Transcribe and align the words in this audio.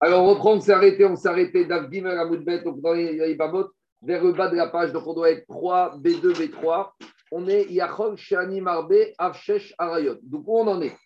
Alors, 0.00 0.24
on 0.24 0.34
reprend, 0.34 0.54
on 0.54 0.60
s'est 0.60 0.72
arrêté, 0.72 1.04
on 1.04 1.16
s'est 1.16 1.28
arrêté 1.28 1.64
d'Avgim 1.64 2.04
à 2.06 2.24
Moudbet, 2.24 2.62
donc 2.62 2.80
dans 2.80 2.92
les 2.92 3.36
vers 4.02 4.22
le 4.22 4.32
bas 4.32 4.48
de 4.48 4.56
la 4.56 4.68
page, 4.68 4.92
donc 4.92 5.06
on 5.06 5.14
doit 5.14 5.30
être 5.30 5.46
3, 5.48 5.98
B2, 5.98 6.32
B3. 6.32 6.90
On 7.32 7.48
est 7.48 7.64
Yachol, 7.70 8.16
Shani, 8.16 8.60
Marbe, 8.60 8.94
Avshesh, 9.18 9.74
Arayot. 9.78 10.18
Donc, 10.22 10.44
où 10.46 10.58
on 10.58 10.66
en 10.68 10.80
est? 10.80 10.96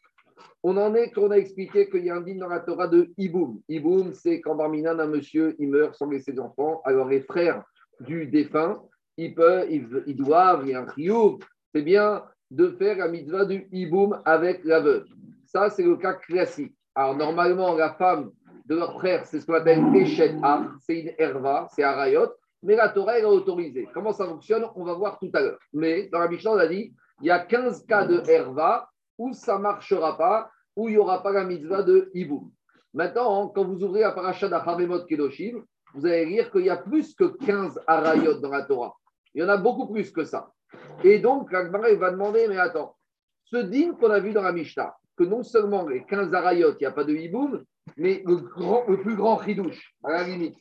On 0.63 0.77
en 0.77 0.95
est 0.95 1.11
qu'on 1.11 1.31
a 1.31 1.37
expliqué 1.37 1.89
qu'il 1.89 2.05
y 2.05 2.11
a 2.11 2.17
un 2.17 2.21
din 2.21 2.37
dans 2.37 2.49
la 2.49 2.61
Torah 2.61 2.89
de 2.89 3.11
Iboum. 3.17 3.61
Iboum, 3.69 4.13
c'est 4.13 4.41
quand 4.41 4.55
Barminan, 4.57 4.99
un 4.99 5.07
monsieur, 5.07 5.57
il 5.59 5.71
meurt 5.71 5.95
sans 5.95 6.11
laisser 6.11 6.33
d'enfants. 6.33 6.83
Alors, 6.85 7.09
les 7.09 7.23
frères 7.23 7.65
du 8.01 8.27
défunt, 8.27 8.83
ils, 9.17 9.35
peuvent, 9.35 9.67
ils, 9.71 10.17
doivent, 10.17 10.63
il 10.65 10.73
y 10.73 10.75
a 10.75 10.83
un 10.83 10.95
chiour, 10.95 11.39
c'est 11.75 11.83
bien 11.83 12.25
de 12.51 12.71
faire 12.73 12.99
la 12.99 13.09
mitzvah 13.09 13.45
du 13.45 13.69
Iboum 13.73 14.21
avec 14.25 14.65
la 14.65 14.81
veuve. 14.81 15.07
Ça, 15.47 15.71
c'est 15.71 15.83
le 15.83 15.97
cas 15.97 16.15
classique. 16.15 16.75
Alors, 16.95 17.17
normalement, 17.17 17.75
la 17.75 17.95
femme 17.95 18.31
de 18.67 18.77
leur 18.77 18.95
frère, 18.95 19.27
c'est 19.27 19.41
ce 19.41 19.47
qu'on 19.47 19.55
appelle 19.55 19.83
Eshet 19.95 20.37
c'est 20.81 21.01
une 21.01 21.13
Herva, 21.19 21.69
c'est 21.73 21.83
Arayot, 21.83 22.31
mais 22.63 22.77
la 22.77 22.89
Torah, 22.89 23.19
elle 23.19 23.25
a 23.25 23.31
autorisé. 23.31 23.89
Comment 23.95 24.13
ça 24.13 24.27
fonctionne 24.27 24.67
On 24.75 24.85
va 24.85 24.95
voir 24.95 25.19
tout 25.19 25.31
à 25.33 25.41
l'heure. 25.41 25.59
Mais 25.73 26.09
dans 26.09 26.19
la 26.19 26.29
Mishnah, 26.29 26.53
on 26.53 26.59
a 26.59 26.67
dit 26.67 26.93
il 27.21 27.27
y 27.27 27.31
a 27.31 27.39
15 27.39 27.87
cas 27.87 28.07
de 28.07 28.23
Herva 28.29 28.89
où 29.19 29.33
ça 29.33 29.57
ne 29.57 29.63
marchera 29.63 30.17
pas, 30.17 30.51
où 30.77 30.89
il 30.89 30.93
n'y 30.93 30.99
aura 30.99 31.23
pas 31.23 31.33
la 31.33 31.45
mitzvah 31.45 31.83
de 31.83 32.11
Iboum. 32.15 32.51
Maintenant, 32.95 33.49
quand 33.49 33.65
vous 33.65 33.83
ouvrez 33.85 34.01
la 34.01 34.13
paracha 34.13 34.49
d'Achamemot 34.49 35.05
Kedoshim, 35.05 35.63
vous 35.95 36.07
allez 36.07 36.27
lire 36.27 36.51
qu'il 36.51 36.65
y 36.65 36.71
a 36.71 36.77
plus 36.77 37.15
que 37.15 37.25
15 37.45 37.81
Arayot 37.87 38.41
dans 38.41 38.51
la 38.51 38.63
Torah. 38.63 38.95
Il 39.35 39.43
y 39.43 39.45
en 39.45 39.49
a 39.49 39.57
beaucoup 39.57 39.87
plus 39.87 40.11
que 40.11 40.25
ça. 40.25 40.51
Et 41.05 41.19
donc, 41.19 41.53
l'Agmara 41.53 41.93
va 41.95 42.11
demander 42.11 42.47
mais 42.49 42.59
attends, 42.59 42.97
ce 43.45 43.57
din 43.57 43.95
qu'on 43.95 44.11
a 44.11 44.21
vu 44.21 44.33
dans 44.33 44.43
la 44.43 44.53
Mishnah, 44.53 44.95
que 45.21 45.25
non 45.27 45.43
seulement 45.43 45.87
les 45.87 46.03
15 46.05 46.33
Arayot, 46.33 46.73
il 46.73 46.79
n'y 46.81 46.87
a 46.87 46.93
pas 46.93 47.05
de 47.05 47.15
Iboum, 47.15 47.63
mais 47.99 48.23
le, 48.25 48.97
plus 49.03 49.17
grand 49.17 49.43
chidouche, 49.43 49.93
à 50.03 50.13
la 50.13 50.23
limite, 50.25 50.57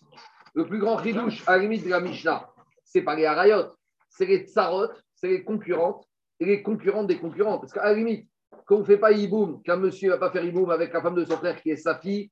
le 0.54 0.66
plus 0.66 0.80
grand 0.80 1.02
chidouche, 1.02 1.42
à 1.48 1.56
la 1.56 1.64
limite 1.64 1.86
de 1.86 1.90
la 1.90 2.02
Mishnah, 2.02 2.46
c'est 2.84 3.04
pas 3.04 3.16
les 3.16 3.26
Arayot, 3.26 3.68
c'est 4.10 4.26
les 4.26 4.40
Tsarot, 4.40 4.90
c'est 5.16 5.30
les 5.30 5.46
concurrentes 5.46 6.04
et 6.42 6.46
les 6.46 6.62
concurrentes 6.62 7.08
des 7.08 7.20
concurrents. 7.20 7.58
Parce 7.58 7.72
qu'à 7.72 7.86
la 7.86 7.94
limite, 7.94 8.28
quand 8.66 8.76
on 8.76 8.80
ne 8.80 8.84
fait 8.84 8.98
pas 8.98 9.14
Iboum, 9.14 9.62
qu'un 9.64 9.78
monsieur 9.78 10.10
ne 10.10 10.14
va 10.16 10.20
pas 10.20 10.32
faire 10.32 10.44
Iboum 10.44 10.70
avec 10.72 10.92
la 10.92 11.02
femme 11.02 11.16
de 11.16 11.24
son 11.24 11.38
frère 11.38 11.62
qui 11.62 11.70
est 11.70 11.78
sa 11.78 11.98
fille, 11.98 12.30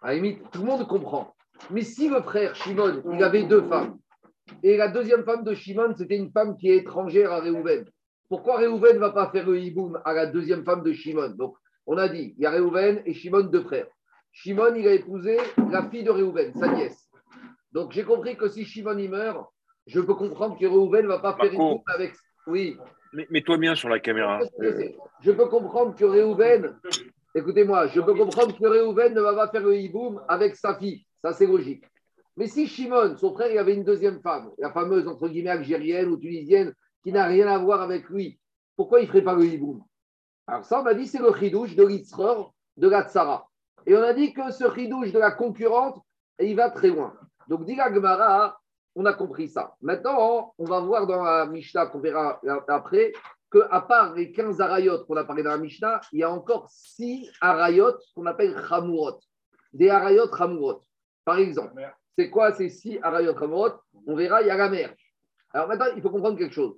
à 0.00 0.08
la 0.08 0.14
limite, 0.14 0.48
tout 0.52 0.60
le 0.60 0.66
monde 0.66 0.86
comprend. 0.86 1.34
Mais 1.72 1.82
si 1.82 2.08
le 2.08 2.22
frère 2.22 2.54
Shimon, 2.54 3.02
il 3.12 3.24
avait 3.24 3.42
deux 3.42 3.62
femmes, 3.62 3.98
et 4.62 4.76
la 4.76 4.86
deuxième 4.86 5.24
femme 5.24 5.42
de 5.42 5.54
Shimon, 5.54 5.92
c'était 5.96 6.18
une 6.18 6.30
femme 6.30 6.56
qui 6.56 6.70
est 6.70 6.76
étrangère 6.76 7.32
à 7.32 7.40
Réhouven, 7.40 7.84
pourquoi 8.28 8.58
Réhouven 8.58 8.94
ne 8.94 9.00
va 9.00 9.10
pas 9.10 9.30
faire 9.30 9.46
le 9.48 9.58
Iboum 9.58 10.00
à 10.04 10.12
la 10.12 10.26
deuxième 10.26 10.64
femme 10.64 10.82
de 10.82 10.92
Shimon? 10.92 11.30
Donc, 11.30 11.56
on 11.86 11.96
a 11.96 12.08
dit, 12.08 12.34
il 12.36 12.42
y 12.42 12.46
a 12.46 12.50
Réhouven 12.50 13.02
et 13.06 13.14
Shimon, 13.14 13.44
deux 13.44 13.62
frères. 13.62 13.86
Shimon, 14.32 14.74
il 14.76 14.86
a 14.86 14.92
épousé 14.92 15.38
la 15.70 15.88
fille 15.88 16.04
de 16.04 16.10
Réhouven, 16.10 16.52
sa 16.54 16.68
nièce. 16.68 17.08
Donc 17.72 17.92
j'ai 17.92 18.04
compris 18.04 18.36
que 18.36 18.48
si 18.48 18.64
Shimon 18.64 18.98
y 18.98 19.08
meurt, 19.08 19.46
je 19.86 20.00
peux 20.00 20.14
comprendre 20.14 20.58
que 20.58 20.66
Réhouven 20.66 21.02
ne 21.02 21.08
va 21.08 21.18
pas 21.18 21.36
faire 21.36 21.52
une 21.52 21.78
avec. 21.94 22.12
Oui. 22.46 22.76
Mets-toi 23.30 23.56
bien 23.56 23.74
sur 23.74 23.88
la 23.88 23.98
caméra. 23.98 24.40
Je 25.22 25.30
peux 25.32 25.46
comprendre 25.46 25.94
que 25.94 26.04
Réhouven, 26.04 26.78
écoutez-moi, 27.34 27.88
je 27.88 28.00
peux 28.00 28.14
comprendre 28.14 28.56
que 28.56 28.66
Réhouven 28.66 29.14
ne 29.14 29.20
va 29.20 29.34
pas 29.34 29.48
faire 29.48 29.62
le 29.62 29.76
hiboum 29.76 30.22
avec 30.28 30.56
sa 30.56 30.78
fille. 30.78 31.04
Ça, 31.22 31.32
c'est 31.32 31.46
logique. 31.46 31.84
Mais 32.36 32.46
si 32.46 32.68
Shimon, 32.68 33.16
son 33.16 33.32
frère, 33.32 33.50
il 33.50 33.58
avait 33.58 33.74
une 33.74 33.84
deuxième 33.84 34.20
femme, 34.20 34.50
la 34.58 34.70
fameuse, 34.70 35.08
entre 35.08 35.28
guillemets, 35.28 35.50
algérienne 35.50 36.08
ou 36.08 36.16
tunisienne, 36.16 36.74
qui 37.02 37.12
n'a 37.12 37.26
rien 37.26 37.48
à 37.48 37.58
voir 37.58 37.82
avec 37.82 38.08
lui, 38.08 38.38
pourquoi 38.76 39.00
il 39.00 39.04
ne 39.04 39.08
ferait 39.08 39.22
pas 39.22 39.34
le 39.34 39.44
hiboum? 39.44 39.82
Alors 40.46 40.64
ça, 40.64 40.80
on 40.80 40.86
a 40.86 40.94
dit, 40.94 41.06
c'est 41.06 41.18
le 41.18 41.32
chidouche 41.34 41.76
de 41.76 41.84
l'Itzror 41.84 42.54
de 42.76 42.88
la 42.88 43.02
Tzara. 43.02 43.48
Et 43.86 43.96
on 43.96 44.02
a 44.02 44.12
dit 44.12 44.32
que 44.32 44.50
ce 44.50 44.64
ridouche 44.64 45.12
de 45.12 45.18
la 45.18 45.30
concurrente, 45.30 46.00
il 46.40 46.56
va 46.56 46.70
très 46.70 46.88
loin. 46.88 47.14
Donc, 47.48 47.64
dit 47.64 47.76
Gemara, 47.76 48.58
on 48.94 49.04
a 49.06 49.12
compris 49.12 49.48
ça. 49.48 49.74
Maintenant, 49.80 50.54
on 50.58 50.64
va 50.64 50.80
voir 50.80 51.06
dans 51.06 51.22
la 51.22 51.46
Mishnah, 51.46 51.86
qu'on 51.86 52.00
verra 52.00 52.40
après, 52.68 53.12
qu'à 53.50 53.80
part 53.80 54.14
les 54.14 54.32
15 54.32 54.60
arayot 54.60 55.04
qu'on 55.04 55.16
a 55.16 55.24
parlé 55.24 55.42
dans 55.42 55.50
la 55.50 55.58
Mishnah, 55.58 56.00
il 56.12 56.20
y 56.20 56.22
a 56.22 56.30
encore 56.30 56.68
6 56.70 57.30
arayot 57.40 57.94
qu'on 58.14 58.26
appelle 58.26 58.56
chamurot. 58.68 59.20
Des 59.72 59.88
arayot 59.88 60.34
chamurot. 60.36 60.82
Par 61.24 61.38
exemple, 61.38 61.74
c'est 62.16 62.30
quoi 62.30 62.52
ces 62.52 62.68
6 62.68 62.98
arayot 63.02 63.38
chamurot 63.38 63.72
On 64.06 64.14
verra, 64.14 64.42
il 64.42 64.48
y 64.48 64.50
a 64.50 64.56
la 64.56 64.68
mer. 64.68 64.94
Alors 65.52 65.68
maintenant, 65.68 65.86
il 65.96 66.02
faut 66.02 66.10
comprendre 66.10 66.38
quelque 66.38 66.54
chose. 66.54 66.76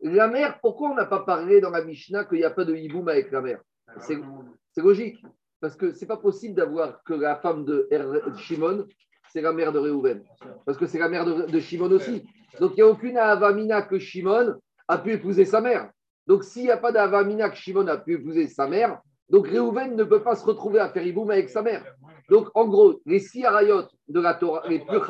La 0.00 0.28
mer, 0.28 0.58
pourquoi 0.60 0.90
on 0.90 0.94
n'a 0.94 1.06
pas 1.06 1.20
parlé 1.20 1.60
dans 1.60 1.70
la 1.70 1.84
Mishnah 1.84 2.24
qu'il 2.24 2.38
n'y 2.38 2.44
a 2.44 2.50
pas 2.50 2.64
de 2.64 2.74
hiboum 2.74 3.08
avec 3.08 3.30
la 3.30 3.40
mer? 3.40 3.60
C'est 3.98 4.82
logique. 4.82 5.22
Parce 5.60 5.74
que 5.74 5.92
c'est 5.92 6.06
pas 6.06 6.18
possible 6.18 6.54
d'avoir 6.54 7.02
que 7.02 7.14
la 7.14 7.36
femme 7.36 7.64
de 7.64 7.88
Shimon, 8.36 8.86
c'est 9.32 9.40
la 9.40 9.52
mère 9.52 9.72
de 9.72 9.78
Réhouven. 9.78 10.22
Parce 10.64 10.76
que 10.78 10.86
c'est 10.86 10.98
la 10.98 11.08
mère 11.08 11.24
de, 11.24 11.60
Shimon 11.60 11.90
aussi. 11.90 12.24
Donc 12.60 12.72
il 12.72 12.76
n'y 12.76 12.82
a 12.82 12.86
aucune 12.86 13.16
Avamina 13.16 13.82
que 13.82 13.98
Shimon 13.98 14.54
a 14.88 14.98
pu 14.98 15.12
épouser 15.12 15.44
sa 15.44 15.60
mère. 15.60 15.90
Donc 16.26 16.44
s'il 16.44 16.64
n'y 16.64 16.70
a 16.70 16.76
pas 16.76 16.92
d'Avamina 16.92 17.48
que 17.50 17.56
Shimon 17.56 17.86
a 17.88 17.96
pu 17.96 18.14
épouser 18.14 18.48
sa 18.48 18.66
mère, 18.66 19.00
donc 19.28 19.48
Réhouven 19.48 19.96
ne 19.96 20.04
peut 20.04 20.22
pas 20.22 20.36
se 20.36 20.44
retrouver 20.44 20.78
à 20.78 20.88
faire 20.90 21.06
Iboum 21.06 21.30
avec 21.30 21.48
sa 21.48 21.62
mère. 21.62 21.84
Donc 22.28 22.48
en 22.54 22.66
gros, 22.66 23.00
les 23.06 23.18
six 23.18 23.44
arayot 23.44 23.82
de 24.08 24.20
la 24.20 24.34
Torah, 24.34 24.68
les 24.68 24.80
plus 24.80 25.00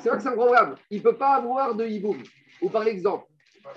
c'est 0.00 0.08
vrai 0.08 0.18
que 0.18 0.22
c'est 0.22 0.28
un 0.28 0.32
problème. 0.32 0.74
Il 0.90 0.98
ne 0.98 1.02
peut 1.02 1.16
pas 1.16 1.34
avoir 1.36 1.74
de 1.74 1.86
Iboum. 1.86 2.22
Ou 2.62 2.68
par 2.68 2.86
exemple, 2.86 3.26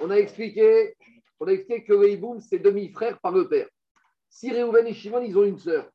on 0.02 0.10
a 0.10 0.16
expliqué, 0.16 0.96
on 1.40 1.48
a 1.48 1.52
expliqué 1.52 1.84
que 1.84 1.94
le 1.94 2.10
Iboum, 2.10 2.40
c'est 2.40 2.60
demi-frère 2.60 3.20
par 3.20 3.32
le 3.32 3.48
père. 3.48 3.68
Si 4.30 4.52
Réhouven 4.52 4.88
et 4.88 4.94
Shimon, 4.94 5.22
ils 5.22 5.38
ont 5.38 5.44
une 5.44 5.58
sœur, 5.58 5.90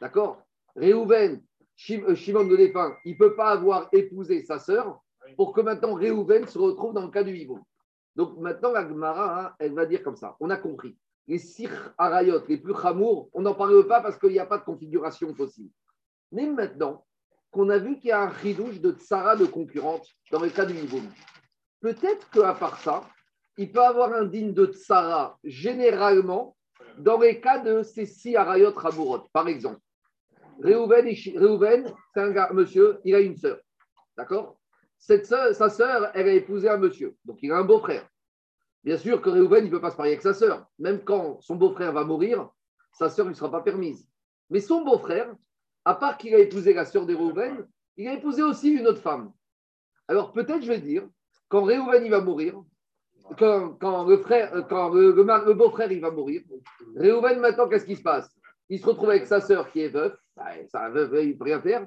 d'accord? 0.00 0.42
Réhouven, 0.76 1.42
euh, 1.90 2.14
Shimon 2.14 2.44
de 2.44 2.56
défunt, 2.56 2.96
il 3.04 3.12
ne 3.12 3.18
peut 3.18 3.34
pas 3.34 3.50
avoir 3.50 3.88
épousé 3.92 4.42
sa 4.42 4.58
sœur 4.58 5.00
pour 5.36 5.52
que 5.52 5.60
maintenant 5.60 5.94
Réhouven 5.94 6.46
se 6.46 6.58
retrouve 6.58 6.94
dans 6.94 7.02
le 7.02 7.10
cas 7.10 7.22
du 7.22 7.36
Hibou. 7.36 7.60
Donc 8.16 8.36
maintenant, 8.38 8.72
la 8.72 8.86
Gemara, 8.86 9.40
hein, 9.40 9.54
elle 9.58 9.72
va 9.72 9.86
dire 9.86 10.02
comme 10.02 10.16
ça. 10.16 10.36
On 10.40 10.50
a 10.50 10.56
compris. 10.56 10.96
Les 11.28 11.38
sir 11.38 11.94
arayot, 11.96 12.42
les 12.48 12.58
plus 12.58 12.74
on 13.32 13.40
n'en 13.40 13.54
parle 13.54 13.86
pas 13.86 14.00
parce 14.00 14.18
qu'il 14.18 14.30
n'y 14.30 14.38
a 14.38 14.46
pas 14.46 14.58
de 14.58 14.64
configuration 14.64 15.32
possible. 15.32 15.70
Mais 16.32 16.46
maintenant 16.46 17.06
qu'on 17.50 17.68
a 17.70 17.78
vu 17.78 17.98
qu'il 17.98 18.08
y 18.08 18.12
a 18.12 18.22
un 18.22 18.28
ridouche 18.28 18.80
de 18.80 18.92
tsara 18.92 19.36
de 19.36 19.46
concurrente 19.46 20.06
dans 20.30 20.40
le 20.40 20.50
cas 20.50 20.66
du 20.66 20.74
Hibou, 20.74 21.00
peut-être 21.80 22.28
qu'à 22.30 22.54
part 22.54 22.78
ça, 22.78 23.04
il 23.56 23.72
peut 23.72 23.82
avoir 23.82 24.12
un 24.12 24.24
digne 24.24 24.52
de 24.52 24.66
tsara 24.66 25.38
généralement 25.44 26.56
dans 26.98 27.18
les 27.18 27.40
cas 27.40 27.58
de 27.58 27.82
ces 27.82 28.06
six 28.06 28.36
arayot 28.36 28.72
rabourot, 28.74 29.28
par 29.32 29.48
exemple, 29.48 29.80
Réhouven, 30.62 31.94
c'est 32.14 32.20
un 32.20 32.52
monsieur, 32.52 33.00
il 33.04 33.14
a 33.14 33.20
une 33.20 33.36
sœur. 33.36 33.58
D'accord? 34.16 34.58
Cette 34.98 35.26
Sa 35.26 35.70
sœur, 35.70 36.10
elle 36.14 36.28
a 36.28 36.32
épousé 36.32 36.68
un 36.68 36.76
monsieur. 36.76 37.16
Donc 37.24 37.38
il 37.42 37.50
a 37.52 37.56
un 37.56 37.64
beau-frère. 37.64 38.06
Bien 38.84 38.98
sûr 38.98 39.22
que 39.22 39.30
Réhouven, 39.30 39.64
il 39.64 39.70
ne 39.70 39.70
peut 39.70 39.80
pas 39.80 39.90
se 39.90 39.96
marier 39.96 40.12
avec 40.12 40.22
sa 40.22 40.34
sœur. 40.34 40.66
Même 40.78 41.02
quand 41.02 41.40
son 41.40 41.56
beau-frère 41.56 41.92
va 41.92 42.04
mourir, 42.04 42.50
sa 42.92 43.08
sœur 43.08 43.26
ne 43.26 43.32
sera 43.32 43.50
pas 43.50 43.62
permise. 43.62 44.06
Mais 44.50 44.60
son 44.60 44.84
beau-frère, 44.84 45.34
à 45.84 45.94
part 45.94 46.18
qu'il 46.18 46.34
a 46.34 46.38
épousé 46.38 46.74
la 46.74 46.84
sœur 46.84 47.06
de 47.06 47.14
Réhouven, 47.14 47.66
il 47.96 48.08
a 48.08 48.14
épousé 48.14 48.42
aussi 48.42 48.70
une 48.70 48.86
autre 48.86 49.00
femme. 49.00 49.32
Alors 50.08 50.32
peut-être, 50.32 50.62
je 50.62 50.68
vais 50.68 50.80
dire, 50.80 51.08
quand 51.48 51.62
Réhouven 51.62 52.08
va 52.10 52.20
mourir, 52.20 52.62
quand, 53.38 54.04
le, 54.04 54.18
frère, 54.18 54.54
euh, 54.54 54.62
quand 54.62 54.90
le, 54.90 55.52
beau-frère 55.54 55.90
il 55.92 56.00
va 56.00 56.10
mourir, 56.10 56.42
Réhouven, 56.96 57.40
maintenant, 57.40 57.68
qu'est-ce 57.68 57.86
qui 57.86 57.96
se 57.96 58.02
passe? 58.02 58.30
Il 58.68 58.78
se 58.78 58.86
retrouve 58.86 59.10
avec 59.10 59.26
sa 59.26 59.40
sœur 59.40 59.70
qui 59.70 59.80
est 59.80 59.88
veuve, 59.88 60.16
bah, 60.36 60.50
sa 60.68 60.88
veuve, 60.90 61.22
il 61.22 61.30
ne 61.30 61.34
peut 61.34 61.44
rien 61.44 61.60
faire, 61.60 61.86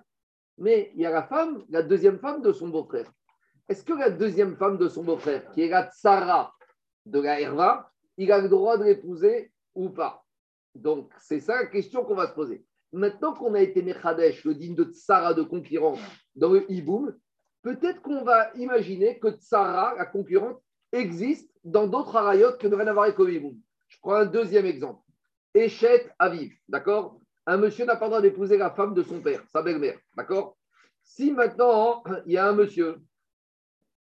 mais 0.57 0.91
il 0.95 1.01
y 1.01 1.05
a 1.05 1.11
la 1.11 1.23
femme, 1.23 1.63
la 1.69 1.81
deuxième 1.81 2.19
femme 2.19 2.41
de 2.41 2.51
son 2.51 2.69
beau-frère. 2.69 3.11
Est-ce 3.69 3.83
que 3.83 3.93
la 3.93 4.09
deuxième 4.09 4.55
femme 4.57 4.77
de 4.77 4.87
son 4.87 5.03
beau-frère, 5.03 5.49
qui 5.51 5.61
est 5.61 5.69
la 5.69 5.89
tsara 5.89 6.53
de 7.05 7.19
la 7.19 7.39
Herva, 7.39 7.89
il 8.17 8.31
a 8.31 8.39
le 8.39 8.49
droit 8.49 8.77
de 8.77 8.83
l'épouser 8.83 9.51
ou 9.75 9.89
pas? 9.89 10.23
Donc, 10.75 11.11
c'est 11.19 11.39
ça 11.39 11.55
la 11.55 11.67
question 11.67 12.03
qu'on 12.03 12.15
va 12.15 12.27
se 12.27 12.33
poser. 12.33 12.65
Maintenant 12.91 13.33
qu'on 13.33 13.53
a 13.53 13.61
été 13.61 13.81
Mechadesh, 13.81 14.43
le 14.43 14.53
digne 14.53 14.75
de 14.75 14.83
tsara 14.83 15.33
de 15.33 15.43
concurrence 15.43 15.99
dans 16.35 16.49
le 16.49 16.69
Iboum, 16.71 17.15
peut-être 17.63 18.01
qu'on 18.01 18.23
va 18.23 18.51
imaginer 18.55 19.19
que 19.19 19.29
tsara, 19.29 19.95
la 19.97 20.05
concurrente, 20.05 20.61
existe 20.93 21.49
dans 21.65 21.87
d'autres 21.87 22.15
arayot 22.15 22.53
que 22.57 22.67
ne 22.67 22.75
rien 22.75 22.87
avoir 22.87 23.05
avec 23.05 23.17
Je 23.19 23.97
prends 23.99 24.15
un 24.15 24.25
deuxième 24.25 24.65
exemple. 24.65 25.01
Échet 25.53 26.09
Aviv, 26.17 26.53
d'accord? 26.69 27.19
Un 27.45 27.57
monsieur 27.57 27.85
n'a 27.85 27.97
pas 27.97 28.05
le 28.05 28.11
droit 28.11 28.21
d'épouser 28.21 28.57
la 28.57 28.71
femme 28.71 28.93
de 28.93 29.03
son 29.03 29.19
père, 29.21 29.43
sa 29.51 29.61
belle-mère, 29.61 29.99
d'accord? 30.15 30.57
Si 31.03 31.31
maintenant, 31.31 32.03
il 32.25 32.33
y 32.33 32.37
a 32.37 32.47
un 32.47 32.53
monsieur, 32.53 33.01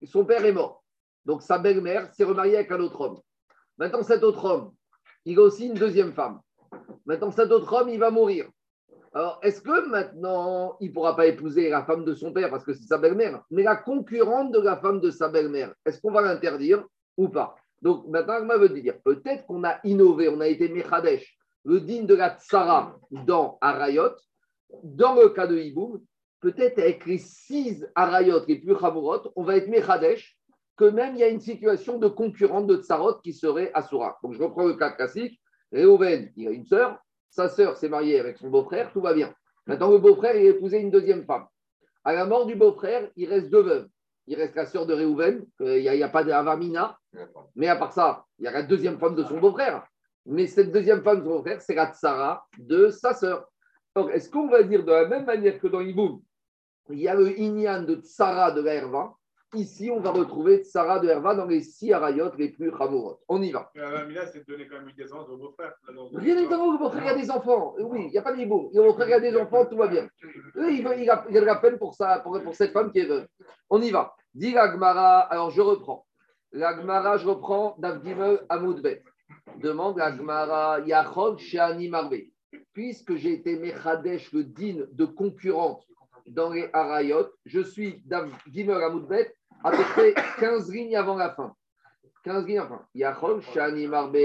son 0.05 0.25
père 0.25 0.45
est 0.45 0.53
mort, 0.53 0.85
donc 1.25 1.43
sa 1.43 1.59
belle-mère 1.59 2.13
s'est 2.13 2.25
remariée 2.25 2.57
avec 2.57 2.71
un 2.71 2.81
autre 2.81 3.01
homme. 3.01 3.21
Maintenant, 3.79 4.03
cet 4.03 4.23
autre 4.23 4.45
homme, 4.45 4.75
il 5.25 5.39
a 5.39 5.43
aussi 5.43 5.67
une 5.67 5.75
deuxième 5.75 6.13
femme. 6.13 6.41
Maintenant, 7.07 7.31
cet 7.31 7.51
autre 7.51 7.73
homme, 7.73 7.89
il 7.89 7.99
va 7.99 8.11
mourir. 8.11 8.51
Alors, 9.15 9.39
est-ce 9.43 9.61
que 9.61 9.89
maintenant, 9.89 10.77
il 10.81 10.89
ne 10.89 10.95
pourra 10.95 11.15
pas 11.15 11.27
épouser 11.27 11.69
la 11.69 11.85
femme 11.85 12.05
de 12.05 12.15
son 12.15 12.33
père 12.33 12.49
parce 12.51 12.65
que 12.65 12.73
c'est 12.73 12.87
sa 12.87 12.97
belle-mère, 12.97 13.43
mais 13.51 13.63
la 13.63 13.77
concurrente 13.77 14.53
de 14.53 14.61
la 14.61 14.77
femme 14.79 15.01
de 15.01 15.11
sa 15.11 15.29
belle-mère, 15.29 15.75
est-ce 15.85 16.01
qu'on 16.01 16.13
va 16.13 16.23
l'interdire 16.23 16.85
ou 17.19 17.29
pas? 17.29 17.55
Donc, 17.83 18.07
maintenant, 18.09 18.39
je 18.41 18.59
veut 18.59 18.69
dire, 18.71 18.95
peut-être 19.05 19.45
qu'on 19.47 19.65
a 19.65 19.81
innové, 19.85 20.29
on 20.29 20.41
a 20.41 20.49
été 20.49 20.69
Mechadesh, 20.69 21.37
le 21.65 21.81
din 21.81 22.05
de 22.05 22.15
la 22.15 22.39
tsara 22.39 22.97
dans 23.11 23.59
Arayot, 23.61 24.15
dans 24.83 25.15
le 25.15 25.29
cas 25.29 25.47
de 25.47 25.59
Hiboum, 25.59 26.01
peut-être 26.41 26.79
avec 26.79 27.05
les 27.05 27.19
six 27.19 27.87
Arayot 27.95 28.47
les 28.49 28.61
plus 28.61 28.75
Hamurot, 28.77 29.31
on 29.37 29.43
va 29.43 29.57
être 29.57 29.69
Mechadesh, 29.69 30.39
que 30.77 30.85
même 30.87 31.17
il 31.17 31.21
y 31.21 31.25
a 31.25 31.29
une 31.29 31.41
situation 31.41 31.99
de 31.99 32.09
concurrente 32.09 32.67
de 32.67 32.77
Tsarot 32.77 33.21
qui 33.23 33.33
serait 33.35 33.71
Asura. 33.75 34.19
Donc 34.23 34.33
je 34.33 34.43
reprends 34.43 34.65
le 34.65 34.75
cas 34.75 34.91
classique. 34.91 35.39
Réhouven, 35.71 36.33
il 36.37 36.49
a 36.49 36.51
une 36.51 36.67
sœur, 36.67 36.99
sa 37.33 37.49
sœur 37.49 37.77
s'est 37.79 37.89
mariée 37.89 38.21
avec 38.21 38.37
son 38.37 38.51
beau-frère, 38.51 38.93
tout 38.93 39.01
va 39.01 39.15
bien. 39.15 39.35
Maintenant, 39.67 39.91
le 39.91 39.99
beau-frère, 39.99 40.37
il 40.37 40.47
a 40.47 40.51
épousé 40.51 40.79
une 40.79 40.91
deuxième 40.91 41.25
femme. 41.25 41.47
À 42.05 42.13
la 42.13 42.27
mort 42.27 42.45
du 42.47 42.55
beau-frère, 42.55 43.09
il 43.17 43.29
reste 43.29 43.49
deux 43.49 43.63
veuves. 43.63 43.89
Il 44.27 44.37
reste 44.37 44.55
la 44.55 44.67
sœur 44.67 44.87
de 44.87 44.93
Réhouven, 44.93 45.45
il 45.61 45.81
n'y 45.81 46.03
a, 46.03 46.09
pas 46.09 46.23
d'Avamina, 46.23 46.97
mais 47.57 47.69
à 47.69 47.77
part 47.77 47.93
ça, 47.93 48.25
il 48.39 48.45
y 48.45 48.49
a 48.49 48.53
la 48.53 48.63
deuxième 48.63 48.99
femme 48.99 49.17
de 49.17 49.25
son 49.25 49.41
beau-frère. 49.41 49.85
Mais 50.27 50.47
cette 50.47 50.71
deuxième 50.71 51.03
femme 51.03 51.21
de 51.21 51.25
son 51.25 51.37
beau-frère, 51.37 51.61
c'est 51.63 51.75
la 51.75 51.93
tsara 51.93 52.47
de 52.59 52.91
sa 52.91 53.15
sœur. 53.15 53.49
Donc, 53.97 54.11
est-ce 54.11 54.29
qu'on 54.29 54.49
va 54.49 54.63
dire 54.63 54.85
de 54.85 54.93
la 54.93 55.09
même 55.09 55.25
manière 55.25 55.59
que 55.59 55.67
dans 55.67 55.81
Iboum, 55.81 56.21
il 56.91 57.01
y 57.01 57.09
a 57.09 57.15
le 57.15 57.39
Inyan 57.41 57.83
de 57.83 57.97
tsara 57.97 58.53
de 58.53 58.61
la 58.61 58.75
Herva, 58.75 59.15
Ici, 59.55 59.91
on 59.91 60.01
va 60.01 60.13
retrouver 60.13 60.65
Sarah 60.65 60.99
de 60.99 61.09
Herva 61.09 61.35
dans 61.35 61.45
les 61.45 61.61
six 61.61 61.93
arayot 61.93 62.31
les 62.39 62.49
plus 62.49 62.73
Hamurot. 62.81 63.21
On 63.29 63.43
y 63.43 63.51
va. 63.51 63.71
Mila, 64.09 64.27
c'est 64.27 64.49
donner 64.49 64.67
quand 64.67 64.77
même 64.77 64.89
une 64.89 64.97
descendance 64.97 65.29
au 65.29 65.37
beau-frère. 65.37 65.75
Rien 66.15 66.37
d'étonnant, 66.37 66.73
le 66.73 66.79
beau-frère 66.79 67.09
a 67.09 67.15
des 67.15 67.31
enfants. 67.31 67.75
Oui, 67.79 68.05
il 68.07 68.11
n'y 68.13 68.19
a 68.19 68.23
pas 68.23 68.33
de 68.33 68.41
hiboum. 68.41 68.71
Le 68.73 68.83
beau-frère 68.83 69.15
a 69.15 69.21
des 69.21 69.37
enfants, 69.37 69.67
tout 69.67 69.77
va 69.77 69.89
bien. 69.89 70.09
Oui, 70.57 70.79
il, 70.81 71.03
il, 71.03 71.11
a, 71.11 71.27
il 71.29 71.35
la 71.37 71.57
peine 71.57 71.77
pour, 71.77 71.95
ça, 71.95 72.21
pour, 72.21 72.43
pour, 72.43 72.55
cette 72.55 72.73
femme 72.73 72.91
qui 72.91 73.01
est 73.01 73.05
veuve. 73.05 73.27
On 73.69 73.83
y 73.83 73.91
va. 73.91 74.15
Dit 74.35 74.53
l'Agmara, 74.53 75.21
alors 75.21 75.51
je 75.51 75.61
reprends. 75.61 76.07
L'Agmara, 76.53 77.19
je 77.19 77.29
reprends 77.29 77.77
d'Avdimel 77.79 78.41
Amoudbet. 78.49 79.03
Demande 79.59 79.99
l'Agmara, 79.99 80.81
Yachog 80.81 81.39
Shani 81.39 81.91
Marbe. 81.91 82.17
Puisque 82.73 83.17
j'ai 83.17 83.35
été 83.35 83.59
Mechadesh, 83.59 84.33
le 84.33 84.45
din 84.45 84.87
de 84.93 85.05
concurrente 85.05 85.85
dans 86.27 86.51
les 86.51 86.71
Arayot, 86.73 87.27
je 87.45 87.61
suis 87.61 88.03
d'Avdimel 88.07 88.83
Amoudbet 88.83 89.35
à 89.65 89.71
peu 89.71 89.83
près 89.95 90.15
15 90.39 90.73
lignes 90.73 90.97
avant 90.97 91.17
la 91.17 91.31
fin. 91.31 91.55
15 92.25 92.47
lignes 92.47 92.59
avant. 92.61 92.81
Yachol 92.95 93.43
Shani 93.43 93.87
Marbe, 93.87 94.17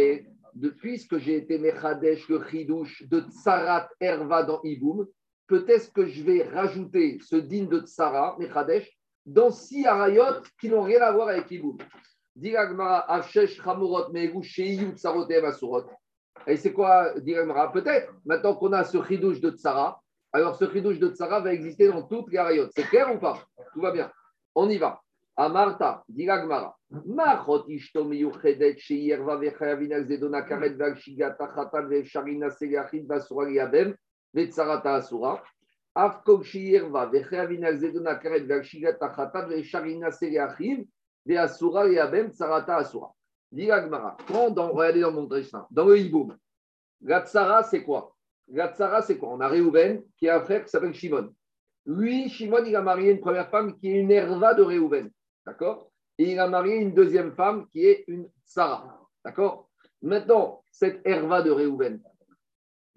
depuis 0.53 1.05
que 1.07 1.19
j'ai 1.19 1.37
été 1.37 1.59
Mechadesh, 1.59 2.27
le 2.29 2.43
Chidouche 2.47 3.03
de 3.07 3.21
Tsarat 3.21 3.89
Erva 3.99 4.43
dans 4.43 4.61
Iboum, 4.63 5.05
peut-être 5.47 5.93
que 5.93 6.05
je 6.07 6.23
vais 6.23 6.43
rajouter 6.43 7.19
ce 7.21 7.35
din 7.35 7.65
de 7.65 7.81
Tsara, 7.81 8.35
Mechadesh, 8.39 8.91
dans 9.25 9.51
six 9.51 9.85
arayot 9.85 10.41
qui 10.59 10.69
n'ont 10.69 10.83
rien 10.83 11.01
à 11.01 11.11
voir 11.11 11.29
avec 11.29 11.49
Iboum. 11.51 11.77
Diragmara, 12.35 13.11
Afshesh, 13.11 13.61
Chamorot, 13.61 14.11
Megu, 14.11 14.43
Sheiyu, 14.43 14.91
Tsarot 14.95 15.27
et 15.27 15.41
Masurot. 15.41 15.85
Et 16.45 16.55
c'est 16.55 16.71
quoi, 16.71 17.19
Diragmara 17.19 17.71
Peut-être, 17.71 18.13
maintenant 18.25 18.55
qu'on 18.55 18.73
a 18.73 18.83
ce 18.83 19.03
Chidouche 19.03 19.41
de 19.41 19.51
Tsara, 19.51 20.01
alors 20.31 20.55
ce 20.55 20.69
Chidouche 20.71 20.99
de 20.99 21.09
Tsara 21.09 21.39
va 21.39 21.53
exister 21.53 21.87
dans 21.87 22.03
toutes 22.03 22.31
les 22.31 22.37
arayot. 22.37 22.67
C'est 22.75 22.83
clair 22.83 23.13
ou 23.13 23.19
pas? 23.19 23.43
Tout 23.73 23.81
va 23.81 23.91
bien. 23.91 24.11
On 24.53 24.69
y 24.69 24.77
va. 24.77 25.01
Amarta, 25.37 26.03
Diragmara. 26.09 26.73
Machot 27.05 27.67
ishto 27.69 28.03
miyuchedet 28.03 28.79
vechayavina 28.79 30.03
zedona 30.03 30.41
karet 30.41 30.75
valshigata 30.75 31.53
chatan 31.53 31.87
vefsharina 31.89 32.49
seliachid 32.49 33.05
basura 33.05 33.45
liabem 33.47 33.95
vetsarata 34.33 34.95
asura. 34.95 35.43
Afkog 35.95 36.43
sheyerva 36.43 37.05
vechayavina 37.11 37.71
zedona 37.77 38.19
karet 38.19 38.47
valshigata 38.47 39.13
chatan 39.15 39.49
vefsharina 39.49 40.11
seliachid 40.11 40.87
veasura 41.27 41.85
liabem 41.85 42.31
tsarata 42.31 42.77
asura. 42.77 43.09
Diragmara. 43.51 44.17
Quand 44.27 44.49
dans, 44.49 44.71
regardez 44.71 45.01
dans 45.01 45.11
mon 45.11 45.29
dans 45.69 45.85
le 45.85 45.99
hiboum, 45.99 46.35
la 47.01 47.21
tsara 47.21 47.61
c'est 47.63 47.83
quoi 47.83 48.15
La 48.47 48.69
tsara 48.69 49.03
c'est 49.03 49.17
quoi 49.17 49.29
On 49.29 49.39
a 49.39 49.47
Réhouven 49.47 50.01
qui 50.17 50.27
a 50.27 50.37
un 50.37 50.41
frère 50.41 50.63
qui 50.63 50.69
s'appelle 50.69 50.95
Shimon. 50.95 51.31
Lui, 51.85 52.27
Shimon, 52.27 52.65
il 52.65 52.75
a 52.75 52.81
marié 52.81 53.11
une 53.11 53.19
première 53.19 53.49
femme 53.49 53.77
qui 53.77 53.89
est 53.89 53.99
une 53.99 54.11
herva 54.11 54.53
de 54.53 54.63
Réhouven. 54.63 55.11
D'accord? 55.47 55.89
Et 56.17 56.33
il 56.33 56.39
a 56.39 56.47
marié 56.47 56.75
une 56.75 56.93
deuxième 56.93 57.31
femme 57.31 57.67
qui 57.69 57.85
est 57.85 58.03
une 58.07 58.29
Sarah. 58.43 59.01
D'accord? 59.23 59.69
Maintenant, 60.01 60.61
cette 60.71 61.01
Herva 61.05 61.41
de 61.41 61.51
Réhouven, 61.51 62.03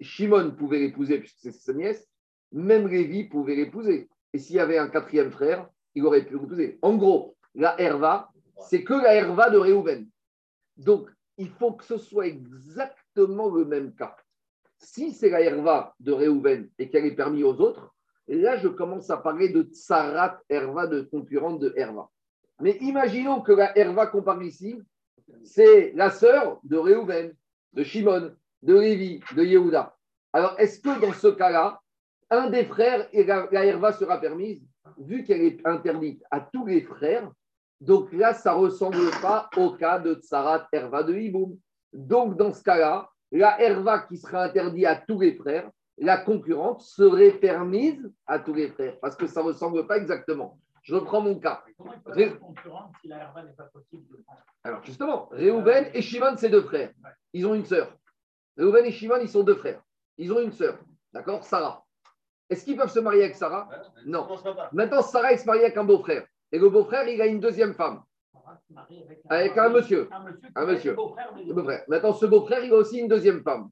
Shimon 0.01 0.51
pouvait 0.51 0.79
l'épouser 0.79 1.19
puisque 1.19 1.39
c'est 1.39 1.51
sa 1.53 1.73
nièce, 1.73 2.05
même 2.51 2.89
Lévi 2.89 3.23
pouvait 3.23 3.55
l'épouser. 3.55 4.09
Et 4.33 4.37
s'il 4.37 4.57
y 4.57 4.59
avait 4.59 4.77
un 4.77 4.89
quatrième 4.89 5.31
frère, 5.31 5.69
il 5.95 6.05
aurait 6.05 6.25
pu 6.25 6.37
l'épouser. 6.37 6.77
En 6.81 6.97
gros, 6.97 7.37
la 7.55 7.79
Herva, 7.79 8.29
c'est 8.67 8.83
que 8.83 8.93
la 8.93 9.15
Herva 9.15 9.49
de 9.49 9.57
Réhouven. 9.57 10.09
Donc, 10.75 11.09
il 11.37 11.49
faut 11.51 11.71
que 11.71 11.85
ce 11.85 11.97
soit 11.97 12.27
exactement 12.27 13.49
le 13.49 13.63
même 13.63 13.95
cas. 13.95 14.17
Si 14.77 15.13
c'est 15.13 15.29
la 15.29 15.41
Herva 15.41 15.95
de 16.01 16.11
Réhouven 16.11 16.69
et 16.77 16.89
qu'elle 16.89 17.05
est 17.05 17.15
permise 17.15 17.45
aux 17.45 17.61
autres, 17.61 17.93
là, 18.27 18.57
je 18.57 18.67
commence 18.67 19.09
à 19.09 19.17
parler 19.17 19.49
de 19.49 19.63
Tsarat 19.63 20.41
Herva, 20.49 20.87
de 20.87 21.01
concurrente 21.01 21.59
de 21.59 21.73
Herva. 21.77 22.09
Mais 22.61 22.77
imaginons 22.81 23.41
que 23.41 23.51
la 23.51 23.77
Herva 23.77 24.07
qu'on 24.07 24.21
parle 24.21 24.45
ici, 24.45 24.79
c'est 25.43 25.93
la 25.95 26.09
sœur 26.11 26.59
de 26.63 26.77
Réhouven, 26.77 27.33
de 27.73 27.83
Shimon, 27.83 28.31
de 28.61 28.79
Lévi, 28.79 29.21
de 29.35 29.43
Yehuda. 29.43 29.95
Alors, 30.33 30.55
est-ce 30.59 30.79
que 30.79 30.99
dans 31.01 31.13
ce 31.13 31.27
cas-là, 31.27 31.79
un 32.29 32.49
des 32.49 32.65
frères, 32.65 33.07
et 33.11 33.23
la, 33.23 33.47
Herva 33.51 33.91
sera 33.91 34.19
permise, 34.19 34.63
vu 34.97 35.23
qu'elle 35.23 35.41
est 35.41 35.67
interdite 35.67 36.23
à 36.31 36.39
tous 36.39 36.65
les 36.65 36.81
frères, 36.81 37.29
donc 37.81 38.13
là, 38.13 38.33
ça 38.33 38.53
ne 38.53 38.59
ressemble 38.59 39.09
pas 39.21 39.49
au 39.57 39.71
cas 39.71 39.97
de 39.99 40.13
Tsarat 40.15 40.67
Herva 40.71 41.03
de 41.03 41.15
Hiboum. 41.15 41.57
Donc, 41.91 42.37
dans 42.37 42.53
ce 42.53 42.63
cas-là, 42.63 43.09
la 43.31 43.59
Herva 43.59 43.99
qui 43.99 44.17
sera 44.17 44.43
interdite 44.43 44.85
à 44.85 44.95
tous 44.95 45.19
les 45.19 45.33
frères, 45.33 45.69
la 45.97 46.17
concurrente 46.17 46.81
serait 46.81 47.31
permise 47.31 48.09
à 48.27 48.39
tous 48.39 48.53
les 48.53 48.69
frères, 48.69 48.99
parce 48.99 49.15
que 49.15 49.27
ça 49.27 49.41
ne 49.41 49.47
ressemble 49.47 49.87
pas 49.87 49.97
exactement. 49.97 50.59
Je 50.81 50.95
reprends 50.95 51.21
mon 51.21 51.39
cas. 51.39 51.63
Alors 54.63 54.83
justement, 54.83 55.29
Réhouven 55.31 55.91
et 55.93 56.01
Shimon, 56.01 56.35
c'est 56.37 56.49
deux 56.49 56.63
frères. 56.63 56.91
Ils 57.33 57.45
ont 57.45 57.53
une 57.53 57.65
sœur. 57.65 57.95
Réhouven 58.57 58.85
et 58.85 58.91
Shimon, 58.91 59.19
ils 59.21 59.29
sont 59.29 59.43
deux 59.43 59.55
frères. 59.55 59.81
Ils 60.17 60.31
ont 60.33 60.39
une 60.39 60.51
sœur. 60.51 60.79
D'accord? 61.13 61.43
Sarah. 61.43 61.83
Est-ce 62.49 62.65
qu'ils 62.65 62.77
peuvent 62.77 62.91
se 62.91 62.99
marier 62.99 63.23
avec 63.23 63.35
Sarah? 63.35 63.69
Non. 64.05 64.27
Maintenant, 64.73 65.01
Sarah, 65.01 65.37
se 65.37 65.45
marie 65.45 65.61
avec 65.61 65.77
un 65.77 65.83
beau-frère. 65.83 66.25
Et 66.51 66.59
le 66.59 66.69
beau-frère, 66.69 67.07
il 67.07 67.21
a 67.21 67.27
une 67.27 67.39
deuxième 67.39 67.73
femme. 67.73 68.03
Avec 69.29 69.57
un 69.57 69.69
monsieur. 69.69 70.09
Un 70.55 70.65
monsieur. 70.65 70.95
Beau-frère. 70.95 71.83
Maintenant, 71.87 72.13
ce 72.13 72.25
beau-frère, 72.25 72.63
il 72.63 72.73
a 72.73 72.75
aussi 72.75 72.99
une 72.99 73.07
deuxième 73.07 73.41
femme. 73.43 73.69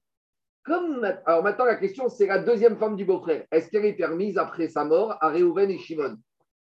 Comme, 0.63 1.03
alors 1.25 1.43
maintenant, 1.43 1.65
la 1.65 1.75
question, 1.75 2.07
c'est 2.07 2.27
la 2.27 2.39
deuxième 2.39 2.77
femme 2.77 2.95
du 2.95 3.03
beau-frère. 3.03 3.45
Est-ce 3.51 3.69
qu'elle 3.69 3.85
est 3.85 3.93
permise 3.93 4.37
après 4.37 4.69
sa 4.69 4.85
mort 4.85 5.17
à 5.19 5.29
Réhouven 5.29 5.69
et 5.71 5.79
Shimon 5.79 6.17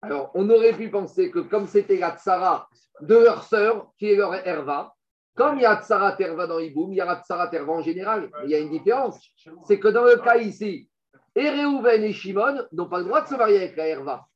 alors, 0.02 0.32
on 0.34 0.50
aurait 0.50 0.74
pu 0.74 0.90
penser 0.90 1.30
que 1.30 1.40
comme 1.40 1.68
c'était 1.68 1.98
la 1.98 2.18
tsara 2.18 2.68
de 3.02 3.16
leur 3.16 3.44
sœur, 3.44 3.92
qui 4.00 4.08
est 4.08 4.16
leur 4.16 4.34
Herva, 4.34 4.96
comme 5.36 5.58
il 5.58 5.62
y 5.62 5.66
a 5.66 5.80
tsara 5.82 6.14
terva 6.14 6.48
dans 6.48 6.60
Iboum, 6.60 6.92
il 6.92 6.98
y 6.98 7.02
a 7.02 7.22
tsara 7.24 7.48
terva 7.48 7.74
en 7.74 7.82
général. 7.82 8.30
il 8.44 8.50
y 8.50 8.56
a 8.56 8.60
une 8.60 8.72
différence. 8.72 9.24
C'est 9.68 9.80
que 9.80 9.88
dans 9.88 10.04
le 10.04 10.18
cas 10.18 10.38
ici, 10.38 10.90
et 11.36 11.46
et 11.46 12.14
Shimon 12.14 12.66
n'ont 12.74 12.90
pas 12.90 13.00
le 13.00 13.06
droit 13.06 13.22
de 13.22 13.28
se 13.28 13.36
marier 13.36 13.58
avec 13.58 13.78
la 13.78 13.88
Herva, 13.88 14.28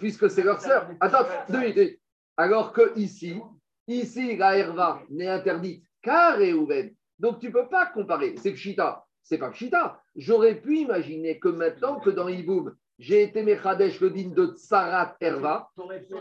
puisque 0.00 0.28
c'est 0.28 0.42
leur 0.42 0.60
sœur. 0.60 0.88
Attends, 1.00 1.26
deux 1.48 1.60
minutes. 1.60 2.00
Alors 2.36 2.72
que 2.72 2.98
ici, 2.98 3.40
ici, 3.86 4.36
la 4.36 4.58
Herva 4.58 5.00
n'est 5.08 5.28
interdite 5.28 5.84
qu'à 6.02 6.32
Réhouven. 6.32 6.94
Donc, 7.18 7.38
tu 7.38 7.46
ne 7.46 7.52
peux 7.52 7.68
pas 7.68 7.86
comparer. 7.86 8.34
C'est 8.36 8.52
Pshita. 8.52 9.06
C'est 9.22 9.38
pas 9.38 9.50
Pshita. 9.50 9.98
J'aurais 10.14 10.56
pu 10.56 10.80
imaginer 10.80 11.38
que 11.38 11.48
maintenant 11.48 11.98
que 12.00 12.10
dans 12.10 12.28
Iboum, 12.28 12.76
j'ai 12.98 13.22
été 13.22 13.42
Mechadesh, 13.42 14.00
le 14.00 14.10
din 14.10 14.30
de 14.30 14.54
Tsarat 14.56 15.16
Herva, 15.20 15.70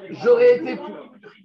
j'aurais 0.10 0.58
été, 0.58 0.80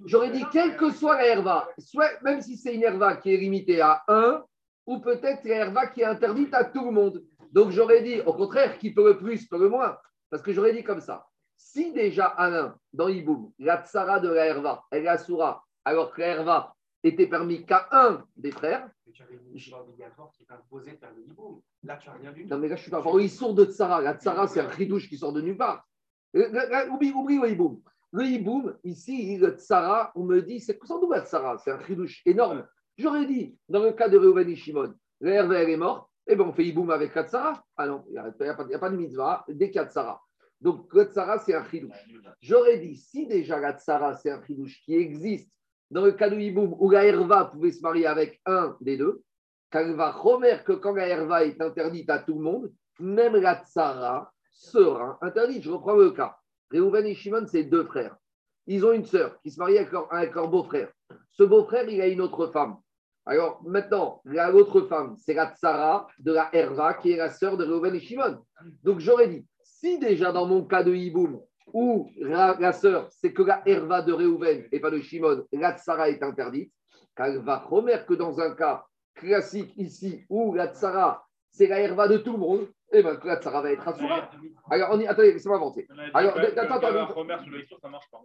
j'aurais 0.07 0.31
dit, 0.31 0.45
quelle 0.53 0.77
que 0.77 0.91
soit 0.91 1.17
la 1.17 1.27
Herva, 1.27 1.69
soit, 1.79 2.11
même 2.23 2.41
si 2.41 2.57
c'est 2.57 2.75
une 2.75 2.83
Herva 2.83 3.17
qui 3.17 3.33
est 3.33 3.37
limitée 3.37 3.81
à 3.81 4.03
1, 4.09 4.43
ou 4.87 4.99
peut-être 4.99 5.45
la 5.45 5.57
Herva 5.57 5.87
qui 5.87 6.01
est 6.01 6.05
interdite 6.05 6.53
à 6.53 6.65
tout 6.65 6.85
le 6.85 6.91
monde. 6.91 7.23
Donc 7.53 7.71
j'aurais 7.71 8.03
dit, 8.03 8.21
au 8.23 8.33
contraire, 8.33 8.79
qui 8.79 8.93
peut 8.93 9.07
le 9.07 9.19
plus, 9.19 9.47
peut 9.47 9.59
le 9.59 9.69
moins. 9.69 9.97
Parce 10.31 10.43
que 10.43 10.53
j'aurais 10.53 10.73
dit 10.73 10.83
comme 10.83 11.01
ça. 11.01 11.27
Si 11.57 11.93
déjà 11.93 12.27
Alain, 12.27 12.77
dans 12.93 13.09
Iboum, 13.09 13.53
la 13.59 13.85
Tsara 13.85 14.19
de 14.19 14.29
la 14.29 14.47
Herva, 14.47 14.83
elle 14.91 15.05
est 15.05 15.09
Asura, 15.09 15.65
alors 15.85 16.13
que 16.13 16.21
la 16.21 16.29
Herva 16.29 16.75
était 17.03 17.27
permis 17.27 17.65
qu'à 17.65 17.89
un 17.93 18.25
des 18.37 18.51
frères. 18.51 18.89
Mais 19.07 19.13
tu 19.13 19.23
avais 19.23 19.35
une 19.35 19.75
obligatoire 19.75 20.31
qui 20.33 20.45
t'imposait 20.45 20.93
de 20.93 20.97
faire 20.97 21.13
le 21.17 21.27
hiboum. 21.27 21.61
Là, 21.83 21.97
tu 21.97 22.09
n'as 22.09 22.17
rien 22.17 22.33
vu. 22.33 22.47
Non, 22.47 22.59
mais 22.59 22.69
là, 22.69 22.77
je 22.77 22.83
suis 22.83 22.91
pas. 22.91 23.03
Il 23.19 23.31
sort 23.31 23.55
de 23.55 23.65
Tsara. 23.65 24.01
La 24.01 24.15
Tsara, 24.15 24.47
c'est 24.47 24.61
un 24.61 24.69
ridouche 24.69 25.09
qui 25.09 25.17
sort 25.17 25.33
de 25.33 25.41
nulle 25.41 25.57
part. 25.57 25.87
Oublie, 26.35 27.13
oublie 27.13 27.39
le 27.39 27.51
hiboum. 27.51 27.81
Le 28.13 28.25
hiboum, 28.25 28.77
ici, 28.85 29.39
le 29.39 29.57
Tsara, 29.57 30.13
on 30.15 30.25
me 30.25 30.43
dit, 30.43 30.61
c'est 30.61 30.79
sans 30.85 31.01
doute 31.01 31.11
la 31.11 31.25
Tsara, 31.25 31.59
c'est 31.59 31.71
un 31.71 31.77
ridouche 31.77 32.23
énorme. 32.27 32.67
J'aurais 32.99 33.27
dit, 33.27 33.57
dans 33.69 33.83
le 33.83 33.93
cas 33.93 34.09
de 34.09 34.19
Reuven 34.19 34.49
et 34.49 34.57
Shimon, 34.57 34.95
la 35.21 35.45
elle 35.45 35.71
est 35.71 35.77
morte, 35.77 36.11
et 36.27 36.33
eh 36.33 36.37
bien 36.37 36.45
on 36.45 36.53
fait 36.53 36.65
hiboum 36.65 36.91
avec 36.91 37.15
la 37.15 37.25
Tsara. 37.25 37.65
Ah 37.77 37.87
non, 37.87 38.05
il 38.09 38.13
n'y 38.13 38.19
a, 38.19 38.25
a, 38.25 38.79
pas 38.79 38.91
de 38.91 38.97
mitzvah, 38.97 39.45
dès 39.49 39.71
qu'il 39.71 39.77
y 39.77 39.85
a 39.85 39.87
Tsara. 39.87 40.21
Donc, 40.61 40.93
le 40.93 41.05
Tsara, 41.05 41.39
c'est 41.39 41.55
un 41.55 41.65
chidouche. 41.65 41.97
J'aurais 42.41 42.79
dit, 42.79 42.97
si 42.97 43.27
déjà 43.27 43.59
la 43.59 43.73
Tsara, 43.73 44.15
c'est 44.15 44.31
un 44.31 44.43
chidouche 44.45 44.81
qui 44.83 44.95
existe 44.95 45.51
dans 45.91 46.05
le 46.05 46.13
cas 46.13 46.31
où 46.31 46.91
la 46.91 47.05
Herva 47.05 47.47
pouvait 47.47 47.73
se 47.73 47.83
marier 47.83 48.07
avec 48.07 48.41
un 48.47 48.77
des 48.81 48.97
deux, 48.97 49.23
Kalva 49.71 50.13
Chomer, 50.21 50.59
que 50.65 50.73
quand 50.73 50.95
la 50.95 51.09
herva 51.09 51.45
est 51.45 51.61
interdite 51.61 52.11
à 52.11 52.19
tout 52.19 52.35
le 52.35 52.41
monde, 52.41 52.73
même 52.99 53.37
la 53.37 53.63
tsara 53.65 54.33
sera 54.51 55.19
interdite. 55.23 55.63
Je 55.63 55.71
reprends 55.71 55.95
le 55.95 56.11
cas. 56.11 56.37
Réhouven 56.71 57.07
et 57.07 57.15
Shimon, 57.15 57.47
c'est 57.47 57.65
deux 57.65 57.85
frères. 57.85 58.17
Ils 58.67 58.85
ont 58.85 58.93
une 58.93 59.05
sœur 59.05 59.41
qui 59.43 59.51
se 59.51 59.59
marie 59.59 59.79
avec 59.79 60.35
leur, 60.35 60.49
beau-frère. 60.49 60.91
Ce 61.33 61.43
beau-frère, 61.43 61.89
il 61.89 62.01
a 62.01 62.07
une 62.07 62.21
autre 62.21 62.49
femme. 62.49 62.77
Alors 63.27 63.63
maintenant, 63.65 64.21
l'autre 64.25 64.83
femme, 64.83 65.17
c'est 65.19 65.35
la 65.35 65.55
tsara 65.55 66.09
de 66.19 66.33
la 66.33 66.55
herva, 66.55 66.95
qui 66.95 67.13
est 67.13 67.17
la 67.17 67.31
sœur 67.31 67.57
de 67.57 67.65
Réhouven 67.65 67.95
et 67.95 68.01
Shimon. 68.01 68.39
Donc 68.83 68.99
j'aurais 68.99 69.29
dit, 69.29 69.47
si 69.63 69.99
déjà 69.99 70.33
dans 70.33 70.47
mon 70.47 70.65
cas 70.65 70.83
de 70.83 70.93
Hiboum, 70.93 71.41
où 71.73 72.11
la, 72.19 72.73
sœur, 72.73 73.09
c'est 73.11 73.33
que 73.33 73.43
la 73.43 73.63
herva 73.67 74.03
de 74.03 74.13
Réhouven 74.13 74.67
et 74.73 74.81
pas 74.81 74.91
de 74.91 75.01
Shimon, 75.01 75.45
la 75.53 75.77
tsara 75.77 76.09
est 76.09 76.23
interdite, 76.23 76.73
va 77.17 77.59
remettre 77.59 78.07
que 78.07 78.15
dans 78.15 78.41
un 78.41 78.55
cas 78.55 78.85
classique 79.15 79.73
ici, 79.77 80.25
où 80.29 80.55
la 80.55 80.69
tsara, 80.69 81.27
c'est 81.51 81.67
la 81.67 81.81
herva 81.81 82.09
de 82.09 82.19
tout 82.19 82.33
le 82.33 82.39
monde, 82.39 82.69
et 82.93 82.99
eh 82.99 83.03
bien 83.03 83.19
la 83.23 83.37
tsara 83.37 83.63
va 83.63 83.73
être 83.73 83.87
assurée. 83.87 84.23
Alors, 84.71 84.91
on 84.93 85.01
y... 85.01 85.07
attendez, 85.07 85.33
laissez-moi 85.33 85.59
avancer. 85.59 85.87
Alors, 86.15 86.37
attends, 86.37 86.75
attends. 86.75 87.09
sur 87.09 87.25
le 87.25 87.65
ça 87.81 87.89
marche 87.89 88.11
pas. 88.11 88.21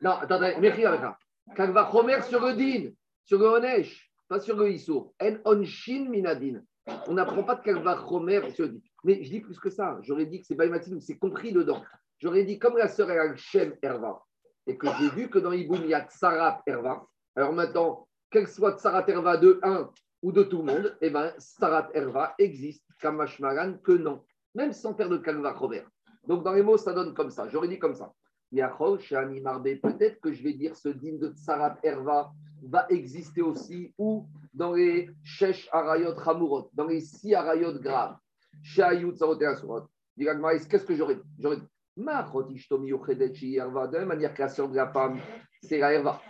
Non, 0.00 0.10
attendez, 0.12 0.54
merci 0.60 0.84
avec 0.84 1.00
ça. 1.00 1.16
Quand 1.56 1.70
va 1.70 1.84
remettre 1.84 2.24
sur 2.24 2.44
le 2.44 2.54
din, 2.54 2.90
sur 3.24 3.38
le 3.38 3.46
onesh, 3.46 4.10
pas 4.28 4.40
sur 4.40 4.56
le 4.56 4.70
issour. 4.70 5.14
En 5.20 5.36
onshin 5.44 6.08
minadin. 6.08 6.60
On 7.06 7.14
n'apprend 7.14 7.42
pas 7.44 7.56
de 7.56 7.62
Kalva 7.62 8.04
Chomer 8.08 8.50
sur 8.50 8.66
le 8.66 8.72
din. 8.72 8.80
Mais 9.04 9.22
je 9.22 9.30
dis 9.30 9.40
plus 9.40 9.58
que 9.58 9.70
ça. 9.70 9.98
J'aurais 10.02 10.26
dit 10.26 10.40
que 10.40 10.46
c'est 10.46 10.54
Baïmatin, 10.54 10.98
c'est 11.00 11.18
compris 11.18 11.52
dedans. 11.52 11.82
J'aurais 12.18 12.44
dit, 12.44 12.58
comme 12.58 12.76
la 12.76 12.88
sœur 12.88 13.10
un 13.10 13.36
Shem 13.36 13.76
Herva, 13.82 14.22
et 14.66 14.76
que 14.76 14.86
j'ai 14.98 15.08
vu 15.10 15.30
que 15.30 15.38
dans 15.38 15.52
Iboum, 15.52 15.80
il 15.84 15.90
y 15.90 15.94
a 15.94 16.06
Tsarat 16.06 16.62
Herva, 16.66 17.06
alors 17.36 17.52
maintenant, 17.52 18.06
qu'elle 18.30 18.48
soit 18.48 18.76
Tsarat 18.78 19.08
Herva 19.08 19.36
de 19.36 19.60
1 19.62 19.90
ou 20.22 20.32
de 20.32 20.42
tout 20.42 20.58
le 20.58 20.64
monde, 20.64 20.96
eh 21.00 21.10
bien, 21.10 21.32
Tsarat 21.38 21.88
Herva 21.94 22.34
existe, 22.38 22.84
Kamashmaran, 23.00 23.78
que 23.78 23.92
non, 23.92 24.24
même 24.54 24.72
sans 24.72 24.94
faire 24.94 25.08
de 25.08 25.18
Kalva 25.18 25.52
Robert. 25.52 25.88
Donc, 26.26 26.44
dans 26.44 26.52
les 26.52 26.62
mots, 26.62 26.76
ça 26.76 26.92
donne 26.92 27.14
comme 27.14 27.30
ça. 27.30 27.48
J'aurais 27.48 27.68
dit 27.68 27.78
comme 27.78 27.94
ça. 27.94 28.12
Yachol, 28.50 28.98
Shani 29.00 29.40
Marbe, 29.40 29.68
peut-être 29.82 30.20
que 30.20 30.32
je 30.32 30.42
vais 30.42 30.54
dire 30.54 30.74
ce 30.74 30.88
digne 30.88 31.18
de 31.18 31.28
Tsarat 31.28 31.78
Herva 31.82 32.32
va 32.62 32.86
exister 32.90 33.42
aussi, 33.42 33.94
ou 33.96 34.26
dans 34.52 34.72
les 34.72 35.08
Shesh 35.22 35.68
Arayot 35.70 36.18
Hamurot, 36.26 36.70
dans 36.72 36.86
les 36.86 37.00
six 37.00 37.34
Arayot 37.34 37.78
graves. 37.78 38.16
Shayut 38.62 39.14
Tsarote 39.14 39.42
Asurot. 39.42 39.88
Qu'est-ce 40.18 40.84
que 40.84 40.96
J'aurais 40.96 41.14
dit 41.14 41.68
de 41.98 43.92
la 43.92 43.98
même 43.98 44.08
manière 44.08 44.32
que 44.32 44.42
la 44.42 44.48
sœur 44.48 44.68
de 44.68 44.76
la 44.76 44.88
femme, 44.88 45.18
c'est 45.62 45.78
la. 45.78 46.20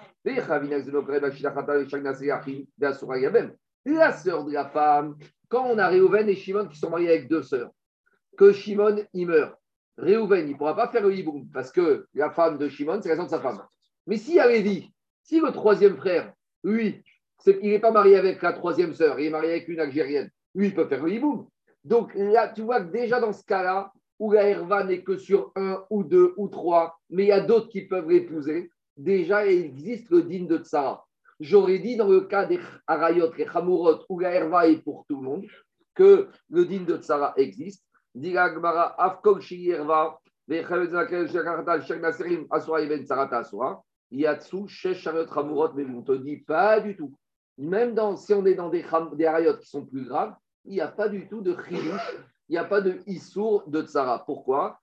La 3.85 4.13
sœur 4.13 4.45
de 4.45 4.53
la 4.53 4.67
femme, 4.67 5.17
quand 5.49 5.67
on 5.67 5.79
a 5.79 5.89
Réhouven 5.89 6.29
et 6.29 6.35
Shimon 6.35 6.69
qui 6.69 6.79
sont 6.79 6.91
mariés 6.91 7.11
avec 7.11 7.29
deux 7.29 7.43
sœurs, 7.43 7.71
que 8.37 8.53
Shimon 8.53 9.05
il 9.13 9.27
meurt, 9.27 9.55
Réhouven 9.97 10.49
il 10.49 10.53
ne 10.53 10.59
pourra 10.59 10.75
pas 10.75 10.89
faire 10.89 11.03
le 11.03 11.15
hiboum 11.15 11.49
parce 11.53 11.71
que 11.71 12.07
la 12.15 12.31
femme 12.31 12.59
de 12.59 12.69
Shimon, 12.69 13.01
c'est 13.03 13.11
la 13.11 13.17
sœur 13.17 13.27
de 13.27 13.31
sa 13.31 13.41
femme. 13.41 13.63
Mais 14.07 14.17
s'il 14.17 14.41
avait 14.41 14.63
dit, 14.63 14.93
si 15.23 15.41
le 15.41 15.53
troisième 15.53 15.97
frère, 15.97 16.33
lui, 16.65 17.03
il 17.47 17.71
n'est 17.71 17.79
pas 17.79 17.91
marié 17.91 18.17
avec 18.17 18.43
la 18.43 18.53
troisième 18.53 18.95
sœur, 18.95 19.21
il 19.21 19.27
est 19.27 19.31
marié 19.31 19.53
avec 19.53 19.69
une 19.69 19.81
Algérienne, 19.81 20.31
lui, 20.55 20.69
il 20.69 20.75
peut 20.75 20.87
faire 20.87 21.03
le 21.03 21.13
hiboum. 21.13 21.47
Donc 21.85 22.13
là, 22.15 22.49
tu 22.49 22.63
vois 22.63 22.81
que 22.81 22.91
déjà 22.91 23.21
dans 23.21 23.33
ce 23.33 23.45
cas-là, 23.45 23.93
où 24.19 24.33
la 24.33 24.49
herva 24.49 24.85
n'est 24.85 25.03
que 25.03 25.17
sur 25.17 25.53
un 25.57 25.85
ou 25.91 26.03
deux 26.03 26.35
ou 26.37 26.49
trois, 26.49 26.99
mais 27.11 27.25
il 27.25 27.29
y 27.29 27.33
a 27.33 27.41
d'autres 27.41 27.69
qui 27.69 27.83
peuvent 27.83 28.09
l'épouser, 28.09 28.71
déjà 28.97 29.47
il 29.47 29.65
existe 29.65 30.11
le 30.11 30.23
din 30.23 30.45
de 30.45 30.59
Tsara. 30.59 31.07
J'aurais 31.41 31.79
dit 31.79 31.97
dans 31.97 32.09
le 32.09 32.23
cas 32.23 32.47
des 32.47 32.59
Arayot, 32.87 33.33
les 33.37 33.47
Hamurot, 33.55 34.01
où 34.09 34.19
la 34.19 34.35
herva 34.35 34.67
est 34.67 34.83
pour 34.83 35.05
tout 35.09 35.17
le 35.17 35.23
monde, 35.23 35.47
que 35.95 36.29
le 36.51 36.65
din 36.65 36.83
de 36.83 36.97
Tsara 36.97 37.33
existe. 37.37 37.85
Mais 38.15 38.37
on 38.37 38.83
te 46.03 46.13
dit 46.17 46.37
pas 46.39 46.81
du 46.81 46.97
tout. 46.97 47.15
Même 47.59 47.95
dans, 47.95 48.17
si 48.17 48.35
on 48.35 48.45
est 48.47 48.55
dans 48.55 48.69
des, 48.69 48.85
des 49.15 49.27
Arayot 49.27 49.59
qui 49.59 49.69
sont 49.69 49.85
plus 49.85 50.05
graves, 50.05 50.35
il 50.65 50.73
n'y 50.73 50.81
a 50.81 50.89
pas 50.89 51.09
du 51.09 51.29
tout 51.29 51.41
de 51.41 51.55
chidush 51.55 52.17
il 52.49 52.53
n'y 52.53 52.59
a 52.59 52.65
pas 52.65 52.81
de 52.81 53.01
Issour 53.07 53.65
de 53.69 53.83
Tsara. 53.83 54.25
Pourquoi? 54.25 54.81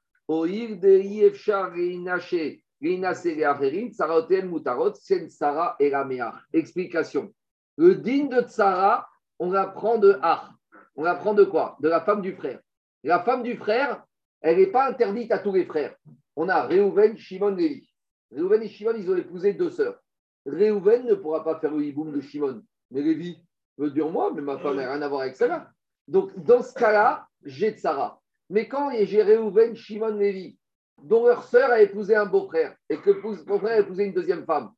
Explication. 6.53 7.33
Le 7.77 7.95
din 7.95 8.25
de 8.25 8.41
Tsara, 8.41 9.07
on 9.39 9.53
apprend 9.53 9.97
de 9.97 10.17
Ar. 10.21 10.53
On 10.95 11.05
apprend 11.05 11.33
de 11.33 11.43
quoi? 11.43 11.77
De 11.79 11.89
la 11.89 12.01
femme 12.01 12.21
du 12.21 12.33
frère. 12.33 12.59
La 13.03 13.23
femme 13.23 13.43
du 13.43 13.55
frère, 13.55 14.03
elle 14.41 14.57
n'est 14.57 14.67
pas 14.67 14.89
interdite 14.89 15.31
à 15.31 15.39
tous 15.39 15.53
les 15.53 15.65
frères. 15.65 15.95
On 16.35 16.49
a 16.49 16.67
Reuven, 16.67 17.17
Shimon, 17.17 17.55
Lévi. 17.55 17.89
Reuven 18.35 18.61
et 18.63 18.67
Shimon, 18.67 18.93
ils 18.97 19.09
ont 19.09 19.17
épousé 19.17 19.53
deux 19.53 19.69
sœurs. 19.69 19.99
Reuven 20.45 21.05
ne 21.05 21.15
pourra 21.15 21.43
pas 21.43 21.59
faire 21.59 21.71
le 21.71 21.83
hiboum 21.83 22.11
de 22.11 22.21
Shimon. 22.21 22.61
Mais 22.91 23.01
Lévi 23.01 23.37
veut 23.77 23.91
dire 23.91 24.09
moi, 24.09 24.31
mais 24.33 24.41
ma 24.41 24.57
femme 24.59 24.77
n'a 24.77 24.91
rien 24.91 25.01
à 25.01 25.07
voir 25.07 25.21
avec 25.21 25.35
ça. 25.35 25.69
Donc, 26.07 26.37
dans 26.43 26.61
ce 26.61 26.73
cas-là, 26.73 27.27
j'ai 27.45 27.71
Tsara. 27.71 28.21
Mais 28.49 28.67
quand 28.67 28.91
j'ai 28.91 29.23
Réhouven, 29.23 29.75
Shimon, 29.75 30.15
Lévi, 30.15 30.57
dont 31.01 31.25
leur 31.25 31.43
sœur 31.43 31.71
a 31.71 31.81
épousé 31.81 32.15
un 32.15 32.25
beau-frère 32.25 32.75
et 32.89 32.97
que 32.97 33.11
le 33.11 33.43
beau-frère 33.43 33.77
a 33.77 33.79
épousé 33.79 34.05
une 34.05 34.13
deuxième 34.13 34.45
femme, 34.45 34.71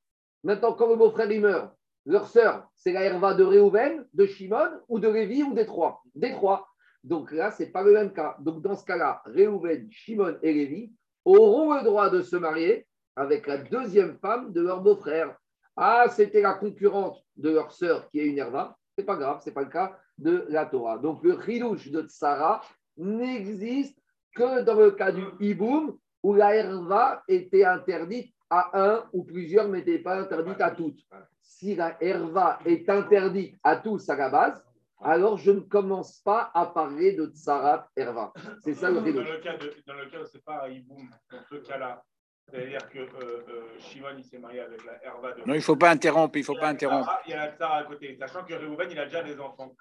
maintenant, 0.43 0.73
quand 0.73 0.89
le 0.89 0.95
beau-frère 0.95 1.31
il 1.31 1.41
meurt, 1.41 1.73
leur 2.05 2.27
sœur, 2.27 2.67
c'est 2.75 2.93
la 2.93 3.03
herva 3.03 3.33
de 3.33 3.43
Réhouven, 3.43 4.05
de 4.13 4.25
Shimon 4.25 4.69
ou 4.87 4.99
de 4.99 5.09
Lévi 5.09 5.43
ou 5.43 5.53
des 5.53 5.65
trois? 5.65 6.01
Des 6.15 6.31
trois. 6.31 6.67
Donc 7.03 7.31
là, 7.31 7.51
ce 7.51 7.63
n'est 7.63 7.69
pas 7.69 7.83
le 7.83 7.93
même 7.93 8.13
cas. 8.13 8.37
Donc 8.39 8.61
dans 8.61 8.75
ce 8.75 8.85
cas-là, 8.85 9.21
Réhouven, 9.25 9.87
Shimon 9.91 10.37
et 10.41 10.53
Lévi 10.53 10.93
auront 11.25 11.73
le 11.73 11.83
droit 11.83 12.09
de 12.09 12.21
se 12.21 12.37
marier 12.37 12.87
avec 13.15 13.47
la 13.47 13.57
deuxième 13.57 14.17
femme 14.19 14.53
de 14.53 14.61
leur 14.61 14.81
beau-frère. 14.81 15.35
Ah, 15.75 16.05
c'était 16.09 16.41
la 16.41 16.53
concurrente 16.53 17.21
de 17.35 17.49
leur 17.49 17.71
sœur 17.71 18.09
qui 18.09 18.19
est 18.19 18.25
une 18.25 18.37
herva. 18.37 18.77
C'est 18.97 19.05
pas 19.05 19.15
grave, 19.15 19.41
c'est 19.43 19.51
pas 19.51 19.63
le 19.63 19.69
cas 19.69 19.97
de 20.17 20.45
la 20.49 20.65
Torah. 20.65 20.97
Donc 20.97 21.23
le 21.23 21.39
chilouche 21.41 21.89
de 21.89 22.01
Tsara 22.03 22.61
n'existe 22.97 23.97
que 24.35 24.61
dans 24.61 24.75
le 24.75 24.91
cas 24.91 25.11
du 25.11 25.23
hiboum 25.39 25.97
où 26.23 26.33
la 26.33 26.55
herva 26.55 27.23
était 27.27 27.65
interdite 27.65 28.33
à 28.49 28.69
un 28.73 29.05
ou 29.13 29.23
plusieurs, 29.23 29.67
mais 29.67 29.79
n'était 29.79 29.99
pas 29.99 30.19
interdite 30.19 30.61
à 30.61 30.71
toutes. 30.71 30.99
Si 31.41 31.75
la 31.75 32.01
herva 32.01 32.59
est 32.65 32.89
interdite 32.89 33.55
à 33.63 33.77
tous 33.77 34.09
à 34.09 34.15
la 34.15 34.29
base, 34.29 34.63
alors 35.01 35.37
je 35.37 35.51
ne 35.51 35.59
commence 35.59 36.19
pas 36.21 36.49
à 36.53 36.65
parler 36.65 37.13
de 37.13 37.27
Tsarat 37.27 37.87
herva. 37.95 38.33
C'est 38.63 38.73
ça 38.73 38.89
le 38.89 39.01
Dans 39.01 39.21
le 39.21 39.39
cas, 39.39 39.57
de, 39.57 39.73
dans 39.85 39.93
le 39.93 40.09
cas 40.09 40.21
où 40.21 40.25
ce 40.25 40.37
n'est 40.37 40.43
pas 40.43 40.65
un 40.65 40.69
hiboum, 40.69 41.09
dans 41.31 41.43
ce 41.49 41.55
cas-là, 41.55 42.03
c'est-à-dire 42.49 42.89
que 42.89 42.99
euh, 42.99 43.45
euh, 43.49 43.61
Shimon, 43.79 44.15
il 44.17 44.23
s'est 44.23 44.37
marié 44.37 44.61
avec 44.61 44.83
la 44.85 45.03
Herva 45.03 45.33
de. 45.33 45.39
Non, 45.39 45.53
il 45.53 45.57
ne 45.57 45.61
faut 45.61 45.75
pas 45.75 45.89
interrompre, 45.89 46.37
il 46.37 46.43
faut 46.45 46.55
pas 46.55 46.69
interrompre. 46.69 47.19
Il 47.25 47.31
y 47.31 47.33
a 47.33 47.45
la 47.45 47.51
Tsara 47.51 47.77
à 47.79 47.83
côté, 47.83 48.15
sachant 48.17 48.43
que 48.45 48.53
Réhouven, 48.53 48.87
il 48.89 48.99
a 48.99 49.05
déjà 49.05 49.21
des 49.21 49.37
enfants. 49.39 49.73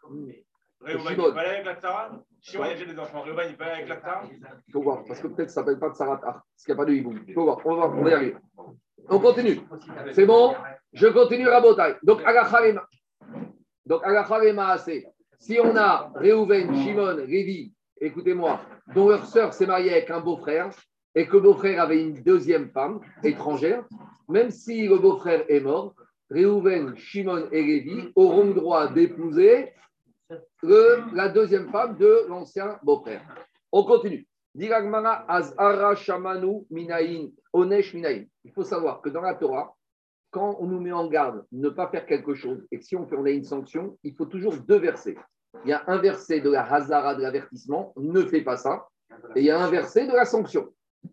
Réhouven, 0.81 1.13
il 1.13 1.17
peut 1.17 1.39
aller 1.39 1.49
avec 1.51 1.65
la 1.65 1.77
Tsara 1.77 2.11
Shimon, 2.41 2.65
il 2.65 2.71
a 2.71 2.75
déjà 2.75 2.93
des 2.93 2.99
enfants. 2.99 3.23
Réhouven, 3.23 3.47
il 3.51 3.57
peut 3.57 3.65
aller 3.65 3.85
avec 3.85 3.89
la 3.89 4.01
Tsara 4.01 4.23
Il 4.67 4.73
faut 4.73 4.83
voir, 4.83 5.05
parce 5.07 5.21
que 5.21 5.29
peut-être 5.29 5.51
ça 5.51 5.61
ne 5.61 5.67
s'appelle 5.67 5.79
pas 5.79 5.95
Tsara 5.95 6.21
parce 6.21 6.43
qu'il 6.65 6.75
n'y 6.75 6.81
a 6.81 6.85
pas 6.85 6.91
de 6.91 6.95
hiboum. 6.95 7.25
Il 7.29 7.35
faut 7.35 7.45
voir, 7.45 7.61
on 7.65 7.77
va, 7.77 7.87
on 7.87 8.03
va 8.03 8.11
y 8.11 8.15
arriver. 8.15 8.37
On 9.09 9.21
continue. 9.21 9.61
C'est 10.13 10.27
bon? 10.27 10.57
Je 10.93 11.07
continue 11.07 11.49
à 11.49 11.61
Botaï. 11.61 11.95
Donc, 12.03 12.21
Agacharema. 12.25 12.85
Donc, 13.85 14.05
Agacharema, 14.05 14.71
assez. 14.71 15.07
Si 15.39 15.59
on 15.61 15.77
a 15.77 16.11
Réhouven, 16.17 16.75
Shimon, 16.83 17.17
Révi, 17.17 17.73
écoutez-moi, 18.01 18.61
dont 18.95 19.09
leur 19.09 19.25
sœur 19.27 19.55
s'est 19.55 19.67
mariée 19.67 19.93
avec 19.93 20.11
un 20.11 20.21
beau-frère, 20.21 20.71
et 21.17 21.27
que 21.27 21.39
beau-frère 21.39 21.83
avait 21.83 22.01
une 22.03 22.23
deuxième 22.23 22.71
femme 22.71 23.01
étrangère, 23.25 23.85
même 24.29 24.51
si 24.51 24.87
le 24.87 24.99
beau-frère 24.99 25.45
est 25.49 25.61
mort, 25.61 25.95
Réhouven, 26.31 26.95
Shimon 26.97 27.49
et 27.51 27.63
Lévi 27.63 28.13
auront 28.15 28.45
le 28.45 28.55
droit 28.55 28.89
d'épouser 28.93 29.73
la 30.63 31.29
deuxième 31.29 31.71
femme 31.71 31.97
de 31.97 32.27
l'ancien 32.29 32.79
beau-frère. 32.83 33.23
On 33.73 33.85
continue. 33.85 34.27
Il 34.59 34.71
faut 38.55 38.65
savoir 38.65 39.01
que 39.01 39.09
dans 39.09 39.21
la 39.23 39.35
Torah, 39.35 39.75
quand 40.31 40.57
on 40.61 40.67
nous 40.67 40.81
met 40.81 40.93
en 40.93 41.07
garde 41.07 41.47
ne 41.53 41.71
pas 41.71 41.89
faire 41.89 42.05
quelque 42.05 42.35
chose 42.35 42.67
et 42.71 42.79
que 42.79 42.85
si 42.85 42.97
on 42.97 43.07
fait 43.07 43.17
on 43.17 43.25
a 43.25 43.31
une 43.31 43.45
sanction, 43.45 43.97
il 44.03 44.15
faut 44.15 44.27
toujours 44.27 44.57
deux 44.57 44.79
versets. 44.79 45.17
Il 45.65 45.71
y 45.71 45.73
a 45.73 45.83
un 45.87 45.99
verset 45.99 46.41
de 46.41 46.51
la 46.51 46.71
Hazara 46.71 47.15
de 47.15 47.23
l'avertissement, 47.23 47.95
ne 47.97 48.23
fais 48.23 48.43
pas 48.43 48.59
ça, 48.59 48.89
et 49.35 49.41
il 49.41 49.47
y 49.47 49.51
a 49.51 49.59
un 49.59 49.71
verset 49.71 50.07
de 50.07 50.13
la 50.13 50.27
sanction. 50.27 50.69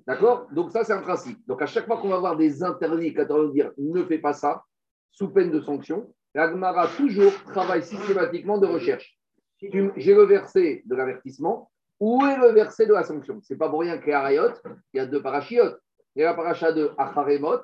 D'accord? 0.07 0.47
Donc 0.51 0.71
ça, 0.71 0.83
c'est 0.83 0.93
un 0.93 1.01
principe. 1.01 1.39
Donc 1.47 1.61
à 1.61 1.65
chaque 1.65 1.85
fois 1.85 1.97
qu'on 1.97 2.09
va 2.09 2.15
avoir 2.15 2.35
des 2.35 2.63
interdits, 2.63 3.13
quand 3.13 3.25
on 3.29 3.47
va 3.47 3.51
dire 3.51 3.71
ne 3.77 4.03
fais 4.03 4.19
pas 4.19 4.33
ça, 4.33 4.63
sous 5.11 5.29
peine 5.29 5.51
de 5.51 5.61
sanction, 5.61 6.13
l'Agmara 6.33 6.87
toujours 6.97 7.33
travaille 7.51 7.83
systématiquement 7.83 8.57
de 8.57 8.67
recherche. 8.67 9.17
J'ai 9.61 10.13
le 10.13 10.23
verset 10.23 10.83
de 10.85 10.95
l'avertissement, 10.95 11.69
où 11.99 12.25
est 12.25 12.37
le 12.37 12.51
verset 12.51 12.85
de 12.85 12.93
la 12.93 13.03
sanction? 13.03 13.39
Ce 13.41 13.53
n'est 13.53 13.57
pas 13.57 13.69
pour 13.69 13.79
rien 13.79 13.97
qu'il 13.97 14.11
y 14.93 14.99
a 14.99 15.05
deux 15.05 15.21
parachiotes. 15.21 15.79
Il 16.15 16.21
y 16.21 16.25
a 16.25 16.29
la 16.29 16.33
paracha 16.33 16.71
de 16.71 16.91
Acharemot 16.97 17.61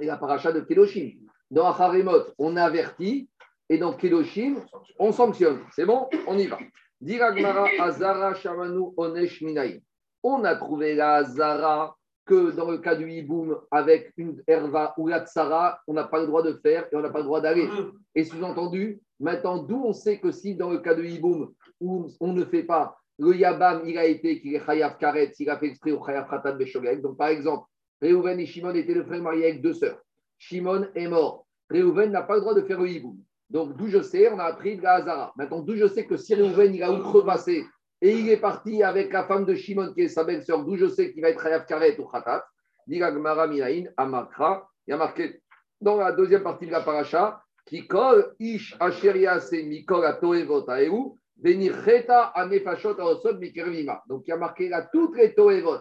et 0.00 0.06
la 0.06 0.16
paracha 0.16 0.52
de 0.52 0.60
Kedoshim. 0.60 1.18
Dans 1.50 1.66
Acharemot, 1.66 2.22
on 2.38 2.56
avertit, 2.56 3.28
Et 3.70 3.78
dans 3.78 3.94
Kedoshim, 3.94 4.56
on 4.98 5.12
sanctionne. 5.12 5.60
C'est 5.70 5.86
bon? 5.86 6.08
On 6.26 6.36
y 6.36 6.48
va. 6.48 6.58
Diragmara 7.00 7.68
Azara 7.78 8.34
Shamanu 8.34 8.92
Onesh 8.96 9.40
Minaï. 9.42 9.80
On 10.22 10.44
a 10.44 10.54
trouvé 10.56 10.94
la 10.94 11.14
Azara 11.16 11.96
que 12.26 12.52
dans 12.52 12.70
le 12.70 12.78
cas 12.78 12.94
du 12.94 13.10
hiboum, 13.10 13.58
avec 13.70 14.12
une 14.16 14.40
herva 14.46 14.94
ou 14.96 15.08
la 15.08 15.26
tsara, 15.26 15.80
on 15.88 15.94
n'a 15.94 16.04
pas 16.04 16.20
le 16.20 16.26
droit 16.26 16.42
de 16.42 16.52
faire 16.62 16.86
et 16.92 16.96
on 16.96 17.00
n'a 17.00 17.10
pas 17.10 17.18
le 17.18 17.24
droit 17.24 17.40
d'aller. 17.40 17.68
Et 18.14 18.24
sous-entendu, 18.24 19.00
maintenant, 19.18 19.58
d'où 19.58 19.82
on 19.84 19.92
sait 19.92 20.18
que 20.18 20.30
si 20.30 20.54
dans 20.54 20.70
le 20.70 20.78
cas 20.78 20.94
de 20.94 21.02
hiboum, 21.02 21.52
où 21.80 22.06
on 22.20 22.32
ne 22.32 22.44
fait 22.44 22.62
pas, 22.62 22.96
le 23.18 23.34
yabam, 23.34 23.82
il 23.84 23.98
a 23.98 24.06
été 24.06 24.40
qu'il 24.40 24.54
est 24.54 24.64
chayav 24.64 24.96
karet, 24.98 25.32
s'il 25.32 25.50
a 25.50 25.58
fait 25.58 25.66
exprès 25.66 25.92
au 25.92 26.04
chayav 26.04 26.28
khatan 26.30 26.56
beshogeg. 26.56 27.02
Donc, 27.02 27.18
par 27.18 27.28
exemple, 27.28 27.66
Reuven 28.00 28.38
et 28.38 28.46
Shimon 28.46 28.74
étaient 28.74 28.94
le 28.94 29.04
frère 29.04 29.22
marié 29.22 29.44
avec 29.44 29.60
deux 29.60 29.74
sœurs. 29.74 30.00
Shimon 30.38 30.86
est 30.94 31.08
mort. 31.08 31.46
Reuven 31.70 32.12
n'a 32.12 32.22
pas 32.22 32.36
le 32.36 32.40
droit 32.40 32.54
de 32.54 32.62
faire 32.62 32.80
le 32.80 32.88
hiboum. 32.88 33.18
Donc, 33.50 33.76
d'où 33.76 33.88
je 33.88 34.00
sais, 34.00 34.32
on 34.32 34.38
a 34.38 34.44
appris 34.44 34.76
de 34.76 34.82
la 34.82 34.94
Hazara. 34.94 35.32
Maintenant, 35.36 35.60
d'où 35.60 35.74
je 35.74 35.86
sais 35.86 36.06
que 36.06 36.16
si 36.16 36.34
Reuven, 36.34 36.74
il 36.74 36.82
a 36.82 36.92
outrepassé 36.92 37.64
et 38.02 38.12
il 38.12 38.28
est 38.30 38.40
parti 38.40 38.82
avec 38.82 39.12
la 39.12 39.24
femme 39.24 39.44
de 39.44 39.54
Shimon, 39.54 39.92
qui 39.92 40.02
est 40.02 40.08
sa 40.08 40.24
belle-sœur, 40.24 40.64
d'où 40.64 40.76
je 40.76 40.88
sais 40.88 41.12
qu'il 41.12 41.22
va 41.22 41.28
être 41.28 41.44
Hayav 41.44 41.66
Karet 41.66 41.98
ou 41.98 42.06
Khatat. 42.06 42.46
Il 42.86 42.96
y 42.96 43.02
a 43.02 44.96
marqué 44.96 45.40
dans 45.80 45.96
la 45.96 46.12
deuxième 46.12 46.42
partie 46.42 46.66
de 46.66 46.72
la 46.72 46.80
paracha, 46.80 47.42
qui 47.66 47.86
colle 47.86 48.34
Ish 48.38 48.76
Asheria 48.80 49.38
se 49.38 49.56
Mikol 49.56 50.04
Atoevot 50.04 50.68
Aeru, 50.70 51.12
Benicheta 51.36 52.32
Anefashot 52.34 52.98
Aosot 52.98 53.38
Mikervima. 53.38 54.02
Donc 54.08 54.22
il 54.26 54.30
y 54.30 54.32
a 54.32 54.36
marqué 54.36 54.68
là 54.68 54.88
toutes 54.92 55.16
les 55.16 55.34
Toevot, 55.34 55.78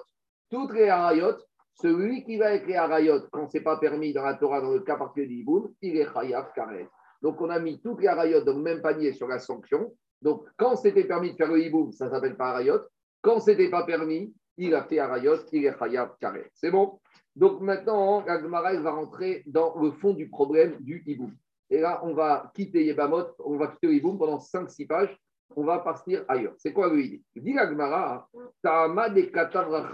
toutes 0.52 0.74
les 0.74 0.90
Harayot. 0.90 1.38
Celui 1.74 2.26
qui 2.26 2.38
va 2.38 2.48
avec 2.48 2.68
les 2.68 2.76
Harayot, 2.76 3.22
quand 3.32 3.48
ce 3.48 3.58
n'est 3.58 3.64
pas 3.64 3.78
permis 3.78 4.12
dans 4.12 4.24
la 4.24 4.34
Torah, 4.34 4.60
dans 4.60 4.74
le 4.74 4.82
cas 4.82 4.98
particulier 4.98 5.28
d'Iboum, 5.28 5.74
il 5.82 5.96
est 5.98 6.08
Hayav 6.14 6.52
Karet. 6.54 6.90
Donc 7.22 7.40
on 7.42 7.50
a 7.50 7.60
mis 7.60 7.82
toutes 7.82 8.02
les 8.02 8.08
Harayot 8.08 8.42
dans 8.42 8.58
le 8.58 8.62
même 8.62 8.82
panier 8.82 9.14
sur 9.14 9.28
la 9.28 9.40
sanction. 9.40 9.94
Donc, 10.22 10.46
quand 10.58 10.76
c'était 10.76 11.06
permis 11.06 11.32
de 11.32 11.36
faire 11.36 11.52
le 11.52 11.64
hiboum, 11.64 11.92
ça 11.92 12.10
s'appelle 12.10 12.36
pas 12.36 12.50
arayot. 12.50 12.82
Quand 13.22 13.40
c'était 13.40 13.70
pas 13.70 13.84
permis, 13.84 14.34
il 14.58 14.76
a 14.76 14.84
fait 14.84 15.00
arayot, 15.00 15.38
il 15.52 15.66
est 15.66 15.78
khayab 15.78 16.18
carré. 16.20 16.50
C'est 16.54 16.72
bon? 16.72 17.00
Donc 17.36 17.62
maintenant, 17.62 18.24
la 18.26 18.42
Gemara 18.42 18.74
va 18.74 18.92
rentrer 18.92 19.44
dans 19.46 19.80
le 19.80 19.92
fond 19.92 20.14
du 20.14 20.30
problème 20.30 20.78
du 20.82 21.04
hiboum. 21.06 21.34
Et 21.70 21.80
là, 21.80 22.02
on 22.04 22.14
va 22.14 22.52
quitter 22.54 22.84
Yebamot, 22.84 23.28
on 23.40 23.58
va 23.58 23.68
quitter 23.68 23.88
le 23.88 23.94
hiboum 23.94 24.18
pendant 24.18 24.40
5-6 24.40 24.88
pages. 24.88 25.18
On 25.56 25.64
va 25.64 25.80
partir 25.80 26.26
ailleurs. 26.28 26.54
C'est 26.58 26.74
quoi 26.74 26.90
le 26.90 27.02
Dit 27.02 27.54
la 27.54 27.68
Gemara, 27.68 28.28
Ta'ama 28.62 29.10
de 29.10 29.22
Katavra 29.22 29.88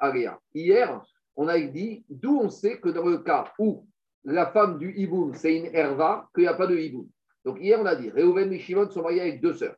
Area. 0.00 0.38
Hier, 0.54 1.02
on 1.36 1.48
a 1.48 1.58
dit 1.58 2.04
d'où 2.08 2.38
on 2.38 2.48
sait 2.48 2.78
que 2.78 2.88
dans 2.88 3.06
le 3.06 3.18
cas 3.18 3.52
où 3.58 3.86
la 4.24 4.46
femme 4.46 4.78
du 4.78 4.94
hiboum, 4.96 5.34
c'est 5.34 5.56
une 5.56 5.74
herva, 5.74 6.28
qu'il 6.34 6.44
n'y 6.44 6.48
a 6.48 6.54
pas 6.54 6.66
de 6.66 6.76
hiboum. 6.76 7.08
Donc 7.44 7.58
hier, 7.60 7.78
on 7.80 7.86
a 7.86 7.96
dit, 7.96 8.10
Réhouven 8.10 8.52
et 8.52 8.58
Shimon 8.58 8.90
sont 8.90 9.02
mariés 9.02 9.20
avec 9.20 9.40
deux 9.40 9.54
sœurs. 9.54 9.76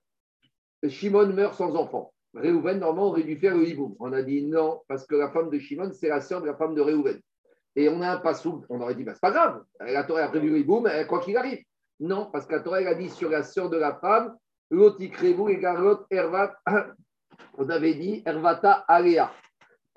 Shimon 0.86 1.28
meurt 1.28 1.54
sans 1.54 1.74
enfant. 1.76 2.12
Réhouven, 2.34 2.78
normalement, 2.78 3.08
aurait 3.08 3.22
dû 3.22 3.36
faire 3.36 3.56
le 3.56 3.66
hiboum. 3.66 3.94
On 4.00 4.12
a 4.12 4.22
dit 4.22 4.44
non, 4.44 4.82
parce 4.88 5.06
que 5.06 5.14
la 5.14 5.30
femme 5.30 5.50
de 5.50 5.58
Shimon, 5.58 5.92
c'est 5.92 6.08
la 6.08 6.20
sœur 6.20 6.42
de 6.42 6.46
la 6.46 6.54
femme 6.54 6.74
de 6.74 6.80
Réhouven. 6.80 7.20
Et 7.76 7.88
on 7.88 8.00
a 8.02 8.10
un 8.10 8.18
passou. 8.18 8.64
On 8.68 8.80
aurait 8.80 8.94
dit, 8.94 9.04
bah, 9.04 9.12
c'est 9.14 9.20
pas 9.20 9.30
grave. 9.30 9.62
La 9.80 10.04
Torah 10.04 10.24
a 10.24 10.28
prévu 10.28 10.50
le 10.50 10.58
hiboum, 10.58 10.88
quoi 11.08 11.20
qu'il 11.20 11.36
arrive. 11.36 11.62
Non, 12.00 12.28
parce 12.32 12.46
que 12.46 12.54
la 12.54 12.60
Torah 12.60 12.78
a 12.78 12.94
dit 12.94 13.08
sur 13.08 13.30
la 13.30 13.42
sœur 13.42 13.70
de 13.70 13.76
la 13.76 13.94
femme, 13.94 14.36
Lotikrevu 14.70 15.52
et 15.52 15.58
Garot 15.58 16.00
Ervat. 16.10 16.54
On 17.58 17.68
avait 17.68 17.94
dit 17.94 18.22
Ervata 18.26 18.84
Alea. 18.88 19.32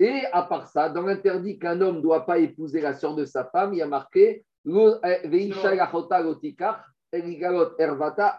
Et 0.00 0.22
à 0.32 0.42
part 0.42 0.68
ça, 0.68 0.88
dans 0.88 1.02
l'interdit 1.02 1.58
qu'un 1.58 1.80
homme 1.80 1.96
ne 1.96 2.00
doit 2.00 2.24
pas 2.24 2.38
épouser 2.38 2.80
la 2.80 2.94
sœur 2.94 3.16
de 3.16 3.24
sa 3.24 3.44
femme, 3.44 3.74
il 3.74 3.78
y 3.78 3.82
a 3.82 3.86
marqué 3.86 4.44
Veisha 4.64 6.22
Lotikar 6.22 6.84
Ervata. 7.12 8.38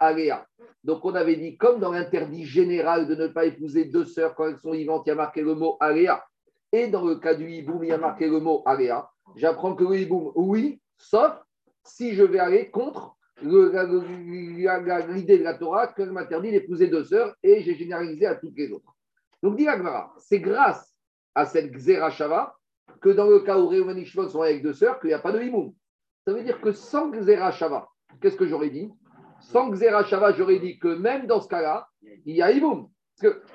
Donc 0.83 1.03
on 1.03 1.15
avait 1.15 1.35
dit, 1.35 1.57
comme 1.57 1.79
dans 1.79 1.91
l'interdit 1.91 2.45
général 2.45 3.07
de 3.07 3.15
ne 3.15 3.27
pas 3.27 3.45
épouser 3.45 3.85
deux 3.85 4.05
sœurs 4.05 4.35
quand 4.35 4.47
elles 4.47 4.59
sont 4.59 4.71
vivantes, 4.71 5.03
il 5.05 5.09
y 5.09 5.11
a 5.11 5.15
marqué 5.15 5.41
le 5.41 5.55
mot 5.55 5.77
Alea. 5.79 6.23
Et 6.71 6.87
dans 6.87 7.03
le 7.03 7.15
cas 7.15 7.33
du 7.33 7.49
hiboum, 7.49 7.83
il 7.83 7.89
y 7.89 7.93
a 7.93 7.97
marqué 7.97 8.27
le 8.27 8.39
mot 8.39 8.61
Alea. 8.65 9.09
J'apprends 9.35 9.75
que 9.75 9.83
le 9.83 9.97
hiboum, 9.97 10.31
oui, 10.35 10.79
sauf 10.97 11.33
si 11.83 12.13
je 12.13 12.23
vais 12.23 12.39
aller 12.39 12.69
contre 12.69 13.15
l'idée 13.41 15.37
de 15.39 15.43
la 15.43 15.55
Torah 15.55 15.87
qu'elle 15.87 16.11
m'interdit 16.11 16.51
d'épouser 16.51 16.87
deux 16.87 17.03
sœurs 17.03 17.33
et 17.41 17.61
j'ai 17.61 17.75
généralisé 17.75 18.25
à 18.25 18.35
toutes 18.35 18.57
les 18.57 18.71
autres. 18.71 18.93
Donc, 19.41 19.55
dit 19.55 19.67
c'est 20.17 20.41
grâce 20.41 20.93
à 21.33 21.45
cette 21.45 21.71
Xerashava 21.71 22.55
que 23.01 23.09
dans 23.09 23.27
le 23.27 23.39
cas 23.39 23.57
où 23.57 23.67
Réouman 23.67 23.97
et 23.97 24.05
sont 24.05 24.41
avec 24.41 24.61
deux 24.61 24.73
sœurs, 24.73 24.99
qu'il 24.99 25.07
n'y 25.07 25.13
a 25.13 25.19
pas 25.19 25.31
de 25.31 25.41
hiboum. 25.41 25.73
Ça 26.25 26.33
veut 26.33 26.43
dire 26.43 26.59
que 26.59 26.71
sans 26.73 27.09
Xerashava, 27.11 27.87
qu'est-ce 28.21 28.35
que 28.35 28.47
j'aurais 28.47 28.69
dit 28.69 28.91
Sans 29.39 29.69
Xerashava, 29.71 30.33
j'aurais 30.33 30.59
dit 30.59 30.79
que 30.79 30.87
même 30.87 31.27
dans 31.27 31.41
ce 31.41 31.47
cas-là, 31.47 31.87
il 32.25 32.35
y 32.35 32.41
a 32.41 32.51
Iboum. 32.51 32.89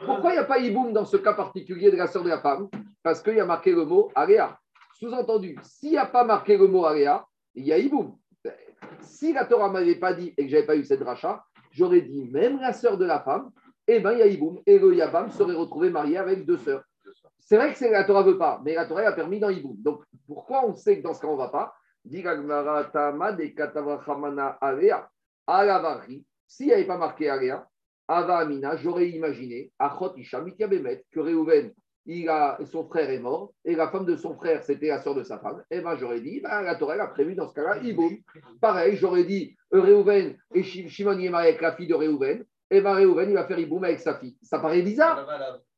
pourquoi 0.04 0.30
il 0.30 0.34
n'y 0.34 0.38
a 0.38 0.44
pas 0.44 0.58
Iboum 0.58 0.92
dans 0.92 1.04
ce 1.04 1.16
cas 1.16 1.34
particulier 1.34 1.90
de 1.90 1.96
la 1.96 2.06
sœur 2.06 2.22
de 2.22 2.28
la 2.28 2.40
femme 2.40 2.68
Parce 3.02 3.22
qu'il 3.22 3.34
y 3.34 3.40
a 3.40 3.46
marqué 3.46 3.72
le 3.72 3.84
mot 3.84 4.10
Aréa. 4.14 4.58
Sous-entendu, 4.94 5.58
s'il 5.62 5.90
n'y 5.90 5.98
a 5.98 6.06
pas 6.06 6.24
marqué 6.24 6.56
le 6.56 6.68
mot 6.68 6.84
Aréa, 6.84 7.24
il 7.54 7.66
y 7.66 7.72
a 7.72 7.78
Iboum. 7.78 8.16
Si 9.00 9.32
la 9.32 9.44
Torah 9.44 9.70
m'avait 9.70 9.96
pas 9.96 10.12
dit 10.12 10.32
et 10.36 10.46
que 10.46 10.50
je 10.50 10.64
pas 10.64 10.76
eu 10.76 10.84
cette 10.84 11.02
rachat, 11.02 11.44
j'aurais 11.70 12.02
dit 12.02 12.24
même 12.30 12.60
la 12.60 12.72
sœur 12.72 12.96
de 12.96 13.04
la 13.04 13.20
femme, 13.20 13.50
eh 13.86 14.00
bien 14.00 14.12
il 14.12 14.18
y 14.18 14.22
a 14.22 14.26
Iboum. 14.26 14.60
Et 14.66 14.78
le 14.78 14.94
Yabam 14.94 15.30
serait 15.30 15.54
retrouvé 15.54 15.90
marié 15.90 16.18
avec 16.18 16.46
deux 16.46 16.58
sœurs. 16.58 16.84
C'est 17.38 17.56
vrai 17.56 17.74
que 17.74 17.84
la 17.84 18.04
Torah 18.04 18.22
ne 18.22 18.30
veut 18.30 18.38
pas, 18.38 18.60
mais 18.64 18.74
la 18.74 18.86
Torah 18.86 19.02
a 19.02 19.12
permis 19.12 19.38
dans 19.38 19.50
Iboum. 19.50 19.76
Donc 19.78 20.02
pourquoi 20.26 20.66
on 20.66 20.74
sait 20.74 20.98
que 20.98 21.02
dans 21.02 21.12
ce 21.12 21.20
cas 21.20 21.28
on 21.28 21.32
ne 21.32 21.38
va 21.38 21.48
pas 21.48 21.74
s'il 26.46 26.66
n'y 26.66 26.72
avait 26.72 26.84
pas 26.84 26.98
marqué 26.98 27.28
Aléa, 27.28 27.66
Ava 28.06 28.38
Amina, 28.38 28.76
j'aurais 28.76 29.08
imaginé, 29.08 29.72
Achot 29.78 30.14
que 30.14 31.20
Réhouven, 31.20 31.72
il 32.06 32.28
a, 32.28 32.58
son 32.66 32.86
frère 32.86 33.08
est 33.08 33.18
mort, 33.18 33.54
et 33.64 33.74
la 33.74 33.88
femme 33.88 34.04
de 34.04 34.16
son 34.16 34.36
frère, 34.36 34.62
c'était 34.62 34.88
la 34.88 35.00
soeur 35.00 35.14
de 35.14 35.22
sa 35.22 35.38
femme. 35.38 35.64
Et 35.70 35.78
eh 35.78 35.80
ben 35.80 35.96
j'aurais 35.96 36.20
dit, 36.20 36.40
ben, 36.40 36.60
la 36.60 36.74
Torah 36.74 36.94
a 36.94 37.06
prévu 37.06 37.34
dans 37.34 37.48
ce 37.48 37.54
cas-là, 37.54 37.78
Iboum. 37.82 38.18
Pareil, 38.60 38.96
j'aurais 38.96 39.24
dit, 39.24 39.56
Réhouven 39.70 40.36
et 40.54 40.62
Shimon 40.62 41.16
marié 41.30 41.30
avec 41.30 41.62
la 41.62 41.74
fille 41.74 41.86
de 41.86 41.94
Réhouven, 41.94 42.44
et 42.70 42.78
eh 42.78 42.80
ben 42.82 42.92
Réhouven, 42.92 43.30
il 43.30 43.34
va 43.34 43.46
faire 43.46 43.58
Iboum 43.58 43.84
avec 43.84 44.00
sa 44.00 44.18
fille. 44.18 44.36
Ça 44.42 44.58
paraît 44.58 44.82
bizarre 44.82 45.26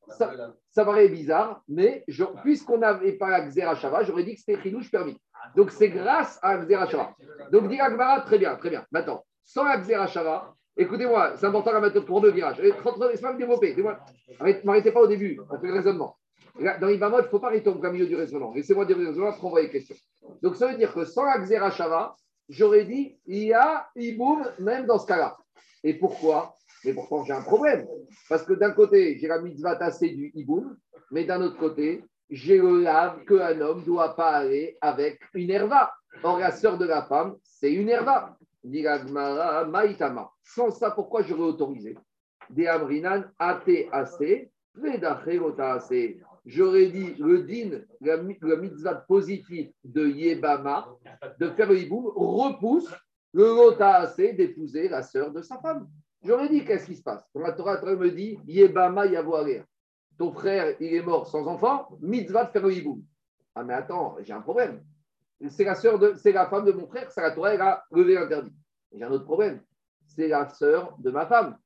ça, 0.09 0.85
paraît 0.85 1.09
bizarre, 1.09 1.62
mais 1.69 2.05
puisqu'on 2.42 2.79
n'avait 2.79 3.12
pas 3.12 3.31
la 3.31 3.47
Xerashava, 3.47 4.05
j'aurais 4.05 4.25
dit 4.25 4.35
que 4.35 4.40
c'était 4.40 4.61
Chilouche 4.61 4.90
permis. 4.90 5.16
Donc 5.55 5.71
c'est 5.71 5.88
grâce 5.88 6.38
à 6.42 6.59
Xerashava. 6.59 7.14
Donc 7.51 7.69
dit 7.69 7.81
Akbara, 7.81 8.21
très 8.23 8.38
bien, 8.38 8.57
très 8.57 8.71
bien. 8.71 8.85
Maintenant, 8.90 9.25
sans 9.45 9.64
la 9.64 9.79
Xerashava, 9.79 10.55
écoutez-moi, 10.77 11.35
c'est 11.37 11.47
important 11.47 11.75
à 11.75 11.81
mettre 11.81 12.01
pour 12.01 12.21
deux 12.21 12.31
virages. 12.31 12.59
Laissez-moi 12.59 13.33
me 13.33 13.38
développer. 13.38 13.77
M'arrêtez 14.64 14.92
pas 14.92 15.01
au 15.01 15.07
début, 15.07 15.40
on 15.51 15.59
fait 15.59 15.66
le 15.66 15.75
raisonnement. 15.75 16.16
Dans 16.81 16.88
Ibamot, 16.88 17.21
il 17.21 17.25
ne 17.25 17.29
faut 17.29 17.38
pas 17.38 17.49
arrêter 17.49 17.69
au 17.69 17.75
milieu 17.75 18.07
du 18.07 18.16
raisonnement. 18.16 18.53
Laissez-moi 18.55 18.87
dire 18.87 18.97
le 18.97 19.09
raisonnement, 19.09 19.31
après 19.31 19.47
on 19.47 19.51
voit 19.51 19.62
les 19.62 19.71
questions. 19.71 19.97
Donc 20.42 20.57
ça 20.57 20.69
veut 20.69 20.77
dire 20.77 20.92
que 20.92 21.05
sans 21.05 21.25
la 21.25 21.38
Xerashava, 21.38 22.16
j'aurais 22.49 22.85
dit, 22.85 23.19
il 23.27 23.45
y 23.45 23.53
a 23.53 23.88
Iboum 23.97 24.45
même 24.59 24.87
dans 24.87 24.99
ce 24.99 25.07
cas-là. 25.07 25.37
Et 25.85 25.95
pourquoi? 25.95 26.56
Mais 26.87 26.94
pourtant, 26.94 27.25
j'ai 27.25 27.33
un 27.33 27.42
problème. 27.42 27.87
Parce 28.29 28.44
que 28.44 28.53
d'un 28.53 28.70
côté, 28.70 29.18
j'ai 29.18 29.27
la 29.27 29.40
mitzvah 29.40 29.75
tassée 29.77 30.11
du 30.11 30.31
hiboum, 30.35 30.77
mais 31.11 31.25
d'un 31.25 31.42
autre 31.42 31.59
côté, 31.59 32.05
j'ai 32.31 32.59
le 32.59 32.81
lave 32.81 33.25
qu'un 33.25 33.61
homme 33.61 33.81
ne 33.81 33.85
doit 33.85 34.14
pas 34.14 34.31
aller 34.31 34.79
avec 34.81 35.20
une 35.35 35.51
herva. 35.51 35.92
Or, 36.22 36.38
la 36.38 36.53
sœur 36.53 36.79
de 36.79 36.87
la 36.87 37.03
femme, 37.03 37.37
c'est 37.42 37.72
une 37.72 37.88
herva. 37.88 38.37
maïtama. 38.64 40.31
Sans 40.42 40.70
ça, 40.70 40.92
pourquoi 40.92 41.22
j'aurais 41.22 41.42
autorisé? 41.42 41.99
Des 42.51 42.68
amrinan, 42.68 43.25
ate 43.38 43.88
ase, 43.92 44.22
J'aurais 46.46 46.87
dit 46.87 47.14
le 47.18 47.42
din, 47.42 47.81
la, 48.01 48.18
mitzvah 48.57 48.94
positive 48.94 49.72
de 49.83 50.07
Yebama, 50.07 50.87
de 51.40 51.51
faire 51.51 51.68
le 51.68 51.81
hiboum, 51.81 52.07
repousse 52.14 52.88
le 53.33 53.46
lota 53.46 54.07
d'épouser 54.16 54.88
la 54.88 55.03
sœur 55.03 55.33
de 55.33 55.42
sa 55.42 55.59
femme. 55.59 55.88
J'aurais 56.22 56.48
dit 56.48 56.64
qu'est-ce 56.64 56.87
qui 56.87 56.96
se 56.96 57.02
passe? 57.02 57.24
Quand 57.33 57.40
la 57.40 57.52
Torah 57.52 57.81
me 57.83 58.11
dit 58.11 58.38
Yebama 58.46 59.07
Yavoarer. 59.07 59.64
Ton 60.18 60.33
frère, 60.33 60.74
il 60.81 60.94
est 60.94 61.02
mort 61.02 61.26
sans 61.26 61.46
enfant, 61.46 61.88
mitzvah 62.00 62.44
de 62.44 62.50
faire 62.50 62.66
le. 62.66 62.72
Ah, 63.55 63.62
mais 63.62 63.74
attends, 63.74 64.16
j'ai 64.20 64.33
un 64.33 64.40
problème. 64.40 64.83
C'est 65.50 65.64
la, 65.64 65.74
la 65.74 66.46
femme 66.46 66.64
de 66.64 66.72
mon 66.72 66.87
frère, 66.87 67.11
c'est 67.11 67.20
la 67.20 67.33
Torah, 67.33 67.50
a 67.50 67.85
levé 67.90 68.14
l'interdit. 68.14 68.55
J'ai 68.92 69.05
un 69.05 69.11
autre 69.11 69.24
problème. 69.24 69.61
C'est 70.07 70.29
la 70.29 70.48
sœur 70.48 70.96
de 70.98 71.11
ma 71.11 71.26
femme. 71.26 71.59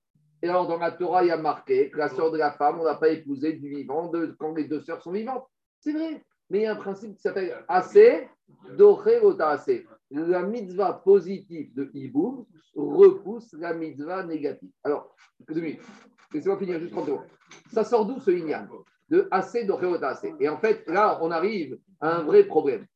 Et 0.43 0.49
alors, 0.49 0.67
dans 0.67 0.79
la 0.79 0.91
Torah, 0.91 1.23
il 1.23 1.29
y 1.29 1.31
a 1.31 1.37
marqué 1.37 1.91
que 1.91 1.99
la 1.99 2.09
sœur 2.09 2.33
de 2.33 2.39
la 2.39 2.51
femme, 2.53 2.81
on 2.81 2.85
n'a 2.85 2.97
pas 2.97 3.11
épousé 3.11 3.53
du 3.53 3.69
vivant 3.69 4.09
de, 4.09 4.35
quand 4.39 4.55
les 4.55 4.65
deux 4.65 4.81
sœurs 4.81 5.03
sont 5.03 5.13
vivantes. 5.13 5.47
C'est 5.79 5.93
vrai. 5.93 6.25
Mais 6.49 6.61
il 6.61 6.63
y 6.63 6.67
a 6.67 6.73
un 6.73 6.77
principe 6.77 7.15
qui 7.15 7.21
s'appelle 7.21 7.65
assez, 7.69 8.29
doré 8.77 9.21
assez 9.39 9.87
la 10.11 10.43
mitzvah 10.43 10.95
positive 11.05 11.73
de 11.75 11.91
Hiboum 11.95 12.45
repousse 12.75 13.53
la 13.55 13.75
mitzvah 13.75 14.25
négative. 14.25 14.71
Alors, 14.83 15.15
laissez-moi 15.49 16.59
finir 16.59 16.81
juste 16.81 16.93
30 16.93 17.07
secondes. 17.07 17.27
Ça 17.73 17.85
sort 17.85 18.07
d'où 18.07 18.21
ce 18.21 18.31
Inyan? 18.31 18.69
De 19.09 19.29
assez 19.31 19.65
de 19.65 20.05
assez. 20.05 20.35
Et 20.39 20.49
en 20.49 20.59
fait, 20.59 20.87
là, 20.87 21.19
on 21.21 21.31
arrive 21.31 21.79
à 22.01 22.19
un 22.19 22.23
vrai 22.23 22.45
problème. 22.45 22.87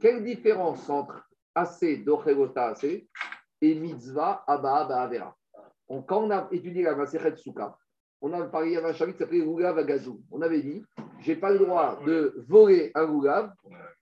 Quelle 0.00 0.24
différence 0.24 0.88
entre 0.88 1.28
assez 1.54 1.98
d'Ochevota 1.98 2.68
assez 2.68 3.08
et 3.60 3.74
mitzvah 3.74 4.44
Abba 4.46 4.76
Abba 4.76 5.02
Avera? 5.02 5.34
quand 6.06 6.24
on 6.24 6.30
a 6.30 6.48
étudié 6.52 6.82
la 6.82 6.94
Maseret 6.94 7.36
Souka, 7.36 7.76
on 8.20 8.32
a 8.32 8.42
parlé, 8.44 8.76
avait 8.76 8.90
un 8.90 8.92
chapitre 8.92 9.18
qui 9.18 9.24
s'appelait 9.24 9.42
Roulav 9.42 9.78
Agazou. 9.78 10.20
On 10.30 10.42
avait 10.42 10.60
dit, 10.60 10.84
j'ai 11.20 11.36
pas 11.36 11.50
le 11.50 11.60
droit 11.60 11.98
de 12.04 12.44
voler 12.48 12.90
un 12.94 13.06
Roulav 13.06 13.52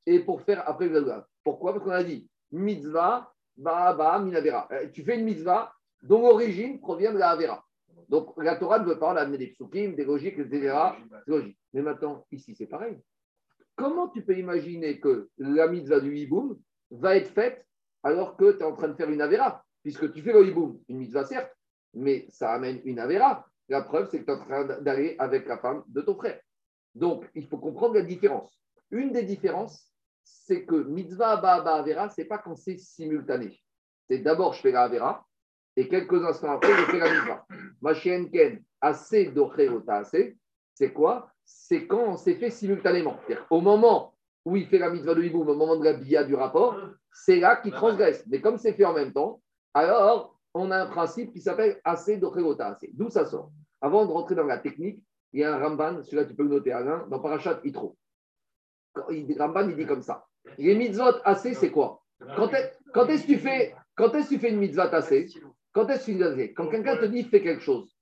et 0.05 0.21
pour 0.21 0.43
faire 0.43 0.69
après 0.69 0.89
le 0.89 0.99
Roulav. 1.01 1.25
Pourquoi? 1.45 1.73
Parce 1.73 1.85
qu'on 1.85 1.91
a 1.93 2.03
dit 2.03 2.29
mitzvah, 2.53 3.33
ba, 3.57 4.19
minavera. 4.19 4.69
Euh, 4.73 4.89
tu 4.93 5.03
fais 5.03 5.19
une 5.19 5.25
mitzvah 5.25 5.73
dont 6.03 6.21
l'origine 6.21 6.81
provient 6.81 7.13
de 7.13 7.19
la 7.19 7.31
Avera. 7.31 7.65
Donc 8.09 8.33
la 8.37 8.57
Torah 8.57 8.79
ne 8.79 8.87
veut 8.87 8.99
pas 8.99 9.13
amener 9.13 9.39
des 9.39 9.49
psukim, 9.49 9.95
des 9.95 10.05
logiques, 10.05 10.39
etc. 10.39 10.75
logique. 11.27 11.59
Mais 11.73 11.83
maintenant, 11.83 12.25
ici, 12.31 12.55
c'est 12.55 12.67
pareil. 12.67 12.99
Comment 13.75 14.09
tu 14.09 14.23
peux 14.23 14.39
imaginer 14.39 15.01
que 15.01 15.29
la 15.39 15.69
mitzvah 15.69 16.01
du 16.01 16.17
hiboum 16.17 16.59
va 16.91 17.17
être 17.17 17.31
faite 17.31 17.67
alors 18.03 18.37
que 18.37 18.53
tu 18.53 18.59
es 18.59 18.63
en 18.63 18.75
train 18.75 18.89
de 18.89 18.95
faire 18.95 19.11
une 19.11 19.21
Avera? 19.21 19.65
Puisque 19.83 20.13
tu 20.13 20.23
fais 20.23 20.33
le 20.33 20.47
hiboum, 20.47 20.81
une 20.89 20.99
mitzvah 20.99 21.25
certes, 21.25 21.53
mais 21.95 22.27
ça 22.29 22.53
amène 22.53 22.81
une 22.85 22.99
Avera. 22.99 23.47
La 23.69 23.83
preuve, 23.83 24.09
c'est 24.11 24.21
que 24.21 24.25
tu 24.25 24.31
es 24.31 24.35
en 24.35 24.45
train 24.45 24.65
d'aller 24.81 25.17
avec 25.19 25.47
la 25.47 25.59
femme 25.59 25.83
de 25.89 26.01
ton 26.01 26.15
frère. 26.15 26.41
Donc, 26.95 27.29
il 27.35 27.47
faut 27.47 27.59
comprendre 27.59 27.95
la 27.95 28.03
différence. 28.03 28.59
Une 28.91 29.13
des 29.13 29.25
différences, 29.25 29.93
c'est 30.29 30.65
que 30.65 30.75
mitzvah 30.75 31.37
ba 31.37 31.55
avera, 31.55 32.09
ce 32.09 32.21
n'est 32.21 32.27
pas 32.27 32.39
quand 32.39 32.57
c'est 32.57 32.79
simultané. 32.79 33.61
C'est 34.09 34.19
d'abord 34.19 34.55
je 34.55 34.61
fais 34.61 34.73
la 34.73 34.83
avera, 34.83 35.25
et 35.77 35.89
quelques 35.89 36.25
instants 36.25 36.53
après, 36.53 36.73
je 36.73 36.85
fais 36.91 36.99
la 36.99 37.13
mitzvah. 37.13 37.47
Machienken, 37.81 38.63
assez 38.81 39.27
d'ochéota 39.27 39.99
assez, 39.99 40.37
c'est 40.75 40.93
quoi? 40.93 41.31
C'est 41.45 41.87
quand 41.87 42.05
on 42.05 42.17
s'est 42.17 42.35
fait 42.35 42.51
simultanément. 42.51 43.19
Au 43.51 43.61
moment 43.61 44.15
où 44.45 44.57
il 44.57 44.67
fait 44.67 44.79
la 44.79 44.91
mitzvah 44.91 45.15
de 45.15 45.23
hiboum, 45.23 45.49
au 45.49 45.55
moment 45.55 45.77
de 45.77 45.85
la 45.85 45.93
bia 45.93 46.25
du 46.25 46.35
rapport, 46.35 46.77
c'est 47.13 47.39
là 47.39 47.57
qu'il 47.57 47.73
transgresse. 47.73 48.25
Mais 48.27 48.41
comme 48.41 48.59
c'est 48.59 48.73
fait 48.73 48.85
en 48.85 48.95
même 48.95 49.13
temps, 49.13 49.41
alors 49.75 50.39
on 50.55 50.71
a 50.71 50.79
un 50.79 50.87
principe 50.87 51.33
qui 51.33 51.41
s'appelle 51.41 51.81
assez 51.85 52.17
d'Ochelota 52.17 52.69
assez. 52.69 52.91
D'où 52.95 53.11
ça 53.11 53.27
sort? 53.27 53.51
Avant 53.81 54.07
de 54.07 54.11
rentrer 54.11 54.35
dans 54.35 54.45
la 54.45 54.59
technique, 54.59 55.03
il 55.33 55.41
y 55.41 55.45
a 55.45 55.55
un 55.55 55.59
Ramban, 55.59 56.03
celui-là 56.03 56.25
tu 56.25 56.35
peux 56.35 56.43
le 56.43 56.49
noter 56.49 56.73
à 56.73 56.81
l'un, 56.81 57.07
dans 57.09 57.21
Parashat 57.21 57.61
Itro. 57.63 57.97
Ramban, 59.39 59.69
il 59.69 59.77
dit 59.77 59.87
comme 59.87 60.03
ça. 60.03 60.27
Les 60.59 60.75
mitzvot 60.75 61.21
assez, 61.25 61.55
c'est 61.55 61.71
quoi 61.71 62.03
Quand 62.37 62.51
est-ce 62.53 63.23
que 63.23 63.33
tu 63.33 63.39
fais 63.39 63.75
que 63.97 64.29
tu 64.29 64.39
fais 64.39 64.51
une 64.51 64.59
mitzvah 64.59 64.95
assez 64.95 65.27
Quand 65.73 65.89
est-ce 65.89 66.07
que 66.07 66.13
tu 66.13 66.37
fais 66.37 66.53
Quand 66.53 66.69
quelqu'un 66.69 66.97
te 66.97 67.07
dit 67.07 67.25
fais 67.25 67.43
quelque 67.43 67.63
chose, 67.63 67.95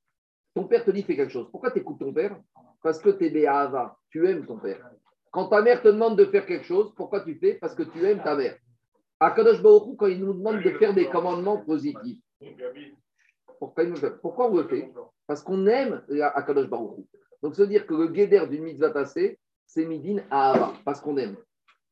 ton 0.55 0.65
père 0.65 0.85
te 0.85 0.91
dit 0.91 1.03
fais 1.03 1.17
quelque 1.17 1.33
chose. 1.33 1.49
Pourquoi 1.51 1.71
tu 1.71 1.81
écoutes 1.81 1.99
ton 1.99 2.13
père 2.13 2.37
Parce 2.83 2.99
que 3.01 3.11
tu 3.11 3.27
es 3.27 3.31
Béhava, 3.31 3.97
tu 4.11 4.27
aimes 4.29 4.47
ton 4.47 4.59
père. 4.59 4.81
Quand 5.31 5.49
ta 5.49 5.63
mère 5.63 5.83
te 5.83 5.89
demande 5.89 6.17
de 6.17 6.27
faire 6.27 6.47
quelque 6.47 6.65
chose, 6.65 6.93
pourquoi 6.97 7.21
tu 7.21 7.35
fais 7.37 7.55
Parce 7.55 7.75
que 7.75 7.83
tu 7.83 8.05
aimes 8.05 8.23
ta 8.23 8.37
mère. 8.37 8.57
À 9.19 9.31
Kadosh 9.31 9.63
Baruch 9.63 9.97
quand 9.97 10.07
il 10.07 10.21
nous 10.21 10.35
demande 10.35 10.63
de 10.63 10.71
faire 10.71 10.95
des 10.95 11.09
commandements 11.09 11.59
positifs, 11.59 12.21
pourquoi, 13.59 14.51
on 14.51 14.57
le 14.57 14.69
fait 14.69 14.93
Parce 15.27 15.43
qu'on 15.43 15.67
aime 15.67 16.03
Akadosh 16.35 16.69
Baruch 16.69 17.07
Donc, 17.43 17.55
se 17.55 17.63
dire 17.63 17.87
que 17.87 17.95
le 17.95 18.09
guéder 18.09 18.47
d'une 18.49 18.65
mitzvah 18.65 18.91
tassée, 18.91 19.39
c'est 19.67 19.85
midin 19.85 20.23
Ava, 20.31 20.73
parce 20.85 21.01
qu'on 21.01 21.17
aime. 21.17 21.37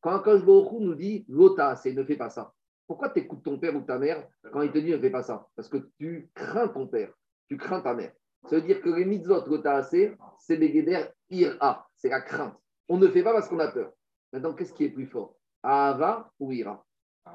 Quand 0.01 0.23
Baruch 0.25 0.73
nous 0.81 0.95
dit 0.95 1.25
l'ota, 1.29 1.77
c'est 1.77 1.93
ne 1.93 2.05
fais 2.05 2.17
pas 2.17 2.31
ça. 2.31 2.53
Pourquoi 2.87 3.11
tu 3.11 3.21
écoutes 3.21 3.43
ton 3.43 3.59
père 3.59 3.75
ou 3.77 3.81
ta 3.81 3.99
mère 3.99 4.27
quand 4.53 4.63
il 4.63 4.73
te 4.73 4.79
dit 4.79 4.91
ne 4.91 4.99
fais 4.99 5.11
pas 5.11 5.23
ça? 5.23 5.47
Parce 5.55 5.69
que 5.69 5.79
tu 5.99 6.31
crains 6.35 6.69
ton 6.69 6.87
père, 6.87 7.13
tu 7.49 7.57
crains 7.57 7.81
ta 7.81 7.95
mère. 7.95 8.13
Ça 8.49 8.57
veut 8.57 8.63
dire 8.63 8.83
que 8.83 8.91
les 8.91 9.05
mitzvot 9.05 9.47
l'ota 9.47 9.83
c'est 9.83 10.17
Begeder 10.49 11.07
ira, 11.31 11.89
c'est 11.97 12.09
la 12.09 12.21
crainte. 12.21 12.55
On 12.89 12.99
ne 12.99 13.09
fait 13.09 13.23
pas 13.23 13.33
parce 13.33 13.49
qu'on 13.49 13.61
a 13.61 13.69
peur. 13.69 13.93
Maintenant, 14.33 14.55
qu'est-ce 14.55 14.73
qui 14.73 14.85
est 14.85 14.91
plus 14.91 15.07
fort? 15.07 15.37
Ava 15.63 16.31
ou 16.41 16.53
ira? 16.53 16.85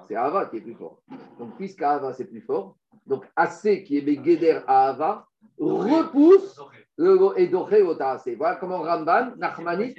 C'est 0.08 0.15
Ava 0.15 0.47
qui 0.47 0.58
est 0.58 0.62
plus 0.62 0.76
fort. 0.76 1.02
Donc, 1.39 1.56
puisque 1.56 1.82
Ava 1.82 2.12
c'est 2.13 2.26
plus 2.26 2.41
fort, 2.41 2.76
donc 3.06 3.26
assez 3.36 3.84
qui 3.84 3.97
est 3.97 4.02
Begeder 4.02 4.60
Ava, 4.67 5.26
repousse. 5.58 6.60
Voilà 6.97 8.55
comment 8.60 8.81
Ramban, 8.81 9.33
Nachmani. 9.38 9.95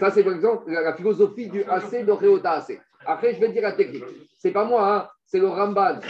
Ça, 0.00 0.10
c'est 0.10 0.24
par 0.24 0.34
exemple 0.34 0.70
la, 0.70 0.94
philosophie 0.94 1.48
du 1.48 1.62
assez 1.64 2.02
Doré 2.02 2.26
Otase. 2.26 2.72
Après, 3.06 3.34
je 3.34 3.40
vais 3.40 3.52
dire 3.52 3.62
la 3.62 3.72
technique. 3.72 4.04
C'est 4.36 4.50
pas 4.50 4.64
moi, 4.64 4.94
hein, 4.94 5.08
c'est 5.26 5.38
le 5.38 5.48
Ramban. 5.48 6.00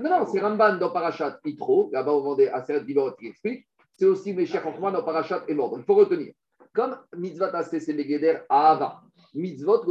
non, 0.00 0.10
non, 0.10 0.26
c'est 0.26 0.40
Ramban 0.40 0.76
dans 0.76 0.90
Parashat 0.90 1.38
Itro, 1.44 1.90
là-bas 1.92 2.12
au 2.12 2.22
Vendée, 2.22 2.48
à 2.48 2.62
Seret 2.62 2.84
Divorot 2.84 3.12
qui 3.12 3.26
explique. 3.26 3.66
C'est 3.96 4.06
aussi 4.06 4.32
Meshach 4.32 4.62
Chochman 4.62 4.92
dans 4.92 5.02
Parashat 5.02 5.42
et 5.48 5.54
mort. 5.54 5.74
Il 5.76 5.82
faut 5.82 5.96
retenir. 5.96 6.32
Comme 6.72 6.96
mitzvah 7.16 7.48
assez, 7.56 7.80
c'est 7.80 7.94
Begeder 7.94 8.38
Ava 8.48 9.02
mitzvot 9.34 9.84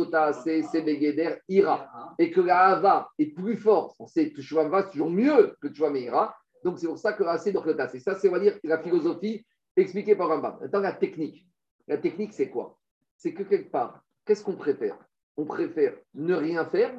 c'est 0.44 0.82
begeder 0.82 1.36
ira. 1.48 1.90
Et 2.20 2.32
que 2.32 2.42
la 2.42 2.68
hava 2.68 3.10
est 3.18 3.34
plus 3.34 3.58
forte. 3.58 3.96
On 4.00 4.08
sait 4.08 4.32
que 4.32 4.42
Shuvah 4.42 4.68
va 4.68 4.84
toujours 4.84 5.10
mieux 5.10 5.56
que 5.62 5.74
Shuvah 5.74 5.98
ira. 5.98 6.36
Donc 6.64 6.80
c'est 6.80 6.88
pour 6.88 6.98
ça 6.98 7.14
que 7.14 7.24
assez 7.24 7.52
donc 7.52 7.66
c'est 7.90 8.00
ça, 8.00 8.16
c'est 8.16 8.32
la 8.64 8.80
philosophie 8.80 9.46
expliquée 9.76 10.16
par 10.16 10.30
Rambam. 10.30 10.58
Maintenant 10.62 10.80
la 10.82 10.94
technique. 10.94 11.48
La 11.88 11.98
technique 11.98 12.34
c'est 12.34 12.50
quoi? 12.50 12.78
C'est 13.16 13.34
que 13.34 13.44
quelque 13.44 13.72
part, 13.72 14.02
qu'est-ce 14.26 14.44
qu'on 14.44 14.56
préfère? 14.56 14.98
On 15.38 15.46
préfère 15.46 15.94
ne 16.14 16.36
rien 16.36 16.66
faire 16.66 16.94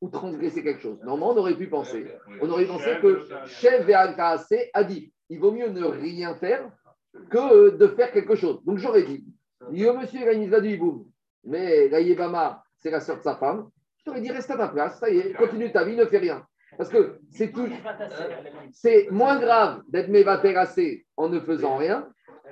ou 0.00 0.08
transgresser 0.08 0.62
quelque 0.62 0.80
chose? 0.80 0.98
Normalement, 1.02 1.30
on 1.30 1.36
aurait 1.36 1.56
pu 1.56 1.68
penser. 1.68 2.06
On 2.40 2.50
aurait 2.50 2.66
pensé 2.66 2.98
que 3.00 3.24
Chef 3.46 3.88
assez 3.88 4.70
a 4.74 4.84
dit 4.84 5.12
il 5.28 5.40
vaut 5.40 5.52
mieux 5.52 5.68
ne 5.68 5.84
rien 5.84 6.34
faire 6.34 6.70
que 7.30 7.70
de 7.70 7.86
faire 7.88 8.12
quelque 8.12 8.34
chose. 8.34 8.62
Donc 8.64 8.78
j'aurais 8.78 9.04
dit, 9.04 9.24
yo 9.70 9.94
monsieur 9.94 10.20
il 10.32 10.54
a 10.54 10.60
du 10.60 10.76
boum, 10.76 11.06
mais 11.44 11.88
la 11.88 12.62
c'est 12.76 12.90
la 12.90 13.00
sœur 13.00 13.18
de 13.18 13.22
sa 13.22 13.36
femme, 13.36 13.70
je 13.98 14.04
t'aurais 14.04 14.20
dit 14.20 14.30
reste 14.30 14.50
à 14.50 14.56
ta 14.56 14.68
place, 14.68 14.98
ça 14.98 15.08
y 15.08 15.18
est, 15.18 15.32
continue 15.34 15.70
ta 15.70 15.84
vie, 15.84 15.96
ne 15.96 16.04
fais 16.04 16.18
rien. 16.18 16.44
Parce 16.76 16.88
que 16.88 17.18
c'est 17.30 17.52
tout. 17.52 17.68
C'est 18.72 19.08
moins 19.10 19.38
grave 19.38 19.82
d'être 19.88 20.08
mévatéracé 20.08 21.06
en 21.16 21.28
ne 21.28 21.40
faisant 21.40 21.76
rien 21.76 22.08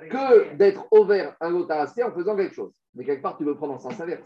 que 0.09 0.55
d'être 0.55 0.87
ouvert 0.91 1.35
un 1.41 1.67
assez 1.69 2.03
en 2.03 2.11
faisant 2.11 2.35
quelque 2.35 2.55
chose. 2.55 2.71
Mais 2.95 3.05
quelque 3.05 3.21
part, 3.21 3.37
tu 3.37 3.43
veux 3.43 3.55
prendre 3.55 3.73
en 3.73 3.79
sens 3.79 3.99
inverse. 3.99 4.23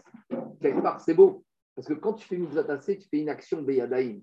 Quelque 0.60 0.80
part, 0.80 1.00
c'est 1.00 1.14
beau. 1.14 1.44
Parce 1.74 1.86
que 1.88 1.94
quand 1.94 2.14
tu 2.14 2.26
fais 2.26 2.36
mitzvah 2.36 2.64
tassé, 2.64 2.98
tu 2.98 3.08
fais 3.08 3.18
une 3.18 3.28
action 3.28 3.62
beyadaïm. 3.62 4.22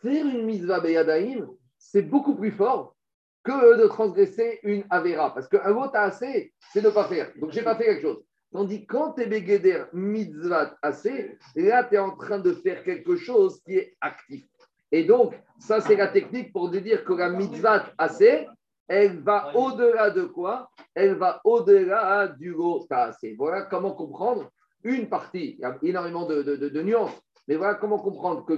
Faire 0.00 0.26
une 0.26 0.46
mitzvah 0.46 0.80
beyadaïm, 0.80 1.48
c'est 1.76 2.02
beaucoup 2.02 2.36
plus 2.36 2.52
fort 2.52 2.94
que 3.42 3.76
de 3.80 3.86
transgresser 3.86 4.60
une 4.62 4.84
avera. 4.90 5.34
Parce 5.34 5.48
qu'un 5.48 5.76
assez, 5.94 6.54
c'est 6.72 6.82
ne 6.82 6.90
pas 6.90 7.04
faire. 7.04 7.30
Donc, 7.36 7.52
je 7.52 7.58
n'ai 7.58 7.64
pas 7.64 7.76
fait 7.76 7.84
quelque 7.84 8.02
chose. 8.02 8.24
Tandis 8.52 8.86
que 8.86 8.92
quand 8.92 9.14
tu 9.14 9.22
es 9.22 9.26
Begeder 9.26 9.84
mitzvah 9.92 10.76
assez, 10.80 11.36
là, 11.56 11.82
tu 11.82 11.96
es 11.96 11.98
en 11.98 12.16
train 12.16 12.38
de 12.38 12.52
faire 12.52 12.84
quelque 12.84 13.16
chose 13.16 13.60
qui 13.62 13.76
est 13.76 13.96
actif. 14.00 14.44
Et 14.94 15.02
donc, 15.02 15.34
ça, 15.58 15.80
c'est 15.80 15.96
la 15.96 16.06
technique 16.06 16.52
pour 16.52 16.70
dire 16.70 17.04
que 17.04 17.14
la 17.14 17.28
mitzvah 17.28 17.86
assez, 17.98 18.46
elle 18.86 19.18
va 19.22 19.50
au-delà 19.56 20.10
de 20.10 20.22
quoi? 20.22 20.70
Elle 20.94 21.16
va 21.16 21.40
au-delà 21.42 22.28
du 22.28 22.54
assez. 22.90 23.34
Voilà 23.36 23.62
comment 23.62 23.90
comprendre 23.90 24.48
une 24.84 25.08
partie. 25.08 25.56
Il 25.58 25.62
y 25.62 25.64
a 25.64 25.76
énormément 25.82 26.26
de, 26.26 26.80
nuances, 26.80 27.20
mais 27.48 27.56
voilà 27.56 27.74
comment 27.74 27.98
comprendre 27.98 28.46
que 28.46 28.54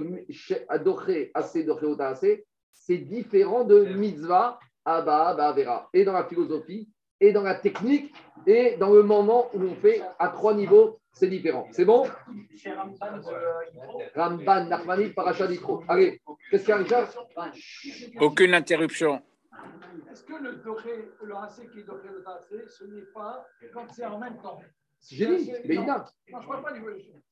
adoré 0.69 1.31
assez, 1.33 1.67
assez, 2.01 2.45
c'est 2.71 2.99
différent 2.99 3.63
de 3.63 3.85
mitzvah, 3.95 4.59
abba, 4.85 5.29
abba, 5.29 5.53
vera. 5.53 5.89
Et 5.91 6.05
dans 6.05 6.13
la 6.13 6.25
philosophie, 6.25 6.87
et 7.19 7.31
dans 7.31 7.41
la 7.41 7.55
technique 7.55 8.13
et 8.45 8.77
dans 8.77 8.93
le 8.93 9.01
moment 9.01 9.49
où 9.55 9.63
on 9.63 9.73
fait 9.73 10.03
à 10.19 10.27
trois 10.27 10.53
niveaux, 10.53 10.99
c'est 11.17 11.27
différent. 11.27 11.67
C'est 11.71 11.85
bon 11.85 12.05
Ramban, 14.15 14.65
Nachmani, 14.65 15.09
Paracha 15.09 15.47
Allez, 15.87 16.21
qu'est-ce 16.49 16.63
qu'il 16.63 16.69
y 16.69 16.73
a, 16.73 16.77
Richard 16.77 17.09
Aucune 18.19 18.53
interruption. 18.53 19.21
Est-ce 20.11 20.23
que 20.23 20.33
le 20.33 20.55
doré, 20.57 21.11
le 21.23 21.35
AC 21.35 21.69
qui 21.71 21.79
est 21.79 21.83
doré, 21.83 22.07
le 22.09 22.23
AC, 22.27 22.69
ce 22.69 22.85
n'est 22.85 23.05
pas 23.13 23.45
quand 23.73 23.87
c'est 23.91 24.05
en 24.05 24.19
même 24.19 24.37
temps 24.41 24.59
J'ai 25.09 25.37
dit, 25.37 25.51
mais 25.65 25.75
il 25.75 25.89
a. 25.89 26.05
Non, 26.31 26.39
je 26.41 26.47
ne 26.47 26.51
parle 26.51 26.63
pas 26.63 26.73
du. 26.73 26.81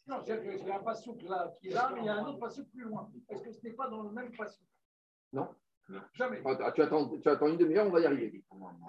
Non, 0.07 0.17
j'ai 0.25 0.71
un 0.71 0.79
passouk 0.79 1.21
là 1.23 1.51
qui 1.59 1.69
est 1.69 1.73
là, 1.73 1.91
mais 1.93 2.01
il 2.01 2.05
y 2.05 2.09
a 2.09 2.15
un 2.15 2.25
autre 2.25 2.39
passouk 2.39 2.67
plus 2.71 2.83
loin. 2.83 3.09
Est-ce 3.29 3.43
que 3.43 3.51
ce 3.51 3.63
n'est 3.63 3.73
pas 3.73 3.87
dans 3.89 4.03
le 4.03 4.11
même 4.11 4.31
passouk 4.35 4.65
Non. 5.33 5.49
Jamais. 6.13 6.41
tu, 6.41 6.81
attends, 6.81 7.09
tu 7.19 7.29
attends 7.29 7.47
une 7.47 7.57
demi-heure, 7.57 7.85
on 7.85 7.91
va 7.91 7.99
y 7.99 8.05
arriver. 8.05 8.43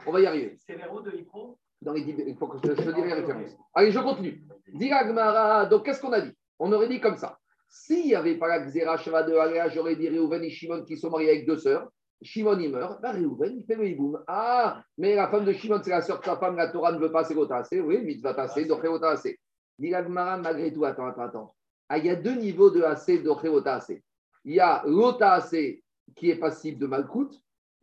On 0.06 0.12
va 0.12 0.20
y 0.20 0.26
arriver. 0.26 0.56
C'est 0.66 0.76
vers 0.76 1.02
de 1.02 1.10
l'IPRO 1.10 1.58
Dans 1.82 1.92
les 1.92 2.00
il 2.00 2.36
faut 2.36 2.48
que 2.48 2.56
je, 2.56 2.72
te 2.72 2.82
dise 2.82 3.04
les 3.04 3.12
références. 3.12 3.56
Allez, 3.74 3.90
je 3.90 4.00
continue. 4.00 4.46
Donc 4.72 5.84
qu'est-ce 5.84 6.00
qu'on 6.00 6.12
a 6.12 6.20
dit? 6.20 6.32
On 6.58 6.72
aurait 6.72 6.88
dit 6.88 7.00
comme 7.00 7.16
ça. 7.16 7.38
S'il 7.68 8.06
n'y 8.06 8.14
avait 8.14 8.36
pas 8.36 8.48
la 8.48 8.60
Xéra 8.60 8.96
Sheva 8.96 9.22
de 9.22 9.34
Aléa, 9.34 9.68
j'aurais 9.68 9.96
dit 9.96 10.08
Réhouven 10.08 10.42
et 10.42 10.50
Shimon 10.50 10.84
qui 10.84 10.96
sont 10.96 11.10
mariés 11.10 11.30
avec 11.30 11.46
deux 11.46 11.58
sœurs. 11.58 11.88
Shimon, 12.22 12.58
il 12.58 12.70
meurt. 12.70 13.00
Bah, 13.02 13.10
Réhouven, 13.10 13.58
il 13.58 13.64
fait 13.66 13.74
le 13.74 13.88
hiboum. 13.88 14.22
Ah, 14.26 14.82
mais 14.96 15.14
la 15.14 15.28
femme 15.28 15.44
de 15.44 15.52
Shimon, 15.52 15.80
c'est 15.82 15.90
la 15.90 16.00
sœur 16.00 16.20
de 16.20 16.24
sa 16.24 16.36
femme. 16.36 16.56
La 16.56 16.68
Torah 16.68 16.92
ne 16.92 16.98
veut 16.98 17.12
pas 17.12 17.24
c'est 17.24 17.36
assez. 17.52 17.80
Oui, 17.80 17.98
mitzvah 18.02 18.30
assez, 18.40 18.64
dochevota 18.64 19.10
assez. 19.10 19.38
Diragmara, 19.78 20.38
malgré 20.38 20.72
tout, 20.72 20.84
attends, 20.84 21.06
attends, 21.06 21.22
attends. 21.22 21.54
Ah, 21.88 21.98
il 21.98 22.06
y 22.06 22.10
a 22.10 22.16
deux 22.16 22.34
niveaux 22.34 22.70
de 22.70 22.82
assez, 22.82 23.18
dochevota 23.18 23.74
assez. 23.74 24.02
Il 24.44 24.54
y 24.54 24.60
a 24.60 24.82
l'ota 24.86 25.32
assez 25.32 25.82
qui 26.14 26.30
est 26.30 26.36
passible 26.36 26.78
de 26.78 26.86
malcoute, 26.86 27.34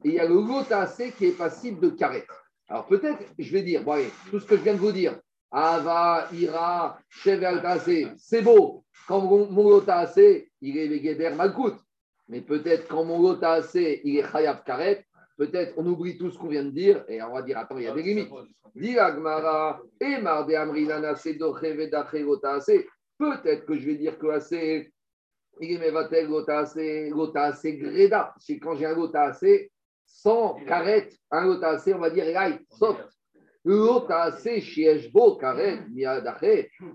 et 0.04 0.10
il 0.10 0.14
y 0.16 0.20
a 0.20 0.26
le 0.26 0.74
assez 0.74 1.12
qui 1.12 1.26
est 1.26 1.38
passible 1.38 1.80
de 1.80 1.90
carré. 1.90 2.26
Alors 2.70 2.88
peut-être, 2.88 3.22
je 3.38 3.52
vais 3.52 3.62
dire, 3.62 3.84
bon, 3.84 3.98
tout 4.30 4.40
ce 4.40 4.46
que 4.46 4.58
je 4.58 4.62
viens 4.62 4.74
de 4.74 4.80
vous 4.80 4.92
dire, 4.92 5.20
Ava, 5.54 6.28
Ira, 6.34 7.00
Chevel 7.10 7.62
c'est 8.18 8.42
beau. 8.42 8.84
Quand 9.08 9.22
mon, 9.22 9.88
assez, 9.88 10.50
il 10.62 10.78
est 10.78 11.00
Guéder 11.00 11.30
malcoute. 11.30 11.78
Mais 12.28 12.42
peut-être 12.42 12.88
quand 12.88 13.06
mon 13.06 13.22
lot 13.22 13.44
assez, 13.44 14.02
il 14.04 14.18
est 14.18 14.32
Chayav 14.32 14.64
Karet, 14.64 15.06
peut-être 15.38 15.76
on 15.78 15.86
oublie 15.86 16.18
tout 16.18 16.32
ce 16.32 16.40
qu'on 16.40 16.48
vient 16.48 16.64
de 16.64 16.72
dire 16.72 17.04
et 17.08 17.22
on 17.22 17.34
va 17.34 17.44
dire 17.44 17.60
attends, 17.60 17.78
il 17.78 17.84
y 17.84 17.88
a 17.88 17.94
des 17.94 18.02
limites. 18.02 18.32
Dit 18.74 18.98
Agmara, 18.98 19.80
et 20.02 20.18
Marde 20.18 20.52
Amrinana 20.52 21.12
assez. 21.12 22.88
Peut-être 23.20 23.66
que 23.66 23.78
je 23.78 23.86
vais 23.86 23.96
dire 23.96 24.18
que 24.18 24.28
assez, 24.28 24.92
il 25.60 25.74
est 25.74 25.78
Mevatel 25.78 26.28
Gota 26.28 26.62
assez, 26.62 27.78
Greda. 27.78 28.34
C'est 28.40 28.58
quand 28.58 28.76
j'ai 28.76 28.88
un 28.88 28.96
Gota 28.96 29.26
assez 29.26 29.72
sans 30.06 30.56
Karet, 30.66 31.10
un 31.30 31.46
Gota 31.46 31.70
assez, 31.70 31.94
on 31.94 32.00
va 32.00 32.10
dire 32.10 32.26
light, 32.26 32.62
soft. 32.72 33.08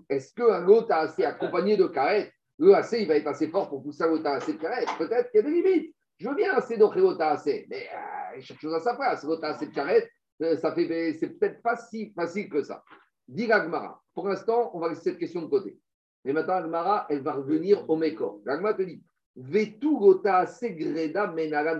Est-ce 0.08 0.34
qu'un 0.34 0.64
Gota 0.64 0.98
assez 0.98 1.24
accompagné 1.24 1.76
de 1.78 1.86
Karet, 1.86 2.32
le 2.58 2.74
assez, 2.74 3.00
il 3.00 3.08
va 3.08 3.16
être 3.16 3.26
assez 3.26 3.48
fort 3.48 3.70
pour 3.70 3.82
pousser 3.82 4.02
un 4.02 4.08
Gota 4.08 4.34
assez 4.34 4.52
de 4.52 4.58
Karet? 4.58 4.84
Peut-être 4.98 5.30
qu'il 5.30 5.40
y 5.40 5.44
a 5.44 5.46
des 5.46 5.62
limites. 5.62 5.94
Je 6.18 6.28
veux 6.28 6.34
bien 6.34 6.52
assez 6.54 6.76
d'Ochegota 6.76 7.30
assez, 7.30 7.66
mais 7.70 7.86
euh, 7.86 8.40
chaque 8.40 8.60
chose 8.60 8.74
à 8.74 8.80
sa 8.80 8.94
place. 8.94 9.24
Gota 9.24 9.48
assez 9.48 9.68
de 9.68 9.72
Karet, 9.72 10.10
euh, 10.42 10.56
ça 10.56 10.74
fait, 10.74 11.14
c'est 11.14 11.38
peut-être 11.38 11.62
pas 11.62 11.76
si 11.76 12.12
facile 12.12 12.50
que 12.50 12.62
ça. 12.62 12.82
Dit 13.26 13.46
Gagmara. 13.46 14.02
Pour 14.14 14.28
l'instant, 14.28 14.70
on 14.74 14.80
va 14.80 14.88
laisser 14.88 15.04
cette 15.04 15.18
question 15.18 15.42
de 15.42 15.46
côté. 15.46 15.78
Mais 16.24 16.32
maintenant, 16.32 16.60
Gagmara, 16.60 17.06
elle 17.08 17.22
va 17.22 17.32
revenir 17.32 17.88
au 17.88 17.96
Mekor. 17.96 18.40
Gagmara 18.44 18.74
te 18.74 18.82
dit 18.82 19.02
Vetu 19.36 19.96
gota 19.96 20.46
segreda 20.46 21.28
menaran 21.28 21.78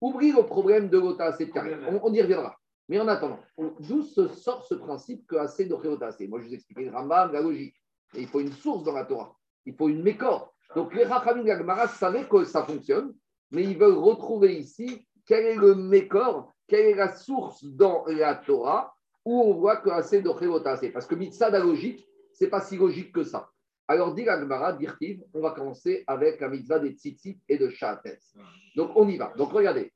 Oublie 0.00 0.32
le 0.32 0.42
problème 0.44 0.88
de 0.88 0.98
gota 0.98 1.24
assez 1.26 1.50
on, 1.54 2.00
on 2.02 2.12
y 2.12 2.22
reviendra. 2.22 2.56
Mais 2.88 3.00
en 3.00 3.08
attendant, 3.08 3.40
d'où 3.80 4.02
se 4.02 4.28
sort 4.28 4.64
ce 4.64 4.74
principe 4.74 5.26
que 5.26 5.36
assez 5.36 5.68
assez? 6.00 6.28
Moi, 6.28 6.40
je 6.40 6.46
vous 6.46 6.54
expliquais 6.54 6.84
le 6.84 6.96
Rambam, 6.96 7.32
la 7.32 7.40
logique. 7.40 7.74
Il 8.14 8.28
faut 8.28 8.40
une 8.40 8.52
source 8.52 8.84
dans 8.84 8.92
la 8.92 9.04
Torah. 9.04 9.34
Il 9.64 9.74
faut 9.74 9.88
une 9.88 10.02
Mekor. 10.02 10.54
Donc, 10.74 10.94
les 10.94 11.04
Rachamim 11.04 11.42
Gagmara 11.42 11.88
savaient 11.88 12.28
que 12.28 12.44
ça 12.44 12.62
fonctionne, 12.62 13.14
mais 13.50 13.64
ils 13.64 13.76
veulent 13.76 13.98
retrouver 13.98 14.56
ici 14.56 15.06
quel 15.24 15.44
est 15.44 15.56
le 15.56 15.74
Mekor 15.74 16.52
quelle 16.66 16.86
est 16.86 16.94
la 16.94 17.14
source 17.16 17.64
dans 17.64 18.04
la 18.06 18.34
Torah 18.34 18.94
où 19.24 19.40
on 19.42 19.54
voit 19.54 19.76
que 19.76 19.90
assez 19.90 20.22
de 20.22 20.90
Parce 20.90 21.06
que 21.06 21.14
mitzvah 21.14 21.50
la 21.50 21.58
logique, 21.58 22.06
c'est 22.32 22.48
pas 22.48 22.60
si 22.60 22.76
logique 22.76 23.12
que 23.12 23.24
ça. 23.24 23.50
Alors, 23.88 24.14
dit 24.14 24.24
l'Agmara, 24.24 24.72
dirtiv, 24.72 25.22
on 25.32 25.40
va 25.40 25.52
commencer 25.52 26.02
avec 26.08 26.40
la 26.40 26.48
mitzvah 26.48 26.80
des 26.80 26.90
tzitzit 26.90 27.38
et 27.48 27.56
de 27.56 27.68
shates. 27.68 28.18
Donc, 28.74 28.90
on 28.96 29.08
y 29.08 29.16
va. 29.16 29.32
Donc, 29.36 29.52
regardez, 29.52 29.92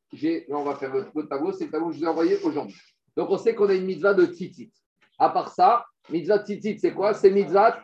on 0.49 0.63
va 0.63 0.77
faire 0.77 0.95
le, 0.95 1.27
tableau, 1.27 1.53
c'est 1.53 1.65
le 1.65 1.71
tableau 1.73 1.89
que 1.89 1.95
je 1.95 1.99
vous 1.99 2.05
ai 2.05 2.09
envoyé 2.09 2.39
aujourd'hui. 2.45 2.81
Donc, 3.17 3.31
on 3.31 3.37
sait 3.37 3.55
qu'on 3.55 3.69
a 3.69 3.75
une 3.75 3.87
mitzvah 3.87 4.15
de 4.15 4.27
tzitzit. 4.27 4.73
À 5.19 5.31
part 5.31 5.53
ça, 5.53 5.85
mitzvah 6.09 6.45
tzitzit, 6.45 6.79
c'est 6.79 6.95
quoi? 6.95 7.15
C'est 7.15 7.31
mitzvah, 7.31 7.81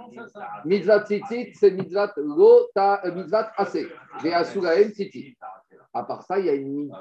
mitzvah 0.64 1.04
tzitzit, 1.04 1.52
c'est 1.54 1.72
mitzvah 1.72 2.12
lota, 2.16 3.04
euh, 3.04 3.12
mitzvah 3.12 3.52
assez. 3.56 3.88
Ve'asuraem 4.22 4.90
tzitzit. 4.90 5.36
À 5.92 6.04
part 6.04 6.22
ça, 6.22 6.38
il 6.38 6.46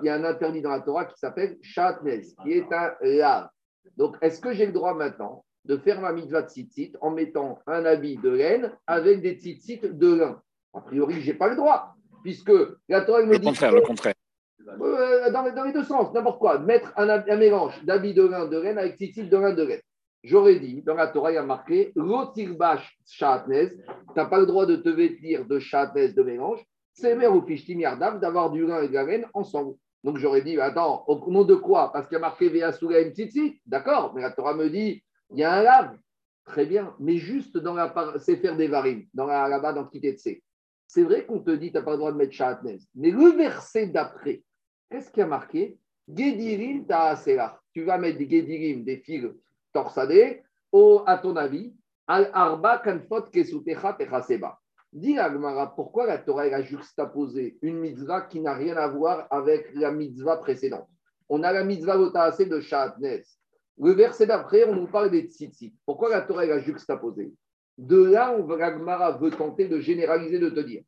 y, 0.02 0.10
a 0.10 0.15
un 0.15 0.24
interdit 0.24 0.62
dans 0.62 0.72
la 0.72 0.80
Torah 0.80 1.06
qui 1.06 1.18
s'appelle 1.20 1.58
Shatnez, 1.62 2.24
qui 2.41 2.54
est 2.54 2.74
un 2.74 2.96
lave. 3.02 3.50
Donc, 3.98 4.18
est-ce 4.22 4.41
que 4.41 4.52
j'ai 4.54 4.65
le 4.65 4.72
droit 4.72 4.94
maintenant 4.96 5.45
de 5.65 5.78
faire 5.78 6.01
ma 6.01 6.12
mitzvah 6.12 6.43
de 6.43 6.49
tzitzit 6.49 6.93
en 7.01 7.12
mettant 7.12 7.60
un 7.67 7.86
habit 7.86 8.17
de 8.17 8.30
laine 8.30 8.71
avec 8.88 9.21
des 9.21 9.34
tzitzit 9.34 9.82
de 9.82 10.13
lin 10.13 10.41
A 10.73 10.82
priori, 10.82 11.21
je 11.21 11.32
n'ai 11.32 11.38
pas 11.38 11.49
le 11.49 11.56
droit, 11.56 11.95
puisque 12.23 12.51
la 12.88 13.01
Torah 13.01 13.23
me 13.23 13.38
dit. 13.38 13.39
Le 13.39 13.45
contraire, 13.45 13.71
le 13.71 13.82
contraire. 13.82 14.13
Euh, 14.67 15.32
dans, 15.32 15.43
les, 15.43 15.73
deux 15.73 15.84
sens, 15.84 16.13
n'importe 16.13 16.39
quoi. 16.39 16.60
Mettre 16.60 16.91
un, 16.97 17.36
mélange 17.38 17.84
d'habits 17.84 18.13
de 18.13 18.23
lin 18.23 18.47
de 18.47 18.58
laine 18.58 18.78
avec 18.78 18.95
tzitzit 18.95 19.30
de 19.30 19.38
lin 19.38 19.54
de 19.54 19.63
laine. 19.63 19.82
J'aurais 20.23 20.60
dit, 20.60 20.82
dans 20.82 20.95
la 20.95 21.08
Torah, 21.08 21.32
il 21.32 21.36
y 21.36 21.38
a 21.38 21.43
marqué 21.43 21.91
Rotirbash 21.95 22.97
Shatnez. 23.06 23.69
Tu 23.69 23.84
n'as 24.15 24.25
pas 24.25 24.39
le 24.39 24.47
droit 24.47 24.65
de 24.65 24.75
te 24.75 24.89
vêtir 24.89 25.45
de 25.45 25.60
Shatnez 25.60 26.13
de 26.13 26.23
mélange 26.23 26.65
c'est 26.95 27.15
mère 27.15 27.36
ou 27.36 27.45
Yardav 27.47 28.19
d'avoir 28.19 28.49
du 28.49 28.65
lin 28.65 28.82
et 28.82 28.88
de 28.88 28.93
la 28.93 29.04
laine 29.04 29.25
ensemble. 29.34 29.75
Donc 30.04 30.17
j'aurais 30.17 30.41
dit, 30.41 30.60
attends, 30.60 31.04
au 31.08 31.32
nom 31.32 31.43
de 31.43 31.56
quoi? 31.56 31.91
Parce 31.91 32.08
qu'il 32.08 32.15
y 32.15 32.17
a 32.17 32.21
marqué 32.21 32.47
Vea 32.47 32.71
une 33.01 33.13
Tzitzit, 33.13 33.60
d'accord, 33.65 34.13
mais 34.15 34.21
la 34.21 34.32
Torah 34.32 34.54
me 34.54 34.69
dit, 34.69 35.04
il 35.32 35.40
y 35.40 35.44
a 35.44 35.54
un 35.54 35.64
lave. 35.64 35.98
Très 36.46 36.66
bien, 36.66 36.96
mais 37.00 37.18
juste 37.18 37.58
dans 37.58 37.74
la 37.74 37.92
c'est 38.20 38.38
faire 38.38 38.56
des 38.56 38.68
varim, 38.68 39.04
dans 39.14 39.26
la, 39.26 39.48
là-bas 39.48 39.74
dans 39.74 39.86
Kitetse. 39.86 40.42
C'est 40.88 41.04
vrai 41.04 41.26
qu'on 41.26 41.40
te 41.40 41.50
dit, 41.50 41.72
tu 41.72 41.78
n'as 41.78 41.82
pas 41.82 41.92
le 41.92 41.98
droit 41.98 42.12
de 42.12 42.18
mettre 42.18 42.34
Shahatnez. 42.34 42.78
Mais 42.94 43.10
le 43.10 43.30
verset 43.36 43.88
d'après, 43.88 44.44
qu'est-ce 44.90 45.10
qui 45.10 45.22
a 45.22 45.26
marqué? 45.26 45.80
Gedirim. 46.08 46.86
Tu 47.74 47.84
vas 47.84 47.98
mettre 47.98 48.20
des 48.20 48.30
Gedirim, 48.30 48.84
des 48.84 48.98
fils 48.98 49.26
torsadés, 49.74 50.44
au, 50.72 51.04
à 51.08 51.18
ton 51.18 51.36
avis, 51.36 51.76
al 52.08 52.30
arba 52.34 52.78
kanfot 52.78 53.24
kesutecha 53.24 53.94
techaseba. 53.94 54.60
Dis 54.94 55.18
pourquoi 55.76 56.06
la 56.06 56.20
Torah 56.20 56.44
a 56.44 56.62
juxtaposé 56.62 57.58
une 57.62 57.80
mitzvah 57.80 58.22
qui 58.22 58.40
n'a 58.40 58.54
rien 58.54 58.78
à 58.78 58.88
voir 58.88 59.28
avec 59.30 59.74
la 59.74 59.92
mitzvah 59.92 60.38
précédente? 60.38 60.88
On 61.28 61.44
a 61.44 61.52
la 61.52 61.64
mitzvah 61.64 61.98
de 61.98 62.60
Shahatnes. 62.62 63.24
Le 63.78 63.92
verset 63.92 64.26
d'après, 64.26 64.64
on 64.64 64.76
nous 64.76 64.88
parle 64.88 65.12
des 65.12 65.24
tzitzit. 65.24 65.74
Pourquoi 65.86 66.10
la 66.10 66.22
Torah 66.22 66.44
a 66.44 66.60
juxtaposé 66.60 67.34
De 67.78 68.04
là, 68.04 68.36
on, 68.38 68.50
Agmara 68.50 69.18
veut 69.18 69.32
tenter 69.32 69.68
de 69.68 69.80
généraliser, 69.80 70.40
de 70.40 70.50
te 70.50 70.62
dire. 70.62 70.84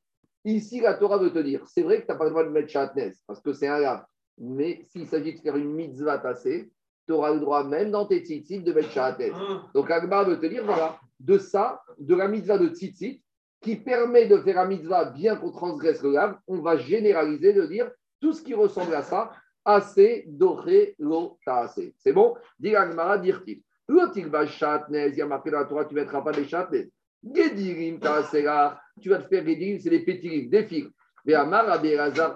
Ici, 0.45 0.79
la 0.79 0.93
Torah 0.93 1.17
veut 1.17 1.31
te 1.31 1.39
dire, 1.39 1.65
c'est 1.67 1.81
vrai 1.81 2.01
que 2.01 2.05
tu 2.05 2.11
n'as 2.11 2.17
pas 2.17 2.23
le 2.23 2.29
droit 2.29 2.45
de 2.45 2.49
mettre 2.49 2.69
Shahatnes, 2.69 3.13
parce 3.25 3.41
que 3.41 3.51
c'est 3.51 3.67
un 3.67 3.79
lave. 3.79 4.05
Mais 4.37 4.85
s'il 4.87 5.07
s'agit 5.07 5.33
de 5.33 5.39
faire 5.39 5.57
une 5.57 5.73
mitzvah 5.73 6.19
tassée, 6.19 6.71
tu 7.05 7.13
auras 7.13 7.33
le 7.33 7.39
droit 7.39 7.63
même 7.63 7.91
dans 7.91 8.05
tes 8.05 8.19
tzitzit 8.19 8.61
de 8.61 8.71
mettre 8.71 8.91
Shahatnes. 8.91 9.33
Donc 9.73 9.91
Agmara 9.91 10.23
veut 10.23 10.39
te 10.39 10.45
dire, 10.45 10.63
voilà, 10.63 10.97
de 11.19 11.37
ça, 11.37 11.81
de 11.97 12.15
la 12.15 12.29
mitzvah 12.29 12.57
de 12.57 12.69
tzitzit, 12.69 13.21
qui 13.61 13.75
permet 13.75 14.27
de 14.27 14.37
faire 14.37 14.59
un 14.59 14.67
mitzvah 14.67 15.05
bien 15.05 15.35
qu'on 15.35 15.51
transgresse 15.51 16.01
le 16.03 16.11
lave, 16.11 16.37
on 16.47 16.61
va 16.61 16.77
généraliser 16.77 17.51
de 17.51 17.65
dire 17.65 17.91
tout 18.21 18.31
ce 18.31 18.41
qui 18.41 18.53
ressemble 18.53 18.93
à 18.93 19.01
ça, 19.01 19.31
assez, 19.67 20.23
doré, 20.27 20.95
lo, 20.97 21.37
assez. 21.45 21.93
C'est 21.97 22.13
bon? 22.13 22.35
Dit 22.57 22.75
Agmara, 22.75 23.17
dire-t-il. 23.17 23.61
il 23.89 25.15
y 25.15 25.21
a 25.21 25.25
marqué 25.27 25.51
dans 25.51 25.59
la 25.59 25.65
Torah, 25.65 25.85
tu 25.85 25.93
ne 25.93 25.99
mettras 25.99 26.21
pas 26.21 26.31
des 26.31 26.47
chatnez. 26.47 26.89
Gedirim, 27.21 27.99
tu 27.99 29.09
vas 29.09 29.19
te 29.19 29.27
faire 29.27 29.45
Gedirim, 29.45 29.79
c'est 29.79 29.89
des 29.89 30.05
pétirim, 30.05 30.49
des 30.49 30.63
fils. 30.65 30.87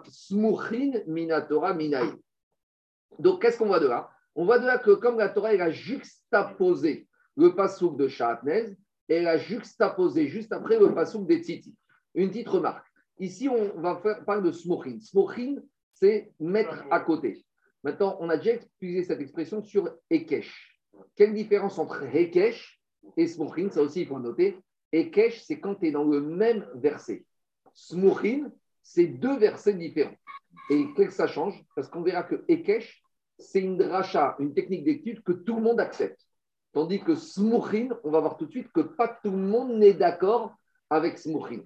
Smuchin, 0.10 0.92
Minatora, 1.08 1.74
Minaï. 1.74 2.12
Donc, 3.18 3.42
qu'est-ce 3.42 3.58
qu'on 3.58 3.68
voit 3.68 3.80
de 3.80 3.88
là? 3.88 4.10
On 4.36 4.44
voit 4.44 4.60
de 4.60 4.66
là 4.66 4.78
que 4.78 4.92
comme 4.92 5.18
la 5.18 5.30
Torah 5.30 5.50
a 5.50 5.70
juxtaposé 5.70 7.08
le 7.38 7.56
pasouk 7.56 7.98
de 7.98 8.10
Shatnez, 8.10 8.76
et 9.08 9.16
elle 9.16 9.28
a 9.28 9.38
juxtaposé 9.38 10.28
juste 10.28 10.52
après 10.52 10.78
le 10.78 10.94
pasouk 10.94 11.26
des 11.28 11.42
titi. 11.42 11.74
Une 12.14 12.30
petite 12.30 12.50
remarque. 12.50 12.86
Ici, 13.20 13.48
on 13.48 13.80
va 13.80 13.98
faire, 13.98 14.26
parler 14.26 14.42
de 14.42 14.52
smochin. 14.52 15.00
Smochin, 15.00 15.56
c'est 16.02 16.32
mettre 16.40 16.84
à 16.90 17.00
côté. 17.00 17.46
Maintenant, 17.84 18.18
on 18.20 18.30
a 18.30 18.38
déjà 18.38 18.56
utilisé 18.56 19.04
cette 19.04 19.22
expression 19.22 19.62
sur 19.64 19.92
Ekesh. 20.10 20.80
Quelle 21.16 21.34
différence 21.34 21.78
entre 21.78 22.04
Ekesh 22.04 22.82
et 23.18 23.28
smochin 23.28 23.70
Ça 23.70 23.82
aussi, 23.82 24.02
il 24.02 24.08
faut 24.08 24.20
noter. 24.20 24.60
Ekesh, 24.92 25.44
c'est 25.44 25.60
quand 25.60 25.76
tu 25.76 25.88
es 25.88 25.92
dans 25.92 26.04
le 26.04 26.22
même 26.22 26.68
verset. 26.76 27.26
Smochin, 27.74 28.52
c'est 28.82 29.08
deux 29.08 29.38
versets 29.38 29.74
différents. 29.74 30.16
Et 30.70 30.88
qu'est-ce 30.96 31.10
que 31.10 31.14
ça 31.14 31.28
change 31.28 31.64
Parce 31.76 31.88
qu'on 31.88 32.02
verra 32.02 32.24
que 32.24 32.44
Ekesh, 32.48 33.04
c'est 33.38 33.62
une 33.62 33.78
dracha, 33.78 34.36
une 34.40 34.54
technique 34.54 34.84
d'étude 34.84 35.24
que 35.24 35.32
tout 35.32 35.56
le 35.56 35.62
monde 35.62 35.80
accepte. 35.80 36.20
Tandis 36.74 37.02
que 37.02 37.16
Smouchin, 37.16 37.90
on 38.04 38.12
va 38.12 38.22
voir 38.22 38.38
tout 38.38 38.46
de 38.46 38.52
suite 38.52 38.72
que 38.74 38.82
pas 38.82 39.08
tout 39.08 39.32
le 39.32 39.38
monde 39.38 39.78
n'est 39.78 39.94
d'accord 39.94 40.54
avec 40.90 41.18
Smouchin. 41.18 41.62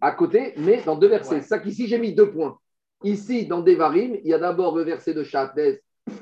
À 0.00 0.12
côté, 0.12 0.54
mais 0.56 0.82
dans 0.82 0.96
deux 0.96 1.08
versets. 1.08 1.40
C'est 1.40 1.48
ça 1.48 1.58
qu'ici, 1.58 1.88
j'ai 1.88 1.98
mis 1.98 2.14
deux 2.14 2.30
points. 2.30 2.58
Ici, 3.06 3.46
dans 3.46 3.60
Devarim, 3.60 4.18
il 4.24 4.30
y 4.30 4.34
a 4.34 4.38
d'abord 4.38 4.76
le 4.76 4.82
verset 4.82 5.14
de 5.14 5.22
Chatnes 5.22 5.78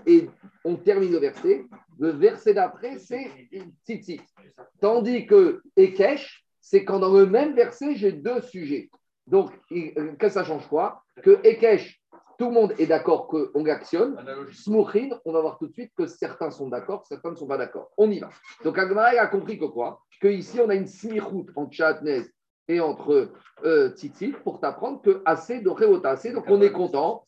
et 0.07 0.29
on 0.67 0.77
termine 0.77 1.13
le 1.13 1.19
verset. 1.19 1.65
Le 1.99 2.11
verset 2.11 2.53
d'après, 2.53 2.99
c'est 2.99 3.27
Tzitzit. 3.87 4.21
Tandis 4.83 5.27
que 5.27 5.63
Ekesh, 5.79 6.45
c'est 6.61 6.85
quand 6.85 6.99
dans 6.99 7.15
le 7.15 7.25
même 7.25 7.55
verset, 7.55 7.95
j'ai 7.95 8.13
deux 8.13 8.43
sujets. 8.43 8.91
Donc, 9.27 9.51
qu'est-ce 9.71 10.15
que 10.17 10.29
ça 10.29 10.45
change 10.45 10.69
quoi? 10.69 11.03
Que 11.23 11.41
Ekesh, 11.43 12.03
tout 12.39 12.49
le 12.49 12.53
monde 12.53 12.75
est 12.79 12.87
d'accord 12.87 13.29
qu'on 13.29 13.65
actionne. 13.65 14.23
Smouchin, 14.53 15.09
on 15.25 15.33
va 15.33 15.41
voir 15.41 15.57
tout 15.57 15.69
de 15.69 15.73
suite 15.73 15.93
que 15.97 16.07
certains 16.07 16.51
sont 16.51 16.69
d'accord, 16.69 17.07
certains 17.07 17.31
ne 17.31 17.37
sont 17.37 17.47
pas 17.47 17.57
d'accord. 17.57 17.93
On 17.97 18.11
y 18.11 18.19
va. 18.19 18.29
Donc 18.63 18.77
Agmara 18.77 19.09
a 19.19 19.27
compris 19.29 19.59
que 19.59 19.65
quoi? 19.65 20.03
Que 20.21 20.29
ici 20.29 20.61
on 20.61 20.69
a 20.69 20.75
une 20.75 20.87
smichout 20.87 21.47
entre 21.57 21.73
Chatnez 21.73 22.25
et 22.69 22.81
entre 22.81 23.31
euh, 23.65 23.91
Tzitzit 23.91 24.33
pour 24.43 24.61
t'apprendre 24.61 25.03
que 25.03 25.23
assez 25.25 25.61
de 25.61 26.07
assez. 26.07 26.33
Donc 26.33 26.45
on 26.49 26.61
est 26.61 26.73
content. 26.73 27.27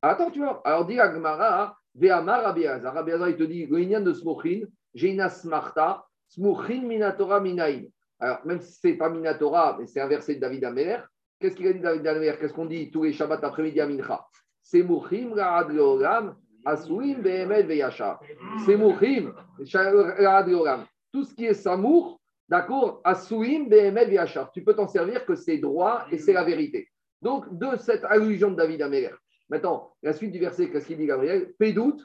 Attends, 0.00 0.30
tu 0.30 0.40
vois. 0.40 0.60
Alors 0.64 0.86
dit 0.86 0.98
Agmara, 0.98 1.76
Ve'amar 1.94 2.46
Abiazar. 2.46 2.96
Abiazar, 2.96 3.28
il 3.28 3.36
te 3.36 3.44
dit, 3.44 3.66
le 3.66 4.00
de 4.00 4.12
Smouchin, 4.12 4.62
j'ai 4.94 5.10
une 5.10 5.20
asmarta, 5.20 6.04
Smouchin 6.28 6.82
minatora 6.82 7.40
minaïn. 7.40 7.88
Alors 8.18 8.40
même 8.44 8.60
si 8.60 8.72
ce 8.72 8.86
n'est 8.88 8.96
pas 8.96 9.10
minatora, 9.10 9.76
mais 9.78 9.86
c'est 9.86 10.00
un 10.00 10.08
verset 10.08 10.36
de 10.36 10.40
David 10.40 10.64
Amer. 10.64 11.08
Qu'est-ce 11.38 11.56
qu'il 11.56 11.66
a 11.66 11.72
dit 11.72 11.80
David 11.80 12.06
Amer 12.06 12.38
Qu'est-ce 12.38 12.54
qu'on 12.54 12.66
dit 12.66 12.90
tous 12.90 13.02
les 13.02 13.12
Shabbats 13.12 13.40
après-midi 13.42 13.80
à 13.80 13.86
Mincha? 13.86 14.24
C'est 14.62 14.82
Mouchim, 14.82 15.32
Ra'ad 15.34 15.70
Leolam, 15.70 16.36
Asuim, 16.64 17.20
Behemet, 17.20 17.64
Veyachar. 17.64 18.20
C'est 18.64 18.76
Mouchim, 18.76 19.34
Ra'ad 19.58 20.46
Leolam. 20.46 20.84
Tout 21.12 21.24
ce 21.24 21.34
qui 21.34 21.46
est 21.46 21.54
Samour, 21.54 22.20
D'accord? 22.52 23.00
Asouim, 23.02 23.64
BML, 23.64 24.12
Yachar. 24.12 24.52
Tu 24.52 24.62
peux 24.62 24.74
t'en 24.74 24.86
servir 24.86 25.24
que 25.24 25.34
c'est 25.34 25.56
droit 25.56 26.04
et 26.10 26.18
c'est 26.18 26.34
la 26.34 26.44
vérité. 26.44 26.86
Donc, 27.22 27.46
de 27.56 27.78
cette 27.78 28.04
allusion 28.04 28.50
de 28.50 28.56
David 28.56 28.82
Améler. 28.82 29.14
Maintenant, 29.48 29.94
la 30.02 30.12
suite 30.12 30.32
du 30.32 30.38
verset, 30.38 30.68
qu'est-ce 30.68 30.86
qu'il 30.86 30.98
dit 30.98 31.06
Gabriel? 31.06 31.54
Pédout, 31.58 31.96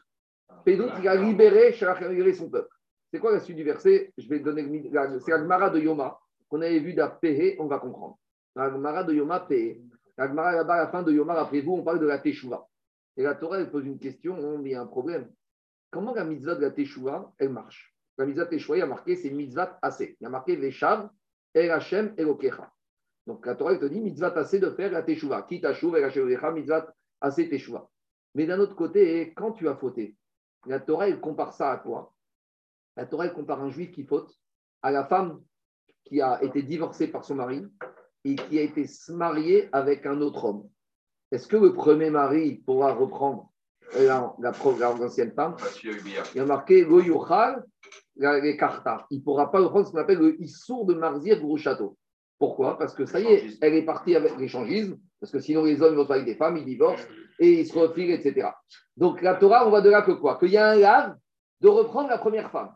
Pédout, 0.63 0.89
il 1.01 1.07
a 1.09 1.15
libéré, 1.17 1.75
libéré 1.99 2.33
son 2.33 2.49
peuple. 2.49 2.73
C'est 3.11 3.19
quoi 3.19 3.33
la 3.33 3.41
suite 3.41 3.57
du 3.57 3.65
verset? 3.65 4.13
Je 4.17 4.29
vais 4.29 4.39
donner 4.39 4.89
c'est 5.19 5.31
la 5.31 5.39
Gemara 5.39 5.69
de 5.69 5.81
Yoma 5.81 6.17
qu'on 6.47 6.61
avait 6.61 6.79
vu 6.79 6.93
d'Apéhé, 6.93 7.57
on 7.59 7.67
va 7.67 7.79
comprendre. 7.79 8.17
La 8.55 8.71
Gemara 8.71 9.03
de 9.03 9.13
Yoma 9.13 9.41
Péhé. 9.41 9.81
La 10.17 10.29
Gemara 10.29 10.55
là-bas, 10.55 10.75
à 10.75 10.77
la 10.77 10.87
fin 10.87 11.03
de 11.03 11.11
Yoma, 11.11 11.33
rappelez-vous, 11.33 11.73
on 11.73 11.83
parle 11.83 11.99
de 11.99 12.07
la 12.07 12.19
Teshuvah. 12.19 12.65
Et 13.17 13.23
la 13.23 13.35
Torah, 13.35 13.59
elle 13.59 13.69
pose 13.69 13.85
une 13.85 13.99
question, 13.99 14.61
il 14.61 14.71
y 14.71 14.75
a 14.75 14.81
un 14.81 14.87
problème. 14.87 15.29
Comment 15.91 16.13
la 16.13 16.23
mitzvah 16.23 16.55
de 16.55 16.61
la 16.61 16.71
Teshuvah, 16.71 17.33
elle 17.37 17.49
marche? 17.49 17.96
La 18.17 18.25
mitzvah 18.25 18.45
de 18.45 18.49
Teshuvah, 18.49 18.77
il 18.77 18.79
y 18.79 18.83
a 18.83 18.87
marqué, 18.87 19.15
c'est 19.15 19.29
mitzvah 19.29 19.77
assez. 19.81 20.17
Il 20.19 20.23
y 20.23 20.27
a 20.27 20.29
marqué 20.29 20.55
Veshav, 20.55 21.09
El 21.53 21.71
Hashem, 21.71 22.13
Elokecha. 22.17 22.71
Donc 23.27 23.45
la 23.45 23.55
Torah, 23.55 23.73
elle 23.73 23.79
te 23.79 23.85
dit 23.85 23.99
mitzvah 23.99 24.33
assez 24.35 24.59
de 24.59 24.71
faire 24.71 24.91
la 24.91 25.03
Teshuvah. 25.03 25.43
Qui 25.43 25.57
El 25.57 26.03
Hashem, 26.03 26.53
mitzvah 26.53 26.87
assez 27.21 27.49
Teshuvah. 27.49 27.89
Mais 28.35 28.45
d'un 28.45 28.59
autre 28.59 28.75
côté, 28.75 29.33
quand 29.35 29.51
tu 29.51 29.67
as 29.67 29.75
fauté, 29.75 30.15
la 30.65 30.79
Torah, 30.79 31.07
elle 31.07 31.19
compare 31.19 31.53
ça 31.53 31.71
à 31.71 31.77
quoi? 31.77 32.13
La 32.95 33.05
Torah, 33.05 33.25
elle 33.25 33.33
compare 33.33 33.61
un 33.61 33.69
juif 33.69 33.91
qui 33.91 34.03
faute 34.03 34.33
à 34.81 34.91
la 34.91 35.05
femme 35.05 35.41
qui 36.05 36.21
a 36.21 36.41
été 36.43 36.63
divorcée 36.63 37.07
par 37.07 37.25
son 37.25 37.35
mari 37.35 37.65
et 38.23 38.35
qui 38.35 38.57
a 38.57 38.61
été 38.61 38.85
mariée 39.09 39.69
avec 39.71 40.05
un 40.05 40.21
autre 40.21 40.45
homme. 40.45 40.69
Est-ce 41.31 41.47
que 41.47 41.57
le 41.57 41.73
premier 41.73 42.09
mari 42.09 42.63
pourra 42.65 42.93
reprendre 42.93 43.51
la, 43.95 44.35
l'ancienne 44.99 45.31
femme 45.33 45.55
Il 46.35 46.41
a 46.41 46.45
marqué 46.45 46.83
Lo 46.83 46.99
les 46.99 48.57
karta. 48.57 49.05
Il 49.11 49.19
ne 49.19 49.23
pourra 49.23 49.51
pas 49.51 49.59
reprendre 49.59 49.85
ce 49.85 49.91
qu'on 49.91 49.99
appelle 49.99 50.19
le 50.19 50.41
Issour 50.41 50.85
de 50.85 50.93
Marzir 50.93 51.39
gros 51.39 51.57
château. 51.57 51.97
Pourquoi? 52.39 52.77
Parce 52.77 52.93
que 52.93 53.05
ça 53.05 53.19
y 53.19 53.25
est, 53.25 53.57
elle 53.61 53.73
est 53.73 53.85
partie 53.85 54.15
avec 54.15 54.37
l'échangisme, 54.37 54.97
parce 55.19 55.31
que 55.31 55.39
sinon 55.39 55.63
les 55.63 55.81
hommes 55.81 55.95
vont 55.95 56.05
pas 56.05 56.15
avec 56.15 56.25
des 56.25 56.35
femmes, 56.35 56.57
ils 56.57 56.65
divorcent 56.65 57.07
et 57.39 57.61
ils 57.61 57.67
se 57.67 57.77
refilent, 57.77 58.11
etc. 58.11 58.49
Donc 58.95 59.21
la 59.21 59.35
Torah, 59.35 59.65
on 59.65 59.69
voit 59.69 59.81
de 59.81 59.89
là 59.89 60.01
que 60.03 60.11
quoi? 60.11 60.37
Qu'il 60.37 60.49
y 60.49 60.57
a 60.57 60.69
un 60.69 60.75
lave 60.75 61.15
de 61.61 61.67
reprendre 61.67 62.09
la 62.09 62.17
première 62.17 62.51
femme. 62.51 62.73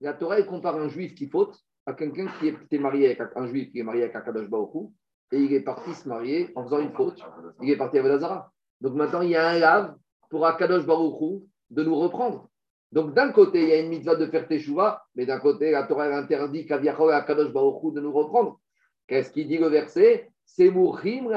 La 0.00 0.12
Torah, 0.12 0.38
elle 0.38 0.46
compare 0.46 0.76
un 0.76 0.88
juif 0.88 1.14
qui 1.14 1.26
faute 1.26 1.58
à 1.86 1.94
quelqu'un 1.94 2.26
qui 2.38 2.48
était 2.48 2.78
marié 2.78 3.06
avec 3.06 3.20
un 3.34 3.46
juif 3.46 3.70
qui 3.72 3.80
est 3.80 3.82
marié 3.82 4.04
avec 4.04 4.16
un 4.16 4.20
Kadosh 4.20 4.48
Baruch 4.48 4.90
et 5.32 5.38
il 5.38 5.52
est 5.52 5.60
parti 5.60 5.94
se 5.94 6.08
marier 6.08 6.50
en 6.54 6.64
faisant 6.64 6.80
une 6.80 6.92
faute. 6.92 7.22
Il 7.62 7.70
est 7.70 7.76
parti 7.76 7.98
avec 7.98 8.10
Lazara. 8.12 8.52
Donc 8.80 8.94
maintenant, 8.94 9.22
il 9.22 9.30
y 9.30 9.36
a 9.36 9.48
un 9.48 9.58
lave 9.58 9.94
pour 10.28 10.46
Akadosh 10.46 10.86
Baruch 10.86 11.42
de 11.70 11.84
nous 11.84 11.96
reprendre. 11.96 12.48
Donc 12.92 13.14
d'un 13.14 13.32
côté, 13.32 13.62
il 13.62 13.68
y 13.68 13.72
a 13.72 13.80
une 13.80 13.90
mitzvah 13.90 14.16
de 14.16 14.26
faire 14.26 14.48
teshuva, 14.48 15.02
mais 15.14 15.26
d'un 15.26 15.38
côté, 15.38 15.70
la 15.70 15.84
Torah 15.84 16.06
interdit 16.16 16.66
qu'Aviachol 16.66 17.10
et 17.10 17.14
Akadosh 17.14 17.52
Baruch 17.52 17.94
de 17.94 18.00
nous 18.00 18.12
reprendre. 18.12 18.58
Qu'est-ce 19.06 19.30
qu'il 19.30 19.48
dit 19.48 19.58
le 19.58 19.68
verset? 19.68 20.30
C'est 20.44 20.70
Mouchim 20.70 21.28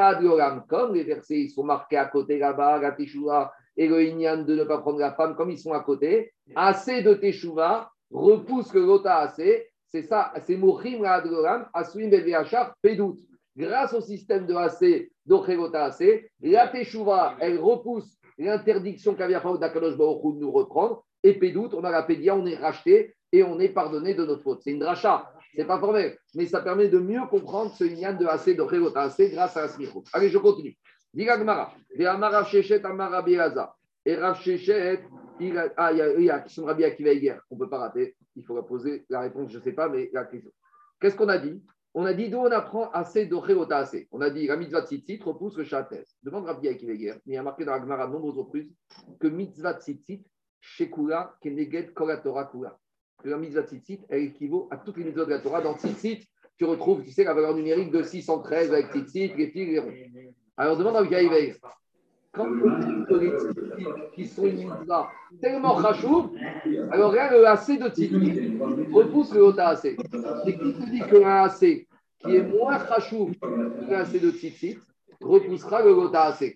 Comme 0.67 0.93
les 0.93 1.03
versets 1.03 1.41
ils 1.41 1.49
sont 1.49 1.63
marqués 1.63 1.97
à 1.97 2.05
côté 2.05 2.37
là-bas, 2.37 2.79
la 2.79 2.91
teshuva 2.91 3.51
et 3.75 3.87
le 3.87 4.01
Inyan 4.03 4.43
de 4.43 4.55
ne 4.55 4.63
pas 4.63 4.77
prendre 4.77 4.99
la 4.99 5.13
femme 5.13 5.35
comme 5.35 5.51
ils 5.51 5.59
sont 5.59 5.73
à 5.73 5.81
côté. 5.81 6.33
Assez 6.55 7.01
de 7.01 7.13
teshuva 7.13 7.91
repousse 8.09 8.73
le 8.73 8.85
lota 8.85 9.17
assez. 9.17 9.67
C'est 9.87 10.03
ça, 10.03 10.31
c'est 10.43 10.55
Mouchim 10.55 11.01
Radioram, 11.01 11.67
Asuim 11.73 12.09
Beveachar, 12.09 12.73
Pedout 12.81 13.19
grâce 13.55 13.93
au 13.93 14.01
système 14.01 14.45
de 14.45 14.55
AC, 14.55 15.09
d'Ochelota 15.25 15.85
AC, 15.85 16.29
la 16.41 16.67
Teshuvah, 16.67 17.35
elle 17.39 17.59
repousse 17.59 18.17
l'interdiction 18.45 19.15
qu'avait 19.15 19.33
d'Akadosh 19.33 19.97
Baruch 19.97 20.35
de 20.35 20.39
nous 20.39 20.51
reprendre, 20.51 21.03
et 21.23 21.33
Pédout, 21.33 21.69
on 21.73 21.83
a 21.83 21.91
la 21.91 22.03
Pédia, 22.03 22.35
on 22.35 22.45
est 22.45 22.55
racheté 22.55 23.15
et 23.31 23.43
on 23.43 23.59
est 23.59 23.69
pardonné 23.69 24.13
de 24.13 24.25
notre 24.25 24.43
faute. 24.43 24.61
C'est 24.63 24.71
une 24.71 24.79
dracha, 24.79 25.31
c'est 25.55 25.65
pas 25.65 25.79
formel, 25.79 26.17
mais 26.35 26.45
ça 26.45 26.61
permet 26.61 26.87
de 26.87 26.99
mieux 26.99 27.21
comprendre 27.29 27.71
ce 27.73 27.83
lien 27.83 28.13
de 28.13 28.25
AC, 28.25 28.55
d'Ochelota 28.55 29.03
AC 29.03 29.31
grâce 29.31 29.55
à 29.57 29.61
la 29.61 29.67
smicho. 29.67 30.03
Allez, 30.13 30.29
je 30.29 30.37
continue. 30.37 30.75
Diga 31.13 31.37
Gmara, 31.37 31.73
Amara 32.07 32.45
Amara 32.83 33.21
Biaza, 33.21 33.75
et 34.05 34.15
Rav 34.15 34.37
ah, 35.77 35.91
il 35.91 35.97
y 35.97 36.01
a, 36.01 36.13
il 36.13 36.23
y 36.23 36.29
a 36.29 36.39
question 36.39 36.65
Rabbi 36.65 36.83
Akiva 36.83 37.13
hier, 37.13 37.41
on 37.49 37.55
ne 37.55 37.61
peut 37.61 37.69
pas 37.69 37.79
rater, 37.79 38.15
il 38.35 38.43
faut 38.43 38.55
la 38.55 38.61
poser. 38.61 39.05
La 39.09 39.21
réponse, 39.21 39.51
je 39.51 39.57
ne 39.57 39.63
sais 39.63 39.71
pas, 39.71 39.89
mais 39.89 40.09
la 40.13 40.25
question. 40.25 40.51
Qu'est-ce 40.99 41.15
qu'on 41.15 41.29
a 41.29 41.37
dit? 41.37 41.61
On 41.93 42.05
a 42.05 42.13
dit 42.13 42.29
d'où 42.29 42.37
on 42.37 42.51
apprend 42.51 42.89
assez 42.91 43.25
d'Oreota 43.25 43.77
assez. 43.77 44.07
On 44.11 44.21
a 44.21 44.29
dit 44.29 44.47
la 44.47 44.55
mitzvah 44.55 44.85
tzitzit 44.85 45.21
repousse 45.23 45.57
le 45.57 45.63
chatès. 45.63 46.05
Demande 46.23 46.45
Rabbi 46.45 46.67
Akiveger, 46.69 47.15
mais 47.25 47.33
il 47.33 47.35
y 47.35 47.37
a 47.37 47.43
marqué 47.43 47.65
dans 47.65 47.73
la 47.73 47.81
Gemara 47.81 48.07
de 48.07 48.13
nombreuses 48.13 48.37
reprises 48.37 48.71
que 49.19 49.27
mitzvah 49.27 49.73
tzitzit, 49.73 50.23
shekula, 50.59 51.35
keneged 51.41 51.93
kolatora 51.93 52.45
kula. 52.45 52.77
Que 53.21 53.29
la 53.29 53.37
mitzvah 53.37 53.63
tzitzit, 53.63 54.01
elle 54.09 54.23
équivaut 54.23 54.67
à 54.71 54.77
toutes 54.77 54.97
les 54.97 55.03
mitzvahs 55.03 55.25
de 55.25 55.31
la 55.31 55.39
Torah. 55.39 55.61
Dans 55.61 55.75
tzitzit, 55.75 56.25
tu 56.57 56.65
retrouves, 56.65 57.03
tu 57.03 57.11
sais, 57.11 57.23
la 57.23 57.33
valeur 57.33 57.55
numérique 57.55 57.91
de 57.91 58.03
613 58.03 58.71
avec 58.73 58.91
tzitzit, 58.91 59.33
les 59.35 59.49
fils, 59.49 59.67
les 59.67 59.79
ronds. 59.79 59.93
Alors 60.57 60.77
demande 60.77 60.95
Rabbi 60.95 61.15
Akiveger, 61.15 61.57
quand 62.33 62.47
on 62.47 62.79
dit 62.79 63.19
les 63.19 63.33
qui 64.13 64.27
sont 64.27 64.45
une 64.45 64.57
mitzvah 64.57 65.09
tellement 65.41 65.81
chachou, 65.81 66.33
alors 66.91 67.11
regarde 67.11 67.33
le 67.33 67.47
AC 67.47 67.77
de 67.77 67.89
Tzitzit 67.89 68.57
repousse 68.91 69.33
le 69.33 69.41
Ota 69.41 69.69
AC. 69.69 69.85
Et 69.85 70.57
qui 70.57 70.73
te 70.73 70.89
dit 70.89 70.99
que 70.99 71.23
un 71.23 71.43
AC 71.43 71.87
qui 72.19 72.35
est 72.35 72.43
moins 72.43 72.79
chachou 72.85 73.31
que 73.41 73.93
AC 73.93 74.21
de 74.21 74.31
Tzitzit 74.31 74.79
repoussera 75.21 75.83
le 75.83 75.91
Ota 75.91 76.23
AC 76.23 76.55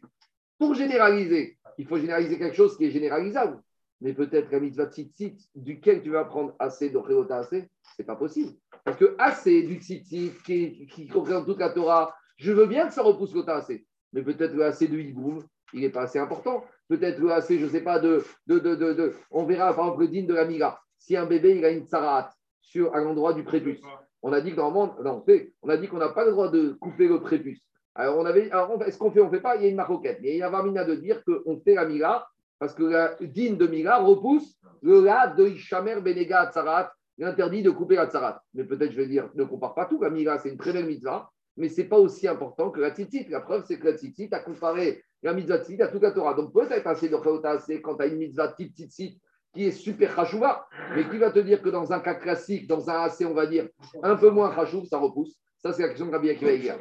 Pour 0.58 0.76
généraliser, 0.76 1.58
il 1.78 1.86
faut 1.86 1.98
généraliser 1.98 2.38
quelque 2.38 2.56
chose 2.56 2.78
qui 2.78 2.86
est 2.86 2.92
généralisable. 2.92 3.60
Mais 4.02 4.14
peut-être 4.14 4.50
qu'un 4.50 4.60
mitzvah 4.60 4.88
tzitzit 4.88 5.38
duquel 5.56 6.02
tu 6.04 6.10
vas 6.10 6.26
prendre 6.26 6.54
assez 6.60 6.90
de 6.90 6.98
Réota 6.98 7.38
assez, 7.38 7.70
c'est 7.96 8.04
pas 8.04 8.16
possible. 8.16 8.52
Parce 8.84 8.98
que 8.98 9.16
assez 9.18 9.64
du 9.64 9.76
tzitzit 9.76 10.34
qui, 10.46 10.86
qui 10.88 11.10
représente 11.12 11.46
toute 11.46 11.60
la 11.60 11.70
Torah, 11.70 12.14
je 12.38 12.52
veux 12.52 12.66
bien 12.66 12.88
que 12.88 12.94
ça 12.94 13.02
repousse 13.02 13.34
l'ota 13.34 13.56
assez. 13.56 13.86
Mais 14.12 14.22
peut-être 14.22 14.54
le 14.54 14.88
de 14.88 15.00
Hiboum, 15.00 15.44
il 15.76 15.82
n'est 15.82 15.90
pas 15.90 16.04
assez 16.04 16.20
important. 16.20 16.64
Peut-être 16.88 17.24
assez, 17.30 17.60
je 17.60 17.66
ne 17.66 17.70
sais 17.70 17.82
pas, 17.82 18.00
de, 18.00 18.24
de, 18.48 18.60
de, 18.60 18.76
de, 18.76 19.14
On 19.30 19.46
verra, 19.46 19.74
par 19.74 19.86
exemple, 19.86 20.02
le 20.02 20.08
digne 20.08 20.26
de 20.26 20.34
la 20.34 20.46
migra. 20.46 20.80
Si 20.98 21.16
un 21.16 21.26
bébé 21.26 21.58
il 21.58 21.66
a 21.66 21.70
une 21.70 21.86
tsarat 21.86 22.32
sur, 22.62 22.96
à 22.96 23.02
l'endroit 23.02 23.34
du 23.34 23.44
prépuce, 23.44 23.82
on 24.22 24.34
a 24.34 24.42
dit 24.42 24.52
que 24.52 24.56
normalement, 24.56 24.96
non, 25.04 25.24
on 25.62 25.70
a 25.70 25.78
dit 25.78 25.88
qu'on 25.88 25.98
n'a 25.98 26.10
pas 26.10 26.26
le 26.26 26.32
droit 26.32 26.50
de 26.50 26.70
couper 26.80 27.08
le 27.08 27.20
prépuce. 27.20 27.62
Alors, 27.94 28.18
on 28.18 28.26
avait, 28.26 28.50
alors 28.52 28.82
est-ce 28.84 28.98
qu'on 28.98 29.12
fait, 29.12 29.22
on 29.22 29.26
ne 29.26 29.32
fait 29.32 29.42
pas 29.42 29.56
Il 29.56 29.64
y 29.64 29.66
a 29.66 29.70
une 29.70 29.76
maroquette. 29.76 30.20
Mais 30.22 30.32
il 30.32 30.38
y 30.38 30.44
a 30.44 30.50
Varmina 30.50 30.84
de 30.84 30.96
dire 30.96 31.22
qu'on 31.24 31.60
fait 31.62 31.76
la 31.76 31.86
migra 31.86 32.28
parce 32.60 32.74
que 32.74 32.84
la 32.84 33.16
digne 33.22 33.58
de 33.58 33.68
migra 33.68 34.00
repousse 34.00 34.58
le 34.82 35.02
la 35.02 35.28
de 35.28 35.48
Ishamer 35.48 36.02
Benega 36.02 36.52
Tsarat, 36.52 36.92
l'interdit 37.18 37.64
de 37.64 37.72
couper 37.72 37.96
la 37.96 38.08
tsarat. 38.08 38.42
Mais 38.54 38.64
peut-être, 38.64 38.92
je 38.92 38.98
vais 38.98 39.08
dire, 39.08 39.30
ne 39.36 39.44
compare 39.44 39.74
pas 39.74 39.86
tout. 39.86 40.02
La 40.02 40.10
migra, 40.10 40.40
c'est 40.40 40.50
une 40.50 40.58
très 40.58 40.74
belle 40.74 40.86
mitzvah, 40.86 41.30
mais 41.58 41.70
ce 41.70 41.82
n'est 41.82 41.88
pas 41.88 41.98
aussi 41.98 42.28
important 42.28 42.72
que 42.72 42.80
la 42.80 42.92
tzitzit. 42.92 43.28
La 43.30 43.42
preuve, 43.42 43.64
c'est 43.66 43.80
que 43.80 43.88
la 43.88 43.98
tzitzit 43.98 44.34
a 44.34 44.40
comparé 44.40 45.04
la 45.26 45.34
mitzvah 45.34 45.58
tzitzit 45.58 45.82
à 45.82 45.88
toute 45.88 46.04
la 46.04 46.12
Torah. 46.12 46.34
Donc 46.34 46.54
peut-être 46.54 46.88
assez 46.88 47.10
de 47.10 47.46
assez 47.48 47.82
quand 47.82 47.96
tu 47.96 48.04
as 48.04 48.06
une 48.06 48.18
mitzvah 48.18 48.50
type 48.50 48.74
tzitzit 48.74 49.20
qui 49.54 49.66
est 49.66 49.72
super 49.72 50.14
chachouva, 50.16 50.68
mais 50.96 51.08
qui 51.10 51.18
va 51.18 51.32
te 51.32 51.40
dire 51.40 51.62
que 51.62 51.70
dans 51.70 51.92
un 51.92 52.00
cas 52.00 52.16
classique, 52.16 52.68
dans 52.68 52.90
un 52.90 53.04
assez, 53.04 53.26
on 53.26 53.34
va 53.34 53.46
dire, 53.46 53.70
un 54.04 54.16
peu 54.16 54.30
moins 54.30 54.54
chachouv, 54.54 54.86
ça 54.86 54.98
repousse. 54.98 55.36
Ça, 55.58 55.72
c'est 55.72 55.82
la 55.82 55.88
question 55.90 56.06
de 56.08 56.12
Rabbi 56.12 56.30
Akiva 56.30 56.54
Il 56.54 56.66
y 56.66 56.70
a 56.70 56.78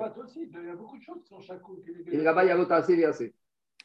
beaucoup 0.77 0.99
de 0.99 1.03
choses 1.03 1.23
qui 1.23 1.29
sont 1.29 1.41
chachouv. 1.41 1.79
Et 2.11 2.17
là-bas, 2.19 2.45
il 2.45 2.49
y 2.49 2.51
a 2.51 2.57
l'ota 2.57 2.77
assez 2.77 3.03
assez. 3.05 3.33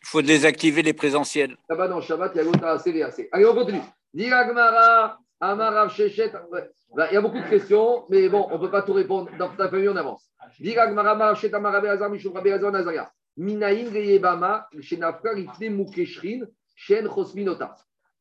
Il 0.02 0.08
faut 0.08 0.22
désactiver 0.22 0.82
les 0.82 0.94
présentiels. 0.94 1.56
Là-bas, 1.70 1.88
dans 1.88 2.02
Shabbat, 2.02 2.32
il 2.34 2.38
y 2.38 2.42
a 2.42 2.44
l'ota 2.44 2.72
assez 2.72 3.02
assez. 3.02 3.30
Allez, 3.32 3.46
on 3.46 3.54
continue. 3.54 3.82
Diragmara, 4.14 5.20
Amarav 5.40 5.92
Shechet. 5.92 6.32
Il 6.98 7.14
y 7.14 7.18
a 7.18 7.22
beaucoup 7.22 7.40
de 7.40 7.50
questions, 7.50 8.06
mais 8.10 8.28
bon, 8.28 8.48
on 8.50 8.56
ne 8.56 8.60
peut 8.60 8.72
pas 8.72 8.82
tout 8.82 8.94
répondre. 8.94 9.30
Dans 9.38 9.50
ta 9.50 9.70
famille, 9.70 9.90
on 9.90 9.96
avance. 9.96 10.32
Diragmara, 10.60 11.16
Marachet, 11.16 11.54
Amarav 11.54 11.86
Azar, 11.86 12.10
Mishou, 12.10 12.34
Rabbi 12.34 12.52
Azar, 12.52 12.72
Nazaria. 12.72 13.10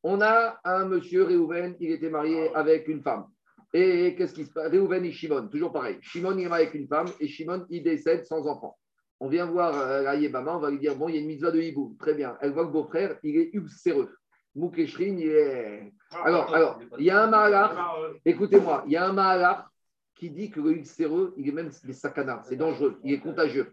On 0.01 0.21
a 0.21 0.57
un 0.63 0.85
monsieur, 0.85 1.23
Réhouven, 1.23 1.75
il 1.81 1.91
était 1.91 2.09
marié 2.09 2.55
avec 2.55 2.87
une 2.87 3.01
femme. 3.01 3.25
Et 3.73 4.15
qu'est-ce 4.15 4.33
qui 4.33 4.45
se 4.45 4.53
passe? 4.53 4.71
Réhouven 4.71 5.03
et 5.03 5.11
Shimon, 5.11 5.49
toujours 5.49 5.73
pareil. 5.73 5.97
Shimon, 5.99 6.37
il 6.37 6.45
est 6.45 6.47
marié 6.47 6.67
avec 6.67 6.79
une 6.79 6.87
femme 6.87 7.07
et 7.19 7.27
Shimon, 7.27 7.65
il 7.69 7.83
décède 7.83 8.25
sans 8.25 8.47
enfant. 8.47 8.77
On 9.19 9.27
vient 9.27 9.45
voir 9.45 9.77
euh, 9.77 10.05
on 10.05 10.59
va 10.59 10.71
lui 10.71 10.79
dire 10.79 10.95
bon, 10.95 11.09
il 11.09 11.15
y 11.15 11.17
a 11.17 11.21
une 11.21 11.27
mitzvah 11.27 11.51
de 11.51 11.59
hibou. 11.59 11.97
Très 11.99 12.13
bien. 12.13 12.37
Elle 12.39 12.53
voit 12.53 12.65
que 12.65 12.71
beau-frère, 12.71 13.17
il 13.21 13.35
est 13.35 13.49
ulcéreux. 13.51 14.15
Moukeshrin, 14.55 15.17
il 15.17 15.27
est. 15.27 15.93
Alors, 16.23 16.53
alors, 16.53 16.79
il 16.97 17.03
y 17.03 17.09
a 17.11 17.23
un 17.23 17.27
mahalach, 17.27 17.71
écoutez-moi, 18.23 18.83
il 18.87 18.93
y 18.93 18.95
a 18.95 19.05
un 19.05 19.11
mahalach 19.11 19.65
qui 20.15 20.29
dit 20.29 20.49
que 20.49 20.61
le 20.61 20.71
ulcéreux, 20.71 21.33
il 21.35 21.49
est 21.49 21.51
même 21.51 21.71
des 21.83 21.93
sakana, 21.93 22.41
c'est 22.43 22.55
dangereux, 22.55 22.99
il 23.03 23.13
est 23.13 23.19
contagieux. 23.19 23.69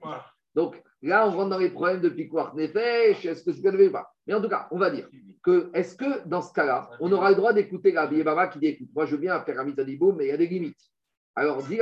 Donc 0.56 0.82
là, 1.02 1.28
on 1.28 1.30
rentre 1.30 1.50
dans 1.50 1.58
les 1.58 1.68
problèmes 1.68 2.00
de 2.00 2.08
piquoir 2.08 2.56
nefesh, 2.56 3.24
est-ce 3.26 3.44
que 3.44 3.52
c'est 3.52 3.60
bien 3.60 3.72
ou 3.78 3.92
pas? 3.92 4.10
Mais 4.26 4.34
en 4.34 4.40
tout 4.40 4.48
cas, 4.48 4.66
on 4.70 4.78
va 4.78 4.90
dire 4.90 5.06
que 5.42 5.70
est-ce 5.74 5.94
que 5.94 6.26
dans 6.26 6.40
ce 6.42 6.52
cas-là, 6.54 6.90
on 6.98 7.12
aura 7.12 7.30
le 7.30 7.36
droit 7.36 7.52
d'écouter 7.52 7.92
la 7.92 8.06
Baba 8.06 8.48
qui 8.48 8.58
dit 8.58 8.66
écoute, 8.66 8.88
moi 8.94 9.04
je 9.04 9.12
veux 9.12 9.20
bien 9.20 9.38
faire 9.42 9.60
un 9.60 9.64
mitadibo, 9.64 10.12
mais 10.12 10.24
il 10.24 10.28
y 10.28 10.32
a 10.32 10.36
des 10.36 10.48
limites. 10.48 10.80
Alors, 11.36 11.62
dit 11.62 11.78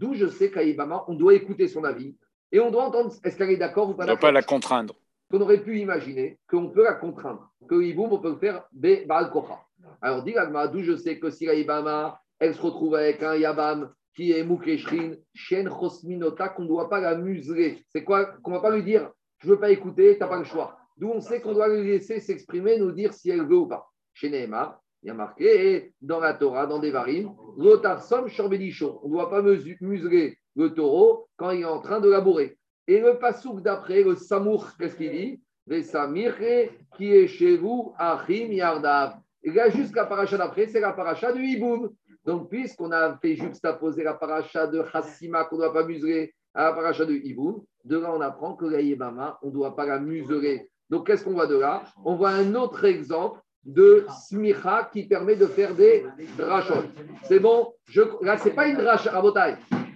d'où 0.00 0.14
je 0.14 0.26
sais 0.26 0.50
qu'à 0.50 0.62
on 1.06 1.14
doit 1.14 1.34
écouter 1.34 1.68
son 1.68 1.84
avis 1.84 2.16
et 2.50 2.58
on 2.58 2.70
doit 2.70 2.84
entendre 2.84 3.12
est-ce 3.22 3.36
qu'elle 3.36 3.50
est 3.50 3.58
d'accord 3.58 3.90
ou 3.90 3.94
pas 3.94 4.06
d'accord. 4.06 4.14
On 4.14 4.16
ne 4.16 4.20
doit 4.20 4.28
pas 4.28 4.32
la 4.32 4.42
contraindre. 4.42 4.94
Qu'on 5.30 5.40
aurait 5.42 5.62
pu 5.62 5.78
imaginer 5.78 6.38
qu'on 6.48 6.70
peut 6.70 6.84
la 6.84 6.94
contraindre, 6.94 7.52
que 7.68 7.74
Iboum, 7.82 8.12
on 8.12 8.18
peut 8.18 8.30
le 8.30 8.38
faire 8.38 8.64
Baal 8.72 9.30
Kocha. 9.30 9.60
Alors, 10.00 10.22
dit 10.22 10.34
d'où 10.72 10.82
je 10.82 10.96
sais 10.96 11.18
que 11.18 11.28
si 11.28 11.44
la 11.44 12.20
elle 12.40 12.54
se 12.54 12.60
retrouve 12.60 12.94
avec 12.94 13.22
un 13.22 13.36
Yabam 13.36 13.92
qui 14.14 14.32
est 14.32 14.44
Moukeshrin, 14.44 15.14
Shen 15.34 15.68
Chosminota, 15.68 16.48
qu'on 16.48 16.62
ne 16.62 16.68
doit 16.68 16.88
pas 16.88 17.00
la 17.00 17.16
museler. 17.16 17.84
C'est 17.88 18.04
quoi 18.04 18.24
Qu'on 18.24 18.50
ne 18.50 18.56
va 18.56 18.62
pas 18.62 18.74
lui 18.74 18.82
dire 18.82 19.10
Je 19.38 19.48
ne 19.48 19.52
veux 19.52 19.60
pas 19.60 19.70
écouter, 19.70 20.14
tu 20.14 20.20
n'as 20.20 20.28
pas 20.28 20.38
le 20.38 20.44
choix. 20.44 20.78
D'où 20.96 21.08
on 21.08 21.20
sait 21.20 21.40
qu'on 21.40 21.52
doit 21.52 21.68
lui 21.68 21.86
laisser 21.86 22.20
s'exprimer, 22.20 22.78
nous 22.78 22.92
dire 22.92 23.12
si 23.12 23.30
elle 23.30 23.44
veut 23.44 23.56
ou 23.56 23.66
pas. 23.66 23.90
Chez 24.12 24.30
Nehemar, 24.30 24.80
il 25.02 25.08
y 25.08 25.10
a 25.10 25.14
marqué 25.14 25.92
dans 26.00 26.20
la 26.20 26.34
Torah, 26.34 26.66
dans 26.66 26.78
des 26.78 26.92
varim, 26.92 27.34
Lotarsom 27.58 28.28
Shorbedichon. 28.28 29.00
On 29.02 29.08
ne 29.08 29.12
doit 29.12 29.28
pas 29.28 29.42
museler 29.42 30.38
le 30.54 30.72
taureau 30.72 31.28
quand 31.36 31.50
il 31.50 31.62
est 31.62 31.64
en 31.64 31.80
train 31.80 32.00
de 32.00 32.08
labourer. 32.08 32.56
Et 32.86 33.00
le 33.00 33.18
pasouk 33.18 33.62
d'après, 33.62 34.02
le 34.02 34.14
Samour, 34.14 34.68
qu'est-ce 34.78 34.96
qu'il 34.96 35.10
dit? 35.10 35.40
Qui 36.96 37.12
est 37.12 37.26
chez 37.26 37.56
vous, 37.56 37.94
Achim 37.98 38.52
Yardav. 38.52 39.16
Et 39.42 39.50
là, 39.50 39.68
jusqu'à 39.68 40.04
paracha 40.06 40.38
d'après, 40.38 40.66
c'est 40.66 40.80
la 40.80 40.92
paracha 40.92 41.32
de 41.32 41.40
Hiboum. 41.40 41.90
Donc, 42.24 42.48
puisqu'on 42.48 42.90
a 42.92 43.16
fait 43.18 43.36
juxtaposer 43.36 44.02
la 44.02 44.14
paracha 44.14 44.66
de 44.66 44.82
Hassima 44.92 45.44
qu'on 45.44 45.56
ne 45.56 45.62
doit 45.62 45.72
pas 45.72 45.84
museler 45.84 46.34
à 46.54 46.64
la 46.64 46.72
paracha 46.72 47.04
de 47.04 47.14
Hiboum, 47.14 47.62
de 47.84 47.98
là, 47.98 48.12
on 48.14 48.20
apprend 48.20 48.54
que 48.54 48.64
la 48.64 48.80
Yébama, 48.80 49.38
on 49.42 49.48
ne 49.48 49.52
doit 49.52 49.76
pas 49.76 49.86
la 49.86 49.98
museler. 49.98 50.68
Donc, 50.88 51.06
qu'est-ce 51.06 51.24
qu'on 51.24 51.32
voit 51.32 51.46
de 51.46 51.56
là? 51.56 51.82
On 52.04 52.14
voit 52.14 52.30
un 52.30 52.54
autre 52.54 52.84
exemple 52.84 53.40
de 53.64 54.06
smicha 54.26 54.88
qui 54.92 55.06
permet 55.06 55.36
de 55.36 55.46
faire 55.46 55.74
des 55.74 56.04
drachot. 56.38 56.84
C'est 57.24 57.40
bon? 57.40 57.72
Je, 57.88 58.02
Là, 58.22 58.38
ce 58.38 58.48
n'est 58.48 58.54
pas 58.54 58.68
une 58.68 58.76
dracha 58.76 59.10
à 59.10 59.22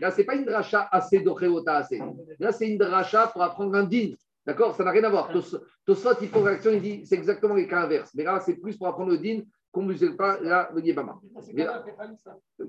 Là, 0.00 0.10
ce 0.10 0.18
n'est 0.18 0.24
pas 0.24 0.34
une 0.34 0.44
dracha 0.44 0.88
assez 0.90 1.20
d'ocheota 1.20 1.76
assez. 1.76 2.00
Là, 2.38 2.52
c'est 2.52 2.68
une 2.68 2.78
dracha 2.78 3.26
pour 3.28 3.42
apprendre 3.42 3.74
un 3.74 3.84
din. 3.84 4.12
D'accord? 4.46 4.74
Ça 4.74 4.84
n'a 4.84 4.92
rien 4.92 5.04
à 5.04 5.10
voir. 5.10 5.30
Tosfot, 5.84 6.14
il 6.22 6.28
faut 6.28 6.40
réaction, 6.40 6.70
il 6.72 6.80
dit 6.80 7.04
c'est 7.04 7.16
exactement 7.16 7.54
les 7.54 7.66
cas 7.66 7.82
inverses. 7.82 8.10
Mais 8.14 8.24
là, 8.24 8.40
c'est 8.40 8.54
plus 8.54 8.76
pour 8.76 8.86
apprendre 8.86 9.10
le 9.10 9.18
din 9.18 9.40
muselle 9.76 10.16
pas 10.16 10.40
là, 10.40 10.70
le 10.74 10.84
yébama. 10.84 11.20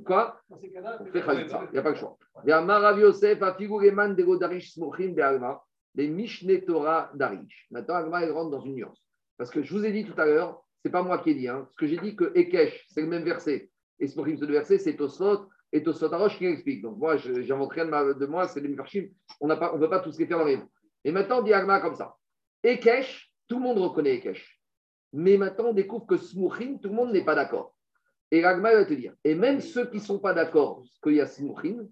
Quoi 0.06 0.42
Il 0.64 0.72
n'y 0.72 0.78
a 0.78 1.82
pas 1.82 1.90
le 1.90 1.96
choix. 1.96 2.18
Il 2.44 2.50
y 2.50 2.52
a 2.52 2.62
Marav 2.62 3.00
Yosef, 3.00 3.42
Afigureman 3.42 4.16
de 4.16 4.24
Godarish 4.24 4.74
Smochin 4.74 5.10
de 5.10 5.22
Alma, 5.22 5.62
les 5.96 6.08
Mishne 6.08 6.62
Torah 6.62 7.10
Darish. 7.16 7.68
Maintenant, 7.72 7.96
Alma, 7.96 8.24
elle 8.24 8.32
rentre 8.32 8.52
dans 8.52 8.62
une 8.62 8.76
nuance. 8.76 9.04
Parce 9.38 9.50
que 9.50 9.64
je 9.64 9.74
vous 9.74 9.86
ai 9.86 9.92
dit 9.92 10.06
tout 10.06 10.20
à 10.20 10.26
l'heure, 10.26 10.64
ce 10.84 10.88
n'est 10.88 10.92
pas 10.92 11.02
moi 11.02 11.20
qui 11.20 11.32
ai 11.32 11.36
dit, 11.36 11.48
hein, 11.48 11.62
parce 11.62 11.76
que 11.76 11.88
j'ai 11.88 11.98
dit 11.98 12.16
que 12.16 12.32
Ekesh, 12.36 12.88
c'est 12.90 13.02
le 13.02 13.08
même 13.08 13.24
verset. 13.24 13.70
Et 14.00 14.08
Smochin, 14.08 14.38
ce 14.38 14.46
verset, 14.46 14.78
c'est 14.78 14.96
Tosfot 14.96 15.48
et 15.72 15.84
Tosfot 15.84 16.14
Arosh 16.14 16.38
qui 16.38 16.46
l'explique. 16.46 16.82
Donc 16.82 16.98
moi, 16.98 17.18
j'invente 17.18 17.72
rien 17.74 17.86
de, 17.86 18.26
moi, 18.26 18.48
c'est 18.48 18.62
des 18.62 18.68
Mefarshim. 18.68 19.08
On 19.40 19.48
ne 19.48 19.56
peut 19.56 19.90
pas 19.90 20.00
tous 20.00 20.18
les 20.18 20.26
faire 20.26 20.40
dans 20.40 20.46
les 20.46 20.58
mots. 20.58 20.70
Et 21.04 21.12
maintenant, 21.12 21.40
on 21.40 21.44
dit 21.44 21.54
Agma 21.54 21.80
comme 21.80 21.96
ça. 21.96 22.16
Ekesh, 22.64 23.32
tout 23.48 23.58
le 23.58 23.64
monde 23.64 23.80
reconnaît 23.80 24.16
Ekesh. 24.16 24.59
Mais 25.14 25.38
maintenant, 25.38 25.70
on 25.70 25.74
découvre 25.74 26.06
que 26.06 26.18
Smouchin, 26.18 26.78
tout 26.82 26.90
le 26.90 26.96
monde 26.96 27.12
n'est 27.12 27.24
pas 27.24 27.36
d'accord. 27.36 27.74
Et 28.32 28.44
Agma 28.44 28.74
va 28.74 28.86
te 28.86 28.94
dire, 28.94 29.14
et 29.24 29.34
même 29.34 29.60
ceux 29.60 29.90
qui 29.90 29.98
ne 29.98 30.02
sont 30.02 30.20
pas 30.20 30.34
d'accord 30.34 30.84
qu'il 31.02 31.14
y 31.14 31.22
a 31.22 31.26
Smouchin, 31.26 31.88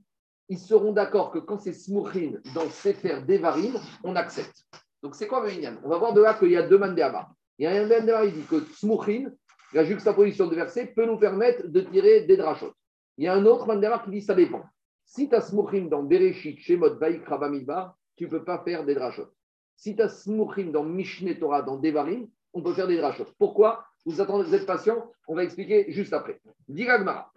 ils 0.49 0.59
seront 0.59 0.93
d'accord 0.93 1.31
que 1.31 1.39
quand 1.39 1.57
c'est 1.57 1.73
Smouchin 1.73 2.33
dans 2.53 2.69
Sefer 2.69 3.21
Devarim, 3.27 3.79
on 4.03 4.15
accepte. 4.15 4.65
Donc 5.01 5.15
c'est 5.15 5.27
quoi 5.27 5.43
le 5.43 5.51
Inyan 5.51 5.77
On 5.83 5.89
va 5.89 5.97
voir 5.97 6.13
de 6.13 6.21
là 6.21 6.35
qu'il 6.35 6.51
y 6.51 6.57
a 6.57 6.67
deux 6.67 6.77
mandéama. 6.77 7.29
Il 7.57 7.63
y 7.63 7.67
a 7.67 7.71
un 7.71 7.87
mandéama, 7.87 8.25
il 8.25 8.33
dit 8.33 8.43
que 8.43 8.59
Smouchin, 8.75 9.31
la 9.73 9.83
juxtaposition 9.83 10.47
de 10.47 10.55
versets, 10.55 10.87
peut 10.87 11.05
nous 11.05 11.17
permettre 11.17 11.67
de 11.67 11.81
tirer 11.81 12.21
des 12.21 12.37
drachot. 12.37 12.73
Il 13.17 13.25
y 13.25 13.27
a 13.27 13.33
un 13.33 13.45
autre 13.45 13.65
mandéama 13.65 13.99
qui 13.99 14.11
dit 14.11 14.21
ça 14.21 14.35
dépend. 14.35 14.63
Si 15.05 15.27
tu 15.27 15.35
as 15.35 15.41
Smouchin 15.41 15.87
dans 15.89 16.03
Bereshit, 16.03 16.59
Shemot, 16.59 16.99
Vaikra, 16.99 17.37
Bamidbar, 17.39 17.97
tu 18.15 18.25
ne 18.25 18.29
peux 18.29 18.43
pas 18.43 18.63
faire 18.63 18.85
des 18.85 18.95
drachot. 18.95 19.27
Si 19.77 19.95
tu 19.95 20.01
as 20.01 20.09
smouchim 20.09 20.71
dans 20.71 20.83
Mishneh 20.83 21.39
Torah, 21.39 21.61
dans 21.61 21.77
Devarim, 21.77 22.27
on 22.57 22.61
peut 22.61 22.73
faire 22.73 22.87
des 22.87 22.97
drachot. 22.97 23.27
Pourquoi 23.37 23.85
Vous 24.05 24.19
attendez, 24.19 24.43
vous 24.43 24.55
êtes 24.55 24.65
patient 24.65 25.11
On 25.27 25.35
va 25.35 25.43
expliquer 25.43 25.91
juste 25.91 26.11
après. 26.11 26.41
Diragmara. 26.67 27.31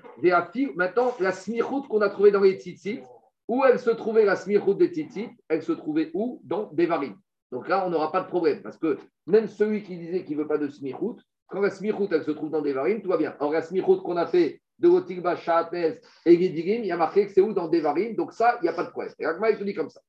Maintenant, 0.76 1.14
la 1.20 1.32
smichout 1.32 1.82
qu'on 1.82 2.00
a 2.00 2.08
trouvée 2.08 2.30
dans 2.30 2.40
les 2.40 2.58
tzitzit, 2.58 3.02
où 3.46 3.64
elle 3.64 3.78
se 3.78 3.90
trouvait 3.90 4.24
la 4.24 4.36
smichout 4.36 4.74
des 4.74 4.88
tzitzit 4.88 5.28
Elle 5.48 5.62
se 5.62 5.72
trouvait 5.72 6.10
où 6.14 6.40
Dans 6.44 6.70
Devarim. 6.72 7.16
Donc 7.52 7.68
là, 7.68 7.86
on 7.86 7.90
n'aura 7.90 8.10
pas 8.10 8.22
de 8.22 8.28
problème. 8.28 8.62
Parce 8.62 8.78
que 8.78 8.98
même 9.26 9.46
celui 9.46 9.82
qui 9.82 9.96
disait 9.98 10.24
qu'il 10.24 10.36
ne 10.36 10.42
veut 10.42 10.48
pas 10.48 10.58
de 10.58 10.68
smichout, 10.68 11.18
quand 11.48 11.60
la 11.60 11.70
smichout, 11.70 12.08
elle 12.12 12.24
se 12.24 12.30
trouve 12.30 12.50
dans 12.50 12.62
Devarim, 12.62 13.02
tout 13.02 13.10
va 13.10 13.18
bien. 13.18 13.34
Or, 13.40 13.52
la 13.52 13.60
smichout 13.60 14.00
qu'on 14.00 14.16
a 14.16 14.26
fait 14.26 14.62
de 14.78 14.88
Gotigba, 14.88 15.36
Shahatez 15.36 16.00
et 16.24 16.40
Gedirim, 16.40 16.82
il 16.82 16.86
y 16.86 16.92
a 16.92 16.96
marqué 16.96 17.26
que 17.26 17.32
c'est 17.32 17.42
où 17.42 17.52
dans 17.52 17.68
Devarim, 17.68 18.14
donc 18.14 18.32
ça, 18.32 18.58
il 18.60 18.62
n'y 18.62 18.68
a 18.68 18.72
pas 18.72 18.84
de 18.84 18.90
problème. 18.90 19.12
Et 19.18 19.26
Agma, 19.26 19.50
il 19.50 19.58
te 19.58 19.64
dit 19.64 19.74
comme 19.74 19.90
ça. 19.90 20.00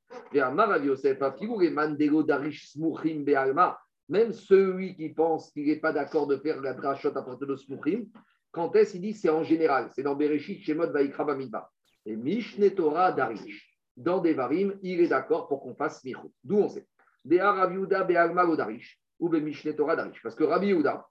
Même 4.09 4.33
celui 4.33 4.95
qui 4.95 5.09
pense 5.09 5.51
qu'il 5.51 5.67
n'est 5.67 5.79
pas 5.79 5.93
d'accord 5.93 6.27
de 6.27 6.37
faire 6.37 6.61
la 6.61 6.73
drachot 6.73 7.15
à 7.15 7.21
partir 7.23 7.47
de 7.47 7.55
Smuchim, 7.55 8.05
quand 8.51 8.75
est-ce 8.75 8.93
qu'il 8.93 9.01
dit 9.01 9.13
c'est 9.13 9.29
en 9.29 9.43
général, 9.43 9.89
c'est 9.95 10.03
dans 10.03 10.15
Bereshit, 10.15 10.61
Shemot, 10.61 10.91
Vaikra. 10.91 11.71
Et 12.05 12.15
Mishne 12.15 12.69
Torah 12.71 13.11
Darish. 13.11 13.77
Dans 13.95 14.19
Devarim, 14.19 14.77
il 14.81 15.01
est 15.01 15.07
d'accord 15.07 15.47
pour 15.47 15.61
qu'on 15.61 15.75
fasse 15.75 16.01
Smichut. 16.01 16.31
D'où 16.43 16.57
on 16.57 16.69
sait. 16.69 16.87
Dea 17.23 17.41
Rabbi 17.41 17.75
Uda 17.75 18.03
Be'alma 18.03 18.45
Darish. 18.55 18.99
Ou 19.19 19.29
Mishne 19.29 19.75
Torah 19.75 19.95
Darish. 19.95 20.21
Parce 20.23 20.35
que 20.35 20.43
Rabbi 20.43 20.71
Uda, 20.71 21.05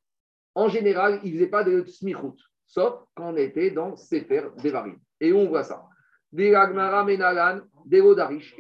en 0.54 0.68
général, 0.68 1.20
il 1.22 1.32
ne 1.32 1.38
faisait 1.38 1.50
pas 1.50 1.64
de 1.64 1.84
Smichut 1.84 2.36
sauf 2.70 3.04
quand 3.14 3.32
on 3.32 3.36
était 3.36 3.70
dans 3.70 3.96
Sefer 3.96 4.48
Devarim. 4.62 4.98
Et 5.20 5.32
on 5.32 5.48
voit 5.48 5.64
ça 5.64 5.86
Et 6.32 6.50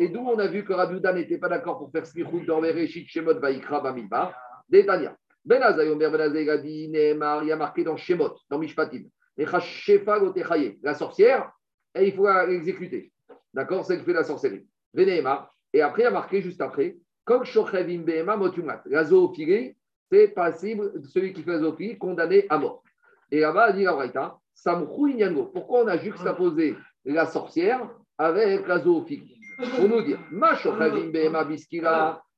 d'où 0.08 0.20
on 0.20 0.38
a 0.38 0.46
vu 0.48 0.64
que 0.64 0.72
Rabbi 0.72 1.00
n'était 1.14 1.38
pas 1.38 1.48
d'accord 1.48 1.78
pour 1.78 1.90
faire 1.92 2.04
smichut 2.06 2.44
dans 2.46 2.60
Bereshit, 2.60 3.08
Shemot, 3.08 3.38
Vaikra, 3.38 3.80
Bamidbar. 3.80 4.34
Détania. 4.68 5.16
Ben 5.44 5.62
Azayomer, 5.62 6.10
Ben 6.10 6.20
Azay, 6.20 6.44
Gadi, 6.44 6.88
Nehemar, 6.88 7.42
il 7.44 7.48
y 7.48 7.52
a 7.52 7.56
marqué 7.56 7.84
dans 7.84 7.96
Shemot, 7.96 8.36
dans 8.48 8.58
Mishpatim. 8.58 9.04
La 9.36 10.94
sorcière, 10.94 11.50
et 11.94 12.06
il 12.06 12.12
faut 12.12 12.28
l'exécuter. 12.46 13.12
D'accord 13.54 13.84
C'est 13.84 13.98
ce 13.98 14.04
fait 14.04 14.12
la 14.12 14.24
sorcellerie. 14.24 14.66
Venehemar. 14.92 15.54
Et 15.72 15.82
après, 15.82 16.02
il 16.02 16.04
y 16.04 16.08
a 16.08 16.10
marqué 16.10 16.42
juste 16.42 16.60
après, 16.60 16.96
comme 17.24 17.44
Shochevim 17.44 18.02
Behema 18.02 18.36
Motumat. 18.36 18.82
La 18.86 19.04
zoophilie, 19.04 19.76
c'est 20.10 20.28
passible, 20.28 20.92
celui 21.04 21.32
qui 21.32 21.42
fait 21.42 21.52
la 21.52 21.60
zoophilie, 21.60 21.96
condamné 21.98 22.46
à 22.48 22.58
mort. 22.58 22.82
Et 23.30 23.40
là-bas, 23.40 23.72
dit 23.72 23.84
la 23.84 23.92
Braïta, 23.92 24.38
Pourquoi 24.64 25.84
on 25.84 25.86
a 25.86 25.96
juxtaposé 25.96 26.76
la 27.12 27.26
sorcière 27.26 27.88
avec 28.18 28.66
la 28.66 28.78
zoophilie 28.78 29.36
Pour 29.76 29.88
nous 29.88 30.02
dire, 30.02 30.18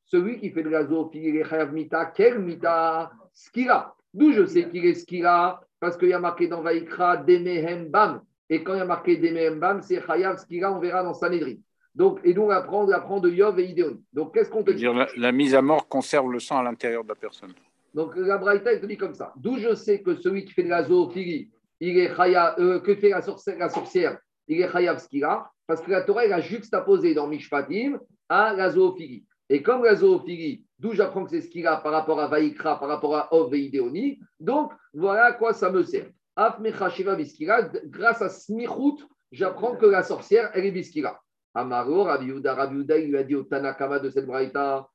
celui 0.04 0.38
qui 0.38 0.50
fait 0.50 0.62
de 0.62 0.68
la 0.68 0.86
zoophilie, 0.86 1.28
il 1.28 1.36
est 1.36 1.72
mita, 1.72 2.06
quel 2.06 2.38
mita? 2.38 3.12
Skira. 3.32 3.96
D'où 4.12 4.32
je 4.32 4.44
sais 4.44 4.68
qu'il 4.68 4.84
est 4.84 4.94
skira? 4.94 5.62
Parce 5.80 5.96
qu'il 5.96 6.10
y 6.10 6.12
a 6.12 6.20
marqué 6.20 6.48
dans 6.48 6.60
Vaikra, 6.60 7.16
Demehem 7.16 7.88
Bam. 7.88 8.20
Et 8.50 8.62
quand 8.62 8.74
il 8.74 8.78
y 8.78 8.82
a 8.82 8.84
marqué 8.84 9.16
Demehem 9.16 9.58
Bam, 9.58 9.80
c'est 9.80 10.04
chayav 10.04 10.36
skira, 10.36 10.72
on 10.72 10.80
verra 10.80 11.02
dans 11.02 11.14
Sanhedrin. 11.14 11.54
Donc, 11.94 12.20
et 12.24 12.34
donc, 12.34 12.48
on 12.48 12.50
apprend, 12.50 12.84
on 12.84 12.90
apprend 12.90 13.20
de 13.20 13.30
Yov 13.30 13.58
et 13.58 13.64
Idéon. 13.64 13.98
Donc, 14.12 14.34
qu'est-ce 14.34 14.50
qu'on 14.50 14.62
te 14.62 14.70
dit? 14.70 14.84
La, 14.84 15.08
la, 15.16 15.32
mise 15.32 15.54
à 15.54 15.62
mort 15.62 15.88
conserve 15.88 16.30
le 16.30 16.40
sang 16.40 16.58
à 16.58 16.62
l'intérieur 16.62 17.04
de 17.04 17.08
la 17.08 17.14
personne. 17.14 17.52
Donc 17.94 18.16
la 18.16 18.38
Braïta, 18.38 18.72
elle 18.72 18.80
te 18.80 18.86
dit 18.86 18.96
comme 18.96 19.14
ça. 19.14 19.32
D'où 19.36 19.58
je 19.58 19.74
sais 19.74 20.00
que 20.02 20.16
celui 20.16 20.44
qui 20.44 20.52
fait 20.52 20.62
de 20.62 20.70
la 20.70 20.84
zoophilie, 20.84 21.50
il 21.80 21.98
est 21.98 22.14
chaya, 22.14 22.58
euh, 22.58 22.80
que 22.80 22.94
fait 22.94 23.10
la 23.10 23.20
sorcière, 23.20 23.58
la 23.58 23.68
sorcière 23.68 24.18
il 24.48 24.60
est 24.60 24.70
chayav 24.70 25.00
parce 25.66 25.80
que 25.80 25.90
la 25.90 26.02
Torah, 26.02 26.24
elle 26.24 26.32
a 26.32 26.40
juxtaposé 26.40 27.14
dans 27.14 27.26
Mishpatim 27.26 27.98
à 28.28 28.52
la 28.54 28.70
zoophilie. 28.70 29.24
Et 29.48 29.62
comme 29.62 29.84
la 29.84 29.94
zoophilie, 29.94 30.64
d'où 30.78 30.92
j'apprends 30.92 31.24
que 31.24 31.30
c'est 31.30 31.42
skira 31.42 31.82
par 31.82 31.92
rapport 31.92 32.20
à 32.20 32.26
Vaikra, 32.26 32.78
par 32.78 32.88
rapport 32.88 33.16
à 33.16 33.32
Ov 33.32 33.54
donc 34.40 34.72
voilà 34.92 35.24
à 35.26 35.32
quoi 35.32 35.52
ça 35.52 35.70
me 35.70 35.82
sert. 35.82 36.08
Grâce 36.36 38.22
à 38.22 38.28
Smichut, 38.28 39.04
j'apprends 39.30 39.76
que 39.76 39.86
la 39.86 40.02
sorcière, 40.02 40.50
elle 40.54 40.66
est 40.66 40.70
biskira. 40.70 41.20
Amaro, 41.54 42.04
Rabbi 42.04 42.26
Yuda, 42.26 42.54
Rabbi 42.54 42.76
Yuda, 42.76 42.98
il 42.98 43.10
lui 43.10 43.18
a 43.18 43.24
dit 43.24 43.34
au 43.34 43.42
Tanakama 43.42 43.98
de 43.98 44.08
cette 44.08 44.26
braïta, 44.26 44.88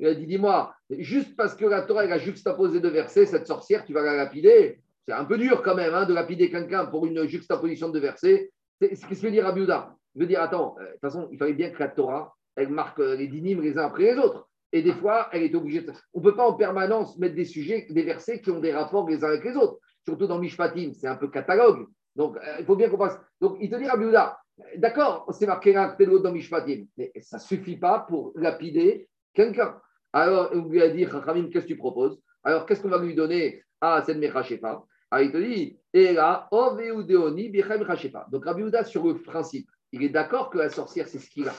il 0.00 0.06
a 0.06 0.14
dit 0.14 0.26
Dis-moi, 0.26 0.74
juste 0.90 1.36
parce 1.36 1.54
que 1.54 1.66
la 1.66 1.82
Torah 1.82 2.02
a 2.02 2.18
juxtaposé 2.18 2.80
deux 2.80 2.90
versets, 2.90 3.26
cette 3.26 3.46
sorcière, 3.46 3.84
tu 3.84 3.92
vas 3.92 4.02
la 4.02 4.16
lapider. 4.16 4.80
C'est 5.06 5.12
un 5.12 5.24
peu 5.24 5.38
dur 5.38 5.62
quand 5.62 5.74
même 5.74 5.94
hein, 5.94 6.06
de 6.06 6.14
lapider 6.14 6.50
quelqu'un 6.50 6.86
pour 6.86 7.06
une 7.06 7.26
juxtaposition 7.26 7.90
de 7.90 7.98
versets. 7.98 8.50
Qu'est-ce 8.80 9.06
que 9.06 9.14
veut 9.14 9.30
dire 9.30 9.46
Abiouda 9.46 9.94
Il 10.14 10.22
veut 10.22 10.26
dire 10.26 10.40
Attends, 10.40 10.76
euh, 10.80 10.84
de 10.84 10.90
toute 10.92 11.00
façon, 11.00 11.28
il 11.32 11.38
fallait 11.38 11.54
bien 11.54 11.70
que 11.70 11.78
la 11.80 11.88
Torah, 11.88 12.34
elle 12.56 12.70
marque 12.70 13.00
euh, 13.00 13.16
les 13.16 13.26
dynimes 13.26 13.60
les 13.60 13.76
uns 13.76 13.86
après 13.86 14.04
les 14.04 14.18
autres. 14.18 14.48
Et 14.72 14.82
des 14.82 14.92
fois, 14.92 15.28
elle 15.32 15.42
est 15.42 15.54
obligée. 15.54 15.84
On 16.14 16.20
ne 16.20 16.24
peut 16.24 16.36
pas 16.36 16.46
en 16.46 16.54
permanence 16.54 17.18
mettre 17.18 17.34
des 17.34 17.44
sujets, 17.44 17.86
des 17.90 18.02
versets 18.04 18.40
qui 18.40 18.50
ont 18.50 18.60
des 18.60 18.72
rapports 18.72 19.08
les 19.08 19.24
uns 19.24 19.28
avec 19.28 19.44
les 19.44 19.56
autres. 19.56 19.78
Surtout 20.04 20.26
dans 20.26 20.38
Mishpatim, 20.38 20.92
c'est 20.94 21.08
un 21.08 21.16
peu 21.16 21.28
catalogue. 21.28 21.86
Donc, 22.16 22.36
euh, 22.36 22.56
il 22.60 22.64
faut 22.64 22.76
bien 22.76 22.88
qu'on 22.88 22.98
passe. 22.98 23.18
Donc, 23.40 23.58
il 23.60 23.68
te 23.68 23.76
dit, 23.76 23.88
Abiouda, 23.88 24.39
D'accord, 24.76 25.26
c'est 25.32 25.46
marqué 25.46 25.76
un 25.76 25.96
dans 25.98 26.32
Mishpatim, 26.32 26.86
mais 26.96 27.12
ça 27.20 27.36
ne 27.36 27.42
suffit 27.42 27.76
pas 27.76 28.00
pour 28.00 28.32
lapider 28.34 29.08
quelqu'un. 29.34 29.80
Alors, 30.12 30.50
on 30.52 30.68
lui 30.68 30.82
a 30.82 30.88
dit, 30.88 31.06
Khamim, 31.06 31.50
qu'est-ce 31.50 31.66
que 31.66 31.72
tu 31.72 31.76
proposes? 31.76 32.20
Alors, 32.42 32.66
qu'est-ce 32.66 32.82
qu'on 32.82 32.88
va 32.88 32.98
lui 32.98 33.14
donner 33.14 33.62
à 33.80 34.02
cette 34.02 34.18
Mechachepa 34.18 34.82
Alors, 35.10 35.24
il 35.24 35.32
te 35.32 35.36
dit, 35.36 35.78
et 35.92 36.12
là, 36.12 36.48
Donc, 36.50 38.44
Rabbi 38.44 38.62
Uda, 38.62 38.84
sur 38.84 39.06
le 39.06 39.20
principe, 39.22 39.68
il 39.92 40.02
est 40.02 40.08
d'accord 40.08 40.50
que 40.50 40.58
la 40.58 40.70
sorcière, 40.70 41.08
c'est 41.08 41.18
ce 41.18 41.30
qu'il 41.30 41.48
a. 41.48 41.54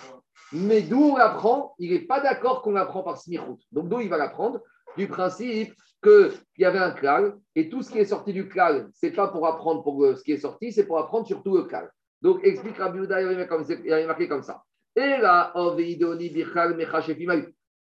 Mais 0.53 0.81
d'où 0.81 1.01
on 1.01 1.17
l'apprend? 1.17 1.75
Il 1.79 1.91
n'est 1.91 2.05
pas 2.05 2.19
d'accord 2.19 2.61
qu'on 2.61 2.71
l'apprend 2.71 3.03
par 3.03 3.17
Smichut. 3.17 3.57
Donc, 3.71 3.89
d'où 3.89 3.99
il 3.99 4.09
va 4.09 4.17
l'apprendre? 4.17 4.61
Du 4.97 5.07
principe 5.07 5.73
qu'il 6.03 6.31
y 6.57 6.65
avait 6.65 6.79
un 6.79 6.91
klal, 6.91 7.37
et 7.55 7.69
tout 7.69 7.83
ce 7.83 7.91
qui 7.91 7.99
est 7.99 8.05
sorti 8.05 8.33
du 8.33 8.49
klal, 8.49 8.89
ce 8.93 9.05
n'est 9.05 9.13
pas 9.13 9.27
pour 9.27 9.47
apprendre 9.47 9.83
pour 9.83 10.05
ce 10.17 10.23
qui 10.23 10.33
est 10.33 10.37
sorti, 10.37 10.71
c'est 10.71 10.85
pour 10.85 10.99
apprendre 10.99 11.27
surtout 11.27 11.55
le 11.55 11.63
klal. 11.63 11.89
Donc, 12.22 12.43
explique 12.43 12.78
Rabbi 12.78 12.99
Uda, 12.99 13.22
il 13.22 13.28
avait 13.28 14.05
marqué 14.05 14.28
comme 14.28 14.43
ça. 14.43 14.63
Et 14.95 15.17
là, 15.17 15.51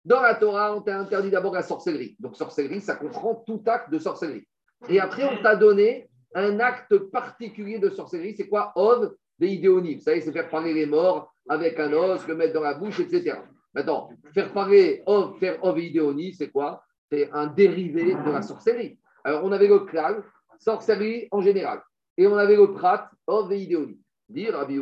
dans 0.04 0.20
la 0.22 0.34
Torah, 0.34 0.74
on 0.74 0.80
t'a 0.80 0.98
interdit 0.98 1.30
d'abord 1.30 1.54
la 1.54 1.62
sorcellerie. 1.62 2.16
Donc, 2.18 2.36
sorcellerie, 2.36 2.80
ça 2.80 2.96
comprend 2.96 3.34
tout 3.46 3.62
acte 3.66 3.90
de 3.90 3.98
sorcellerie. 3.98 4.46
Et 4.88 4.98
après, 4.98 5.24
on 5.24 5.42
t'a 5.42 5.56
donné 5.56 6.08
un 6.34 6.58
acte 6.60 6.96
particulier 7.10 7.78
de 7.78 7.90
sorcellerie. 7.90 8.34
C'est 8.34 8.48
quoi 8.48 8.72
Ov 8.76 9.14
des 9.38 9.48
idéonies. 9.48 9.96
Vous 9.96 10.02
savez, 10.02 10.20
c'est 10.20 10.32
faire 10.32 10.48
parler 10.48 10.72
les 10.72 10.86
morts 10.86 11.32
avec 11.48 11.78
un 11.78 11.92
os, 11.92 12.26
le 12.26 12.34
mettre 12.34 12.54
dans 12.54 12.62
la 12.62 12.74
bouche, 12.74 13.00
etc. 13.00 13.38
Maintenant, 13.74 14.10
faire 14.32 14.52
parler 14.52 15.02
Ov, 15.06 15.38
faire 15.38 15.62
Ov 15.62 15.78
et 15.78 16.32
c'est 16.32 16.50
quoi? 16.50 16.82
C'est 17.10 17.30
un 17.32 17.46
dérivé 17.48 18.14
de 18.14 18.30
la 18.30 18.42
sorcellerie. 18.42 18.98
Alors, 19.24 19.44
on 19.44 19.52
avait 19.52 19.68
le 19.68 19.80
klal, 19.80 20.22
sorcellerie 20.58 21.28
en 21.30 21.42
général. 21.42 21.82
Et 22.16 22.26
on 22.26 22.36
avait 22.36 22.56
le 22.56 22.72
prat, 22.72 23.10
Ov 23.26 23.52
et 23.52 23.58
idéonie. 23.58 23.99
Dire 24.30 24.54
Rabbi 24.54 24.78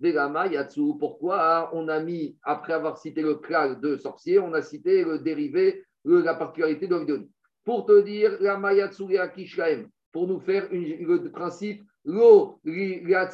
Vegama, 0.00 0.46
Yatsu, 0.46 0.96
pourquoi 0.98 1.70
on 1.74 1.86
a 1.88 2.00
mis, 2.00 2.38
après 2.42 2.72
avoir 2.72 2.96
cité 2.96 3.20
le 3.20 3.34
klal 3.34 3.78
de 3.78 3.96
sorcier, 3.98 4.38
on 4.38 4.54
a 4.54 4.62
cité 4.62 5.04
le 5.04 5.18
dérivé, 5.18 5.84
la 6.04 6.34
particularité 6.34 6.86
de 6.86 6.96
l'idéonie. 6.96 7.30
Pour 7.62 7.84
te 7.84 8.00
dire, 8.00 8.38
la 8.40 8.56
Mayatsu 8.56 9.04
et 9.12 9.86
pour 10.10 10.26
nous 10.26 10.40
faire 10.40 10.66
le 10.72 11.28
principe 11.30 11.82
Lo 12.06 12.58
et 12.64 13.04
la 13.04 13.28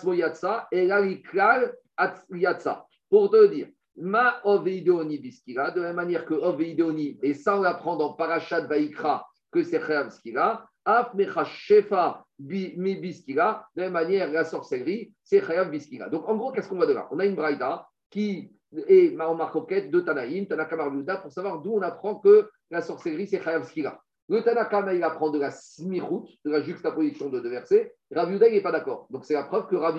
Yatsa. 2.31 2.87
Pour 3.09 3.31
te 3.31 3.47
dire, 3.47 3.69
Ma 3.99 4.41
Oveideoni 4.45 5.19
Biskira, 5.19 5.71
de 5.71 5.81
la 5.81 5.87
même 5.87 5.97
manière 5.97 6.27
que 6.27 6.35
Oveideoni, 6.35 7.19
et 7.23 7.35
ça 7.35 7.57
on 7.57 7.63
l'apprend 7.63 7.97
dans 7.97 8.15
Parashat 8.15 8.63
Vaikra, 8.63 9.27
que 9.51 9.63
c'est 9.63 9.81
Chayav 9.81 10.11
Skira, 10.11 10.69
Af 10.85 11.13
Shefa 11.47 12.26
Mi 12.26 12.26
Biskira, 12.39 13.67
de 13.75 13.83
la 13.83 13.87
même 13.87 13.95
manière 13.95 14.31
la 14.31 14.45
sorcellerie, 14.45 15.13
c'est 15.23 15.45
Chayav 15.45 15.71
Biskira. 15.71 16.09
Donc 16.09 16.29
en 16.29 16.37
gros, 16.37 16.53
qu'est-ce 16.53 16.69
qu'on 16.69 16.77
voit 16.77 16.87
de 16.87 16.93
là? 16.93 17.09
On 17.11 17.19
a 17.19 17.25
une 17.25 17.35
Braïda 17.35 17.87
qui 18.11 18.51
est 18.89 19.17
marcoquette 19.17 19.91
de 19.91 20.01
Tanaïm, 20.01 20.47
Tanakamar 20.47 20.93
pour 21.23 21.33
savoir 21.33 21.61
d'où 21.61 21.73
on 21.73 21.83
apprend 21.83 22.17
que 22.17 22.49
la 22.71 22.83
sorcellerie, 22.83 23.27
c'est 23.27 23.43
Chayav 23.43 23.65
Skira. 23.67 24.01
Le 24.29 24.43
Tanakama, 24.43 24.93
il 24.93 25.05
apprend 25.05 25.31
de 25.31 25.39
la 25.39 25.53
smirout, 25.53 26.27
de 26.45 26.51
la 26.51 26.61
juxtaposition 26.61 27.29
de 27.29 27.39
deux 27.39 27.49
versets. 27.49 27.95
Rav 28.13 28.33
il 28.33 28.39
n'est 28.41 28.61
pas 28.61 28.73
d'accord. 28.73 29.07
Donc, 29.11 29.25
c'est 29.25 29.35
la 29.35 29.45
preuve 29.45 29.69
que 29.69 29.77
Rav 29.77 29.97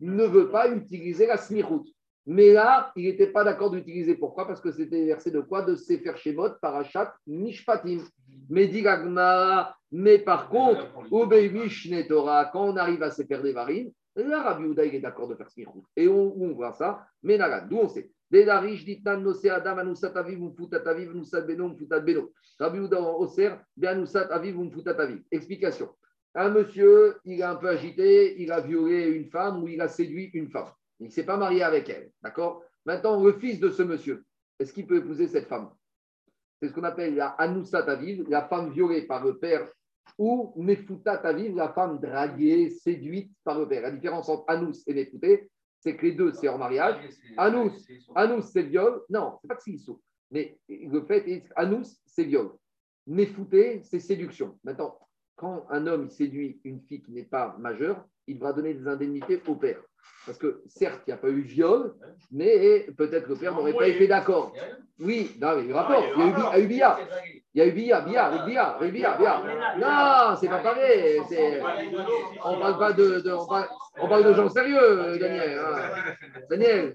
ne 0.00 0.24
veut 0.24 0.50
pas 0.50 0.70
utiliser 0.70 1.26
la 1.26 1.36
smirout. 1.36 1.84
Mais 2.24 2.52
là, 2.52 2.92
il 2.96 3.04
n'était 3.04 3.26
pas 3.26 3.44
d'accord 3.44 3.70
d'utiliser. 3.70 4.14
Pourquoi? 4.14 4.46
Parce 4.46 4.62
que 4.62 4.72
c'était 4.72 5.04
versets 5.04 5.30
de 5.30 5.40
quoi? 5.40 5.62
De 5.62 5.74
Sefer 5.76 6.16
Shemot, 6.16 6.50
Parashat, 6.62 7.14
Mishpatim. 7.26 7.98
Mais 8.48 8.68
dit 8.68 8.84
mais 9.90 10.18
par 10.18 10.48
contre, 10.48 10.86
Torah, 12.08 12.44
quand 12.52 12.64
on 12.68 12.76
arrive 12.76 13.02
à 13.02 13.10
Sefer 13.10 13.38
Devarim, 13.38 13.90
là, 14.16 14.42
Rav 14.42 14.62
il 14.62 14.94
est 14.94 15.00
d'accord 15.00 15.28
de 15.28 15.34
faire 15.34 15.50
smirout. 15.50 15.84
Et 15.96 16.08
on, 16.08 16.36
on 16.40 16.52
voit 16.52 16.72
ça 16.72 17.06
Mais 17.22 17.38
là, 17.38 17.60
d'où 17.60 17.78
on 17.78 17.88
sait. 17.88 18.10
Rabbi. 24.20 25.24
Explication. 25.30 25.88
Un 26.34 26.50
monsieur, 26.50 27.16
il 27.24 27.40
est 27.40 27.42
un 27.42 27.56
peu 27.56 27.68
agité, 27.68 28.40
il 28.40 28.52
a 28.52 28.60
violé 28.60 29.06
une 29.06 29.30
femme 29.30 29.62
ou 29.62 29.68
il 29.68 29.80
a 29.80 29.88
séduit 29.88 30.30
une 30.34 30.50
femme. 30.50 30.70
Il 31.00 31.06
ne 31.06 31.10
s'est 31.10 31.24
pas 31.24 31.38
marié 31.38 31.62
avec 31.62 31.88
elle. 31.88 32.10
D'accord? 32.22 32.62
Maintenant, 32.84 33.22
le 33.24 33.32
fils 33.32 33.60
de 33.60 33.70
ce 33.70 33.82
monsieur, 33.82 34.24
est-ce 34.58 34.72
qu'il 34.72 34.86
peut 34.86 34.98
épouser 34.98 35.26
cette 35.26 35.46
femme? 35.46 35.70
C'est 36.60 36.68
ce 36.68 36.72
qu'on 36.72 36.84
appelle 36.84 37.14
la 37.14 37.28
Anusat 37.28 37.88
Aviv, 37.88 38.24
la 38.28 38.48
femme 38.48 38.72
violée 38.72 39.02
par 39.02 39.24
le 39.24 39.38
père, 39.38 39.68
ou 40.16 40.52
Mefutat 40.56 41.20
Aviv, 41.24 41.54
la 41.54 41.68
femme 41.72 42.00
draguée, 42.00 42.70
séduite 42.70 43.32
par 43.44 43.58
le 43.58 43.68
père. 43.68 43.82
La 43.82 43.90
différence 43.90 44.28
entre 44.28 44.44
Anus 44.48 44.82
et 44.86 44.94
Mefuté, 44.94 45.50
c'est 45.80 45.96
que 45.96 46.06
les 46.06 46.12
deux, 46.12 46.32
c'est 46.32 46.48
en 46.48 46.58
mariage. 46.58 46.96
Anous, 47.36 47.72
Anous, 48.14 48.42
c'est 48.42 48.62
viol. 48.62 49.02
Non, 49.08 49.38
c'est 49.40 49.48
pas 49.48 49.54
que 49.54 49.62
c'est 49.62 49.72
Issou. 49.72 50.00
Mais 50.30 50.58
le 50.68 51.00
fait, 51.02 51.44
Anous, 51.54 51.86
c'est 52.06 52.24
viol. 52.24 52.50
Méfouté, 53.06 53.80
c'est 53.84 54.00
séduction. 54.00 54.58
Maintenant, 54.64 54.98
quand 55.36 55.66
un 55.70 55.86
homme 55.86 56.10
séduit 56.10 56.60
une 56.64 56.82
fille 56.82 57.02
qui 57.02 57.12
n'est 57.12 57.22
pas 57.22 57.56
majeure, 57.58 58.04
il 58.26 58.34
devra 58.34 58.52
donner 58.52 58.74
des 58.74 58.86
indemnités 58.86 59.40
au 59.46 59.54
père. 59.54 59.80
Parce 60.26 60.36
que 60.36 60.62
certes, 60.68 61.00
il 61.06 61.10
n'y 61.10 61.14
a 61.14 61.16
pas 61.16 61.28
eu 61.28 61.40
viol, 61.40 61.94
mais 62.30 62.86
peut-être 62.98 63.24
que 63.24 63.30
le 63.30 63.36
père 63.36 63.54
n'aurait 63.54 63.72
pas 63.72 63.88
été 63.88 64.06
d'accord. 64.06 64.52
Oui, 65.00 65.34
non, 65.40 65.56
mais 65.56 65.62
il 65.62 65.68
y 65.68 65.68
a 65.68 65.70
eu 65.70 65.74
rapport. 65.74 66.04
Il 66.16 66.26
y 66.26 66.50
a 66.52 66.58
eu 66.58 66.66
Bia. 66.66 66.98
Il 67.54 67.58
y 67.58 67.62
a 67.62 67.66
eu 67.66 67.72
Bia, 67.72 68.00
Bia, 68.02 68.44
Bia, 68.44 68.76
Bia, 68.78 69.16
Bia. 69.16 69.42
Non, 69.78 70.36
c'est 70.38 70.48
pas 70.48 70.58
pareil. 70.58 71.20
On 72.44 72.60
parle 72.60 72.78
pas 72.78 72.92
de, 72.92 73.32
on, 74.00 74.06
parle, 74.08 74.24
de 74.24 74.34
gens 74.34 74.48
sérieux, 74.50 75.18
Daniel. 75.18 75.58
Hein. 75.58 76.14
Daniel, 76.50 76.94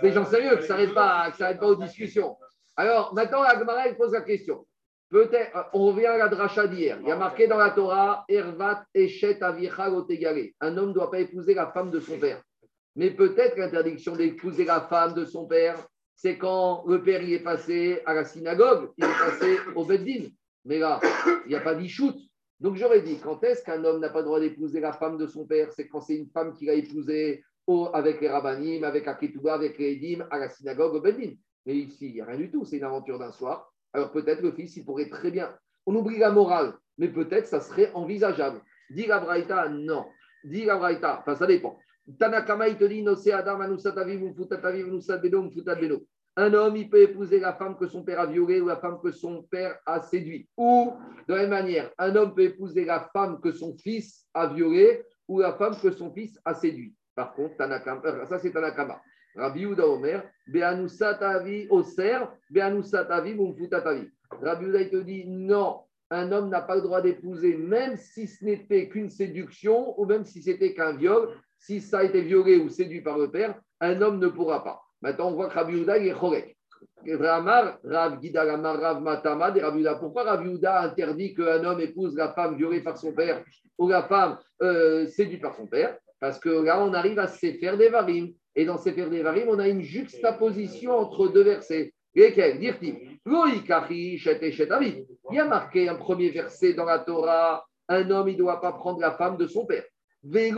des 0.00 0.12
gens 0.12 0.24
sérieux 0.24 0.56
qui 0.56 0.62
ne 0.62 0.66
s'arrêtent 0.66 0.94
pas, 0.94 1.30
pas 1.38 1.66
aux 1.66 1.76
discussions. 1.76 2.36
Alors, 2.76 3.12
maintenant, 3.14 3.42
Agmara, 3.42 3.82
pose 3.98 4.12
la 4.12 4.22
question. 4.22 4.64
Peut-être, 5.12 5.54
euh, 5.54 5.62
on 5.74 5.88
revient 5.88 6.06
à 6.06 6.16
la 6.16 6.28
dracha 6.28 6.66
d'hier. 6.66 6.98
Il 7.02 7.08
y 7.08 7.12
a 7.12 7.16
marqué 7.16 7.46
dans 7.46 7.58
la 7.58 7.70
Torah, 7.70 8.24
Ervat 8.28 8.86
Eshet 8.94 9.38
Un 9.42 10.76
homme 10.78 10.88
ne 10.88 10.94
doit 10.94 11.10
pas 11.10 11.20
épouser 11.20 11.52
la 11.52 11.70
femme 11.70 11.90
de 11.90 12.00
son 12.00 12.18
père. 12.18 12.42
Mais 12.96 13.10
peut-être 13.10 13.58
l'interdiction 13.58 14.16
d'épouser 14.16 14.64
la 14.64 14.80
femme 14.80 15.12
de 15.12 15.26
son 15.26 15.46
père, 15.46 15.76
c'est 16.16 16.38
quand 16.38 16.84
le 16.86 17.02
père 17.02 17.22
y 17.22 17.34
est 17.34 17.42
passé 17.42 18.00
à 18.06 18.14
la 18.14 18.24
synagogue, 18.24 18.90
il 18.96 19.04
est 19.04 19.08
passé 19.08 19.58
au 19.74 19.84
Beddin. 19.84 20.28
Mais 20.64 20.78
là, 20.78 20.98
il 21.44 21.48
n'y 21.50 21.56
a 21.56 21.60
pas 21.60 21.74
d'ishout. 21.74 22.14
Donc 22.58 22.76
j'aurais 22.76 23.02
dit, 23.02 23.18
quand 23.22 23.44
est-ce 23.44 23.62
qu'un 23.62 23.84
homme 23.84 24.00
n'a 24.00 24.08
pas 24.08 24.20
le 24.20 24.24
droit 24.24 24.40
d'épouser 24.40 24.80
la 24.80 24.94
femme 24.94 25.18
de 25.18 25.26
son 25.26 25.46
père? 25.46 25.70
C'est 25.72 25.88
quand 25.88 26.00
c'est 26.00 26.16
une 26.16 26.30
femme 26.30 26.54
qui 26.54 26.64
l'a 26.64 26.74
épousé 26.74 27.44
avec 27.92 28.20
les 28.22 28.30
rabbinim, 28.30 28.82
avec 28.84 29.06
Akitouba, 29.06 29.54
avec 29.54 29.78
les 29.78 29.92
Edim, 29.92 30.26
à 30.30 30.38
la 30.38 30.48
synagogue 30.48 30.94
au 30.94 31.00
Beddin. 31.02 31.32
Mais 31.66 31.76
ici, 31.76 32.08
il 32.08 32.14
n'y 32.14 32.20
a 32.22 32.24
rien 32.24 32.38
du 32.38 32.50
tout, 32.50 32.64
c'est 32.64 32.78
une 32.78 32.84
aventure 32.84 33.18
d'un 33.18 33.32
soir 33.32 33.71
alors 33.92 34.12
peut-être 34.12 34.42
le 34.42 34.52
fils, 34.52 34.76
il 34.76 34.84
pourrait 34.84 35.08
très 35.08 35.30
bien. 35.30 35.54
On 35.86 35.94
oublie 35.94 36.18
la 36.18 36.30
morale, 36.30 36.74
mais 36.98 37.08
peut-être 37.08 37.46
ça 37.46 37.60
serait 37.60 37.90
envisageable. 37.94 38.60
Dit 38.90 39.06
la 39.06 39.68
non. 39.68 40.06
Dit 40.44 40.64
la 40.64 40.76
Braïta, 40.76 41.20
enfin 41.20 41.34
ça 41.34 41.46
dépend. 41.46 41.78
Tanakama, 42.18 42.68
il 42.68 42.76
te 42.76 42.84
dit, 42.84 43.04
Adam, 43.32 43.60
un 46.34 46.54
homme, 46.54 46.76
il 46.76 46.88
peut 46.88 47.02
épouser 47.02 47.40
la 47.40 47.52
femme 47.52 47.76
que 47.76 47.86
son 47.86 48.04
père 48.04 48.20
a 48.20 48.26
violée 48.26 48.60
ou 48.60 48.66
la 48.66 48.78
femme 48.78 48.98
que 49.02 49.12
son 49.12 49.42
père 49.42 49.78
a 49.84 50.00
séduit. 50.00 50.48
Ou, 50.56 50.94
de 51.28 51.34
la 51.34 51.42
même 51.42 51.50
manière, 51.50 51.90
un 51.98 52.16
homme 52.16 52.34
peut 52.34 52.42
épouser 52.42 52.86
la 52.86 53.10
femme 53.12 53.38
que 53.40 53.52
son 53.52 53.76
fils 53.76 54.26
a 54.32 54.46
violée 54.46 55.04
ou 55.28 55.40
la 55.40 55.52
femme 55.52 55.76
que 55.80 55.90
son 55.90 56.12
fils 56.12 56.38
a 56.44 56.54
séduit. 56.54 56.94
Par 57.14 57.34
contre, 57.34 57.56
Tanakama, 57.58 58.26
ça 58.26 58.38
c'est 58.38 58.50
Tanakama. 58.50 59.00
Rabbi 59.34 59.60
Yehuda 59.60 59.86
Omer, 59.86 60.22
Beanusatavi 60.46 61.68
Oser, 61.70 62.28
Beanusatavi 62.50 63.34
Mumfutatavi. 63.34 64.08
Rabbi 64.30 64.66
il 64.66 64.90
te 64.90 64.96
dit 64.96 65.24
non, 65.26 65.80
un 66.10 66.30
homme 66.32 66.50
n'a 66.50 66.60
pas 66.60 66.76
le 66.76 66.82
droit 66.82 67.00
d'épouser, 67.00 67.56
même 67.56 67.96
si 67.96 68.26
ce 68.26 68.44
n'était 68.44 68.88
qu'une 68.88 69.10
séduction 69.10 69.98
ou 70.00 70.04
même 70.04 70.24
si 70.24 70.42
c'était 70.42 70.74
qu'un 70.74 70.96
viol. 70.96 71.30
Si 71.58 71.80
ça 71.80 72.00
a 72.00 72.02
été 72.02 72.22
violé 72.22 72.58
ou 72.58 72.68
séduit 72.68 73.02
par 73.02 73.16
le 73.18 73.30
père, 73.30 73.54
un 73.80 74.02
homme 74.02 74.18
ne 74.18 74.26
pourra 74.26 74.64
pas. 74.64 74.82
Maintenant, 75.00 75.28
on 75.28 75.34
voit 75.34 75.48
que 75.48 75.54
Rabbi 75.54 75.80
il 75.80 75.88
est 75.88 76.12
chorek. 76.12 76.56
Rav 77.06 78.20
Gidalamar, 78.20 78.80
Rav 78.80 79.00
Matama, 79.00 79.52
et 79.56 79.60
Rabbi 79.60 79.84
Pourquoi 79.98 80.24
Rabbi 80.24 80.48
Yehuda 80.48 80.82
interdit 80.82 81.34
qu'un 81.34 81.64
homme 81.64 81.80
épouse 81.80 82.16
la 82.16 82.32
femme 82.32 82.56
violée 82.56 82.80
par 82.80 82.96
son 82.96 83.12
père 83.12 83.44
ou 83.78 83.88
la 83.88 84.02
femme 84.02 84.38
euh, 84.62 85.06
séduite 85.06 85.42
par 85.42 85.54
son 85.54 85.66
père? 85.66 85.96
Parce 86.22 86.38
que 86.38 86.48
là, 86.48 86.80
on 86.80 86.94
arrive 86.94 87.18
à 87.18 87.26
se 87.26 87.52
faire 87.58 87.76
des 87.76 87.88
varim. 87.88 88.32
Et 88.54 88.64
dans 88.64 88.78
Sefer 88.78 89.10
Devarim, 89.10 89.48
on 89.48 89.58
a 89.58 89.66
une 89.66 89.82
juxtaposition 89.82 90.96
entre 90.96 91.26
deux 91.26 91.42
versets. 91.42 91.92
Il 92.14 92.22
y 95.32 95.38
a 95.40 95.44
marqué 95.44 95.88
un 95.88 95.96
premier 95.96 96.30
verset 96.30 96.74
dans 96.74 96.84
la 96.84 97.00
Torah 97.00 97.64
un 97.88 98.08
homme, 98.10 98.28
il 98.28 98.34
ne 98.34 98.38
doit 98.38 98.60
pas 98.60 98.72
prendre 98.72 99.00
la 99.00 99.10
femme 99.12 99.36
de 99.36 99.48
son 99.48 99.66
père. 99.66 99.82
Et 100.32 100.52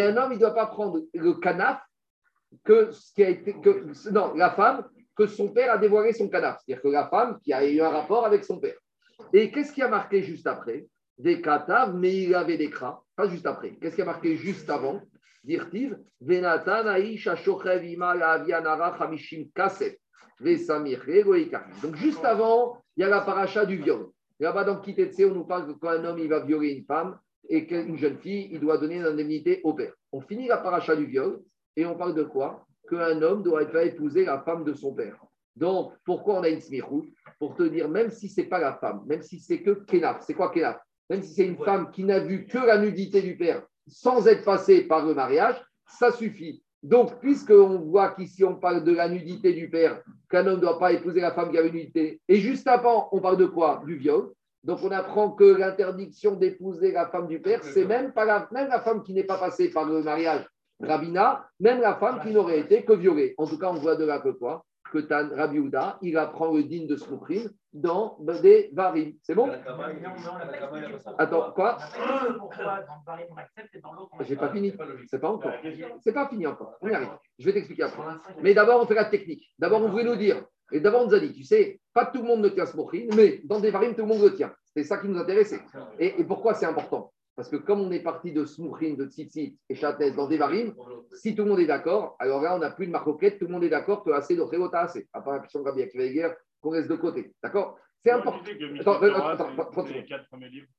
un 0.00 0.16
homme, 0.16 0.30
il 0.30 0.34
ne 0.34 0.38
doit 0.38 0.54
pas 0.54 0.66
prendre 0.66 1.00
le 1.12 1.34
canaf 1.34 1.80
que 2.64 2.92
ce 2.92 3.12
qui 3.12 3.24
a 3.24 3.30
été. 3.30 3.54
Que, 3.60 4.10
non, 4.12 4.34
la 4.34 4.50
femme 4.50 4.88
que 5.16 5.26
son 5.26 5.48
père 5.48 5.72
a 5.72 5.78
dévoilé 5.78 6.12
son 6.12 6.28
canaf. 6.28 6.60
C'est-à-dire 6.64 6.82
que 6.82 6.88
la 6.88 7.08
femme 7.08 7.40
qui 7.42 7.52
a 7.52 7.66
eu 7.66 7.80
un 7.80 7.90
rapport 7.90 8.24
avec 8.24 8.44
son 8.44 8.60
père. 8.60 8.76
Et 9.32 9.50
qu'est-ce 9.50 9.72
qui 9.72 9.82
a 9.82 9.88
marqué 9.88 10.22
juste 10.22 10.46
après? 10.46 10.86
Des 11.18 11.40
katav, 11.42 11.94
mais 11.96 12.14
il 12.14 12.34
avait 12.34 12.56
des 12.56 12.70
crans. 12.70 13.02
Pas 13.16 13.28
juste 13.28 13.46
après. 13.46 13.76
Qu'est-ce 13.80 13.96
qui 13.96 14.02
a 14.02 14.06
marqué 14.06 14.36
juste 14.36 14.70
avant 14.70 15.02
Dirtiv, 15.44 15.96
Donc 21.82 21.96
juste 21.96 22.24
avant, 22.24 22.82
il 22.96 23.00
y 23.00 23.04
a 23.04 23.08
la 23.08 23.20
paracha 23.22 23.64
du 23.64 23.76
viol. 23.76 24.08
Là-bas 24.40 24.64
dans 24.64 24.80
Kitetse, 24.80 25.22
on 25.24 25.34
nous 25.34 25.44
parle 25.44 25.66
que 25.66 25.72
quand 25.72 25.88
un 25.88 26.04
homme 26.04 26.18
il 26.18 26.28
va 26.28 26.40
violer 26.40 26.70
une 26.70 26.84
femme 26.84 27.18
et 27.48 27.66
qu'une 27.66 27.96
jeune 27.96 28.18
fille, 28.18 28.48
il 28.52 28.60
doit 28.60 28.78
donner 28.78 28.96
une 28.96 29.06
indemnité 29.06 29.60
au 29.64 29.74
père. 29.74 29.92
On 30.12 30.20
finit 30.20 30.46
la 30.46 30.58
paracha 30.58 30.94
du 30.94 31.06
viol 31.06 31.40
et 31.76 31.86
on 31.86 31.96
parle 31.96 32.14
de 32.14 32.24
quoi? 32.24 32.66
Qu'un 32.88 33.20
homme 33.22 33.42
doit 33.42 33.64
pas 33.66 33.84
épouser 33.84 34.24
la 34.24 34.40
femme 34.42 34.64
de 34.64 34.74
son 34.74 34.94
père. 34.94 35.18
Donc, 35.56 35.92
pourquoi 36.04 36.38
on 36.38 36.42
a 36.42 36.48
une 36.48 36.60
smichut 36.60 37.12
pour 37.40 37.56
te 37.56 37.64
dire, 37.64 37.88
même 37.88 38.10
si 38.10 38.28
ce 38.28 38.40
n'est 38.40 38.46
pas 38.46 38.60
la 38.60 38.74
femme, 38.74 39.02
même 39.06 39.22
si 39.22 39.40
c'est 39.40 39.60
que 39.62 39.70
Kenaf, 39.70 40.22
c'est 40.22 40.34
quoi 40.34 40.50
Kenaf? 40.50 40.78
Même 41.10 41.22
si 41.22 41.34
c'est 41.34 41.46
une 41.46 41.56
femme 41.56 41.90
qui 41.90 42.04
n'a 42.04 42.20
vu 42.20 42.46
que 42.46 42.58
la 42.58 42.78
nudité 42.78 43.22
du 43.22 43.36
père 43.36 43.62
sans 43.86 44.26
être 44.26 44.44
passée 44.44 44.82
par 44.82 45.04
le 45.04 45.14
mariage, 45.14 45.56
ça 45.86 46.12
suffit. 46.12 46.62
Donc, 46.82 47.18
puisqu'on 47.20 47.78
voit 47.78 48.10
qu'ici 48.10 48.44
on 48.44 48.54
parle 48.54 48.84
de 48.84 48.94
la 48.94 49.08
nudité 49.08 49.52
du 49.52 49.68
père, 49.68 50.02
qu'un 50.30 50.46
homme 50.46 50.56
ne 50.56 50.60
doit 50.60 50.78
pas 50.78 50.92
épouser 50.92 51.20
la 51.20 51.32
femme 51.32 51.50
qui 51.50 51.58
a 51.58 51.62
une 51.62 51.72
nudité, 51.72 52.20
et 52.28 52.36
juste 52.36 52.68
avant, 52.68 53.08
on 53.12 53.20
parle 53.20 53.38
de 53.38 53.46
quoi? 53.46 53.82
Du 53.84 53.96
viol. 53.96 54.30
Donc, 54.62 54.80
on 54.82 54.90
apprend 54.90 55.30
que 55.30 55.44
l'interdiction 55.44 56.34
d'épouser 56.34 56.92
la 56.92 57.06
femme 57.06 57.26
du 57.26 57.40
père, 57.40 57.64
c'est 57.64 57.84
même, 57.84 58.12
pas 58.12 58.24
la, 58.24 58.48
même 58.52 58.68
la 58.68 58.80
femme 58.80 59.02
qui 59.02 59.14
n'est 59.14 59.24
pas 59.24 59.38
passée 59.38 59.70
par 59.70 59.86
le 59.86 60.02
mariage 60.02 60.46
Rabina, 60.80 61.48
même 61.58 61.80
la 61.80 61.94
femme 61.94 62.20
qui 62.20 62.30
n'aurait 62.30 62.60
été 62.60 62.84
que 62.84 62.92
violée. 62.92 63.34
En 63.38 63.46
tout 63.46 63.58
cas, 63.58 63.70
on 63.70 63.74
voit 63.74 63.96
de 63.96 64.04
là 64.04 64.20
que 64.20 64.28
quoi 64.28 64.64
Que 64.90 64.98
Tan 64.98 65.28
Rabbi 65.34 65.58
Houda, 65.58 65.98
il 66.00 66.16
apprend 66.16 66.52
le 66.52 66.62
digne 66.62 66.86
de 66.86 66.96
Smoukrim 66.96 67.50
dans 67.72 68.16
des 68.42 68.70
varim. 68.72 69.12
C'est 69.22 69.34
bon? 69.34 69.50
Attends, 71.18 71.52
quoi? 71.52 71.78
J'ai 74.20 74.36
pas 74.36 74.48
fini. 74.50 74.72
C'est 75.10 75.18
pas 75.20 75.30
encore. 75.30 75.52
C'est 76.00 76.12
pas 76.12 76.28
fini 76.28 76.46
encore. 76.46 76.76
On 76.80 76.88
y 76.88 76.94
arrive. 76.94 77.10
Je 77.38 77.44
vais 77.44 77.52
t'expliquer 77.52 77.82
après. 77.82 78.02
Mais 78.40 78.54
d'abord, 78.54 78.80
on 78.82 78.86
fait 78.86 78.94
la 78.94 79.04
technique. 79.04 79.44
D'abord, 79.58 79.82
on 79.82 79.88
voulait 79.88 80.04
nous 80.04 80.16
dire. 80.16 80.42
Et 80.72 80.80
d'abord, 80.80 81.02
on 81.02 81.06
nous 81.06 81.14
a 81.14 81.20
dit, 81.20 81.32
tu 81.32 81.44
sais, 81.44 81.80
pas 81.94 82.06
tout 82.06 82.20
le 82.20 82.28
monde 82.28 82.40
ne 82.40 82.48
tient 82.48 82.66
Smoukrim, 82.66 83.08
mais 83.16 83.40
dans 83.44 83.58
des 83.58 83.70
varim, 83.70 83.94
tout 83.94 84.02
le 84.02 84.08
monde 84.08 84.22
le 84.22 84.34
tient. 84.34 84.52
C'est 84.74 84.84
ça 84.84 84.98
qui 84.98 85.08
nous 85.08 85.18
intéressait. 85.18 85.60
Et, 85.98 86.20
et 86.20 86.24
pourquoi 86.24 86.54
c'est 86.54 86.66
important? 86.66 87.12
Parce 87.38 87.48
que 87.48 87.54
comme 87.54 87.82
on 87.82 87.92
est 87.92 88.00
parti 88.00 88.32
de 88.32 88.44
Smouchin, 88.44 88.94
de 88.94 89.06
Tzitzit 89.06 89.56
et 89.68 89.76
Chatez 89.76 90.10
dans 90.10 90.26
des 90.26 90.38
varim, 90.38 90.74
si 91.12 91.36
tout 91.36 91.44
le 91.44 91.50
monde 91.50 91.60
est 91.60 91.66
d'accord, 91.66 92.16
alors 92.18 92.42
là, 92.42 92.56
on 92.56 92.58
n'a 92.58 92.72
plus 92.72 92.88
de 92.88 92.90
marcoquette, 92.90 93.38
tout 93.38 93.44
le 93.44 93.52
monde 93.52 93.62
est 93.62 93.68
d'accord 93.68 94.02
que 94.02 94.10
assez 94.10 94.34
de 94.34 94.40
Réota 94.40 94.80
assez. 94.80 95.06
À 95.12 95.20
part 95.20 95.34
la 95.34 95.38
question 95.38 95.60
de 95.60 95.64
Gabi 95.64 96.12
guerre 96.12 96.34
qu'on 96.60 96.70
reste 96.70 96.88
de 96.88 96.96
côté. 96.96 97.32
D'accord 97.40 97.78
C'est 98.04 98.10
important. 98.10 98.40
Attends, 98.80 99.00
attends, 99.00 99.50
attends, 99.56 99.86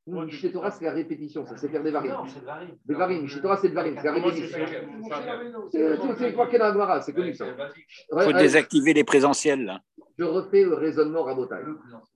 Miché 0.05 0.51
Torah, 0.51 0.69
c'est 0.71 0.83
la 0.83 0.91
répétition, 0.91 1.45
ça 1.45 1.55
c'est 1.55 1.69
faire 1.69 1.81
des 1.81 1.91
varim. 1.91 2.13
Des 2.85 2.93
varim. 2.93 3.21
Miché 3.21 3.39
Torah, 3.39 3.55
c'est 3.55 3.69
des 3.69 3.75
varim, 3.75 3.95
c'est 3.95 4.07
la 4.07 4.13
répétition. 4.15 4.59
C'est 6.17 6.33
quoi 6.33 6.47
qu'est 6.47 6.59
dans 6.59 7.01
C'est 7.01 7.13
connu 7.13 7.33
ça. 7.35 7.45
Il 7.47 8.21
faut 8.21 8.33
désactiver 8.33 8.91
les 8.91 9.05
présentiels. 9.05 9.63
Là. 9.63 9.79
Je 10.17 10.25
refais 10.25 10.65
le 10.65 10.73
raisonnement 10.73 11.23
rabotage. 11.23 11.67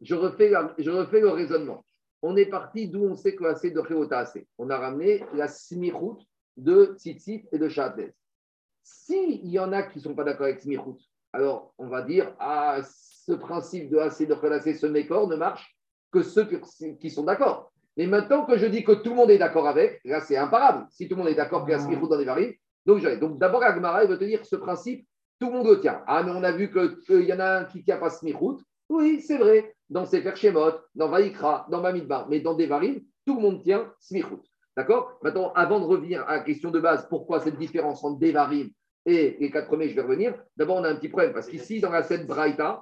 Je 0.02 0.16
refais, 0.16 0.52
je 0.80 0.92
refais 0.92 1.22
le 1.22 1.30
raisonnement 1.30 1.86
on 2.24 2.36
est 2.38 2.46
parti 2.46 2.88
d'où 2.88 3.04
on 3.04 3.16
sait 3.16 3.36
que 3.36 3.44
assez 3.44 3.70
de 3.70 3.80
Réota 3.80 4.26
On 4.58 4.70
a 4.70 4.78
ramené 4.78 5.24
la 5.34 5.48
smichout 5.48 6.20
de 6.58 6.96
Tzitzit 6.98 7.46
et 7.52 7.60
de 7.60 7.68
Shatez. 7.68 8.14
S'il 8.82 9.46
y 9.46 9.60
en 9.60 9.72
a 9.74 9.84
qui 9.84 10.00
ne 10.00 10.04
sont 10.04 10.16
pas 10.16 10.24
d'accord 10.24 10.48
avec 10.48 10.62
smichout, 10.62 10.98
alors 11.34 11.74
on 11.78 11.88
va 11.88 12.02
dire, 12.02 12.34
ah, 12.40 12.80
ce 12.84 13.34
principe 13.34 13.90
de 13.90 13.98
assez 13.98 14.26
de 14.26 14.34
assez, 14.34 14.74
ce 14.74 14.88
mécor 14.88 15.28
ne 15.28 15.36
marche 15.36 15.78
que 16.12 16.22
ceux 16.22 16.48
qui 17.00 17.10
sont 17.10 17.24
d'accord. 17.24 17.72
Mais 17.98 18.08
maintenant 18.08 18.46
que 18.46 18.58
je 18.58 18.66
dis 18.66 18.84
que 18.84 18.94
tout 18.94 19.12
le 19.12 19.16
monde 19.16 19.32
est 19.32 19.38
d'accord 19.38 19.68
avec, 19.68 20.00
là 20.06 20.22
c'est 20.22 20.38
imparable. 20.38 20.88
Si 20.90 21.08
tout 21.08 21.16
le 21.16 21.24
monde 21.24 21.32
est 21.32 21.36
d'accord 21.36 21.66
qu'il 21.66 21.74
y 21.74 21.76
a 21.76 21.80
smichout 21.80 22.08
dans 22.08 22.18
les 22.18 22.26
varim, 22.26 22.54
donc 22.86 23.04
Donc 23.20 23.38
d'abord, 23.38 23.64
Agmara, 23.64 24.04
il 24.04 24.10
veut 24.10 24.18
te 24.18 24.24
dire 24.24 24.46
ce 24.46 24.56
principe, 24.56 25.08
tout 25.40 25.48
le 25.48 25.54
monde 25.54 25.68
le 25.68 25.82
tient. 25.82 26.04
Ah, 26.08 26.24
mais 26.24 26.32
on 26.32 26.44
a 26.44 26.52
vu 26.52 26.72
qu'il 26.72 27.24
y 27.24 27.34
en 27.34 27.40
a 27.40 27.60
un 27.60 27.66
qui 27.66 27.80
ne 27.80 27.84
tient 27.84 27.98
pas 27.98 28.10
smichout. 28.10 28.62
Oui, 28.90 29.22
c'est 29.22 29.38
vrai 29.38 29.74
dans 29.94 30.06
Sefer 30.06 30.36
Shemot, 30.36 30.72
dans 30.96 31.10
Vaikra, 31.10 31.68
dans 31.70 31.82
Mamidbar, 31.82 32.28
mais 32.28 32.40
dans 32.40 32.56
Devarim, 32.56 33.00
tout 33.26 33.36
le 33.36 33.42
monde 33.42 33.62
tient 33.62 33.94
Smichut. 34.00 34.42
D'accord? 34.76 35.20
Maintenant, 35.22 35.54
avant 35.54 35.80
de 35.80 35.86
revenir 35.86 36.28
à 36.28 36.38
la 36.38 36.40
question 36.40 36.72
de 36.72 36.80
base, 36.80 37.08
pourquoi 37.10 37.40
cette 37.40 37.58
différence 37.58 38.04
entre 38.04 38.20
Devarim 38.20 38.70
et 39.06 39.38
les 39.40 39.52
quatre 39.52 39.68
premiers, 39.68 39.90
je 39.90 39.96
vais 39.96 40.02
revenir. 40.02 40.34
D'abord, 40.58 40.78
on 40.78 40.84
a 40.84 40.90
un 40.90 40.96
petit 40.96 41.10
problème, 41.10 41.32
parce 41.32 41.48
qu'ici, 41.48 41.80
dans 41.80 41.92
la 41.92 42.04
scène 42.04 42.26
Braïta, 42.26 42.82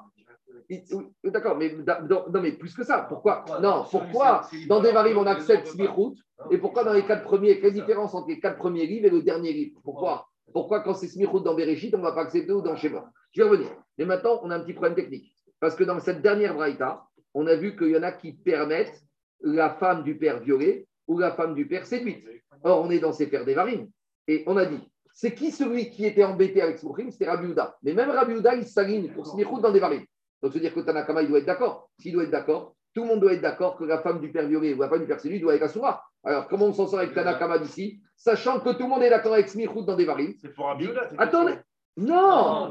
D'accord, 1.24 1.58
mais, 1.58 1.76
non, 2.10 2.42
mais 2.42 2.54
plus 2.54 2.74
que 2.74 2.86
ça. 2.86 3.06
Pourquoi? 3.10 3.44
Non, 3.62 3.84
pourquoi 3.92 4.48
dans 4.70 4.80
Devarim 4.80 5.18
on 5.18 5.26
accepte 5.26 5.68
Smichut 5.68 6.18
et 6.50 6.58
pourquoi 6.58 6.86
dans 6.86 6.94
les 6.94 7.04
quatre 7.04 7.24
premiers 7.24 7.60
Quelle 7.60 7.74
différence 7.74 8.14
entre 8.16 8.30
les 8.30 8.40
quatre 8.40 8.58
premiers 8.58 8.86
livres 8.86 9.08
et 9.08 9.10
le 9.10 9.22
dernier 9.22 9.52
livre? 9.52 9.82
Pourquoi? 9.84 10.30
Pourquoi 10.54 10.80
quand 10.80 10.94
c'est 10.94 11.08
Smichut 11.08 11.44
dans 11.44 11.56
Bereshit, 11.56 11.94
on 11.94 11.98
ne 11.98 12.04
va 12.04 12.14
pas 12.14 12.22
accepter 12.22 12.54
ou 12.54 12.62
dans 12.62 12.78
Shema 12.78 13.12
Je 13.34 13.44
vais 13.44 13.50
revenir. 13.50 13.70
Mais 13.98 14.06
maintenant, 14.06 14.40
on 14.44 14.50
a 14.50 14.56
un 14.56 14.62
petit 14.62 14.74
problème 14.74 14.96
technique. 14.96 15.36
Parce 15.62 15.76
que 15.76 15.84
dans 15.84 16.00
cette 16.00 16.22
dernière 16.22 16.56
braïta, 16.56 17.06
on 17.34 17.48
a 17.48 17.56
vu 17.56 17.78
qu'il 17.78 17.92
y 17.92 17.98
en 17.98 18.04
a 18.04 18.12
qui 18.12 18.34
permettent 18.34 19.02
la 19.42 19.70
femme 19.70 20.04
du 20.04 20.18
père 20.18 20.40
violée 20.40 20.88
ou 21.08 21.20
la 21.20 21.32
femme 21.32 21.54
du 21.54 21.68
père 21.68 21.86
séduite. 21.86 22.28
Or, 22.64 22.82
on 22.82 22.90
est 22.90 23.00
dans 23.00 23.14
ces 23.14 23.28
pères 23.28 23.46
des 23.46 23.54
varines. 23.54 23.90
Et 24.28 24.44
on 24.48 24.58
a 24.58 24.66
dit, 24.66 24.80
c'est 25.14 25.34
qui 25.34 25.52
celui 25.52 25.92
qui 25.92 26.06
était 26.06 26.24
embêté 26.24 26.62
avec 26.62 26.80
Smouchim 26.80 27.12
C'était 27.12 27.30
Rabbi 27.30 27.54
Mais 27.84 27.94
même 27.94 28.10
Rabbi 28.10 28.34
il 28.58 28.66
s'aligne 28.66 29.14
pour 29.14 29.28
se 29.28 29.62
dans 29.62 29.72
des 29.72 29.80
varines. 29.80 30.06
Donc, 30.42 30.52
c'est-à-dire 30.52 30.74
que 30.74 30.80
Tanakama, 30.80 31.22
il 31.22 31.30
doit 31.30 31.38
être 31.38 31.46
d'accord. 31.46 31.90
S'il 32.00 32.14
doit 32.14 32.24
être 32.24 32.32
d'accord, 32.32 32.76
tout 32.96 33.04
le 33.04 33.10
monde 33.10 33.20
doit 33.20 33.34
être 33.34 33.42
d'accord 33.42 33.78
que 33.78 33.84
la 33.84 34.00
femme 34.00 34.20
du 34.20 34.32
père 34.32 34.48
violé 34.48 34.74
ou 34.74 34.82
la 34.82 34.90
femme 34.90 35.02
du 35.02 35.06
père 35.06 35.20
séduit 35.20 35.40
doit 35.40 35.54
être 35.54 35.64
Asura. 35.64 36.04
Alors, 36.24 36.48
comment 36.48 36.66
on 36.66 36.74
s'en 36.74 36.88
sort 36.88 37.00
avec 37.00 37.14
Tanakama 37.14 37.60
d'ici 37.60 38.02
Sachant 38.16 38.60
que 38.60 38.72
tout 38.72 38.84
le 38.84 38.90
monde 38.90 39.04
est 39.04 39.12
d'accord 39.12 39.34
avec 39.34 39.48
Smichout 39.48 39.84
dans 39.84 39.96
des 39.96 40.06
varines. 40.06 40.34
C'est 40.42 40.54
pour 40.54 40.66
Rabbi 40.66 40.90
Attendez. 41.20 41.54
Non, 41.98 42.70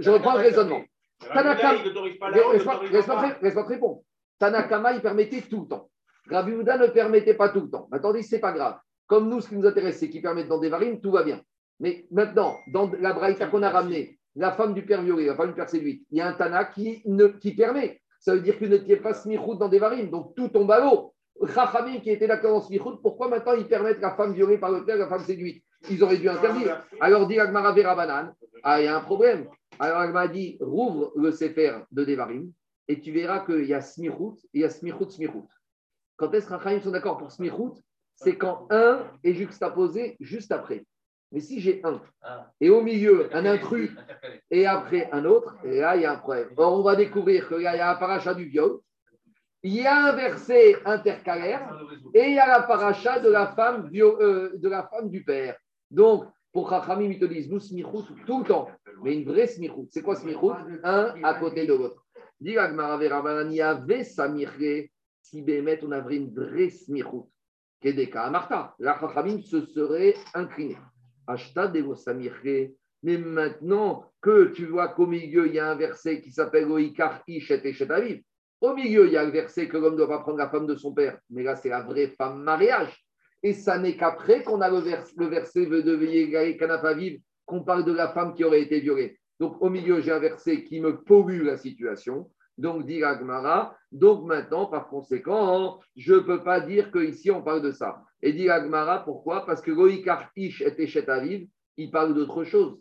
je 0.00 0.10
reprends 0.10 0.34
le 0.34 0.40
raisonnement. 0.40 0.82
Tanakama, 1.18 1.82
laisse-moi 3.42 3.64
te 3.64 3.68
répondre. 3.68 4.00
Tanakama, 4.38 4.92
il 4.92 5.00
permettait 5.00 5.42
tout 5.42 5.62
le 5.62 5.68
temps. 5.68 5.90
Rabbi 6.30 6.52
ne 6.52 6.86
permettait 6.88 7.34
pas 7.34 7.48
tout 7.48 7.60
le 7.60 7.70
temps. 7.70 7.88
Maintenant, 7.90 8.12
dit, 8.12 8.22
c'est 8.22 8.40
pas 8.40 8.52
grave. 8.52 8.78
Comme 9.06 9.28
nous, 9.28 9.40
ce 9.40 9.48
qui 9.48 9.56
nous 9.56 9.66
intéresse, 9.66 9.98
c'est 9.98 10.10
qu'il 10.10 10.22
permette 10.22 10.48
dans 10.48 10.58
des 10.58 10.68
varines, 10.68 11.00
tout 11.00 11.12
va 11.12 11.22
bien. 11.22 11.40
Mais 11.78 12.06
maintenant, 12.10 12.56
dans 12.72 12.90
la 12.98 13.12
braïta 13.12 13.46
qu'on 13.46 13.62
a 13.62 13.70
ramenée, 13.70 14.18
la 14.34 14.52
femme 14.52 14.74
du 14.74 14.84
père 14.84 15.02
violé, 15.02 15.26
la 15.26 15.36
femme 15.36 15.48
du 15.48 15.54
père 15.54 15.68
séduite, 15.68 16.04
il 16.10 16.18
y 16.18 16.20
a 16.20 16.26
un 16.26 16.32
Tana 16.32 16.64
qui, 16.64 17.02
ne, 17.06 17.26
qui 17.26 17.54
permet. 17.54 18.00
Ça 18.18 18.34
veut 18.34 18.40
dire 18.40 18.58
qu'il 18.58 18.68
ne 18.68 18.76
tient 18.78 18.96
pas 18.96 19.14
smichout 19.14 19.54
dans 19.54 19.68
des 19.68 19.78
varines, 19.78 20.10
donc 20.10 20.34
tout 20.34 20.48
tombe 20.48 20.70
à 20.70 20.80
l'eau. 20.80 21.14
Rachamim 21.40 22.00
qui 22.00 22.10
était 22.10 22.26
d'accord 22.26 22.56
en 22.56 22.60
smichout, 22.60 22.96
pourquoi 23.02 23.28
maintenant 23.28 23.52
ils 23.52 23.68
permettent 23.68 24.00
la 24.00 24.16
femme 24.16 24.32
violée 24.32 24.58
par 24.58 24.70
le 24.72 24.84
père, 24.84 24.96
la 24.96 25.08
femme 25.08 25.22
séduite? 25.22 25.62
Ils 25.90 26.02
auraient 26.02 26.18
dû 26.18 26.28
interdire. 26.28 26.84
Alors 27.00 27.26
dit 27.26 27.38
Agmara 27.38 27.72
Banan, 27.72 28.32
ah, 28.62 28.80
il 28.80 28.84
y 28.84 28.88
a 28.88 28.96
un 28.96 29.00
problème. 29.00 29.48
Alors, 29.78 30.02
elle 30.02 30.12
m'a 30.12 30.28
dit, 30.28 30.56
rouvre 30.60 31.12
le 31.16 31.30
Sefer 31.30 31.78
de 31.92 32.04
Devarim 32.04 32.50
et 32.88 33.00
tu 33.00 33.12
verras 33.12 33.40
qu'il 33.44 33.64
y 33.64 33.74
a 33.74 33.80
Smichout 33.80 34.36
et 34.54 34.58
il 34.58 34.60
y 34.62 34.64
a 34.64 34.70
Smichout, 34.70 35.10
Smichout. 35.10 35.46
Quand 36.16 36.32
est-ce 36.32 36.48
que 36.48 36.80
sont 36.80 36.90
d'accord 36.90 37.18
pour 37.18 37.30
Smichout 37.30 37.74
C'est 38.14 38.36
quand 38.36 38.66
un 38.70 39.06
est 39.22 39.34
juxtaposé 39.34 40.16
juste 40.20 40.52
après. 40.52 40.84
Mais 41.32 41.40
si 41.40 41.60
j'ai 41.60 41.80
un 41.84 42.00
et 42.60 42.70
au 42.70 42.82
milieu 42.82 43.28
un 43.36 43.44
intrus 43.46 43.90
et 44.50 44.66
après 44.66 45.10
un 45.12 45.24
autre, 45.24 45.56
et 45.64 45.80
là 45.80 45.96
il 45.96 46.02
y 46.02 46.04
a 46.04 46.12
un 46.12 46.16
problème. 46.16 46.48
Or, 46.56 46.78
on 46.78 46.82
va 46.82 46.96
découvrir 46.96 47.48
qu'il 47.48 47.62
y 47.62 47.66
a 47.66 47.90
un 47.90 47.96
paracha 47.96 48.32
du 48.32 48.44
viol, 48.44 48.78
il 49.62 49.74
y 49.74 49.86
a 49.86 50.06
un 50.06 50.12
verset 50.12 50.76
intercalaire 50.84 51.76
et 52.14 52.28
il 52.28 52.34
y 52.34 52.38
a 52.38 52.46
la 52.46 52.62
paracha 52.62 53.18
de 53.18 53.28
la 53.28 53.48
femme, 53.48 53.90
euh, 53.92 54.52
de 54.56 54.68
la 54.68 54.84
femme 54.84 55.10
du 55.10 55.24
père. 55.24 55.56
Donc, 55.90 56.26
pour 56.52 56.70
Chachamim, 56.70 57.10
ils 57.10 57.18
te 57.18 57.26
disent, 57.26 57.50
nous, 57.50 57.60
tout 58.26 58.40
le 58.40 58.44
temps. 58.46 58.70
Mais 59.02 59.14
une 59.14 59.24
vraie 59.24 59.46
smichout. 59.46 59.88
C'est 59.90 60.02
quoi 60.02 60.16
smichout? 60.16 60.54
Un 60.82 61.14
à 61.22 61.34
côté 61.34 61.66
de 61.66 61.74
l'autre. 61.74 62.04
Dis 62.40 62.56
avait 62.56 64.04
samiré, 64.04 64.90
si 65.22 65.42
Bémet, 65.42 65.80
on 65.84 65.92
avait 65.92 66.16
une 66.16 66.34
vraie 66.34 66.70
smichout. 66.70 67.30
Kedeka 67.80 68.24
Amarta. 68.24 68.74
La 68.78 68.98
Chachamim 68.98 69.40
se 69.42 69.66
serait 69.66 70.14
incliné. 70.34 70.76
Ashta 71.26 71.68
de 71.68 71.94
samiré. 71.94 72.74
Mais 73.02 73.18
maintenant 73.18 74.10
que 74.20 74.46
tu 74.46 74.66
vois 74.66 74.88
qu'au 74.88 75.06
milieu, 75.06 75.46
il 75.46 75.54
y 75.54 75.58
a 75.58 75.70
un 75.70 75.76
verset 75.76 76.20
qui 76.20 76.32
s'appelle 76.32 76.70
Oikar 76.70 77.22
Ishet 77.28 77.62
et 77.64 77.92
Aviv. 77.92 78.22
Au 78.60 78.74
milieu, 78.74 79.06
il 79.06 79.12
y 79.12 79.16
a 79.16 79.24
le 79.24 79.30
verset 79.30 79.68
que 79.68 79.76
l'homme 79.76 79.92
ne 79.92 79.98
doit 79.98 80.08
pas 80.08 80.20
prendre 80.20 80.38
la 80.38 80.48
femme 80.48 80.66
de 80.66 80.74
son 80.74 80.94
père. 80.94 81.18
Mais 81.30 81.42
là, 81.42 81.54
c'est 81.56 81.68
la 81.68 81.82
vraie 81.82 82.08
femme 82.08 82.42
mariage. 82.42 83.05
Et 83.46 83.52
ça 83.52 83.78
n'est 83.78 83.96
qu'après 83.96 84.42
qu'on 84.42 84.60
a 84.60 84.68
le, 84.68 84.80
verset 85.28 85.66
de 85.66 85.92
Veillé 85.92 86.56
Kanafaviv, 86.56 87.20
qu'on 87.44 87.62
parle 87.62 87.84
de 87.84 87.92
la 87.92 88.08
femme 88.08 88.34
qui 88.34 88.42
aurait 88.42 88.62
été 88.62 88.80
violée. 88.80 89.20
Donc 89.38 89.62
au 89.62 89.70
milieu, 89.70 90.00
j'ai 90.00 90.10
un 90.10 90.18
verset 90.18 90.64
qui 90.64 90.80
me 90.80 91.00
pollue 91.04 91.44
la 91.44 91.56
situation. 91.56 92.28
Donc, 92.58 92.86
dit 92.86 93.04
Agmara, 93.04 93.76
donc 93.92 94.26
maintenant, 94.26 94.66
par 94.66 94.88
conséquent, 94.88 95.78
je 95.94 96.14
ne 96.14 96.18
peux 96.18 96.42
pas 96.42 96.58
dire 96.58 96.90
qu'ici 96.90 97.30
on 97.30 97.40
parle 97.40 97.62
de 97.62 97.70
ça. 97.70 98.02
Et 98.20 98.32
dit 98.32 98.50
Agmara, 98.50 99.04
pourquoi? 99.04 99.46
Parce 99.46 99.62
que 99.62 99.70
Goïkar 99.70 100.28
Ish 100.34 100.60
et 100.62 101.08
Aviv, 101.08 101.46
il 101.76 101.92
parle 101.92 102.14
d'autre 102.14 102.42
chose. 102.42 102.80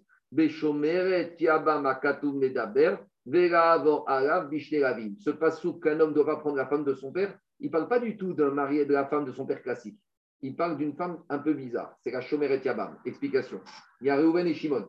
Ce 5.20 5.30
passou 5.30 5.80
qu'un 5.80 5.99
homme 5.99 6.13
doit 6.16 6.26
pas 6.26 6.38
prendre 6.38 6.57
la 6.57 6.66
femme 6.66 6.86
de 6.86 6.95
son 6.95 7.11
père, 7.11 7.38
il 7.59 7.68
ne 7.68 7.72
parle 7.72 7.88
pas 7.88 7.99
du 7.99 8.18
tout 8.18 8.34
d'un 8.34 8.49
marié 8.49 8.86
de 8.86 8.93
la 8.93 9.05
femme 9.05 9.26
de 9.26 9.32
son 9.32 9.45
père 9.45 9.61
classique 9.61 9.99
il 10.45 10.55
parle 10.55 10.77
d'une 10.77 10.93
femme 10.93 11.17
un 11.29 11.39
peu 11.39 11.53
bizarre. 11.53 11.97
C'est 12.03 12.11
la 12.11 12.21
Shomeret 12.21 12.61
Yabam. 12.63 12.97
Explication. 13.03 13.59
Il 14.01 14.07
y 14.07 14.09
a 14.11 14.15
Reuven 14.15 14.45
et 14.45 14.53
Shimon. 14.53 14.87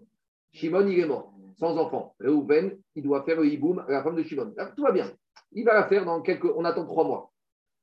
Shimon, 0.52 0.86
il 0.86 0.98
est 0.98 1.06
mort, 1.06 1.32
sans 1.58 1.78
enfant. 1.78 2.14
Reuven, 2.20 2.78
il 2.94 3.02
doit 3.02 3.24
faire 3.24 3.40
le 3.40 3.46
hiboum 3.46 3.78
à 3.78 3.90
la 3.90 4.02
femme 4.02 4.16
de 4.16 4.22
Shimon. 4.22 4.54
tout 4.76 4.82
va 4.82 4.92
bien. 4.92 5.10
Il 5.52 5.64
va 5.64 5.72
la 5.72 5.84
faire 5.84 6.04
dans 6.04 6.20
quelques. 6.20 6.44
On 6.44 6.64
attend 6.64 6.84
trois 6.84 7.04
mois. 7.04 7.32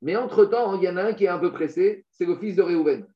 Mais 0.03 0.15
entre-temps, 0.15 0.75
il 0.75 0.83
y 0.83 0.89
en 0.89 0.97
a 0.97 1.03
un 1.03 1.13
qui 1.13 1.25
est 1.25 1.29
un 1.29 1.39
peu 1.39 1.51
pressé, 1.51 2.05
c'est 2.11 2.25
le 2.25 2.35
fils 2.35 2.55
de 2.55 2.61
Reuven. 2.61 3.07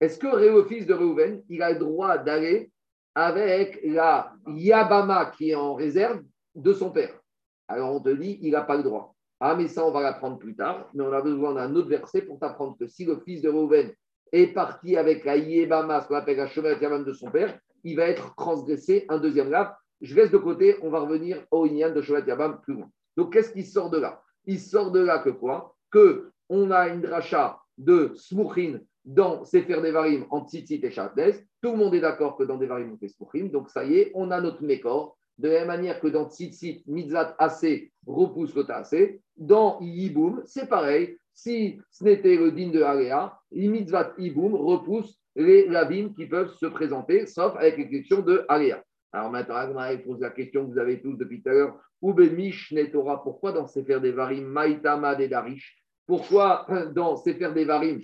Est-ce 0.00 0.18
que 0.18 0.26
le 0.26 0.64
fils 0.64 0.86
de 0.86 0.94
Reuven, 0.94 1.42
il 1.48 1.62
a 1.62 1.72
le 1.72 1.78
droit 1.78 2.18
d'aller 2.18 2.70
avec 3.16 3.80
la 3.82 4.34
Yabama 4.46 5.26
qui 5.36 5.50
est 5.50 5.54
en 5.54 5.74
réserve 5.74 6.22
de 6.54 6.72
son 6.72 6.90
père? 6.90 7.18
Alors 7.66 7.94
on 7.94 8.00
te 8.00 8.10
dit, 8.10 8.38
il 8.42 8.52
n'a 8.52 8.62
pas 8.62 8.76
le 8.76 8.82
droit. 8.82 9.14
Ah, 9.40 9.56
mais 9.56 9.68
ça, 9.68 9.84
on 9.84 9.90
va 9.90 10.02
l'apprendre 10.02 10.38
plus 10.38 10.54
tard. 10.54 10.88
Mais 10.94 11.02
on 11.02 11.12
a 11.12 11.20
besoin 11.20 11.54
d'un 11.54 11.74
autre 11.74 11.88
verset 11.88 12.22
pour 12.22 12.38
t'apprendre 12.38 12.76
que 12.78 12.86
si 12.86 13.04
le 13.04 13.20
fils 13.20 13.42
de 13.42 13.48
Reuven 13.48 13.92
est 14.34 14.48
parti 14.48 14.96
avec 14.96 15.24
la 15.24 15.36
Yébama, 15.36 16.00
ce 16.00 16.08
qu'on 16.08 16.16
appelle 16.16 16.36
la 16.36 16.48
chemin 16.48 16.98
de 17.00 17.12
son 17.12 17.30
père, 17.30 17.58
il 17.84 17.96
va 17.96 18.04
être 18.08 18.34
transgressé 18.34 19.04
un 19.08 19.18
deuxième 19.18 19.50
lave. 19.50 19.72
Je 20.00 20.14
laisse 20.14 20.30
de 20.30 20.38
côté, 20.38 20.76
on 20.82 20.90
va 20.90 21.00
revenir 21.00 21.44
au 21.50 21.66
Inyan 21.66 21.92
de 21.92 22.02
Sholat 22.02 22.26
Yabam 22.26 22.60
plus 22.60 22.74
loin. 22.74 22.90
Donc, 23.16 23.32
qu'est-ce 23.32 23.52
qui 23.52 23.62
sort 23.62 23.90
de 23.90 23.98
là? 23.98 24.22
Il 24.46 24.58
sort 24.58 24.90
de 24.90 25.00
là 25.00 25.20
que 25.20 25.30
quoi? 25.30 25.76
Que 25.90 26.30
on 26.48 26.70
a 26.70 26.88
une 26.88 27.00
dracha 27.00 27.60
de 27.78 28.12
Smouchin 28.16 28.80
dans 29.04 29.44
Sefer 29.44 29.80
Devarim 29.80 30.26
en 30.30 30.46
Tzitzit 30.46 30.80
et. 30.84 31.46
Tout 31.62 31.72
le 31.72 31.76
monde 31.76 31.94
est 31.94 32.00
d'accord 32.00 32.36
que 32.36 32.42
dans 32.42 32.56
Devarim 32.56 32.92
on 32.92 32.98
fait 32.98 33.08
Smouchin. 33.08 33.46
Donc, 33.46 33.70
ça 33.70 33.84
y 33.84 33.98
est, 33.98 34.12
on 34.14 34.30
a 34.30 34.40
notre 34.40 34.62
Mékor. 34.62 35.16
De 35.38 35.48
la 35.48 35.60
même 35.60 35.66
manière 35.68 36.00
que 36.00 36.08
dans 36.08 36.28
Tzitzit, 36.28 36.84
Mitzat 36.86 37.34
Assez 37.38 37.92
repousse 38.06 38.52
le. 38.52 39.20
Dans 39.36 39.78
Yiboum, 39.80 40.42
c'est 40.44 40.68
pareil. 40.68 41.18
Si 41.34 41.80
ce 41.90 42.04
n'était 42.04 42.36
le 42.36 42.52
din 42.52 42.70
de 42.70 42.82
Aléa, 42.82 43.36
Mitzvat 43.50 44.14
Yiboum 44.18 44.54
repousse 44.54 45.18
les 45.34 45.66
lavines 45.68 46.14
qui 46.14 46.26
peuvent 46.26 46.54
se 46.54 46.66
présenter, 46.66 47.26
sauf 47.26 47.54
avec 47.56 47.76
l'exception 47.76 48.22
de 48.22 48.44
Aléa. 48.48 48.82
Alors 49.12 49.30
maintenant, 49.30 49.56
Agmara 49.56 49.96
pose 49.98 50.20
la 50.20 50.30
question 50.30 50.66
que 50.66 50.72
vous 50.72 50.78
avez 50.78 51.00
tous 51.00 51.14
depuis 51.14 51.42
tout 51.42 51.48
à 51.48 51.52
l'heure. 51.52 51.80
Ubemish 52.02 52.74
Torah, 52.92 53.22
pourquoi 53.22 53.52
dans 53.52 53.66
Sefer 53.66 54.00
Devarim, 54.00 54.44
Maïtama 54.44 55.14
de 55.14 55.26
Darish 55.26 55.76
Pourquoi 56.06 56.66
dans 56.94 57.16
Sefer 57.16 57.52
Devarim, 57.52 58.00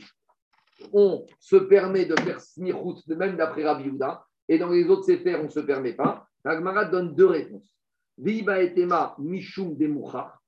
on 0.92 1.26
se 1.38 1.56
permet 1.56 2.06
de 2.06 2.18
faire 2.20 2.40
smichut, 2.40 3.06
même 3.08 3.36
d'après 3.36 3.64
Rabbi 3.64 3.84
Yehuda, 3.84 4.24
et 4.48 4.58
dans 4.58 4.70
les 4.70 4.84
autres 4.88 5.04
Sefer, 5.04 5.36
on 5.36 5.44
ne 5.44 5.48
se 5.48 5.60
permet 5.60 5.92
pas? 5.92 6.26
Agmara 6.44 6.86
donne 6.86 7.14
deux 7.14 7.26
réponses. 7.26 7.76
Viba 8.18 8.62
etema 8.62 9.14
mishum 9.18 9.76
demuchar. 9.76 10.39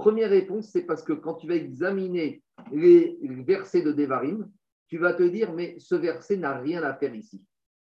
Première 0.00 0.30
réponse, 0.30 0.70
c'est 0.70 0.84
parce 0.86 1.02
que 1.02 1.12
quand 1.12 1.34
tu 1.34 1.46
vas 1.46 1.56
examiner 1.56 2.42
les 2.72 3.18
versets 3.46 3.82
de 3.82 3.92
Devarim, 3.92 4.50
tu 4.88 4.96
vas 4.96 5.12
te 5.12 5.22
dire, 5.22 5.52
mais 5.52 5.76
ce 5.78 5.94
verset 5.94 6.38
n'a 6.38 6.58
rien 6.58 6.82
à 6.82 6.94
faire 6.94 7.14
ici. 7.14 7.44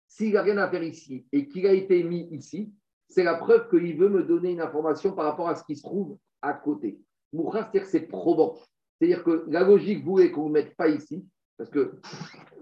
S'il 0.08 0.34
n'a 0.34 0.44
rien 0.44 0.60
à 0.60 0.70
faire 0.70 0.84
ici 0.84 1.26
et 1.32 1.48
qu'il 1.48 1.66
a 1.66 1.74
été 1.74 2.04
mis 2.04 2.28
ici, 2.30 2.72
c'est 3.10 3.24
la 3.24 3.34
preuve 3.34 3.68
qu'il 3.68 3.98
veut 3.98 4.10
me 4.10 4.22
donner 4.22 4.52
une 4.52 4.62
information 4.62 5.14
par 5.14 5.26
rapport 5.26 5.50
à 5.50 5.56
ce 5.56 5.64
qui 5.64 5.76
se 5.76 5.82
trouve 5.82 6.20
à 6.44 6.54
côté. 6.54 7.00
Mouchar, 7.34 7.64
c'est-à-dire 7.64 7.82
que 7.82 7.88
c'est 7.90 8.08
probant. 8.08 8.60
C'est-à-dire 9.00 9.24
que 9.24 9.46
la 9.48 9.64
logique 9.64 10.06
voulait 10.06 10.30
qu'on 10.30 10.50
ne 10.50 10.54
mette 10.54 10.76
pas 10.76 10.90
ici, 10.90 11.26
parce 11.58 11.72
que, 11.72 11.94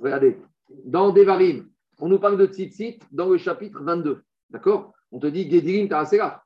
regardez, 0.01 0.37
dans 0.85 1.11
Devarim, 1.11 1.69
on 1.99 2.07
nous 2.07 2.19
parle 2.19 2.37
de 2.37 2.45
Tzitzit 2.45 2.99
dans 3.11 3.27
le 3.27 3.37
chapitre 3.37 3.83
22. 3.83 4.23
D'accord? 4.49 4.93
On 5.11 5.19
te 5.19 5.27
dit 5.27 5.51
Gedirim 5.51 5.89
là. 5.89 6.41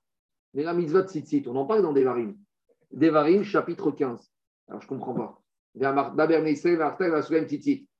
Mais 0.56 0.64
la 0.64 0.74
mitzvah 0.74 1.04
de 1.04 1.08
Tzitzit, 1.08 1.44
on 1.48 1.56
en 1.56 1.68
parle 1.68 1.84
dans 1.84 1.94
Devarim. 1.94 2.36
Devarim, 2.92 3.44
chapitre 3.44 3.92
15. 3.92 4.32
Alors, 4.68 4.82
je 4.82 4.86
ne 4.86 4.90
comprends 4.90 5.14
pas. 5.14 5.42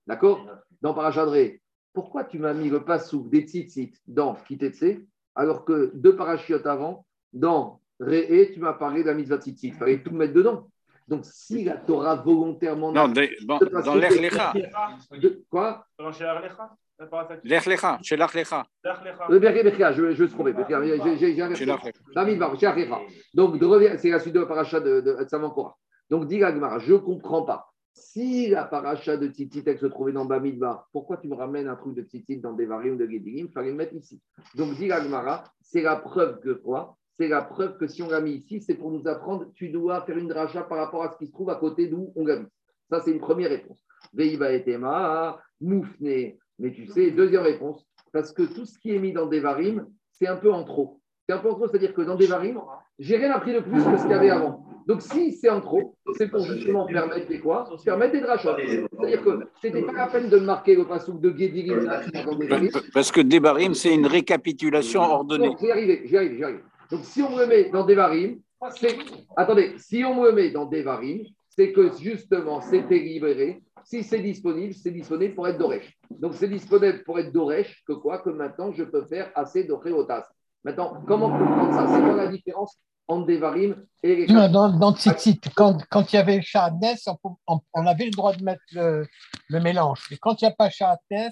D'accord? 0.08 0.48
Dans 0.82 0.94
Parachadré. 0.94 1.62
Pourquoi 1.94 2.24
tu 2.26 2.40
m'as 2.40 2.54
mis 2.54 2.70
le 2.70 2.84
passouk 2.84 3.30
des 3.30 3.42
Tzitzit 3.42 3.94
dans 4.08 4.36
Kitetse, 4.36 5.00
alors 5.34 5.64
que 5.66 5.92
deux 5.94 6.16
parachutes 6.16 6.66
avant, 6.66 7.06
dans 7.32 7.82
Réé, 8.00 8.52
tu 8.52 8.60
m'as 8.60 8.74
parlé 8.74 9.02
de 9.02 9.08
la 9.08 9.14
mitzvah 9.14 9.38
Tzitzit? 9.38 9.68
Il 9.68 9.74
fallait 9.74 10.04
tout 10.04 10.14
mettre 10.14 10.34
dedans. 10.34 10.70
Donc, 11.08 11.24
si 11.24 11.64
la 11.64 11.78
Torah 11.78 12.16
volontairement. 12.16 12.92
Non, 12.92 13.08
dans 13.08 13.96
l'Echlecha. 13.96 14.54
Quoi? 15.50 15.86
Dans 15.98 16.12
L'Echlecha, 17.44 18.00
chez 18.02 18.16
l'Echlecha. 18.16 18.66
Le 19.30 19.40
Berkelecha, 19.40 19.92
je 19.92 20.02
vais 20.04 20.16
se 20.16 20.24
tromper. 20.34 20.54
Donc, 23.34 23.58
c'est 24.00 24.10
la 24.10 24.20
suite 24.20 24.34
de 24.34 24.40
la 24.40 24.46
paracha 24.46 24.80
de, 24.80 25.02
de, 25.02 25.24
de 25.24 25.28
Samankora. 25.28 25.76
Donc, 26.10 26.28
dit 26.28 26.44
Agmara, 26.44 26.80
je 26.80 26.94
ne 26.94 26.98
comprends 27.00 27.44
pas. 27.44 27.68
Si 27.94 28.50
la 28.50 28.66
paracha 28.66 29.18
de 29.18 29.28
Tzitzit 29.28 29.78
se 29.78 29.86
trouvait 29.86 30.12
dans 30.12 30.26
Bamidbar, 30.26 30.88
pourquoi 30.92 31.18
tu 31.18 31.28
me 31.28 31.36
ramènes 31.36 31.68
un 31.68 31.76
truc 31.76 31.96
de 31.96 32.02
Tzitzit 32.02 32.38
dans 32.38 32.54
des 32.54 32.66
variants 32.66 32.96
de 32.96 33.06
Gedirim 33.06 33.48
Il 33.48 33.52
fallait 33.52 33.72
le 33.72 33.76
mettre 33.76 33.94
ici. 33.94 34.22
Donc, 34.56 34.76
dit 34.76 34.92
Agmara, 34.92 35.44
c'est 35.62 35.82
la 35.82 35.96
preuve 35.96 36.40
que 36.40 36.52
quoi? 36.52 36.98
C'est 37.18 37.30
la 37.30 37.42
preuve 37.42 37.78
que 37.78 37.88
si 37.88 38.02
on 38.04 38.10
l'a 38.10 38.20
mis 38.20 38.34
ici, 38.34 38.62
c'est 38.62 38.76
pour 38.76 38.92
nous 38.92 39.08
apprendre, 39.08 39.46
tu 39.54 39.70
dois 39.70 40.02
faire 40.06 40.18
une 40.18 40.28
dracha 40.28 40.64
par 40.64 40.78
rapport 40.78 41.04
à 41.04 41.12
ce 41.12 41.18
qui 41.18 41.28
se 41.28 41.32
trouve 41.32 41.50
à 41.50 41.56
côté 41.56 41.88
d'où 41.88 42.12
on 42.16 42.26
l'a 42.26 42.40
mis. 42.40 42.48
Ça, 42.90 43.00
c'est 43.02 43.12
une 43.12 43.22
première 43.22 43.50
réponse. 43.50 43.82
Veiba 44.14 44.52
etema, 44.52 45.40
moufne. 45.62 46.38
Mais 46.60 46.72
tu 46.72 46.88
sais, 46.88 47.12
deuxième 47.12 47.44
réponse, 47.44 47.86
parce 48.12 48.32
que 48.32 48.44
tout 48.44 48.66
ce 48.66 48.78
qui 48.80 48.96
est 48.96 49.00
mis 49.00 49.14
dans 49.14 49.26
des 49.26 49.40
varim, 49.40 49.88
c'est 50.12 50.28
un 50.28 50.38
peu 50.38 50.52
en 50.52 50.64
trop. 50.64 51.02
C'est 51.28 51.34
un 51.34 51.40
peu 51.40 51.50
en 51.50 51.56
trop, 51.56 51.68
c'est-à-dire 51.68 51.94
que 51.94 52.02
dans 52.02 52.16
des 52.16 52.28
varim, 52.28 52.62
j'ai 53.00 53.18
rien 53.18 53.32
appris 53.32 53.54
de 53.54 53.60
plus 53.60 53.84
que 53.84 53.98
ce 53.98 54.04
qu'il 54.04 54.12
y 54.12 54.14
avait 54.14 54.30
avant. 54.30 54.66
Donc, 54.88 55.02
si 55.02 55.34
c'est 55.34 55.50
en 55.50 55.62
trop, 55.62 55.96
c'est 56.16 56.30
pour 56.30 56.42
justement 56.42 56.86
permettre 56.86 57.28
des 57.28 57.40
quoi? 57.40 57.68
Permettre 57.84 58.14
des 58.14 58.22
drachas. 58.22 58.56
C'est-à-dire 58.58 59.24
que 59.24 59.50
ce 59.62 59.68
n'était 59.68 59.82
pas 59.82 59.94
la 59.94 60.08
peine 60.08 60.30
de 60.30 60.38
marquer 60.38 60.76
le 60.76 60.86
passouk 60.86 61.20
de 61.20 61.32
Guédirim 61.32 61.90
Parce 62.94 63.12
que 63.12 63.22
Devarim, 63.22 63.74
c'est 63.74 63.94
une 63.94 64.06
récapitulation 64.06 65.02
ordonnée. 65.02 65.56
J'y 65.60 65.72
arrive, 65.72 66.02
j'y 66.06 66.18
arrive, 66.18 66.36
j'y 66.36 66.44
arrive. 66.44 66.62
Donc, 66.92 67.00
si 67.04 67.24
on 67.24 67.36
me 67.36 67.46
met 67.48 67.70
dans 67.72 67.84
Devarim, 67.84 68.40
c'est. 68.76 68.96
Attendez, 69.36 69.74
si 69.78 70.04
on 70.06 70.22
me 70.22 70.32
met 70.32 70.52
dans 70.52 70.66
Devarim, 70.66 71.24
c'est 71.58 71.72
que 71.72 71.92
justement, 71.98 72.62
c'était 72.62 73.00
libéré. 73.00 73.64
Si 73.84 74.04
c'est 74.04 74.20
disponible, 74.20 74.74
c'est 74.74 74.92
disponible 74.92 75.36
pour 75.36 75.48
être 75.48 75.58
Doresh. 75.58 75.98
Donc, 76.10 76.34
c'est 76.34 76.48
disponible 76.48 77.04
pour 77.04 77.20
être 77.20 77.32
Doresh 77.32 77.84
que 77.88 77.94
quoi 77.94 78.20
Que 78.20 78.32
maintenant, 78.32 78.72
je 78.74 78.84
peux 78.84 79.06
faire 79.06 79.32
assez 79.36 79.64
de 79.64 79.74
Réotas. 79.74 80.26
Maintenant, 80.64 81.04
comment 81.08 81.30
comprendre 81.30 81.74
ça? 81.74 81.88
C'est 81.88 82.02
quoi 82.02 82.16
la 82.16 82.28
différence 82.28 82.80
entre 83.08 83.28
Devarim 83.28 83.86
et 84.02 84.16
les 84.16 84.26
Dans, 84.26 84.70
dans 84.70 84.96
Tzitzit, 84.96 85.40
quand, 85.56 85.78
quand 85.92 86.12
il 86.12 86.16
y 86.16 86.20
avait 86.20 86.42
Shahadnes, 86.42 86.96
on, 87.24 87.60
on, 87.74 87.86
avait 87.86 88.06
le 88.06 88.12
droit 88.12 88.34
de 88.34 88.44
mettre 88.44 88.64
le, 88.72 89.06
le 89.50 89.60
mélange. 89.60 90.08
Et 90.12 90.18
quand 90.18 90.42
il 90.42 90.46
n'y 90.46 90.52
a 90.52 90.56
pas 90.56 90.72
Shahadnes, 90.72 91.30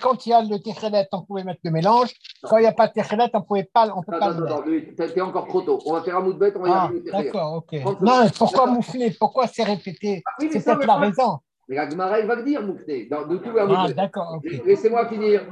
quand 0.00 0.26
il 0.26 0.30
y 0.30 0.32
a 0.32 0.42
le 0.42 0.58
Techelet, 0.58 1.08
on 1.12 1.22
pouvait 1.22 1.44
mettre 1.44 1.60
le 1.64 1.70
mélange. 1.70 2.10
Quand 2.42 2.58
il 2.58 2.62
n'y 2.62 2.66
a 2.66 2.72
pas 2.72 2.88
de 2.88 2.92
Techelet, 2.92 3.30
on 3.32 3.38
ne 3.38 3.44
pouvait 3.44 3.68
pas, 3.72 3.92
on 3.94 4.02
peut 4.02 4.18
pas 4.18 4.30
le 4.30 4.70
mettre. 4.70 5.14
T'es 5.14 5.20
encore 5.20 5.48
trop 5.48 5.62
tôt. 5.62 5.80
On 5.86 5.92
va 5.94 6.02
faire 6.02 6.16
un 6.16 6.22
moudbet, 6.22 6.52
on 6.56 6.62
va 6.62 6.90
ah, 6.90 6.90
D'accord, 7.12 7.54
ok. 7.54 7.80
Non, 8.00 8.26
pourquoi 8.36 8.66
moufler 8.66 9.10
Pourquoi 9.18 9.46
c'est 9.46 9.64
répété? 9.64 10.22
Ah 10.26 10.32
C'est 10.38 10.64
peut-être 10.64 10.86
la 10.86 10.96
raison. 10.96 11.38
Mais 11.68 11.76
la 11.76 11.88
Gemara, 11.88 12.20
il 12.20 12.26
va 12.26 12.34
le 12.36 12.44
dire, 12.44 12.62
moufler. 12.62 13.08
Ah, 13.10 13.92
d'accord, 13.92 14.36
ok. 14.36 14.64
Laissez-moi 14.64 15.08
finir. 15.08 15.46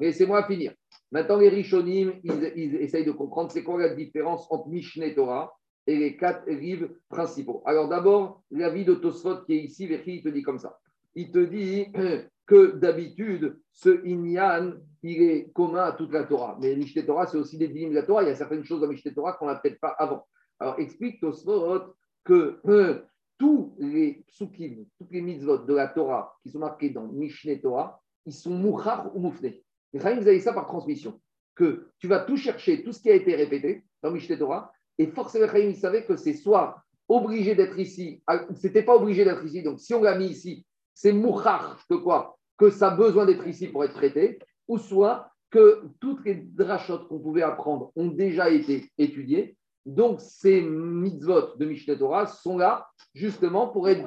Laissez-moi 0.00 0.44
finir. 0.44 0.72
Maintenant, 1.10 1.36
les 1.36 1.48
Rishonim, 1.48 2.14
ils, 2.22 2.76
essayent 2.76 3.04
de 3.04 3.12
comprendre 3.12 3.50
c'est 3.50 3.62
quoi 3.62 3.80
la 3.80 3.94
différence 3.94 4.46
entre 4.50 4.68
Mishneh 4.68 5.14
Torah 5.14 5.52
et 5.86 5.96
les 5.96 6.16
quatre 6.16 6.48
livres 6.50 6.88
principaux. 7.08 7.62
Alors 7.64 7.88
d'abord, 7.88 8.42
l'avis 8.50 8.84
de 8.84 8.94
Tosfot 8.94 9.44
qui 9.46 9.54
est 9.54 9.62
ici, 9.62 9.88
il 9.88 10.22
te 10.22 10.28
dit 10.28 10.42
comme 10.42 10.58
ça. 10.58 10.78
Il 11.14 11.30
te 11.30 11.38
dit 11.38 11.86
que 12.46 12.76
d'habitude, 12.76 13.58
ce 13.72 14.04
Inyan, 14.06 14.74
il 15.02 15.22
est 15.22 15.52
commun 15.52 15.84
à 15.84 15.92
toute 15.92 16.12
la 16.12 16.24
Torah. 16.24 16.56
Mais 16.60 16.74
Mishneh 16.76 17.04
Torah, 17.04 17.26
c'est 17.26 17.38
aussi 17.38 17.58
des 17.58 17.68
dîmes 17.68 17.90
de 17.90 17.96
la 17.96 18.02
Torah. 18.02 18.22
Il 18.22 18.28
y 18.28 18.32
a 18.32 18.36
certaines 18.36 18.64
choses 18.64 18.80
dans 18.80 18.88
Mishneh 18.88 19.12
Torah 19.12 19.34
qu'on 19.34 19.46
n'a 19.46 19.56
peut-être 19.56 19.80
pas 19.80 19.94
avant. 19.98 20.26
Alors 20.58 20.78
explique 20.78 21.20
Tosfot 21.20 21.94
que 22.24 22.60
euh, 22.66 23.02
tous 23.38 23.74
les 23.78 24.24
psukim, 24.28 24.86
toutes 24.98 25.10
les 25.10 25.20
mitzvot 25.20 25.58
de 25.58 25.74
la 25.74 25.88
Torah 25.88 26.36
qui 26.42 26.50
sont 26.50 26.60
marqués 26.60 26.90
dans 26.90 27.06
Mishneh 27.08 27.60
Torah, 27.60 28.00
ils 28.24 28.32
sont 28.32 28.50
mouchar 28.50 29.14
ou 29.14 29.20
moufnés. 29.20 29.62
Les 29.92 30.00
vous 30.00 30.06
avez 30.06 30.40
ça 30.40 30.52
par 30.52 30.66
transmission. 30.66 31.20
Que 31.54 31.88
tu 31.98 32.06
vas 32.06 32.20
tout 32.20 32.36
chercher, 32.36 32.82
tout 32.82 32.92
ce 32.92 33.00
qui 33.00 33.10
a 33.10 33.14
été 33.14 33.34
répété 33.34 33.84
dans 34.02 34.10
Mishneh 34.10 34.38
Torah, 34.38 34.72
et 34.98 35.06
forcément, 35.08 35.46
Chaim, 35.46 35.58
il 35.68 35.76
savait 35.76 36.04
que 36.04 36.16
c'est 36.16 36.34
soit 36.34 36.82
obligé 37.08 37.54
d'être 37.54 37.78
ici, 37.78 38.22
ah, 38.26 38.44
c'était 38.54 38.82
pas 38.82 38.96
obligé 38.96 39.24
d'être 39.24 39.44
ici, 39.44 39.62
donc 39.62 39.80
si 39.80 39.94
on 39.94 40.02
l'a 40.02 40.18
mis 40.18 40.26
ici, 40.26 40.66
c'est 40.92 41.12
mouchar 41.12 41.78
que 41.88 41.94
quoi 41.94 42.35
Que 42.58 42.70
ça 42.70 42.88
a 42.88 42.96
besoin 42.96 43.26
d'être 43.26 43.46
ici 43.46 43.68
pour 43.68 43.84
être 43.84 43.94
traité, 43.94 44.38
ou 44.68 44.78
soit 44.78 45.30
que 45.50 45.82
toutes 46.00 46.24
les 46.24 46.34
drachotes 46.34 47.08
qu'on 47.08 47.20
pouvait 47.20 47.42
apprendre 47.42 47.92
ont 47.96 48.08
déjà 48.08 48.50
été 48.50 48.90
étudiées, 48.98 49.56
donc, 49.86 50.20
ces 50.20 50.62
mitzvot 50.62 51.54
de 51.58 51.64
Mishneh 51.64 51.96
Torah 51.96 52.26
sont 52.26 52.58
là 52.58 52.88
justement 53.14 53.68
pour 53.68 53.88
être. 53.88 54.04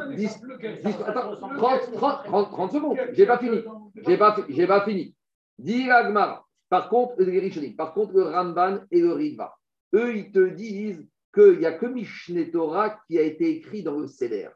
Attends, 1.08 1.38
30, 1.38 2.52
30, 2.52 2.72
secondes, 2.74 2.98
j'ai 3.14 3.26
pas 3.26 3.38
fini. 3.38 3.64
J'ai 4.06 4.18
pas, 4.18 4.34
pas 4.68 4.82
fini. 4.86 5.16
Dit 5.58 5.88
Par 6.70 6.90
contre, 6.90 7.16
par 7.78 7.94
contre, 7.94 8.14
le 8.14 8.24
Ramban 8.24 8.80
et 8.92 9.00
le 9.00 9.14
Riva, 9.14 9.56
eux, 9.94 10.18
ils 10.18 10.32
te 10.34 10.50
disent 10.50 11.08
qu'il 11.34 11.60
n'y 11.60 11.66
a 11.66 11.72
que 11.72 11.86
Mishneh 11.86 12.52
Torah 12.52 13.00
qui 13.08 13.18
a 13.18 13.22
été 13.22 13.50
écrit 13.50 13.82
dans 13.82 13.98
le 13.98 14.08
Seder, 14.08 14.50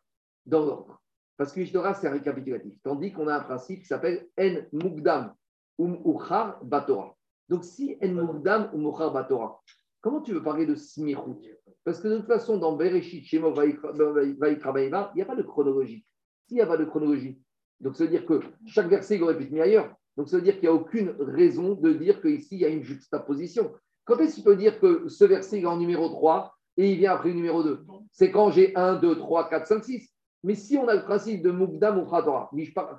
dans 0.46 0.66
l'ordre. 0.66 1.02
Parce 1.44 1.52
que 1.52 1.60
Mishneh 1.60 1.74
Torah, 1.74 1.94
c'est 1.94 2.08
un 2.08 2.12
récapitulatif. 2.12 2.82
Tandis 2.84 3.12
qu'on 3.12 3.28
a 3.28 3.36
un 3.36 3.42
principe 3.42 3.82
qui 3.82 3.88
s'appelle 3.88 4.30
En 4.40 4.62
Mugdam 4.72 5.34
um 5.78 6.00
Uchar 6.06 6.64
Batora. 6.64 7.18
Donc, 7.50 7.66
si 7.66 7.98
En 8.02 8.14
Mugdam 8.14 8.70
um 8.74 8.86
Uchar 8.86 9.12
Batora, 9.12 9.62
comment 10.00 10.22
tu 10.22 10.32
veux 10.32 10.42
parler 10.42 10.66
de 10.66 10.76
Smirut 10.76 11.36
Parce 11.84 12.00
que 12.00 12.08
de 12.08 12.20
toute 12.20 12.28
façon, 12.28 12.56
dans 12.60 12.78
Bereshit, 12.78 13.26
Shemo 13.26 13.52
Vaikra 13.52 13.92
il 13.94 15.16
n'y 15.16 15.22
a 15.22 15.26
pas 15.26 15.36
de 15.36 15.42
chronologie. 15.42 16.06
S'il 16.48 16.56
n'y 16.56 16.62
a 16.62 16.66
pas 16.66 16.78
de 16.78 16.86
chronologie, 16.86 17.42
donc 17.82 17.98
ça 17.98 18.06
veut 18.06 18.10
dire 18.10 18.26
que 18.26 18.40
chaque 18.66 18.88
verset, 18.88 19.18
il 19.18 19.24
aurait 19.24 19.38
pu 19.38 19.50
mis 19.50 19.60
ailleurs. 19.60 19.94
Donc, 20.16 20.30
ça 20.30 20.38
veut 20.38 20.44
dire 20.44 20.54
qu'il 20.54 20.70
n'y 20.70 20.70
a 20.70 20.74
aucune 20.74 21.14
raison 21.20 21.74
de 21.74 21.92
dire 21.92 22.22
qu'ici, 22.22 22.56
il 22.56 22.62
y 22.62 22.66
a 22.66 22.70
une 22.70 22.84
juxtaposition. 22.84 23.74
Quand 24.06 24.18
est-ce 24.20 24.36
que 24.36 24.40
tu 24.40 24.44
peux 24.46 24.56
dire 24.56 24.80
que 24.80 25.10
ce 25.10 25.26
verset 25.26 25.60
est 25.60 25.66
en 25.66 25.76
numéro 25.76 26.08
3 26.08 26.56
et 26.78 26.90
il 26.90 27.00
vient 27.00 27.12
après 27.12 27.30
le 27.30 27.36
numéro 27.36 27.64
2 27.64 27.86
C'est 28.14 28.32
quand 28.32 28.50
j'ai 28.50 28.74
1, 28.78 28.96
2, 28.96 29.18
3, 29.18 29.50
4, 29.50 29.68
5, 29.68 29.84
6. 29.84 30.13
Mais 30.44 30.56
si 30.56 30.78
on 30.78 30.88
a 30.88 30.96
le 30.96 31.04
principe 31.04 31.42
de 31.42 31.52
Mukdam 31.52 32.00
ou 32.00 32.06
Torah, 32.06 32.50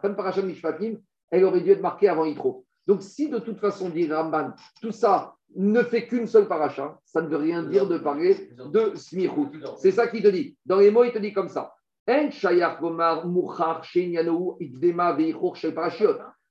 Fan 0.01 0.17
Parasham 0.17 0.47
Mishpatim, 0.47 0.95
elle 1.31 1.45
aurait 1.45 1.61
dû 1.61 1.71
être 1.71 1.83
marquée 1.83 2.09
avant 2.09 2.25
Yitro. 2.25 2.65
Donc 2.87 3.03
si 3.03 3.29
de 3.29 3.39
toute 3.39 3.59
façon, 3.59 3.89
dit 3.89 4.11
Ramban, 4.13 4.53
tout 4.81 4.93
ça 4.93 5.35
ne 5.57 5.83
fait 5.83 6.07
qu'une 6.07 6.27
seule 6.27 6.49
paracha, 6.49 6.99
ça 7.05 7.23
ne 7.23 7.29
veut 7.29 7.37
rien 7.37 7.63
dire 7.63 7.87
de 7.87 7.99
parler 7.99 8.51
de 8.57 8.93
Smichut. 8.97 9.51
C'est 9.79 9.93
ça 9.93 10.09
qu'il 10.09 10.23
te 10.23 10.29
dit. 10.29 10.57
Dans 10.67 10.79
les 10.79 10.91
mots, 10.91 11.05
il 11.05 11.13
te 11.13 11.19
dit 11.19 11.33
comme 11.33 11.49
ça. 11.49 11.75
Quand 12.07 12.31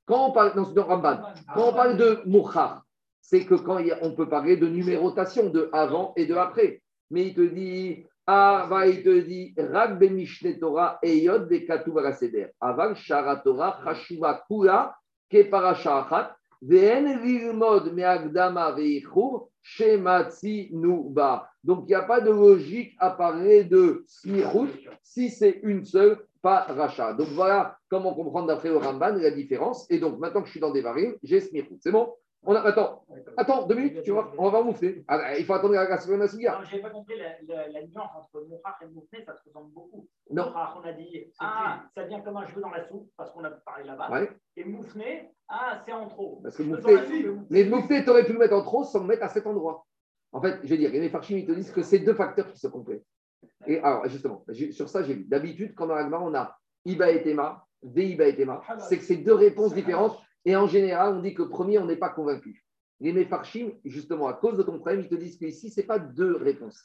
on 0.10 0.32
parle, 0.32 0.74
dans 0.74 0.86
Ramban, 0.86 1.20
quand 1.54 1.70
on 1.70 1.74
parle 1.74 1.98
de 1.98 2.22
Mouchar, 2.26 2.84
c'est 3.22 3.46
que 3.46 3.56
quand 3.56 3.80
on 4.02 4.16
peut 4.16 4.28
parler 4.28 4.58
de 4.58 4.68
numérotation, 4.68 5.50
de 5.50 5.70
avant 5.72 6.14
et 6.16 6.26
de 6.26 6.36
après. 6.36 6.82
Mais 7.12 7.28
il 7.28 7.34
te 7.36 7.42
dit, 7.42 8.06
ah, 8.26 8.68
va, 8.70 8.88
il 8.88 9.04
te 9.04 9.20
dit, 9.20 9.54
Rag 9.58 10.00
be 10.00 10.10
Mishne 10.10 10.58
Torah 10.58 10.98
eyod 11.04 11.50
de 11.50 11.58
Katuv 11.58 12.00
Seder. 12.14 12.52
Aval 12.62 12.96
Shara 12.96 13.42
Torah 13.44 13.80
Chashuva 13.84 14.42
Kula 14.48 14.96
ke 15.30 15.50
Parasha 15.50 16.06
Achat. 16.06 16.36
Ve'en 16.62 17.20
lilmod 17.22 17.92
me'agdama 17.94 18.72
ve'ichur 18.72 19.50
shematzi 19.62 20.70
nuba. 20.72 21.50
Donc, 21.64 21.84
il 21.88 21.90
n'y 21.90 21.96
a 21.96 22.04
pas 22.04 22.22
de 22.22 22.32
logique 22.32 22.96
à 23.00 23.10
parler 23.10 23.66
de 23.66 24.06
smichut 24.08 24.90
si 25.02 25.30
c'est 25.30 25.60
une 25.64 25.84
seule 25.84 26.18
paracha. 26.42 27.14
Donc, 27.14 27.28
voilà 27.30 27.78
comment 27.90 28.14
comprendre 28.14 28.48
d'après 28.48 28.70
le 28.70 28.78
Ramban 28.78 29.16
la 29.16 29.32
différence. 29.32 29.90
Et 29.90 30.00
donc, 30.00 30.20
maintenant 30.20 30.42
que 30.42 30.48
je 30.48 30.52
suis 30.52 30.60
dans 30.62 30.72
des 30.72 30.82
varim, 30.82 31.16
j'ai 31.24 31.42
smichut. 31.42 31.78
C'est 31.82 31.92
bon? 31.92 32.14
On 32.46 32.56
a, 32.56 32.62
attends, 32.62 33.06
attends, 33.38 33.68
deux 33.68 33.76
minutes, 33.76 34.04
tu 34.04 34.12
vois, 34.12 34.34
on 34.38 34.50
va 34.50 34.62
moufler. 34.62 35.04
Ah, 35.08 35.38
il 35.38 35.46
faut 35.46 35.54
attendre 35.54 35.74
la 35.74 35.98
seconde 35.98 36.22
de 36.22 36.28
Je 36.28 36.38
n'avais 36.38 36.82
pas 36.82 36.90
compris 36.90 37.16
la, 37.18 37.68
la, 37.70 37.82
nuance 37.84 38.10
entre 38.16 38.46
Moufar 38.48 38.78
et 38.82 38.88
Moufler, 38.88 39.24
ça 39.26 39.34
se 39.36 39.48
ressemble 39.48 39.72
beaucoup. 39.74 40.08
Non. 40.30 40.52
On 40.54 40.88
a 40.88 40.92
dit, 40.94 41.32
ah, 41.40 41.84
ça 41.96 42.04
vient 42.04 42.22
comme 42.22 42.38
un 42.38 42.46
cheveu 42.46 42.62
dans 42.62 42.70
la 42.70 42.88
soupe, 42.88 43.10
parce 43.16 43.32
qu'on 43.32 43.44
a 43.44 43.52
parlé 43.52 43.86
là-bas. 43.86 44.12
Ouais. 44.12 44.30
Et 44.58 44.66
Moufler, 44.66 45.30
ah, 45.48 45.82
c'est 45.86 45.94
en 45.94 46.08
trop. 46.08 46.42
Parce 46.44 46.58
que 46.58 46.64
Moufler, 46.64 46.98
mais 47.50 47.66
tu 48.04 48.10
aurais 48.10 48.26
pu 48.26 48.34
le 48.34 48.40
mettre 48.40 48.56
en 48.56 48.64
trop 48.64 48.84
sans 48.84 49.00
le 49.00 49.08
mettre 49.08 49.24
à 49.24 49.30
cet 49.30 49.48
endroit. 49.48 49.86
En 50.34 50.42
fait, 50.42 50.60
je 50.64 50.70
veux 50.70 50.78
dire, 50.78 50.92
les 50.92 51.10
Farchim, 51.10 51.38
ils 51.38 51.46
te 51.46 51.52
disent 51.52 51.72
que 51.72 51.84
c'est 51.84 52.00
deux 52.00 52.16
facteurs 52.16 52.52
qui 52.52 52.60
se 52.60 52.68
complètent. 52.68 53.06
Et 53.68 53.80
alors, 53.80 54.08
justement, 54.10 54.44
sur 54.72 54.90
ça, 54.90 55.04
j'ai 55.04 55.14
vu. 55.14 55.24
D'habitude, 55.26 55.76
quand 55.76 55.88
dans 55.88 55.96
l'Agma, 55.96 56.20
on 56.20 56.34
a 56.34 56.58
Iba 56.86 57.12
et 57.12 57.24
Tema, 57.24 57.66
Iba 57.84 58.28
et 58.28 58.36
Tema, 58.36 58.62
c'est 58.80 58.98
que 58.98 59.04
c'est 59.04 59.18
deux 59.18 59.34
réponses 59.34 59.74
différentes 59.74 60.20
et 60.46 60.56
en 60.56 60.68
général, 60.68 61.16
on 61.16 61.22
dit 61.22 61.34
que 61.34 61.44
premier, 61.44 61.80
on 61.80 61.86
n'est 61.86 61.96
pas 61.96 62.10
convaincu. 62.10 62.66
Les 63.00 63.14
Mefarchim, 63.14 63.72
justement, 63.86 64.28
à 64.28 64.34
cause 64.34 64.58
de 64.58 64.64
ton 64.64 64.80
problème, 64.80 65.02
ils 65.02 65.10
te 65.10 65.16
disent 65.16 65.38
qu'ici, 65.38 65.70
ce 65.70 65.82
n'est 65.82 65.88
pas 65.88 66.00
deux 66.00 66.36
réponses. 66.36 66.82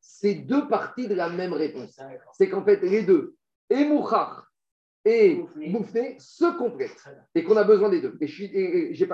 C'est 0.00 0.34
deux 0.34 0.68
parties 0.68 1.08
de 1.08 1.14
la 1.14 1.28
même 1.28 1.52
réponse. 1.52 1.98
C'est 2.32 2.48
qu'en 2.48 2.64
fait, 2.64 2.80
les 2.82 3.02
deux, 3.02 3.34
et 3.70 3.84
Mouchar 3.84 4.50
et 5.04 5.42
Moufné, 5.56 6.16
se 6.18 6.56
complètent. 6.58 7.04
Et 7.34 7.44
qu'on 7.44 7.56
a 7.56 7.64
besoin 7.64 7.88
des 7.88 8.00
deux. 8.00 8.16
Et 8.20 8.26
je, 8.26 9.04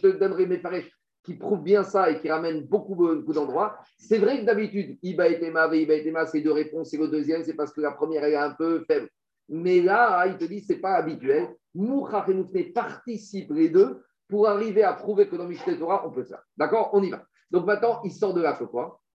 te 0.00 0.06
donnerai 0.18 0.46
mes 0.46 0.58
pareils 0.58 0.84
qui 1.22 1.34
prouvent 1.34 1.62
bien 1.62 1.84
ça 1.84 2.10
et 2.10 2.20
qui 2.20 2.30
ramènent 2.30 2.62
beaucoup, 2.62 2.94
beaucoup 2.94 3.32
d'endroits. 3.32 3.78
C'est 3.96 4.18
vrai 4.18 4.40
que 4.40 4.44
d'habitude, 4.44 4.98
Iba 5.02 5.28
et 5.28 5.40
Tema, 5.40 5.74
Iba 5.74 5.94
et 5.94 6.04
Tema, 6.04 6.26
c'est 6.26 6.40
deux 6.40 6.52
réponses. 6.52 6.92
Et 6.94 6.98
le 6.98 7.08
deuxième, 7.08 7.44
c'est 7.44 7.54
parce 7.54 7.72
que 7.72 7.80
la 7.80 7.92
première, 7.92 8.24
est 8.24 8.34
un 8.34 8.50
peu 8.50 8.84
faible. 8.86 9.08
Mais 9.48 9.80
là, 9.80 10.26
il 10.26 10.36
te 10.36 10.44
dit, 10.44 10.60
ce 10.60 10.72
n'est 10.72 10.80
pas 10.80 10.94
habituel. 10.94 11.48
Mouchar 11.78 12.28
et 12.28 12.34
Moufné 12.34 12.64
participent 12.64 13.52
les 13.52 13.68
deux 13.68 14.02
pour 14.28 14.48
arriver 14.48 14.82
à 14.82 14.92
prouver 14.92 15.28
que 15.28 15.36
dans 15.36 15.46
Mishneh 15.46 15.78
Torah, 15.78 16.06
on 16.06 16.10
peut 16.10 16.24
faire. 16.24 16.42
D'accord? 16.56 16.90
On 16.92 17.02
y 17.02 17.10
va. 17.10 17.24
Donc 17.50 17.66
maintenant, 17.66 18.00
il 18.04 18.12
sort 18.12 18.34
de 18.34 18.42
là 18.42 18.54
que 18.54 18.64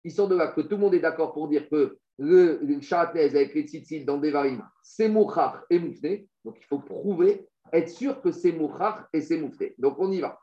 Il 0.04 0.12
sort 0.12 0.28
de 0.28 0.36
là 0.36 0.48
que 0.48 0.60
tout 0.60 0.76
le 0.76 0.76
monde 0.76 0.94
est 0.94 1.00
d'accord 1.00 1.32
pour 1.32 1.48
dire 1.48 1.68
que 1.68 1.98
le, 2.18 2.60
le 2.62 2.94
avec 2.94 3.54
les 3.54 3.62
tzitzit 3.62 4.04
dans 4.04 4.18
Devarim, 4.18 4.62
c'est 4.82 5.08
Mouchar 5.08 5.64
et 5.70 5.78
Moufné. 5.78 6.28
Donc 6.44 6.58
il 6.60 6.64
faut 6.66 6.78
prouver, 6.78 7.48
être 7.72 7.88
sûr 7.88 8.20
que 8.20 8.30
c'est 8.30 8.52
Mouchar 8.52 9.08
et 9.12 9.22
c'est 9.22 9.38
Moufné. 9.38 9.74
Donc 9.78 9.98
on 9.98 10.12
y 10.12 10.20
va. 10.20 10.38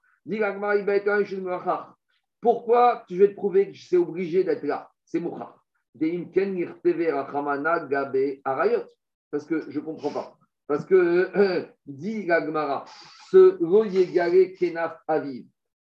Pourquoi 2.41 3.05
tu 3.07 3.15
veux 3.17 3.29
te 3.29 3.35
prouver 3.35 3.71
que 3.71 3.77
c'est 3.77 3.97
obligé 3.97 4.43
d'être 4.43 4.63
là? 4.63 4.89
C'est 5.05 5.19
Mouchar. 5.19 5.63
Parce 9.29 9.45
que 9.45 9.69
je 9.69 9.79
ne 9.79 9.85
comprends 9.85 10.11
pas. 10.11 10.36
Parce 10.67 10.85
que, 10.85 11.65
dit 11.85 12.25
Gagmara, 12.25 12.85
ce 13.31 13.57
Goyegare 13.63 14.53
Kenaf 14.59 14.97
Aviv, 15.07 15.45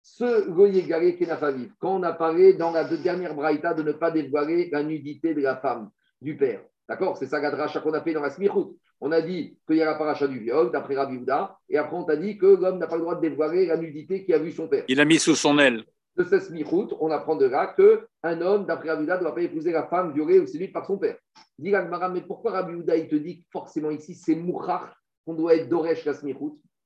ce 0.01 0.49
Goyegare 0.49 1.17
Kenaf 1.19 1.43
Aviv, 1.43 1.73
quand 1.81 1.97
on 1.97 2.03
a 2.05 2.13
parlé 2.13 2.55
dans 2.55 2.71
la 2.71 2.85
dernière 2.85 3.35
braïta 3.35 3.75
de 3.75 3.83
ne 3.83 3.93
pas 3.93 4.11
dévoiler 4.11 4.71
la 4.71 4.83
nudité 4.83 5.35
de 5.35 5.43
la 5.43 5.57
femme, 5.57 5.91
du 6.21 6.37
père, 6.37 6.63
d'accord? 6.89 7.17
C'est 7.17 7.27
ça 7.27 7.41
la 7.41 7.81
qu'on 7.81 7.93
a 7.93 8.01
fait 8.01 8.13
dans 8.13 8.23
la 8.23 8.31
Smichut. 8.31 8.77
On 9.01 9.13
a 9.13 9.23
dit 9.23 9.59
qu'il 9.67 9.77
y 9.77 9.83
a 9.83 9.87
la 9.87 9.95
paracha 9.95 10.29
du 10.29 10.39
viol, 10.39 10.71
d'après 10.71 10.95
Rabbi 10.95 11.17
Houda, 11.17 11.57
et 11.69 11.79
après 11.79 11.97
on 11.97 12.05
t'a 12.05 12.17
dit 12.17 12.37
que 12.39 12.47
l'homme 12.47 12.79
n'a 12.79 12.87
pas 12.87 12.97
le 12.97 13.03
droit 13.03 13.15
de 13.17 13.23
dévoiler 13.23 13.67
la 13.67 13.77
nudité 13.77 14.25
qui 14.25 14.35
a 14.35 14.39
vu 14.39 14.53
son 14.53 14.69
père. 14.69 14.85
Il 14.89 15.01
a 15.01 15.05
mis 15.05 15.19
sous 15.19 15.35
son 15.35 15.59
aile 15.59 15.85
de 16.17 16.25
cette 16.25 16.43
smichout, 16.43 16.89
on 17.01 17.11
apprend 17.11 17.37
de 17.37 17.47
là 17.47 17.75
qu'un 17.75 18.41
homme, 18.41 18.67
d'après 18.67 18.91
Rabbi 18.91 19.07
ne 19.07 19.19
doit 19.19 19.35
pas 19.35 19.43
épouser 19.43 19.73
la 19.73 19.87
femme 19.87 20.13
violée 20.13 20.39
ou 20.39 20.47
séduite 20.47 20.73
par 20.73 20.85
son 20.85 20.99
père. 20.99 21.17
Dit 21.61 21.73
mais 21.73 22.23
pourquoi 22.23 22.53
Rabbi 22.53 22.73
il 22.73 23.09
te 23.09 23.17
dit 23.17 23.45
forcément 23.53 23.91
ici 23.91 24.15
c'est 24.15 24.35
mouchar 24.35 24.97
qu'on 25.27 25.35
doit 25.35 25.57
être 25.57 25.69
doresh 25.69 26.07
la 26.07 26.15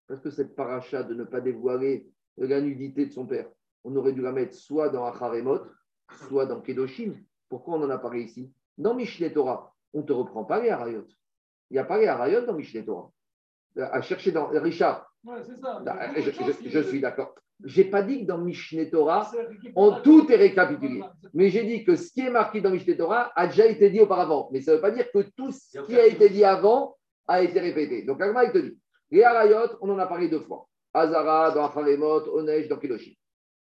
Parce 0.08 0.20
que 0.20 0.30
cette 0.30 0.56
paracha 0.56 1.04
de 1.04 1.14
ne 1.14 1.22
pas 1.22 1.40
dévoiler 1.40 2.10
la 2.36 2.60
nudité 2.60 3.06
de 3.06 3.12
son 3.12 3.24
père, 3.24 3.48
on 3.84 3.94
aurait 3.94 4.12
dû 4.12 4.20
la 4.20 4.32
mettre 4.32 4.56
soit 4.56 4.88
dans 4.88 5.04
Acharemot, 5.04 5.60
soit 6.26 6.46
dans 6.46 6.60
Kedoshim. 6.60 7.14
Pourquoi 7.48 7.76
on 7.76 7.84
en 7.84 7.90
a 7.90 7.98
parlé 7.98 8.22
ici? 8.22 8.52
Dans 8.76 8.94
Mishneh 8.96 9.32
Torah, 9.32 9.72
on 9.92 10.00
ne 10.00 10.06
te 10.06 10.12
reprend 10.12 10.44
pas 10.44 10.60
les 10.60 10.70
Harayot. 10.70 11.06
Il 11.70 11.74
n'y 11.74 11.78
a 11.78 11.84
pas 11.84 11.98
les 11.98 12.08
Harayot 12.08 12.44
dans 12.44 12.54
Mishneh 12.54 12.84
Torah. 12.84 13.12
À 13.76 14.02
chercher 14.02 14.32
dans. 14.32 14.48
Richard, 14.48 15.08
Ouais, 15.24 15.42
ça. 15.42 15.82
je, 16.16 16.80
suis 16.80 17.00
d'accord. 17.00 17.34
Je 17.64 17.80
n'ai 17.80 17.88
pas 17.88 18.02
dit 18.02 18.20
que 18.20 18.26
dans 18.26 18.38
Mishneh 18.38 18.90
Torah, 18.90 19.30
tout 20.02 20.30
est 20.30 20.36
récapitulé. 20.36 21.02
Mais 21.32 21.48
j'ai 21.48 21.64
dit 21.64 21.84
que 21.84 21.96
ce 21.96 22.12
qui 22.12 22.20
est 22.20 22.30
marqué 22.30 22.60
dans 22.60 22.70
Mishneh 22.70 22.96
Torah 22.96 23.32
a 23.34 23.46
déjà 23.46 23.66
été 23.66 23.90
dit 23.90 24.00
auparavant. 24.00 24.48
Mais 24.52 24.60
ça 24.60 24.72
ne 24.72 24.76
veut 24.76 24.82
pas 24.82 24.90
dire 24.90 25.10
que 25.12 25.20
tout 25.36 25.50
ce 25.50 25.78
qui 25.80 25.98
a 25.98 26.06
été 26.06 26.28
dit 26.28 26.44
avant 26.44 26.96
a 27.26 27.42
été 27.42 27.58
répété. 27.60 28.02
Donc, 28.02 28.20
Agma, 28.20 28.44
il 28.44 28.52
te 28.52 28.58
dit 28.58 28.78
les 29.10 29.22
Harayot, 29.22 29.76
on 29.80 29.90
en 29.90 29.98
a 29.98 30.06
parlé 30.06 30.28
deux 30.28 30.40
fois. 30.40 30.66
Azara, 30.92 31.52
dans 31.52 31.66
Acharemot, 31.66 32.28
Onej, 32.36 32.68
dans 32.68 32.78
Kiloshi. 32.78 33.18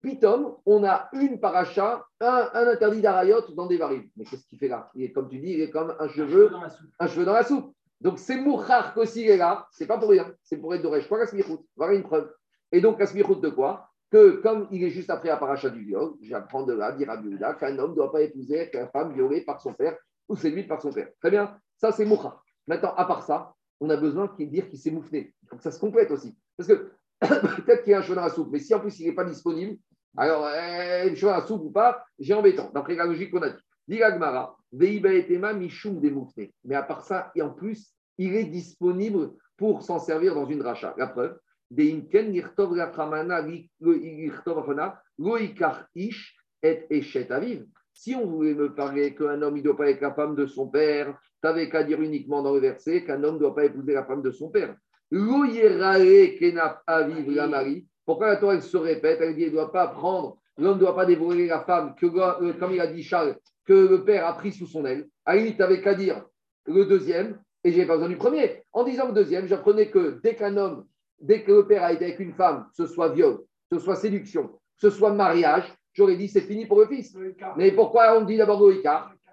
Pitom, 0.02 0.56
on 0.66 0.84
a 0.84 1.08
une 1.12 1.40
paracha, 1.40 2.04
un, 2.20 2.50
interdit 2.54 3.00
d'Arayot 3.00 3.52
dans 3.54 3.66
des 3.66 3.76
varibles. 3.76 4.08
Mais 4.16 4.24
qu'est-ce 4.24 4.46
qu'il 4.46 4.58
fait 4.58 4.68
là? 4.68 4.90
Il 4.94 5.04
est, 5.04 5.12
comme 5.12 5.28
tu 5.28 5.38
dis, 5.38 5.52
il 5.52 5.60
est 5.60 5.70
comme 5.70 5.94
un 5.98 6.08
cheveu, 6.08 6.50
un 6.98 7.06
cheveu 7.06 7.24
dans 7.24 7.32
la 7.32 7.44
soupe. 7.44 7.72
Donc 8.00 8.18
c'est 8.18 8.36
Mouchar 8.36 8.92
qu'aussi 8.92 9.22
il 9.22 9.30
est 9.30 9.36
là, 9.36 9.66
c'est 9.70 9.86
pas 9.86 9.98
pour 9.98 10.10
rien, 10.10 10.30
c'est 10.42 10.58
pour 10.58 10.74
être 10.74 10.82
doré. 10.82 11.00
Je 11.00 11.06
crois 11.06 11.18
qu'Asmichout, 11.18 11.64
voilà 11.76 11.94
une 11.94 12.02
preuve. 12.02 12.30
Et 12.76 12.82
donc 12.82 13.00
Asmichout 13.00 13.36
de 13.36 13.48
quoi 13.48 13.88
Que 14.10 14.42
comme 14.42 14.68
il 14.70 14.84
est 14.84 14.90
juste 14.90 15.08
après 15.08 15.28
la 15.28 15.38
paracha 15.38 15.70
du 15.70 15.82
viol, 15.82 16.12
j'apprends 16.20 16.62
de 16.62 16.74
là, 16.74 16.92
dire 16.92 17.08
à 17.08 17.16
Biouda, 17.16 17.54
qu'un 17.54 17.78
homme 17.78 17.92
ne 17.92 17.96
doit 17.96 18.12
pas 18.12 18.20
épouser 18.20 18.68
qu'une 18.68 18.86
femme 18.92 19.14
violée 19.14 19.40
par 19.40 19.62
son 19.62 19.72
père 19.72 19.96
ou 20.28 20.36
séduite 20.36 20.68
par 20.68 20.82
son 20.82 20.92
père. 20.92 21.08
Très 21.18 21.30
bien, 21.30 21.56
ça 21.78 21.90
c'est 21.90 22.04
Mouchar. 22.04 22.44
Maintenant, 22.66 22.92
à 22.94 23.06
part 23.06 23.22
ça, 23.22 23.54
on 23.80 23.88
a 23.88 23.96
besoin 23.96 24.30
de 24.38 24.44
dire 24.44 24.68
qu'il 24.68 24.78
s'est 24.78 24.90
moufné. 24.90 25.32
Il 25.42 25.48
faut 25.48 25.56
que 25.56 25.62
ça 25.62 25.70
se 25.70 25.80
complète 25.80 26.10
aussi. 26.10 26.36
Parce 26.54 26.68
que 26.68 26.92
peut-être 27.20 27.82
qu'il 27.82 27.92
y 27.92 27.94
a 27.94 28.00
un 28.00 28.14
dans 28.14 28.20
la 28.20 28.28
soupe, 28.28 28.50
mais 28.52 28.58
si 28.58 28.74
en 28.74 28.80
plus 28.80 29.00
il 29.00 29.06
n'est 29.06 29.14
pas 29.14 29.24
disponible, 29.24 29.78
alors, 30.18 30.46
eh, 30.50 31.16
cheveu 31.16 31.30
dans 31.30 31.38
la 31.38 31.46
soupe 31.46 31.62
ou 31.64 31.70
pas, 31.70 32.04
j'ai 32.18 32.34
embêtant, 32.34 32.70
d'après 32.74 32.94
la 32.94 33.06
logique 33.06 33.30
qu'on 33.30 33.40
a 33.40 33.48
dit. 33.48 33.62
Dit 33.88 35.00
Mishum 35.00 35.98
des 35.98 36.14
Mais 36.64 36.74
à 36.74 36.82
part 36.82 37.06
ça, 37.06 37.32
et 37.34 37.40
en 37.40 37.54
plus, 37.54 37.94
il 38.18 38.36
est 38.36 38.44
disponible 38.44 39.30
pour 39.56 39.82
s'en 39.82 39.98
servir 39.98 40.34
dans 40.34 40.44
une 40.44 40.60
rachat. 40.60 40.94
La 40.98 41.06
preuve, 41.06 41.38
si 47.96 48.14
on 48.14 48.26
voulait 48.26 48.54
me 48.54 48.74
parler 48.74 49.14
qu'un 49.14 49.40
homme 49.40 49.56
ne 49.56 49.62
doit 49.62 49.76
pas 49.76 49.88
être 49.88 50.02
la 50.02 50.12
femme 50.12 50.36
de 50.36 50.46
son 50.46 50.68
père, 50.68 51.18
tu 51.22 51.46
n'avais 51.46 51.70
qu'à 51.70 51.82
dire 51.82 52.00
uniquement 52.00 52.42
dans 52.42 52.54
le 52.54 52.60
verset 52.60 53.04
qu'un 53.04 53.24
homme 53.24 53.36
ne 53.36 53.40
doit 53.40 53.54
pas 53.54 53.64
épouser 53.64 53.94
la 53.94 54.04
femme 54.04 54.20
de 54.20 54.30
son 54.30 54.50
père. 54.50 54.76
Pourquoi 58.04 58.28
la 58.28 58.36
Torah 58.36 58.54
elle 58.54 58.62
se 58.62 58.76
répète? 58.76 59.18
Elle 59.22 59.34
dit 59.34 59.44
qu'il 59.44 59.48
ne 59.48 59.52
doit 59.52 59.72
pas 59.72 59.88
prendre, 59.88 60.38
l'homme 60.58 60.74
ne 60.74 60.80
doit 60.80 60.94
pas 60.94 61.06
dévoiler 61.06 61.46
la 61.46 61.60
femme, 61.60 61.94
que, 61.96 62.06
euh, 62.06 62.52
comme 62.60 62.72
il 62.72 62.80
a 62.80 62.86
dit 62.86 63.02
Charles, 63.02 63.36
que 63.64 63.72
le 63.72 64.04
père 64.04 64.26
a 64.26 64.34
pris 64.34 64.52
sous 64.52 64.66
son 64.66 64.84
aile. 64.84 65.08
À 65.24 65.34
la 65.34 65.40
limite, 65.40 65.56
tu 65.56 65.62
n'avais 65.62 65.80
qu'à 65.80 65.94
dire 65.94 66.22
le 66.66 66.84
deuxième, 66.84 67.40
et 67.64 67.72
je 67.72 67.78
n'ai 67.78 67.86
pas 67.86 67.94
besoin 67.94 68.10
du 68.10 68.16
premier. 68.16 68.62
En 68.72 68.84
disant 68.84 69.08
le 69.08 69.14
deuxième, 69.14 69.46
j'apprenais 69.46 69.90
que 69.90 70.20
dès 70.22 70.34
qu'un 70.34 70.56
homme, 70.56 70.86
dès 71.20 71.42
que 71.42 71.52
le 71.52 71.66
père 71.66 71.84
a 71.84 71.92
été 71.92 72.04
avec 72.04 72.20
une 72.20 72.34
femme, 72.34 72.66
ce 72.72 72.86
soit 72.86 73.10
viol, 73.10 73.38
ce 73.70 73.78
soit 73.78 73.96
séduction, 73.96 74.50
ce 74.76 74.90
soit 74.90 75.12
mariage, 75.12 75.72
j'aurais 75.92 76.16
dit 76.16 76.28
c'est 76.28 76.42
fini 76.42 76.66
pour 76.66 76.80
le 76.80 76.86
fils. 76.86 77.16
Mais 77.56 77.72
pourquoi 77.72 78.18
on 78.18 78.24
dit 78.24 78.36
d'abord 78.36 78.66
le 78.66 78.82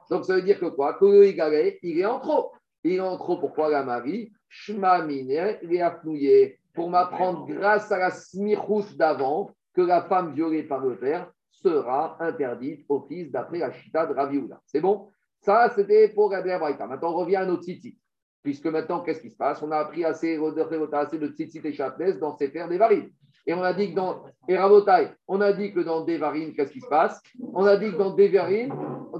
Donc 0.09 0.25
ça 0.25 0.35
veut 0.35 0.41
dire 0.41 0.59
que 0.59 0.65
quoi? 0.67 0.93
Que 0.93 1.05
le 1.05 1.27
il 1.27 1.99
est 1.99 2.05
en 2.05 2.19
trop. 2.19 2.51
Il 2.83 2.93
est 2.93 2.99
en 2.99 3.17
trop, 3.17 3.37
pourquoi 3.37 3.69
la 3.69 3.83
Marie? 3.83 4.31
Pour 6.73 6.89
m'apprendre 6.89 7.45
grâce 7.45 7.91
à 7.91 7.97
la 7.97 8.11
smichous 8.11 8.95
d'avant 8.97 9.51
que 9.73 9.81
la 9.81 10.03
femme 10.03 10.33
violée 10.33 10.63
par 10.63 10.85
le 10.85 10.97
père 10.97 11.31
sera 11.49 12.17
interdite 12.19 12.85
au 12.89 13.01
fils 13.01 13.31
d'après 13.31 13.59
la 13.59 13.71
chita 13.71 14.05
de 14.05 14.13
Ravioula. 14.13 14.59
C'est 14.65 14.81
bon? 14.81 15.09
Ça, 15.39 15.71
c'était 15.75 16.09
pour 16.09 16.31
Rabbi 16.31 16.49
Braïta. 16.49 16.87
Maintenant, 16.87 17.11
on 17.11 17.17
revient 17.17 17.37
à 17.37 17.45
nos 17.45 17.57
tzitzit. 17.57 17.97
Puisque 18.43 18.65
maintenant, 18.65 19.01
qu'est-ce 19.01 19.21
qui 19.21 19.29
se 19.29 19.37
passe? 19.37 19.61
On 19.61 19.71
a 19.71 19.77
appris 19.77 20.03
assez, 20.03 20.37
assez 20.37 21.17
de 21.17 21.27
tzitzit 21.27 21.61
et 21.63 21.73
chatnes 21.73 22.19
dans 22.19 22.35
ces 22.37 22.51
terres 22.51 22.67
des 22.67 22.77
varines. 22.77 23.09
Et 23.45 23.53
on 23.53 23.63
a 23.63 23.73
dit 23.73 23.91
que 23.91 23.95
dans 23.95 24.23
Eravotai, 24.47 25.09
on 25.27 25.41
a 25.41 25.51
dit 25.53 25.73
que 25.73 25.81
dans 25.81 26.05
Devarim, 26.05 26.53
qu'est-ce 26.53 26.71
qui 26.71 26.79
se 26.79 26.87
passe? 26.87 27.21
On 27.53 27.65
a 27.65 27.75
dit 27.75 27.91
que 27.91 27.97
dans 27.97 28.13
Devarim, 28.13 28.69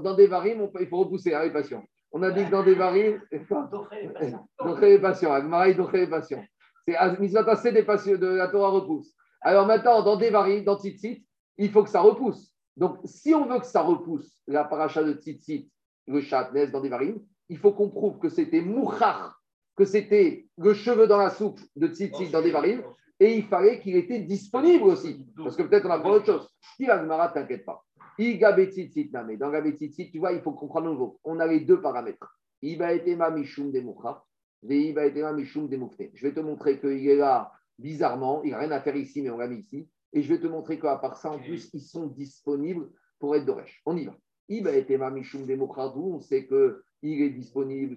dans 0.02 0.14
Devarim, 0.14 0.68
il 0.80 0.86
faut 0.86 0.98
repousser, 0.98 1.34
hein, 1.34 1.44
les 1.44 1.52
patients. 1.52 1.84
On 2.10 2.22
a 2.22 2.30
dit 2.30 2.44
que 2.44 2.50
dans 2.50 2.62
Devarim, 2.62 3.20
Doché 4.64 4.88
les 4.88 4.98
patients, 4.98 5.32
Agmaï, 5.32 5.74
Doché 5.74 5.98
les 5.98 6.06
patients. 6.06 6.44
C'est 6.86 6.96
assez 6.96 7.72
des 7.72 7.82
patients 7.82 8.16
de 8.16 8.26
la 8.26 8.48
Torah 8.48 8.68
repousse. 8.68 9.14
Alors 9.42 9.66
maintenant, 9.66 10.02
dans 10.02 10.16
Devarim, 10.16 10.64
dans 10.64 10.78
Tzitzit, 10.78 11.26
il 11.58 11.70
faut 11.70 11.82
que 11.82 11.90
ça 11.90 12.00
repousse. 12.00 12.50
Donc, 12.76 12.98
si 13.04 13.34
on 13.34 13.46
veut 13.46 13.60
que 13.60 13.66
ça 13.66 13.82
repousse, 13.82 14.38
la 14.46 14.64
paracha 14.64 15.02
de 15.02 15.12
Tzitzit, 15.12 15.70
le 16.06 16.20
chatnez 16.20 16.68
dans 16.68 16.80
Devarim, 16.80 17.20
il 17.48 17.58
faut 17.58 17.72
qu'on 17.72 17.90
prouve 17.90 18.18
que 18.18 18.28
c'était 18.28 18.60
Mouchar, 18.60 19.40
que 19.76 19.84
c'était 19.84 20.46
le 20.56 20.74
cheveu 20.74 21.06
dans 21.06 21.18
la 21.18 21.30
soupe 21.30 21.60
de 21.76 21.88
Tzitzit 21.88 22.30
dans 22.30 22.42
Devarim, 22.42 22.82
et 23.20 23.36
il 23.36 23.44
fallait 23.44 23.80
qu'il 23.80 23.96
était 23.96 24.20
disponible 24.20 24.84
aussi. 24.84 25.24
Parce 25.36 25.56
que 25.56 25.62
peut-être 25.62 25.86
on 25.86 25.90
a 25.90 25.98
pas 25.98 26.10
autre 26.10 26.26
chose. 26.26 26.48
Si 26.76 26.86
la 26.86 26.98
Gemara, 26.98 27.28
t'inquiète 27.28 27.64
pas. 27.64 27.84
Dans 28.18 29.50
Gabetzitzit, 29.50 30.10
tu 30.10 30.18
vois, 30.18 30.32
il 30.32 30.40
faut 30.40 30.52
comprendre 30.52 30.90
nouveau. 30.90 31.18
On 31.24 31.40
a 31.40 31.46
les 31.46 31.60
deux 31.60 31.80
paramètres. 31.80 32.38
Iba 32.62 32.92
etema 32.92 33.30
mishum 33.30 33.72
de 33.72 33.82
Iba 34.68 35.06
etema 35.06 35.32
mishum 35.32 35.68
de 35.68 35.78
Je 36.14 36.26
vais 36.26 36.32
te 36.32 36.40
montrer 36.40 36.78
qu'il 36.80 37.08
est 37.08 37.16
là 37.16 37.52
bizarrement. 37.78 38.42
Il 38.44 38.52
n'a 38.52 38.58
rien 38.58 38.70
à 38.70 38.80
faire 38.80 38.96
ici, 38.96 39.20
mais 39.22 39.30
on 39.30 39.38
l'a 39.38 39.48
mis 39.48 39.58
ici. 39.58 39.88
Et 40.12 40.22
je 40.22 40.32
vais 40.32 40.40
te 40.40 40.46
montrer 40.46 40.78
qu'à 40.78 40.96
part 40.96 41.16
ça, 41.16 41.30
en 41.30 41.38
plus, 41.38 41.70
ils 41.74 41.80
sont 41.80 42.06
disponibles 42.06 42.88
pour 43.18 43.34
être 43.34 43.44
d'Oresh. 43.44 43.82
On 43.84 43.96
y 43.96 44.04
va. 44.04 44.16
Iba 44.48 44.72
etema 44.72 45.10
mishum 45.10 45.44
de 45.44 45.56
on 45.56 46.20
sait 46.20 46.46
qu'il 47.04 47.20
est 47.20 47.30
disponible. 47.30 47.96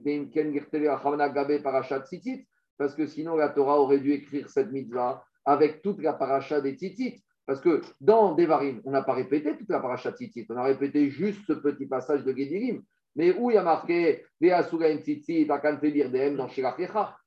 Parce 2.78 2.93
que 2.93 3.08
sinon 3.08 3.36
la 3.36 3.49
Torah 3.49 3.80
aurait 3.80 3.99
dû 3.99 4.12
écrire 4.12 4.49
cette 4.49 4.72
mitzvah 4.72 5.24
avec 5.45 5.82
toute 5.82 6.01
la 6.01 6.14
paracha 6.14 6.62
des 6.62 6.74
tzitzit. 6.74 7.24
Parce 7.45 7.62
que 7.62 7.82
dans 8.01 8.36
Devarim, 8.36 8.82
on 8.84 8.91
n'a 8.91 9.03
pas 9.03 9.14
répété 9.14 9.55
toute 9.58 9.70
la 9.70 9.80
paracha 9.80 10.12
tzitzit, 10.12 10.45
on 10.49 10.58
a 10.58 10.64
répété 10.64 11.10
juste 11.10 11.39
ce 11.47 11.53
petit 11.53 11.86
passage 11.86 12.26
de 12.26 12.36
Gedirim. 12.36 12.84
Mais 13.16 13.34
où 13.34 13.49
il 13.49 13.55
y 13.55 13.58
a 13.58 13.64
marqué 13.64 14.26
dans. 14.41 14.70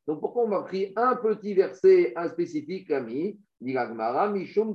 Donc 0.07 0.20
pourquoi 0.20 0.45
on 0.45 0.49
m'a 0.49 0.62
pris 0.62 0.93
un 0.95 1.16
petit 1.16 1.55
verset, 1.55 2.12
un 2.14 2.28
spécifique, 2.28 2.91
ami? 2.91 3.41
Mishum 3.62 4.74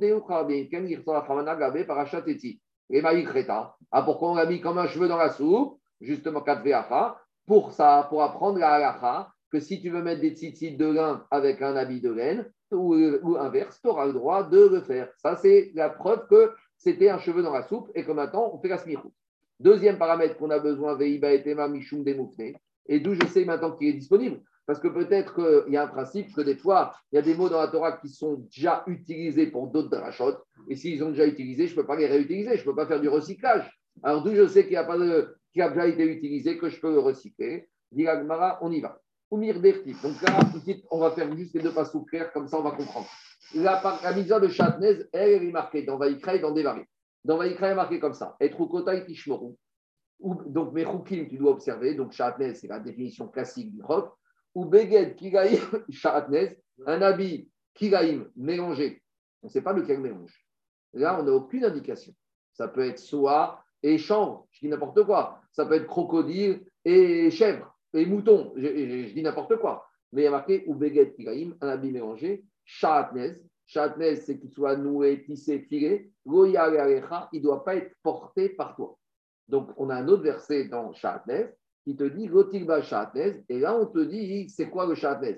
Ah, 3.91 4.01
pourquoi 4.01 4.32
on 4.32 4.36
l'a 4.36 4.45
mis 4.45 4.60
comme 4.60 4.78
un 4.78 4.88
cheveu 4.88 5.08
dans 5.08 5.18
la 5.18 5.30
soupe? 5.30 5.80
Justement, 6.01 6.41
Katveacha, 6.41 7.17
pour 7.45 7.71
ça, 7.71 8.07
pour 8.09 8.23
apprendre 8.23 8.59
la 8.59 8.71
halacha 8.71 9.31
que 9.51 9.59
si 9.59 9.81
tu 9.81 9.89
veux 9.89 10.01
mettre 10.01 10.21
des 10.21 10.31
tzitzit 10.31 10.75
de 10.75 10.87
lin 10.87 11.25
avec 11.31 11.61
un 11.61 11.75
habit 11.75 12.01
de 12.01 12.11
laine, 12.11 12.45
ou, 12.71 13.37
inverse, 13.37 13.79
tu 13.81 13.87
auras 13.87 14.07
le 14.07 14.13
droit 14.13 14.43
de 14.43 14.67
le 14.67 14.81
faire. 14.81 15.09
Ça, 15.17 15.35
c'est 15.35 15.71
la 15.75 15.89
preuve 15.89 16.27
que 16.27 16.51
c'était 16.77 17.09
un 17.09 17.19
cheveu 17.19 17.41
dans 17.41 17.53
la 17.53 17.63
soupe 17.63 17.89
et 17.95 18.03
que 18.03 18.11
maintenant, 18.11 18.51
on 18.53 18.59
fait 18.59 18.67
la 18.67 18.77
smirou. 18.77 19.13
Deuxième 19.59 19.97
paramètre 19.97 20.37
qu'on 20.37 20.49
a 20.49 20.59
besoin, 20.59 20.95
Veiba 20.95 21.31
et 21.31 21.43
Tema 21.43 21.67
Mishum 21.67 22.03
Demoufne, 22.03 22.53
et 22.87 22.99
d'où 22.99 23.13
je 23.13 23.25
sais 23.27 23.45
maintenant 23.45 23.71
qu'il 23.71 23.87
est 23.87 23.93
disponible. 23.93 24.41
Parce 24.65 24.79
que 24.79 24.87
peut-être 24.87 25.35
qu'il 25.35 25.73
y 25.73 25.77
a 25.77 25.83
un 25.83 25.87
principe 25.87 26.33
que 26.33 26.41
des 26.41 26.55
fois, 26.55 26.95
il 27.11 27.15
y 27.15 27.19
a 27.19 27.21
des 27.21 27.35
mots 27.35 27.49
dans 27.49 27.61
la 27.61 27.67
Torah 27.67 27.93
qui 27.93 28.09
sont 28.09 28.45
déjà 28.53 28.83
utilisés 28.87 29.47
pour 29.47 29.67
d'autres 29.67 29.89
drachotes. 29.89 30.43
Et 30.67 30.75
s'ils 30.75 31.03
ont 31.03 31.11
déjà 31.11 31.27
utilisé, 31.27 31.67
je 31.67 31.75
ne 31.75 31.81
peux 31.81 31.87
pas 31.87 31.95
les 31.95 32.07
réutiliser, 32.07 32.57
je 32.57 32.61
ne 32.61 32.65
peux 32.65 32.75
pas 32.75 32.87
faire 32.87 32.99
du 32.99 33.07
recyclage. 33.07 33.71
Alors 34.01 34.23
d'où 34.23 34.33
je 34.33 34.47
sais 34.47 34.63
qu'il 34.63 34.71
n'y 34.71 34.77
a 34.77 34.83
pas 34.83 34.97
de, 34.97 35.35
qui 35.56 35.62
a 35.62 35.70
déjà 35.70 35.88
été 35.88 36.03
utilisé, 36.03 36.58
que 36.58 36.68
je 36.68 36.78
peux 36.82 36.91
le 36.91 36.99
recycler. 36.99 37.70
On 37.93 38.72
y 38.72 38.82
va. 38.82 38.99
Donc 39.32 39.41
là, 39.41 40.39
on 40.91 40.99
va 40.99 41.12
faire 41.12 41.34
juste 41.38 41.53
les 41.53 41.62
deux 41.62 41.72
passes 41.72 41.95
clairs, 42.10 42.34
comme 42.34 42.49
ça 42.49 42.60
on 42.60 42.62
va 42.62 42.72
comprendre. 42.72 43.08
La, 43.53 43.82
la 44.03 44.39
de 44.39 44.47
Chatnez, 44.49 45.03
est 45.14 45.51
marquée 45.51 45.84
dans 45.84 45.97
Vaïkra 45.97 46.36
et 46.36 46.39
dans 46.39 46.51
Devarim. 46.51 46.84
Dans 47.24 47.38
Vaïkra, 47.38 47.70
est 47.70 47.76
marquée 47.76 48.01
comme 48.01 48.14
ça. 48.14 48.36
Et 48.41 48.47
et 48.47 49.06
Tishmoru. 49.06 49.53
Donc, 50.20 50.74
mes 50.74 50.86
tu 51.08 51.38
dois 51.38 51.51
observer. 51.51 51.95
Donc, 51.95 52.12
Chatnez, 52.12 52.56
c'est 52.56 52.68
la 52.68 52.80
définition 52.80 53.30
classique 53.30 53.72
du 53.74 53.82
roc. 53.82 54.14
Ou 54.56 54.66
Beged 54.66 55.16
Kigaïm 55.16 55.62
Chatnez, 55.89 56.60
un 56.86 57.01
habit 57.01 57.49
Kigaïm 57.76 58.30
mélangé. 58.36 59.01
On 59.41 59.47
ne 59.47 59.51
sait 59.51 59.62
pas 59.62 59.72
lequel 59.72 60.01
mélange. 60.01 60.45
Là, 60.91 61.18
on 61.18 61.24
n'a 61.24 61.32
aucune 61.32 61.64
indication. 61.64 62.14
Ça 62.51 62.68
peut 62.68 62.86
être 62.86 62.99
soie 62.99 63.64
et 63.84 63.97
chanvre, 63.99 64.47
je 64.51 64.62
dis 64.62 64.68
n'importe 64.68 65.03
quoi. 65.03 65.39
Ça 65.56 65.66
peut 65.66 65.76
être 65.76 65.88
crocodile 65.88 66.66
et 66.84 67.32
chèvre 67.32 67.76
et 67.95 68.06
moutons, 68.06 68.51
je, 68.58 69.14
dis 69.14 69.24
n'importe 69.24 69.56
quoi. 69.58 69.88
Mais 70.12 70.24
il 70.24 70.26
y 70.26 70.28
a 70.28 70.32
marqué 70.32 70.64
ou 70.68 70.76
beget 70.76 71.14
kiraim, 71.14 71.56
un 71.62 71.70
habit 71.70 71.91
mélangé, 71.91 72.43
shaatnez. 72.66 73.38
Shaatnez, 73.68 74.18
c'est 74.18 74.38
qu'il 74.38 74.51
soit 74.51 74.76
noué, 74.76 75.24
tissé, 75.24 75.66
tiré. 75.66 76.12
il 76.26 76.32
ne 76.32 77.39
doit 77.39 77.64
pas 77.64 77.76
être 77.78 77.95
porté 78.03 78.49
par 78.49 78.76
toi. 78.76 78.97
Donc, 79.47 79.72
on 79.78 79.89
a 79.89 79.95
un 79.95 80.08
autre 80.08 80.24
verset 80.24 80.66
dans 80.66 80.93
Shaatnez 80.93 81.47
qui 81.84 81.95
te 81.95 82.03
dit 82.03 82.28
Gotilba 82.28 82.82
Shaatnez. 82.82 83.43
Et 83.49 83.60
là, 83.60 83.76
on 83.76 83.86
te 83.86 83.99
dit 83.99 84.49
c'est 84.49 84.70
quoi 84.70 84.86
le 84.86 84.93
Shaatnez 84.93 85.38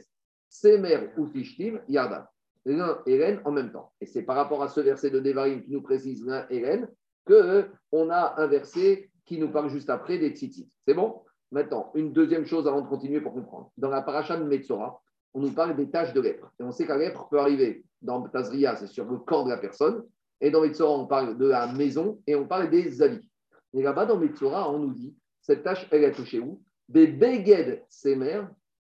Semer 0.50 1.12
ou 1.18 1.28
Fishtim, 1.28 1.80
Yada. 1.88 2.30
L'un 2.66 3.02
et 3.06 3.18
l'un 3.18 3.42
en 3.46 3.52
même 3.52 3.72
temps. 3.72 3.94
Et 4.02 4.06
c'est 4.06 4.24
par 4.24 4.36
rapport 4.36 4.62
à 4.62 4.68
ce 4.68 4.82
verset 4.82 5.10
de 5.10 5.20
Devarim 5.20 5.64
qui 5.64 5.72
nous 5.72 5.82
précise 5.82 6.26
l'un 6.26 6.46
et 6.50 6.60
l'un 6.60 6.90
qu'on 7.26 8.10
a 8.10 8.42
un 8.42 8.48
verset 8.48 9.10
qui 9.28 9.38
nous 9.38 9.52
parle 9.52 9.70
juste 9.70 9.90
après 9.90 10.18
des 10.18 10.30
tzitzit. 10.30 10.72
C'est 10.88 10.94
bon? 10.94 11.22
Maintenant, 11.52 11.92
une 11.94 12.12
deuxième 12.12 12.46
chose 12.46 12.68
avant 12.68 12.82
de 12.82 12.88
continuer 12.88 13.22
pour 13.22 13.34
comprendre. 13.34 13.72
Dans 13.78 13.90
la 13.90 14.02
paracha 14.02 14.38
de 14.38 14.44
Metzora, 14.44 15.02
on 15.34 15.42
nous 15.42 15.52
parle 15.52 15.76
des 15.76 15.90
taches 15.90 16.14
de 16.14 16.22
lèpre. 16.22 16.52
Et 16.60 16.64
on 16.64 16.72
sait 16.72 16.86
la 16.86 16.98
lèpre 16.98 17.28
peut 17.30 17.40
arriver 17.40 17.86
dans 18.02 18.22
Tazria, 18.22 18.76
c'est 18.76 18.88
sur 18.88 19.06
le 19.06 19.18
corps 19.20 19.46
de 19.46 19.50
la 19.50 19.58
personne. 19.58 20.04
Et 20.42 20.50
dans 20.50 20.62
Metzora, 20.62 20.98
on 20.98 21.08
parle 21.08 21.38
de 21.38 21.48
la 21.48 21.72
maison 21.74 22.22
et 22.26 22.36
on 22.36 22.48
parle 22.48 22.70
des 22.70 23.02
habits. 23.02 23.30
Et 23.74 23.82
là-bas, 23.82 24.06
dans 24.06 24.18
Metzora, 24.18 24.72
on 24.72 24.80
nous 24.80 24.94
dit 24.94 25.16
cette 25.42 25.64
tâche, 25.64 25.88
elle 25.92 26.06
a 26.06 26.12
touché 26.12 26.40
où? 26.40 26.62
Des 26.90 27.08
beged 27.08 27.84
semer 27.90 28.44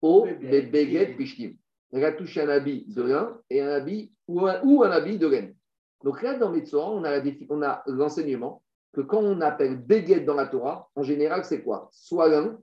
au 0.01 0.27
des 0.41 0.63
beged 0.63 1.15
pishtim. 1.15 1.53
Elle 1.91 2.05
a 2.05 2.11
touché 2.11 2.41
un 2.41 2.49
habit 2.49 2.85
de 2.87 3.03
lin 3.03 3.39
et 3.49 3.61
un 3.61 3.69
habit 3.69 4.11
ou 4.27 4.47
un, 4.47 4.91
habit 4.91 5.19
de 5.19 5.27
laine. 5.27 5.55
Donc 6.03 6.21
là, 6.23 6.37
dans 6.37 6.51
Metzora, 6.51 6.89
on 6.91 7.03
a 7.03 7.83
l'enseignement 7.87 8.63
que 8.93 9.01
quand 9.01 9.21
on 9.21 9.41
appelle 9.41 9.75
Beged 9.75 10.25
dans 10.25 10.35
la 10.35 10.47
Torah, 10.47 10.89
en 10.95 11.03
général, 11.03 11.43
c'est 11.43 11.63
quoi? 11.63 11.89
Soit 11.91 12.29
l'un, 12.29 12.57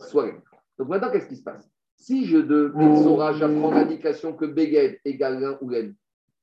soit 0.00 0.26
l'un. 0.26 0.42
Donc 0.78 0.88
maintenant, 0.88 1.10
qu'est-ce 1.10 1.28
qui 1.28 1.36
se 1.36 1.42
passe? 1.42 1.70
Si 1.96 2.26
je 2.26 2.38
de 2.38 2.72
Torah, 3.02 3.32
j'apprends 3.32 3.70
l'indication 3.70 4.34
que 4.34 4.44
Beged 4.44 4.98
égale 5.04 5.40
l'un 5.40 5.58
ou 5.60 5.68
l'un, 5.68 5.92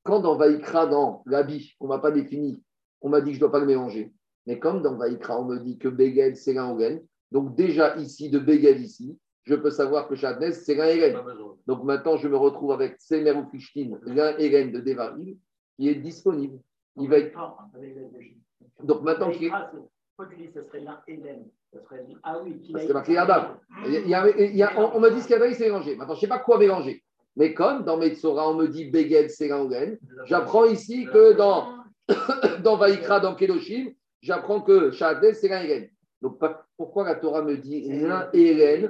quand 0.03 0.19
dans 0.19 0.35
Vaïkra, 0.35 0.87
dans 0.87 1.23
l'habit, 1.25 1.75
on 1.79 1.85
ne 1.85 1.89
m'a 1.89 1.99
pas 1.99 2.11
défini, 2.11 2.63
on 3.01 3.09
m'a 3.09 3.21
dit 3.21 3.31
que 3.31 3.33
je 3.33 3.37
ne 3.37 3.41
dois 3.41 3.51
pas 3.51 3.59
le 3.59 3.65
mélanger. 3.65 4.13
Mais 4.45 4.59
comme 4.59 4.81
dans 4.81 4.97
Vaïkra, 4.97 5.39
on 5.39 5.45
me 5.45 5.57
dit 5.59 5.77
que 5.77 5.87
Beged, 5.87 6.35
c'est 6.35 6.53
l'un 6.53 6.73
ou 6.73 6.77
l'un, 6.77 6.99
donc 7.31 7.55
déjà 7.55 7.95
ici, 7.97 8.29
de 8.29 8.39
Beged 8.39 8.79
ici, 8.79 9.17
je 9.45 9.55
peux 9.55 9.71
savoir 9.71 10.07
que 10.07 10.15
Chadnes, 10.15 10.53
c'est 10.53 10.75
l'un 10.75 10.85
et 10.85 11.11
l'un. 11.11 11.23
Donc 11.67 11.83
maintenant, 11.83 12.17
je 12.17 12.27
me 12.27 12.37
retrouve 12.37 12.71
avec 12.71 12.95
Semer 12.99 13.33
ou 13.33 13.45
l'un 14.05 14.37
et 14.37 14.49
l'un 14.49 14.71
de 14.71 14.79
Devarim, 14.79 15.35
qui 15.75 15.89
est 15.89 15.95
disponible. 15.95 16.59
Il 16.97 17.09
va 17.09 17.17
être... 17.17 17.37
Donc 18.83 19.01
maintenant 19.01 19.31
qu'il. 19.31 19.51
Tu 20.29 20.37
dis 20.37 20.51
que 20.51 20.61
ce 20.61 20.67
serait 20.67 20.81
l'un 20.81 21.01
et 21.07 21.17
l'un 21.17 21.39
Ah 22.23 22.39
oui, 22.43 22.69
Parce 22.71 22.85
que 22.85 22.93
marqué 22.93 23.17
Adam. 23.17 23.57
Il 23.85 24.07
y 24.07 24.13
a, 24.13 24.29
il 24.29 24.55
y 24.55 24.63
a, 24.63 24.79
on, 24.79 24.97
on, 24.97 24.99
me 24.99 25.09
dit 25.09 25.21
ce 25.21 25.27
qu'il 25.27 25.37
y 25.37 25.41
a 25.41 25.53
c'est 25.53 25.65
mélangé. 25.65 25.95
Maintenant, 25.95 26.13
je 26.13 26.19
ne 26.19 26.21
sais 26.21 26.27
pas 26.27 26.39
quoi 26.39 26.59
mélanger. 26.59 27.03
Mais 27.35 27.53
comme 27.53 27.83
dans 27.83 27.97
Metzora, 27.97 28.49
on 28.49 28.53
me 28.53 28.67
dit 28.67 28.85
Beged, 28.85 29.29
c'est 29.29 29.47
l'un 29.47 29.67
j'apprends 30.25 30.65
ici 30.65 31.07
que 31.11 31.33
dans, 31.33 31.79
dans 32.63 32.77
Vaïkra, 32.77 33.19
dans 33.19 33.35
Kedoshim, 33.35 33.91
j'apprends 34.21 34.61
que 34.61 34.91
Shadel, 34.91 35.35
c'est 35.35 35.47
l'un 35.47 35.63
Donc 36.21 36.39
pourquoi 36.77 37.05
la 37.05 37.15
Torah 37.15 37.41
me 37.41 37.57
dit 37.57 37.89
l'un 37.89 38.29
et 38.33 38.87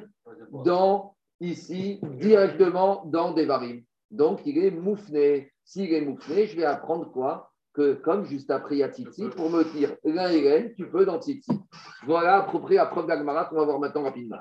dans, 0.65 1.15
ici, 1.39 1.99
directement 2.03 3.05
dans 3.05 3.31
Devarim? 3.31 3.83
Donc 4.11 4.41
il 4.45 4.57
est 4.57 4.71
moufné. 4.71 5.51
S'il 5.63 5.93
est 5.93 6.01
moufné, 6.01 6.45
je 6.45 6.57
vais 6.57 6.65
apprendre 6.65 7.09
quoi? 7.11 7.52
Que 7.73 7.93
comme 7.93 8.25
juste 8.25 8.51
après 8.51 8.75
il 8.75 8.79
y 8.79 8.83
a 8.83 8.89
Titi, 8.89 9.27
pour 9.35 9.49
me 9.49 9.63
dire 9.63 9.95
l'un 10.03 10.29
et 10.29 10.41
l'un, 10.41 10.69
tu 10.75 10.87
peux 10.89 11.05
dans 11.05 11.17
Titi. 11.17 11.51
Voilà 12.05 12.37
approprié 12.37 12.79
à 12.79 12.85
preuve 12.85 13.07
d'Agmarat 13.07 13.45
qu'on 13.45 13.55
va 13.55 13.65
voir 13.65 13.79
maintenant 13.79 14.03
rapidement. 14.03 14.37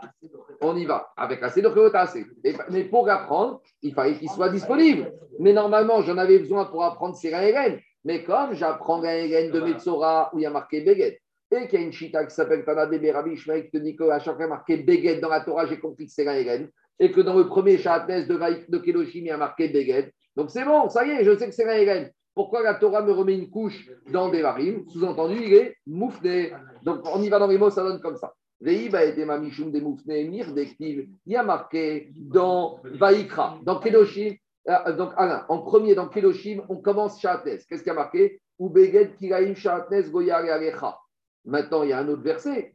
On 0.61 0.77
y 0.77 0.85
va, 0.85 1.13
avec 1.17 1.43
assez 1.43 1.63
de 1.63 1.97
assez. 1.97 2.27
Mais 2.71 2.85
pour 2.85 3.09
apprendre, 3.09 3.63
il 3.81 3.95
fallait 3.95 4.17
qu'il 4.19 4.31
soit 4.31 4.51
disponible. 4.51 5.13
Mais 5.39 5.53
normalement, 5.53 6.03
j'en 6.03 6.19
avais 6.19 6.39
besoin 6.39 6.67
pour 6.67 6.85
apprendre 6.85 7.17
ces 7.17 7.31
l'un 7.31 7.43
et 7.43 7.83
Mais 8.05 8.23
comme 8.23 8.55
j'apprends 8.55 9.01
l'un 9.01 9.15
et 9.15 9.51
de 9.51 9.61
Metzora 9.61 10.31
où 10.35 10.39
il 10.39 10.43
y 10.43 10.47
a 10.47 10.51
marqué 10.51 10.83
Beget, 10.83 11.21
et 11.51 11.69
qu'il 11.69 11.81
y 11.81 11.83
a 11.83 11.87
une 11.87 11.93
chita 11.93 12.25
qui 12.25 12.35
s'appelle 12.35 12.65
Tana 12.65 12.87
de 12.87 12.99
Berabi 12.99 13.37
qui 13.37 13.71
te 13.71 13.77
dit 13.79 13.97
qu'à 13.97 14.19
chaque 14.19 14.37
fois 14.37 14.47
marqué 14.47 14.79
Beget 14.79 15.21
dans 15.21 15.29
la 15.29 15.41
Torah, 15.41 15.67
j'ai 15.67 15.79
compris 15.79 16.07
que 16.07 16.13
c'est 16.13 16.25
l'un 16.25 16.35
et 16.35 16.69
et 16.99 17.11
que 17.11 17.21
dans 17.21 17.37
le 17.37 17.47
premier 17.49 17.79
chatnes 17.79 18.27
de, 18.27 18.71
de 18.71 18.79
Keloshim, 18.79 19.21
il 19.21 19.27
y 19.27 19.31
a 19.31 19.37
marqué 19.37 19.69
Beget. 19.69 20.13
Donc 20.37 20.51
c'est 20.51 20.65
bon, 20.65 20.89
ça 20.89 21.05
y 21.07 21.11
est, 21.11 21.25
je 21.25 21.37
sais 21.37 21.47
que 21.47 21.55
c'est 21.55 21.65
l'un 21.65 21.77
et 21.77 22.13
Pourquoi 22.35 22.63
la 22.63 22.75
Torah 22.75 23.03
me 23.03 23.13
remet 23.13 23.37
une 23.37 23.51
couche 23.51 23.89
dans 24.11 24.31
Devarim 24.31 24.89
Sous-entendu, 24.89 25.37
il 25.45 25.53
est 25.55 25.77
moufné. 25.87 26.53
Donc 26.83 27.01
on 27.05 27.23
y 27.23 27.29
va 27.29 27.39
dans 27.39 27.47
les 27.47 27.59
mots, 27.59 27.71
ça 27.71 27.83
donne 27.83 28.01
comme 28.01 28.17
ça. 28.17 28.33
Des 28.61 28.75
il 28.75 28.93
y 31.27 31.37
a 31.37 31.43
marqué 31.43 32.13
dans 32.17 32.79
Vaikra, 32.85 33.59
dans 33.65 33.81
Kedoshim. 33.81 34.37
Euh, 34.69 34.93
donc 34.93 35.13
Alain, 35.17 35.45
en 35.49 35.59
premier 35.59 35.97
dans 35.97 36.09
Kedoshim, 36.09 36.63
on 36.69 36.77
commence 36.77 37.21
Shatnes. 37.21 37.59
Qu'est-ce 37.69 37.83
qu'il 37.83 37.89
y 37.89 37.91
a 37.91 37.95
marqué? 37.95 38.41
Ubeged 38.61 39.17
Kiraim 39.17 39.55
Alecha. 40.31 40.99
Maintenant, 41.45 41.83
il 41.83 41.89
y 41.89 41.93
a 41.93 41.99
un 41.99 42.09
autre 42.09 42.23
verset. 42.23 42.73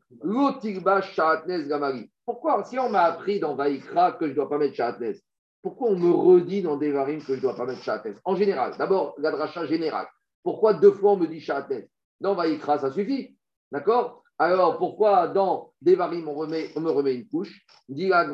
Gamari. 1.68 2.12
Pourquoi? 2.26 2.62
Si 2.66 2.78
on 2.78 2.90
m'a 2.90 3.04
appris 3.04 3.40
dans 3.40 3.56
Vaikra 3.56 4.12
que 4.12 4.26
je 4.26 4.32
ne 4.32 4.36
dois 4.36 4.50
pas 4.50 4.58
mettre 4.58 4.76
Shatnes, 4.76 5.16
pourquoi 5.62 5.90
on 5.90 5.98
me 5.98 6.12
redit 6.12 6.62
dans 6.62 6.78
Devarim 6.78 7.20
que 7.20 7.34
je 7.34 7.34
ne 7.34 7.42
dois 7.42 7.56
pas 7.56 7.66
mettre 7.66 7.84
Shatnes 7.84 8.16
En 8.26 8.36
général, 8.36 8.74
d'abord, 8.78 9.16
la 9.18 9.32
dracha 9.32 9.66
générale. 9.66 10.08
Pourquoi 10.44 10.74
deux 10.74 10.92
fois 10.92 11.14
on 11.14 11.18
me 11.18 11.28
dit 11.28 11.42
Shatnes 11.42 11.88
Dans 12.22 12.36
Vaikra, 12.36 12.78
ça 12.78 12.92
suffit. 12.92 13.36
D'accord? 13.72 14.24
Alors, 14.40 14.78
pourquoi 14.78 15.28
dans 15.28 15.74
Devarim, 15.82 16.28
on, 16.28 16.36
remet, 16.36 16.70
on 16.76 16.82
me 16.82 16.92
remet 16.92 17.16
une 17.16 17.28
couche? 17.28 17.66
C'est-à-dire 17.90 18.26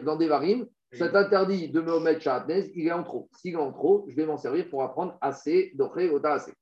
que 0.00 0.04
dans 0.04 0.16
Devarim, 0.16 0.66
cet 0.92 1.16
interdit 1.16 1.70
de 1.70 1.80
me 1.80 1.98
mettre 1.98 2.20
Shatnes, 2.20 2.68
il 2.74 2.86
est 2.86 2.92
en 2.92 3.02
trop. 3.02 3.30
S'il 3.38 3.54
est 3.54 3.56
en 3.56 3.72
trop, 3.72 4.04
je 4.08 4.14
vais 4.14 4.26
m'en 4.26 4.36
servir 4.36 4.68
pour 4.68 4.82
apprendre 4.82 5.16
assez, 5.22 5.72
d'ocher, 5.74 6.10
ota 6.10 6.34
assez. 6.34 6.52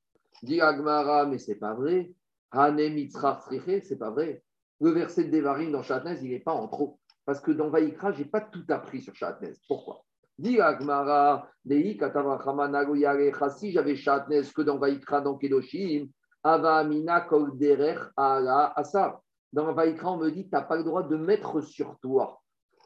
Dit 0.41 0.61
Agmara, 0.61 1.25
mais 1.25 1.37
c'est 1.37 1.55
pas 1.55 1.73
vrai. 1.73 2.09
c'est 2.53 3.99
pas 3.99 4.11
vrai. 4.11 4.41
Le 4.79 4.89
verset 4.91 5.25
de 5.25 5.31
Devarim 5.37 5.71
dans 5.71 5.83
Shatnez, 5.83 6.19
il 6.21 6.29
n'est 6.31 6.39
pas 6.39 6.53
en 6.53 6.69
trop. 6.69 7.00
Parce 7.25 7.39
que 7.39 7.51
dans 7.51 7.69
Vaïkra, 7.69 8.11
je 8.11 8.19
n'ai 8.19 8.25
pas 8.25 8.41
tout 8.41 8.63
appris 8.69 9.01
sur 9.01 9.15
Shatnez. 9.15 9.53
Pourquoi? 9.67 10.03
Agmara, 10.43 11.47
si 11.67 13.71
j'avais 13.71 13.95
Shatnez 13.95 14.41
que 14.55 14.61
dans 14.61 14.77
Vaïkra, 14.77 15.21
dans 15.21 15.37
Kedoshim, 15.37 16.07
Ava 16.43 16.77
Amina 16.77 17.21
Kol 17.21 17.57
Derer 17.57 17.97
Ala 18.17 18.73
Asa. 18.75 19.21
Dans 19.53 19.73
Vaïkra, 19.73 20.13
on 20.13 20.17
me 20.17 20.31
dit, 20.31 20.45
tu 20.45 20.49
n'as 20.51 20.63
pas 20.63 20.77
le 20.77 20.83
droit 20.83 21.03
de 21.03 21.15
mettre 21.15 21.61
sur 21.61 21.97
toi. 21.99 22.41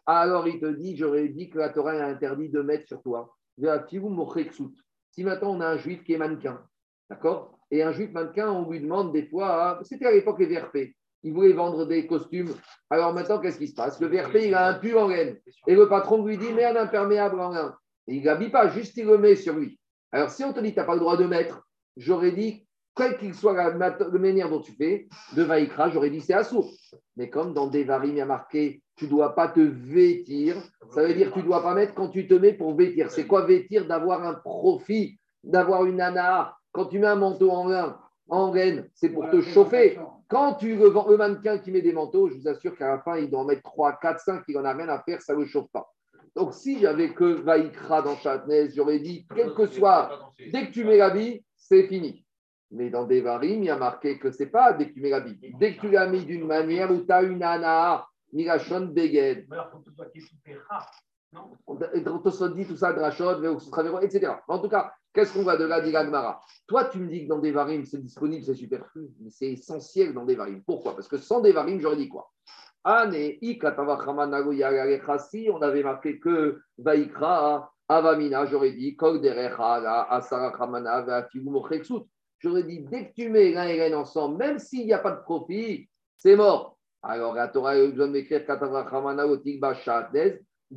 Alors 0.05 0.47
il 0.47 0.59
te 0.59 0.65
dit, 0.65 0.95
j'aurais 0.95 1.29
dit 1.29 1.49
que 1.49 1.57
la 1.57 1.69
Torah 1.69 1.93
a 1.93 2.05
interdit 2.05 2.49
de 2.49 2.61
mettre 2.61 2.87
sur 2.87 3.01
toi. 3.01 3.35
Si 3.57 5.23
maintenant 5.23 5.55
on 5.55 5.61
a 5.61 5.67
un 5.67 5.77
juif 5.77 6.03
qui 6.03 6.13
est 6.13 6.17
mannequin, 6.17 6.61
D'accord? 7.09 7.57
Et 7.71 7.81
un 7.81 7.91
juif 7.91 8.11
mannequin, 8.11 8.51
on 8.51 8.69
lui 8.69 8.81
demande 8.81 9.13
des 9.13 9.27
fois, 9.27 9.79
c'était 9.83 10.05
à 10.05 10.11
l'époque 10.11 10.39
les 10.39 10.47
VRP, 10.47 10.93
il 11.25 11.33
voulait 11.33 11.53
vendre 11.53 11.85
des 11.85 12.05
costumes. 12.05 12.53
Alors 12.91 13.11
maintenant, 13.11 13.39
qu'est-ce 13.39 13.57
qui 13.57 13.67
se 13.67 13.73
passe? 13.73 13.99
Le 13.99 14.07
VRP, 14.07 14.35
il 14.43 14.53
a 14.53 14.67
un 14.67 14.73
pull 14.75 14.95
en 14.95 15.07
laine. 15.07 15.37
Et 15.65 15.73
le 15.73 15.89
patron 15.89 16.23
lui 16.23 16.37
dit, 16.37 16.51
un 16.63 16.75
imperméable 16.75 17.39
en 17.39 17.49
laine. 17.49 17.71
Et 18.07 18.15
il 18.15 18.21
ne 18.21 18.27
l'habille 18.27 18.51
pas, 18.51 18.69
juste 18.69 18.95
il 18.97 19.07
le 19.07 19.17
met 19.17 19.35
sur 19.35 19.55
lui. 19.55 19.79
Alors 20.11 20.29
si 20.29 20.43
on 20.43 20.53
te 20.53 20.59
dit, 20.59 20.71
tu 20.71 20.77
n'as 20.77 20.85
pas 20.85 20.93
le 20.93 20.99
droit 20.99 21.17
de 21.17 21.25
mettre, 21.25 21.67
j'aurais 21.97 22.31
dit, 22.31 22.67
quelle 22.95 23.17
qu'il 23.17 23.33
soit 23.33 23.53
la, 23.53 23.71
manière 23.71 24.51
dont 24.51 24.61
tu 24.61 24.73
fais, 24.73 25.07
de 25.35 25.41
Vaïkra, 25.41 25.89
j'aurais 25.89 26.11
dit, 26.11 26.21
c'est 26.21 26.35
assourd. 26.35 26.71
Mais 27.17 27.31
comme 27.31 27.55
dans 27.55 27.67
Devarim, 27.67 28.11
il 28.11 28.17
y 28.17 28.21
a 28.21 28.25
marqué, 28.27 28.83
tu 28.95 29.05
ne 29.05 29.09
dois 29.09 29.33
pas 29.33 29.47
te 29.47 29.59
vêtir, 29.59 30.55
ça 30.93 31.01
veut 31.01 31.15
dire 31.15 31.33
tu 31.33 31.39
ne 31.39 31.45
dois 31.45 31.63
pas 31.63 31.73
mettre 31.73 31.95
quand 31.95 32.09
tu 32.09 32.27
te 32.27 32.35
mets 32.35 32.53
pour 32.53 32.75
vêtir. 32.75 33.09
C'est 33.09 33.25
quoi 33.25 33.45
vêtir? 33.45 33.87
D'avoir 33.87 34.23
un 34.23 34.35
profit, 34.35 35.17
d'avoir 35.43 35.85
une 35.85 35.97
nana, 35.97 36.55
quand 36.71 36.85
tu 36.85 36.99
mets 36.99 37.07
un 37.07 37.15
manteau 37.15 37.49
en 37.49 37.67
lin, 37.67 37.99
en 38.29 38.53
laine, 38.53 38.89
c'est 38.93 39.09
pour 39.09 39.29
te 39.29 39.41
chauffer. 39.41 39.99
Quand 40.27 40.55
tu 40.55 40.75
le 40.75 40.87
vends, 40.87 41.07
le 41.07 41.17
mannequin 41.17 41.59
qui 41.59 41.71
met 41.71 41.81
des 41.81 41.93
manteaux, 41.93 42.29
je 42.29 42.35
vous 42.35 42.47
assure 42.47 42.75
qu'à 42.75 42.87
la 42.87 42.99
fin, 42.99 43.17
il 43.17 43.29
doit 43.29 43.41
en 43.41 43.45
mettre 43.45 43.63
3, 43.63 43.99
4, 44.01 44.19
5, 44.19 44.43
il 44.47 44.55
n'en 44.55 44.65
a 44.65 44.73
rien 44.73 44.89
à 44.89 44.99
faire, 45.03 45.21
ça 45.21 45.33
ne 45.33 45.39
le 45.39 45.45
chauffe 45.45 45.71
pas. 45.71 45.91
Donc, 46.35 46.53
si 46.53 46.79
j'avais 46.79 47.13
que 47.13 47.23
Vaïkra 47.23 48.01
dans 48.01 48.17
Chatnez, 48.17 48.69
j'aurais 48.71 48.99
dit, 48.99 49.25
quel 49.33 49.53
que 49.53 49.67
soit, 49.67 50.33
dès 50.51 50.67
que 50.67 50.71
tu 50.71 50.83
mets 50.83 50.97
l'habit, 50.97 51.45
c'est 51.55 51.87
fini. 51.87 52.25
Mais 52.71 52.89
dans 52.89 53.05
Devarim, 53.05 53.61
il 53.61 53.65
y 53.65 53.69
a 53.69 53.77
marqué 53.77 54.19
que 54.19 54.31
ce 54.31 54.43
n'est 54.43 54.49
pas 54.49 54.73
dès 54.73 54.89
que 54.89 54.93
tu 54.93 55.01
mets 55.01 55.11
l'habit. 55.11 55.39
Dès 55.59 55.75
que 55.75 55.81
tu 55.81 55.91
l'as 55.91 56.07
mis 56.07 56.25
d'une 56.25 56.45
manière 56.45 56.91
où 56.91 57.05
tu 57.05 57.11
as 57.11 57.21
une 57.21 57.43
ana, 57.43 58.05
Migashon 58.33 58.87
Beged. 58.87 59.47
Dit 62.53 62.65
tout 62.65 62.77
ça, 62.77 62.93
Drachot, 62.93 63.41
etc. 64.01 64.33
En 64.47 64.59
tout 64.59 64.69
cas, 64.69 64.91
Qu'est-ce 65.15 65.33
qu'on 65.33 65.43
va 65.43 65.55
de 65.55 65.63
là, 65.63 65.79
dit 65.79 65.93
Toi, 66.67 66.85
tu 66.85 66.99
me 66.99 67.07
dis 67.07 67.23
que 67.23 67.29
dans 67.29 67.39
des 67.39 67.53
varimes, 67.53 67.85
c'est 67.85 68.03
disponible, 68.03 68.43
c'est 68.43 68.53
superflu, 68.53 69.07
mais 69.21 69.29
c'est 69.29 69.53
essentiel 69.53 70.13
dans 70.13 70.25
des 70.25 70.35
varimes. 70.35 70.61
Pourquoi? 70.65 70.93
Parce 70.93 71.07
que 71.07 71.17
sans 71.17 71.39
des 71.39 71.53
varimes, 71.53 71.79
j'aurais 71.79 71.95
dit 71.95 72.09
quoi? 72.09 72.33
On 72.83 72.89
avait 75.61 75.83
marqué 75.83 76.19
que 76.19 76.59
Vaikra, 76.77 77.71
Avamina, 77.87 78.45
j'aurais 78.45 78.73
dit, 78.73 78.97
J'aurais 82.39 82.63
dit, 82.63 82.79
dès 82.81 83.07
que 83.07 83.13
tu 83.13 83.29
mets 83.29 83.53
l'un 83.53 83.67
et 83.67 83.89
l'un 83.89 83.97
ensemble, 83.97 84.35
même 84.37 84.59
s'il 84.59 84.85
n'y 84.85 84.91
a 84.91 84.99
pas 84.99 85.11
de 85.11 85.21
profit, 85.21 85.87
c'est 86.17 86.35
mort. 86.35 86.77
Alors, 87.01 87.33
la 87.33 87.47
Torah 87.47 87.71
a 87.71 87.87
besoin 87.87 88.07
de 88.07 88.11
m'écrire 88.11 88.45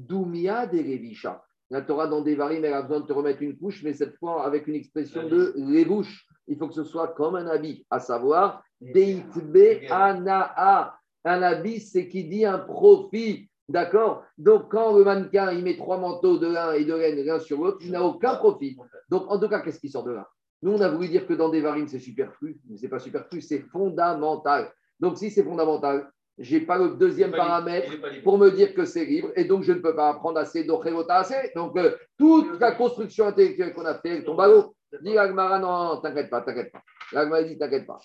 Doumia 0.07 0.67
de 0.67 0.79
Revisha. 0.79 1.43
La 1.71 1.83
Torah 1.83 2.07
dans 2.07 2.23
Devarim, 2.23 2.65
elle 2.65 2.73
a 2.73 2.83
besoin 2.83 3.01
de 3.01 3.07
te 3.07 3.13
remettre 3.13 3.43
une 3.43 3.59
couche, 3.59 3.83
mais 3.83 3.93
cette 3.93 4.17
fois 4.17 4.45
avec 4.45 4.67
une 4.67 4.75
expression 4.75 5.29
de 5.29 5.53
les 5.57 5.85
bouches. 5.85 6.27
Il 6.47 6.57
faut 6.57 6.69
que 6.69 6.75
ce 6.75 6.85
soit 6.85 7.09
comme 7.09 7.37
un 7.37 7.47
habit, 7.47 7.85
à 7.91 8.01
savoir 8.01 8.63
Deitbe 8.81 9.83
Anaa. 9.91 10.95
Un 11.25 11.43
habit, 11.43 11.81
c'est 11.81 12.09
qui 12.09 12.25
dit 12.25 12.47
un 12.47 12.59
profit. 12.59 13.51
D'accord? 13.69 14.25
Donc, 14.39 14.71
quand 14.71 14.97
le 14.97 15.05
mannequin 15.05 15.53
il 15.53 15.63
met 15.63 15.77
trois 15.77 15.99
manteaux 15.99 16.39
de 16.39 16.47
lin 16.47 16.73
et 16.73 16.87
de 16.87 16.95
laine 16.95 17.23
l'un 17.23 17.39
sur 17.39 17.63
l'autre, 17.63 17.79
il 17.83 17.91
n'a 17.91 18.03
aucun 18.03 18.37
profit. 18.37 18.79
Donc, 19.11 19.31
en 19.31 19.39
tout 19.39 19.49
cas, 19.49 19.61
qu'est-ce 19.61 19.79
qui 19.79 19.91
sort 19.91 20.05
de 20.05 20.13
là? 20.13 20.27
Nous, 20.63 20.73
on 20.73 20.81
a 20.81 20.89
voulu 20.89 21.09
dire 21.09 21.27
que 21.27 21.35
dans 21.35 21.51
Devarim, 21.51 21.87
c'est 21.87 21.99
superflu, 21.99 22.59
mais 22.67 22.79
ce 22.79 22.85
n'est 22.85 22.89
pas 22.89 22.99
superflu, 22.99 23.43
c'est 23.43 23.61
fondamental. 23.61 24.73
Donc, 24.99 25.19
si 25.19 25.31
c'est 25.31 25.45
fondamental, 25.45 26.11
je 26.39 26.57
n'ai 26.57 26.65
pas 26.65 26.79
le 26.79 26.91
deuxième 26.91 27.33
paramètre 27.33 27.93
pour 28.23 28.39
me 28.39 28.51
dire 28.51 28.75
que 28.75 28.85
c'est 28.85 29.05
libre 29.05 29.31
et 29.37 29.45
donc 29.45 29.63
je 29.65 29.73
ne 29.73 29.81
peux 29.81 29.95
pas 29.95 30.11
apprendre 30.11 30.39
assez 30.39 30.65
d'Ochelota 30.65 31.17
assez. 31.17 31.51
Donc 31.55 31.77
euh, 31.77 31.97
toute 32.17 32.61
la 32.61 32.73
construction 32.73 33.27
intellectuelle 33.27 33.73
qu'on 33.73 33.85
a 33.85 33.99
fait 33.99 34.23
tombe 34.23 34.41
à 34.41 34.47
l'eau. 34.47 34.75
Dis 35.03 35.19
Agmara, 35.19 35.59
non, 35.59 36.01
t'inquiète 36.01 36.31
pas, 36.31 36.41
t'inquiète 36.41 36.73
pas. 36.73 36.83
L'Agmara 37.13 37.43
dit, 37.43 37.59
t'inquiète 37.59 37.87
pas. 37.87 37.99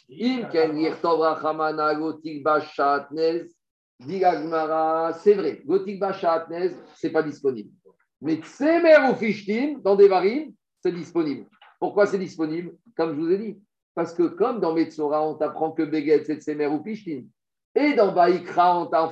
Dis 4.00 4.26
Agmara, 4.26 5.14
c'est 5.14 5.34
vrai, 5.34 5.62
Gotik 5.66 6.00
Bachatnez, 6.00 6.72
ce 6.96 7.08
n'est 7.08 7.14
pas 7.14 7.24
disponible. 7.24 7.70
Mais 8.22 8.36
Tsemer 8.36 9.12
ou 9.12 9.16
Fishtim, 9.16 9.80
dans 9.82 9.96
des 9.96 10.08
varines, 10.08 10.54
c'est 10.82 10.92
disponible. 10.92 11.46
Pourquoi 11.80 12.06
c'est 12.06 12.18
disponible? 12.18 12.76
Comme 12.98 13.16
je 13.16 13.20
vous 13.20 13.32
ai 13.32 13.38
dit. 13.38 13.62
Parce 13.96 14.14
que 14.14 14.24
comme 14.24 14.60
dans 14.60 14.74
Metzora, 14.74 15.26
on 15.28 15.36
t'apprend 15.36 15.72
que 15.72 15.84
Beget, 15.84 16.24
c'est 16.26 16.42
Tsemer 16.42 16.68
ou 16.68 16.82
Fishtim. 16.84 17.26
Et 17.76 17.94
dans 17.94 18.14
Vaïkra, 18.14 18.80
on 18.80 18.86
t'a 18.86 19.12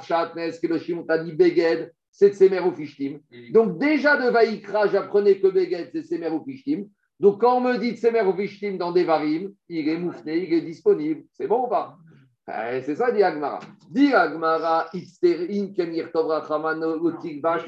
Kedoshim, 0.62 1.00
on 1.00 1.04
t'a 1.04 1.18
dit 1.18 1.34
Beged, 1.34 1.92
c'est 2.12 2.34
Tsemer 2.34 2.60
ou 2.60 2.72
Fishtim. 2.72 3.20
Donc 3.52 3.80
déjà 3.80 4.18
de 4.18 4.30
Vaïkra, 4.30 4.88
j'apprenais 4.88 5.40
que 5.40 5.48
Beged, 5.48 5.90
c'est 5.92 6.04
Tsemer 6.04 6.30
ou 6.30 6.44
Fishtim. 6.44 6.86
Donc 7.20 7.42
quand 7.42 7.58
on 7.58 7.62
me 7.62 7.78
dit 7.78 7.96
Tsemer 7.96 8.22
ou 8.22 8.34
Fishtim 8.34 8.78
dans 8.78 8.92
des 8.92 9.04
varim, 9.04 9.52
il 9.70 9.90
est 9.90 9.98
moufné, 9.98 10.48
il 10.48 10.54
est 10.54 10.62
disponible. 10.62 11.24
C'est 11.34 11.48
bon 11.48 11.66
ou 11.66 11.68
pas? 11.68 11.98
Eh, 12.48 12.82
C'est 12.82 12.96
ça, 12.96 13.12
dit 13.12 13.24
Agmara. 13.24 13.60
Dit 13.90 14.14
Agmara, 14.14 14.90
Kenir 15.76 16.12
Tovra 16.12 16.46
Chamano, 16.48 17.10
Utikbash. 17.10 17.64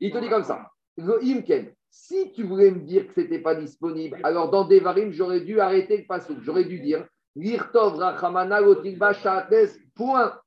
Il 0.00 0.12
te 0.12 0.18
dit 0.18 0.28
comme 0.28 0.44
ça. 0.44 0.68
Imken, 0.98 1.72
si 1.90 2.32
tu 2.32 2.44
voulais 2.44 2.70
me 2.70 2.80
dire 2.80 3.06
que 3.06 3.14
ce 3.14 3.20
n'était 3.20 3.40
pas 3.40 3.54
disponible, 3.54 4.18
alors 4.22 4.50
dans 4.50 4.64
des 4.64 4.80
varim, 4.80 5.10
j'aurais 5.12 5.40
dû 5.40 5.60
arrêter 5.60 5.98
le 5.98 6.04
passage. 6.04 6.36
J'aurais 6.42 6.64
dû 6.64 6.80
dire 6.80 7.06
Virtov 7.36 7.96
Rachamana 7.96 8.62
Gotikba 8.62 9.12
Shates, 9.12 9.78
point. 9.94 10.38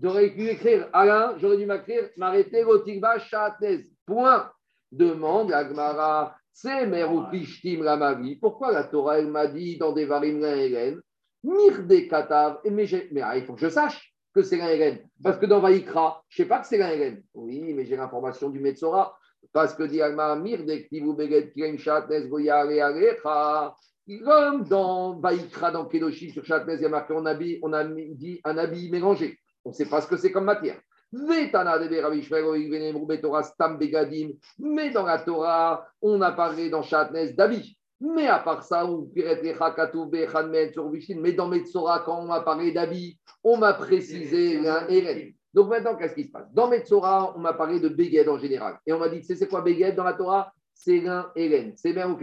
J'aurais 0.00 0.30
pu 0.30 0.48
écrire 0.48 0.88
Alain, 0.92 1.34
j'aurais 1.38 1.56
dû 1.56 1.66
m'écrire 1.66 2.08
m'arrêter 2.16 2.62
Gotikba 2.62 3.18
Shates, 3.18 3.84
point. 4.06 4.50
Demande 4.92 5.52
Agmara, 5.52 6.36
c'est 6.52 6.86
Meru 6.86 7.28
Pishtim 7.30 7.82
Ramavi. 7.82 8.36
Pourquoi 8.36 8.72
la 8.72 8.84
Torah, 8.84 9.18
elle 9.18 9.28
m'a 9.28 9.46
dit 9.46 9.78
dans 9.78 9.92
des 9.92 10.06
varim 10.06 10.42
Hélène, 10.42 11.00
Mirde 11.42 12.08
Katav, 12.08 12.60
mais, 12.64 12.86
mais 13.10 13.20
ah, 13.20 13.36
il 13.36 13.44
faut 13.44 13.54
que 13.54 13.60
je 13.60 13.68
sache 13.68 14.14
que 14.34 14.42
c'est 14.42 14.56
l'un 14.56 14.96
Parce 15.22 15.38
que 15.38 15.46
dans 15.46 15.60
Vaïkra, 15.60 16.22
je 16.28 16.42
ne 16.42 16.44
sais 16.44 16.48
pas 16.48 16.60
que 16.60 16.66
c'est 16.66 16.78
l'un 16.78 17.16
Oui, 17.34 17.72
mais 17.74 17.84
j'ai 17.84 17.96
l'information 17.96 18.50
du 18.50 18.60
Metzora. 18.60 19.18
Parce 19.52 19.74
que 19.74 19.82
dit 19.84 20.02
Agmara, 20.02 20.36
Mirde 20.36 20.70
Ktivu 20.84 21.14
Beget 21.14 21.52
Kren 21.56 21.78
Shates 21.78 22.28
Goyare 22.28 22.82
Alecha. 22.82 23.74
Comme 24.24 24.62
dans 24.64 25.18
Vaïkra, 25.18 25.72
dans 25.72 25.86
Kedoshim, 25.86 26.30
sur 26.30 26.44
Chatnes, 26.44 26.76
il 26.78 26.82
y 26.82 26.84
a 26.84 26.88
marqué 26.88 27.12
on, 27.12 27.26
habille, 27.26 27.58
on 27.62 27.72
a 27.72 27.82
dit 27.84 28.40
un 28.44 28.56
habit 28.56 28.88
mélangé. 28.88 29.36
On 29.64 29.70
ne 29.70 29.74
sait 29.74 29.86
pas 29.86 30.00
ce 30.00 30.06
que 30.06 30.16
c'est 30.16 30.30
comme 30.30 30.44
matière. 30.44 30.80
Mais 31.12 31.50
dans 31.50 31.64
la 35.04 35.18
Torah, 35.18 35.88
on 36.02 36.20
a 36.20 36.32
parlé 36.32 36.70
dans 36.70 36.82
Chatnes 36.82 37.34
d'habits. 37.34 37.76
Mais 38.00 38.28
à 38.28 38.38
part 38.38 38.62
ça, 38.62 38.88
mais 39.14 39.22
dans 41.32 41.48
Metzora, 41.48 42.00
quand 42.00 42.20
on 42.20 42.26
m'a 42.26 42.42
parlé 42.42 42.70
d'habits, 42.70 43.18
on 43.42 43.56
m'a 43.56 43.72
précisé 43.72 44.60
l'un 44.60 44.86
et 44.88 45.34
Donc 45.54 45.70
maintenant, 45.70 45.96
qu'est-ce 45.96 46.14
qui 46.14 46.24
se 46.24 46.30
passe? 46.30 46.52
Dans 46.52 46.68
Metzora, 46.68 47.32
on 47.36 47.40
m'a 47.40 47.54
parlé 47.54 47.80
de 47.80 47.88
Beged 47.88 48.28
en 48.28 48.38
général. 48.38 48.78
Et 48.86 48.92
on 48.92 48.98
m'a 48.98 49.08
dit, 49.08 49.24
c'est 49.24 49.48
quoi 49.48 49.62
Beged 49.62 49.96
dans 49.96 50.04
la 50.04 50.12
Torah? 50.12 50.52
C'est 50.74 51.00
l'un 51.00 51.32
Hélène, 51.34 51.72
c'est 51.76 51.92
bien 51.92 52.08
ou. 52.10 52.18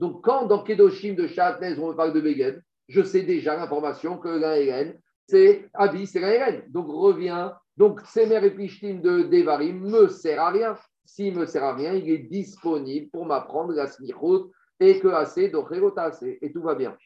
Donc, 0.00 0.24
quand 0.24 0.46
dans 0.46 0.62
Kedoshim 0.62 1.14
de 1.14 1.26
Shahatnez, 1.26 1.78
on 1.78 1.94
parle 1.94 2.12
de 2.12 2.20
Beged, 2.20 2.62
je 2.88 3.02
sais 3.02 3.22
déjà 3.22 3.56
l'information 3.56 4.18
que 4.18 4.28
Hélène, 4.28 4.98
c'est 5.28 5.68
Abi, 5.74 6.06
c'est 6.06 6.20
Hélène. 6.20 6.64
Donc, 6.68 6.88
reviens. 6.88 7.54
Donc, 7.76 8.00
Semer 8.02 8.44
et 8.44 8.50
Pishtim 8.50 9.00
de 9.00 9.22
Devarim 9.22 9.80
me 9.80 10.08
sert 10.08 10.40
à 10.40 10.50
rien. 10.50 10.76
S'il 11.04 11.36
me 11.36 11.46
sert 11.46 11.64
à 11.64 11.74
rien, 11.74 11.94
il 11.94 12.10
est 12.10 12.18
disponible 12.18 13.10
pour 13.10 13.26
m'apprendre 13.26 13.72
la 13.72 13.86
smichot 13.86 14.50
et 14.80 14.98
que 14.98 15.08
assez, 15.08 15.48
donc 15.48 15.68
assez, 15.96 16.38
et 16.42 16.52
tout 16.52 16.62
va 16.62 16.74
bien. 16.74 16.96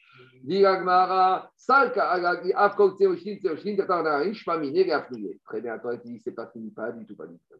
Très 5.45 5.61
bien, 5.61 5.77
toi, 5.77 5.97
tu 5.97 6.07
dis, 6.07 6.19
c'est 6.19 6.31
pas 6.31 6.47
fini, 6.47 6.71
pas 6.71 6.91
du 6.91 7.05
tout, 7.05 7.15
pas 7.15 7.27
du 7.27 7.35
tout. 7.37 7.55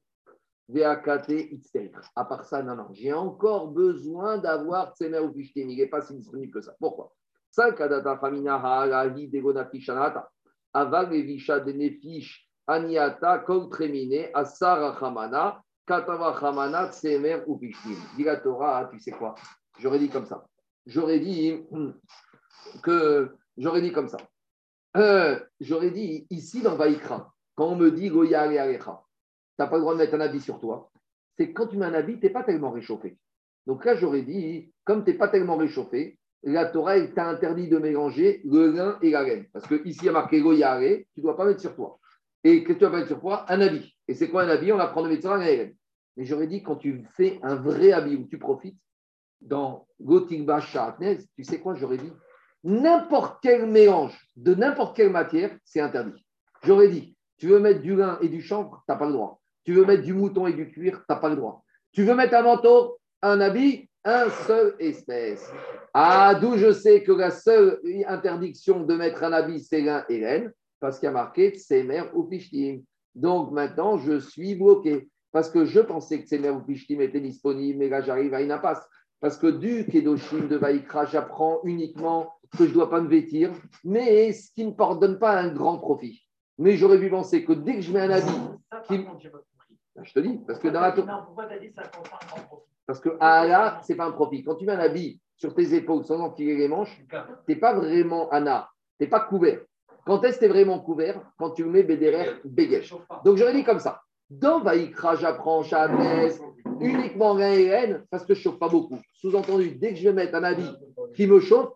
À 2.15 2.26
part 2.26 2.44
ça, 2.44 2.61
non, 2.61 2.76
non, 2.76 2.88
j'ai 2.91 3.14
encore 3.14 3.69
besoin 3.69 4.38
d'avoir 4.38 4.94
Tsemer 4.94 5.19
ou. 5.19 5.34
Il 5.56 5.77
n'est 5.77 5.88
pas 5.88 6.02
si 6.02 6.14
disponible 6.15 6.52
que 6.52 6.61
ça. 6.61 6.76
Pourquoi? 6.80 7.14
Aniata 12.69 13.45
Asara 14.34 15.64
Katava 15.88 16.91
Tsemer 16.91 17.44
ou. 17.48 17.60
Dit 18.18 18.23
la 18.23 18.35
Torah, 18.38 18.89
tu 18.91 18.99
sais 18.99 19.11
quoi? 19.11 19.35
J'aurais 19.80 19.99
dit 19.99 20.10
comme 20.10 20.26
ça. 20.26 20.45
J'aurais 20.85 21.19
dit 21.19 21.65
que. 22.84 23.31
J'aurais 23.56 23.81
dit 23.81 23.94
comme 23.94 24.10
ça. 24.10 24.18
Euh, 24.98 25.39
j'aurais 25.60 25.91
dit 25.91 26.27
ici 26.30 26.61
dans 26.61 26.76
Vaikra, 26.76 27.31
quand 27.56 27.68
on 27.68 27.76
me 27.76 27.91
dit 27.91 28.10
Goya 28.10 28.41
Alecha, 28.41 29.02
n'as 29.59 29.67
pas 29.67 29.75
le 29.75 29.81
droit 29.81 29.93
de 29.93 29.99
mettre 29.99 30.15
un 30.15 30.21
habit 30.21 30.41
sur 30.41 30.59
toi, 30.59 30.91
c'est 31.38 31.53
quand 31.53 31.67
tu 31.67 31.77
mets 31.77 31.85
un 31.85 31.93
habit, 31.93 32.19
tu 32.19 32.25
n'es 32.25 32.31
pas 32.31 32.43
tellement 32.43 32.71
réchauffé. 32.71 33.17
Donc 33.65 33.85
là, 33.85 33.95
j'aurais 33.95 34.21
dit, 34.21 34.71
comme 34.84 35.03
tu 35.03 35.11
n'es 35.11 35.17
pas 35.17 35.27
tellement 35.27 35.57
réchauffé, 35.57 36.17
la 36.43 36.65
Torah 36.65 36.99
t'a 37.07 37.27
interdit 37.27 37.67
de 37.67 37.77
mélanger 37.77 38.41
le 38.45 38.71
lin 38.71 38.97
et 39.01 39.09
la 39.09 39.23
laine. 39.23 39.45
Parce 39.51 39.67
qu'ici, 39.67 39.99
il 40.01 40.05
y 40.05 40.09
a 40.09 40.13
marqué 40.13 40.41
Goyare, 40.41 40.79
tu 40.79 41.19
ne 41.19 41.23
dois 41.23 41.35
pas 41.35 41.45
mettre 41.45 41.61
sur 41.61 41.75
toi. 41.75 41.99
Et 42.43 42.63
que 42.63 42.73
tu 42.73 42.79
vas 42.79 42.89
mettre 42.89 43.07
sur 43.07 43.19
toi? 43.19 43.45
Un 43.49 43.59
habit. 43.59 43.95
Et 44.07 44.13
c'est 44.13 44.29
quoi 44.29 44.43
un 44.43 44.49
habit? 44.49 44.71
On 44.71 44.79
apprend 44.79 45.03
de 45.03 45.09
mettre 45.09 45.21
sur 45.21 45.35
la 45.35 45.45
laine. 45.45 45.75
Mais 46.15 46.25
j'aurais 46.25 46.47
dit, 46.47 46.63
quand 46.63 46.77
tu 46.77 47.03
fais 47.15 47.39
un 47.43 47.55
vrai 47.55 47.91
habit 47.91 48.15
où 48.15 48.27
tu 48.27 48.38
profites, 48.38 48.77
dans 49.41 49.88
Gotikba 50.01 50.61
Shatnez, 50.61 51.19
tu 51.35 51.43
sais 51.43 51.59
quoi? 51.59 51.75
J'aurais 51.75 51.97
dit, 51.97 52.11
n'importe 52.63 53.39
quel 53.41 53.67
mélange 53.67 54.17
de 54.35 54.55
n'importe 54.55 54.95
quelle 54.95 55.11
matière, 55.11 55.55
c'est 55.63 55.79
interdit. 55.79 56.25
J'aurais 56.63 56.89
dit, 56.89 57.15
tu 57.38 57.47
veux 57.47 57.59
mettre 57.59 57.81
du 57.81 57.95
lin 57.95 58.17
et 58.21 58.29
du 58.29 58.41
chanvre, 58.41 58.84
tu 58.85 58.91
n'as 58.91 58.97
pas 58.97 59.05
le 59.05 59.13
droit. 59.13 59.39
Tu 59.68 59.73
veux 59.73 59.84
mettre 59.84 60.03
du 60.03 60.14
mouton 60.14 60.48
et 60.48 60.53
du 60.53 60.69
cuir, 60.69 60.99
tu 60.99 61.03
n'as 61.10 61.18
pas 61.18 61.27
le 61.27 61.35
droit. 61.35 61.65
Tu 61.91 62.03
veux 62.03 62.15
mettre 62.15 62.35
un 62.35 62.44
manteau, 62.44 62.99
un 63.22 63.41
habit, 63.41 63.89
un 64.06 64.30
seul 64.30 64.76
espèce. 64.80 65.52
Ah, 65.94 66.35
d'où 66.35 66.56
je 66.56 66.72
sais 66.72 67.03
que 67.03 67.11
la 67.11 67.31
seule 67.31 67.81
interdiction 68.07 68.85
de 68.85 68.95
mettre 68.95 69.26
un 69.26 69.34
habit, 69.34 69.60
c'est 69.60 69.81
l'un 69.81 70.06
et 70.07 70.22
laine, 70.22 70.53
parce 70.80 70.99
qu'il 70.99 71.07
y 71.07 71.10
a 71.10 71.11
marqué 71.11 71.49
Tsemer 71.49 72.03
ou 72.14 72.23
Pishtim. 72.23 72.80
Donc 73.14 73.52
maintenant, 73.52 73.98
je 73.98 74.19
suis 74.19 74.56
bloqué. 74.56 75.10
Parce 75.34 75.49
que 75.49 75.65
je 75.65 75.81
pensais 75.81 76.22
que 76.22 76.27
Tsemer 76.27 76.52
ou 76.52 76.61
Pishtim 76.61 77.02
était 77.02 77.19
disponible, 77.19 77.80
mais 77.80 77.89
là, 77.89 77.99
j'arrive 77.99 78.34
à 78.35 78.41
une 78.41 78.53
impasse. 78.53 78.88
Parce 79.19 79.35
que 79.38 79.48
du 79.48 79.85
Kedoshim 79.85 80.48
de 80.48 80.56
Vaikra, 80.56 81.07
j'apprends 81.07 81.60
uniquement 81.65 82.31
que 82.57 82.64
je 82.64 82.69
ne 82.69 82.73
dois 82.73 82.89
pas 82.89 83.02
me 83.02 83.10
vêtir, 83.10 83.52
mais 83.84 84.31
ce 84.31 84.49
qui 84.49 84.64
ne 84.64 84.69
me 84.69 84.99
donne 85.02 85.19
pas 85.19 85.38
un 85.38 85.53
grand 85.53 85.77
profit. 85.77 86.22
Mais 86.57 86.77
j'aurais 86.77 87.02
pu 87.02 87.10
penser 87.10 87.44
que 87.44 87.52
dès 87.52 87.76
que 87.76 87.81
je 87.81 87.91
mets 87.91 87.99
un 87.99 88.11
habit 88.11 88.31
qui, 88.88 88.99
bah, 88.99 89.18
je 90.03 90.14
te 90.14 90.19
dis, 90.19 90.40
parce 90.45 90.60
que 90.60 90.68
dans 90.68 90.82
la 90.82 90.91
Pourquoi 90.91 91.45
tu 91.45 91.53
as 91.53 91.60
dit 91.60 91.72
ça 91.72 91.82
un 91.82 91.88
grand 91.88 92.41
profit 92.48 92.65
Parce 92.86 92.99
que 92.99 93.10
ah, 93.19 93.45
là, 93.48 93.82
ce 93.84 93.91
n'est 93.91 93.98
pas 93.98 94.06
un 94.06 94.11
profit. 94.11 94.44
Quand 94.44 94.56
tu 94.56 94.65
mets 94.65 94.74
un 94.74 94.80
habit 94.80 95.19
sur 95.36 95.53
tes 95.53 95.74
épaules 95.74 96.03
sans 96.03 96.19
enfiler 96.19 96.56
les 96.56 96.68
manches, 96.68 97.03
tu 97.10 97.15
n'es 97.48 97.56
pas 97.56 97.74
vraiment 97.74 98.30
Anna, 98.30 98.69
tu 98.98 99.03
n'es 99.03 99.10
pas 99.10 99.22
couvert. 99.22 99.60
Quand 100.06 100.24
est-ce 100.24 100.36
que 100.36 100.45
tu 100.45 100.45
es 100.45 100.53
vraiment 100.53 100.80
couvert? 100.80 101.22
Quand 101.38 101.52
tu 101.52 101.65
mets 101.65 101.84
BDR, 101.84 102.40
Bégesh. 102.45 102.94
Donc 103.26 103.38
j'aurais 103.38 103.53
dit 103.53 103.64
comme 103.64 103.80
ça. 103.80 104.02
Dans 104.30 104.60
Vaïkra, 104.60 105.15
j'apprends 105.15 105.64
Chavez, 105.64 106.36
uniquement 106.80 107.34
rien 107.34 107.53
et 107.53 107.65
haine, 107.65 108.06
parce 108.10 108.26
que 108.26 108.34
je 108.34 108.40
ne 108.40 108.44
chauffe 108.44 108.60
pas 108.60 108.69
beaucoup. 108.69 108.99
Sous-entendu, 109.14 109.72
dès 109.72 109.91
que 109.91 109.95
je 109.95 110.10
vais 110.10 110.14
mettre 110.14 110.36
un 110.36 110.44
habit 110.44 110.69
qui 111.15 111.28
me 111.28 111.40
chauffe, 111.40 111.72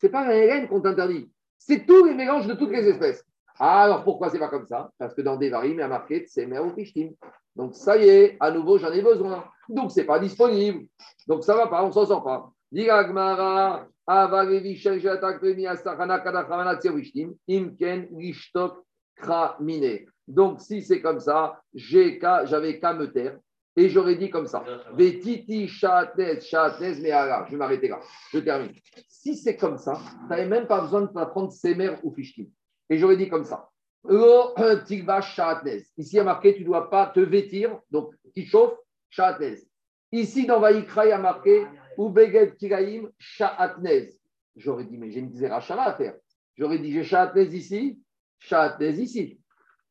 ce 0.00 0.06
n'est 0.06 0.12
pas 0.12 0.26
rien 0.26 0.62
et 0.62 0.68
qu'on 0.68 0.80
t'interdit. 0.80 1.30
C'est 1.58 1.86
tous 1.86 2.04
les 2.04 2.14
mélanges 2.14 2.46
de 2.46 2.54
toutes 2.54 2.70
les 2.70 2.88
espèces. 2.88 3.24
Alors 3.58 4.04
pourquoi 4.04 4.30
c'est 4.30 4.38
pas 4.38 4.48
comme 4.48 4.66
ça? 4.66 4.90
Parce 4.98 5.14
que 5.14 5.22
dans 5.22 5.36
Devarim, 5.36 5.72
il 5.72 5.78
y 5.78 5.82
a 5.82 5.88
marqué 5.88 6.20
Tsemer 6.20 6.58
ou 6.58 6.70
Pishtim. 6.70 7.10
Donc 7.56 7.74
ça 7.74 7.96
y 7.96 8.08
est, 8.08 8.36
à 8.38 8.50
nouveau, 8.50 8.78
j'en 8.78 8.92
ai 8.92 9.02
besoin. 9.02 9.44
Donc 9.68 9.90
c'est 9.90 10.04
pas 10.04 10.18
disponible. 10.18 10.86
Donc 11.26 11.42
ça 11.42 11.56
va 11.56 11.66
pas, 11.66 11.84
on 11.84 11.90
s'en 11.90 12.06
sort 12.06 12.22
pas. 12.22 12.52
Donc 20.28 20.60
si 20.60 20.82
c'est 20.82 21.00
comme 21.00 21.20
ça, 21.20 21.60
j'avais 21.74 22.18
qu'à 22.18 22.92
me 22.92 23.06
taire. 23.06 23.38
Et 23.78 23.90
j'aurais 23.90 24.16
dit 24.16 24.30
comme 24.30 24.46
ça. 24.46 24.64
Vetiti, 24.94 25.68
chatnez, 25.68 26.40
chatnez, 26.40 26.94
mais 27.02 27.10
je 27.10 27.50
vais 27.50 27.56
m'arrêter 27.56 27.88
là. 27.88 28.00
Je 28.32 28.38
termine. 28.38 28.72
Si 29.06 29.36
c'est 29.36 29.56
comme 29.56 29.76
ça, 29.76 29.98
tu 30.22 30.28
n'avais 30.30 30.46
même 30.46 30.66
pas 30.66 30.80
besoin 30.80 31.02
de 31.02 31.08
t'apprendre 31.08 31.52
Semer 31.52 31.96
ou 32.02 32.10
Fishtim. 32.14 32.46
Et 32.88 32.96
j'aurais 32.96 33.18
dit 33.18 33.28
comme 33.28 33.44
ça. 33.44 33.68
Ici, 35.96 36.12
il 36.12 36.16
y 36.16 36.18
a 36.18 36.24
marqué, 36.24 36.54
tu 36.54 36.60
ne 36.60 36.66
dois 36.66 36.88
pas 36.90 37.06
te 37.06 37.20
vêtir, 37.20 37.78
donc 37.90 38.14
qui 38.34 38.46
chauffe, 38.46 38.78
Shahatnez. 39.10 39.58
Ici, 40.12 40.46
dans 40.46 40.60
Vaïkra, 40.60 41.06
il 41.06 41.08
y 41.10 41.12
a 41.12 41.18
marqué, 41.18 41.66
Ubeged 41.98 42.56
Kiraim, 42.56 43.10
Shahatnez. 43.18 44.10
J'aurais 44.56 44.84
dit, 44.84 44.96
mais 44.96 45.10
j'ai 45.10 45.20
une 45.20 45.32
Zerachara 45.32 45.86
à 45.86 45.94
faire. 45.94 46.14
J'aurais 46.56 46.78
dit, 46.78 46.92
j'ai 46.92 47.04
Shahatnez 47.04 47.54
ici, 47.54 48.00
Shahatnez 48.38 49.00
ici. 49.00 49.40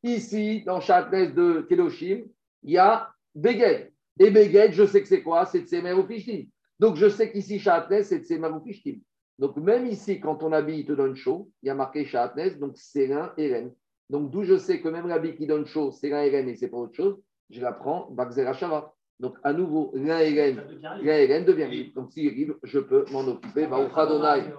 Ici, 0.02 0.62
dans 0.64 0.80
Shahatnez 0.80 1.28
de 1.28 1.66
Keloshim, 1.68 2.24
il 2.62 2.72
y 2.72 2.78
a 2.78 3.10
Beged. 3.34 3.92
Et 4.18 4.30
Beged, 4.30 4.72
je 4.72 4.86
sais 4.86 5.02
que 5.02 5.08
c'est 5.08 5.22
quoi? 5.22 5.46
C'est 5.46 5.60
Tsemer 5.60 5.92
ou 5.92 6.04
Pishtim. 6.04 6.46
Donc, 6.78 6.96
je 6.96 7.08
sais 7.08 7.30
qu'ici, 7.30 7.58
Shahatnez, 7.58 8.02
c'est 8.02 8.20
Tsemer 8.20 8.48
ou 8.48 8.60
Pishtim. 8.60 9.00
Donc, 9.38 9.56
même 9.56 9.86
ici, 9.86 10.18
quand 10.18 10.42
on 10.42 10.52
habille, 10.52 10.80
il 10.80 10.86
te 10.86 10.92
donne 10.92 11.14
chaud, 11.14 11.50
il 11.62 11.66
y 11.66 11.70
a 11.70 11.74
marqué 11.74 12.04
Shahatnez, 12.06 12.56
donc 12.56 12.72
c'est 12.76 13.06
l'un 13.06 13.32
l'un. 13.36 13.70
Donc, 14.10 14.30
d'où 14.30 14.44
je 14.44 14.56
sais 14.56 14.80
que 14.80 14.88
même 14.88 15.08
l'habit 15.08 15.34
qui 15.34 15.46
donne 15.46 15.66
chaud, 15.66 15.90
c'est 15.90 16.08
l'un 16.08 16.22
et 16.22 16.32
et 16.32 16.54
c'est 16.56 16.68
pas 16.68 16.76
autre 16.76 16.94
chose, 16.94 17.18
je 17.50 17.60
la 17.60 17.72
prends, 17.72 18.08
Bakzera 18.10 18.52
Shava. 18.52 18.92
Donc, 19.18 19.36
à 19.42 19.52
nouveau, 19.54 19.92
l'un 19.94 20.20
et 20.20 20.34
et 20.34 21.42
devient 21.44 21.66
libre. 21.70 21.94
Donc, 21.94 22.12
s'il 22.12 22.26
est 22.26 22.30
libre, 22.30 22.56
je 22.62 22.78
peux 22.78 23.06
m'en 23.10 23.26
occuper. 23.26 23.64
Adonai, 23.64 24.52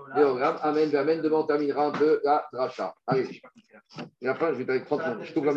Amen, 0.64 0.96
Amen. 0.96 1.22
Demain, 1.22 1.38
on 1.38 1.44
terminera 1.44 1.88
un 1.88 1.92
peu 1.92 2.20
la 2.24 2.48
dracha. 2.52 2.96
Allez. 3.06 3.42
Et 4.22 4.28
après, 4.28 4.54
je 4.54 4.58
vais 4.58 4.66
t'arrêter 4.66 4.86
30 4.86 5.08
minutes. 5.08 5.26
Je 5.26 5.32
trouve 5.32 5.46
la 5.46 5.54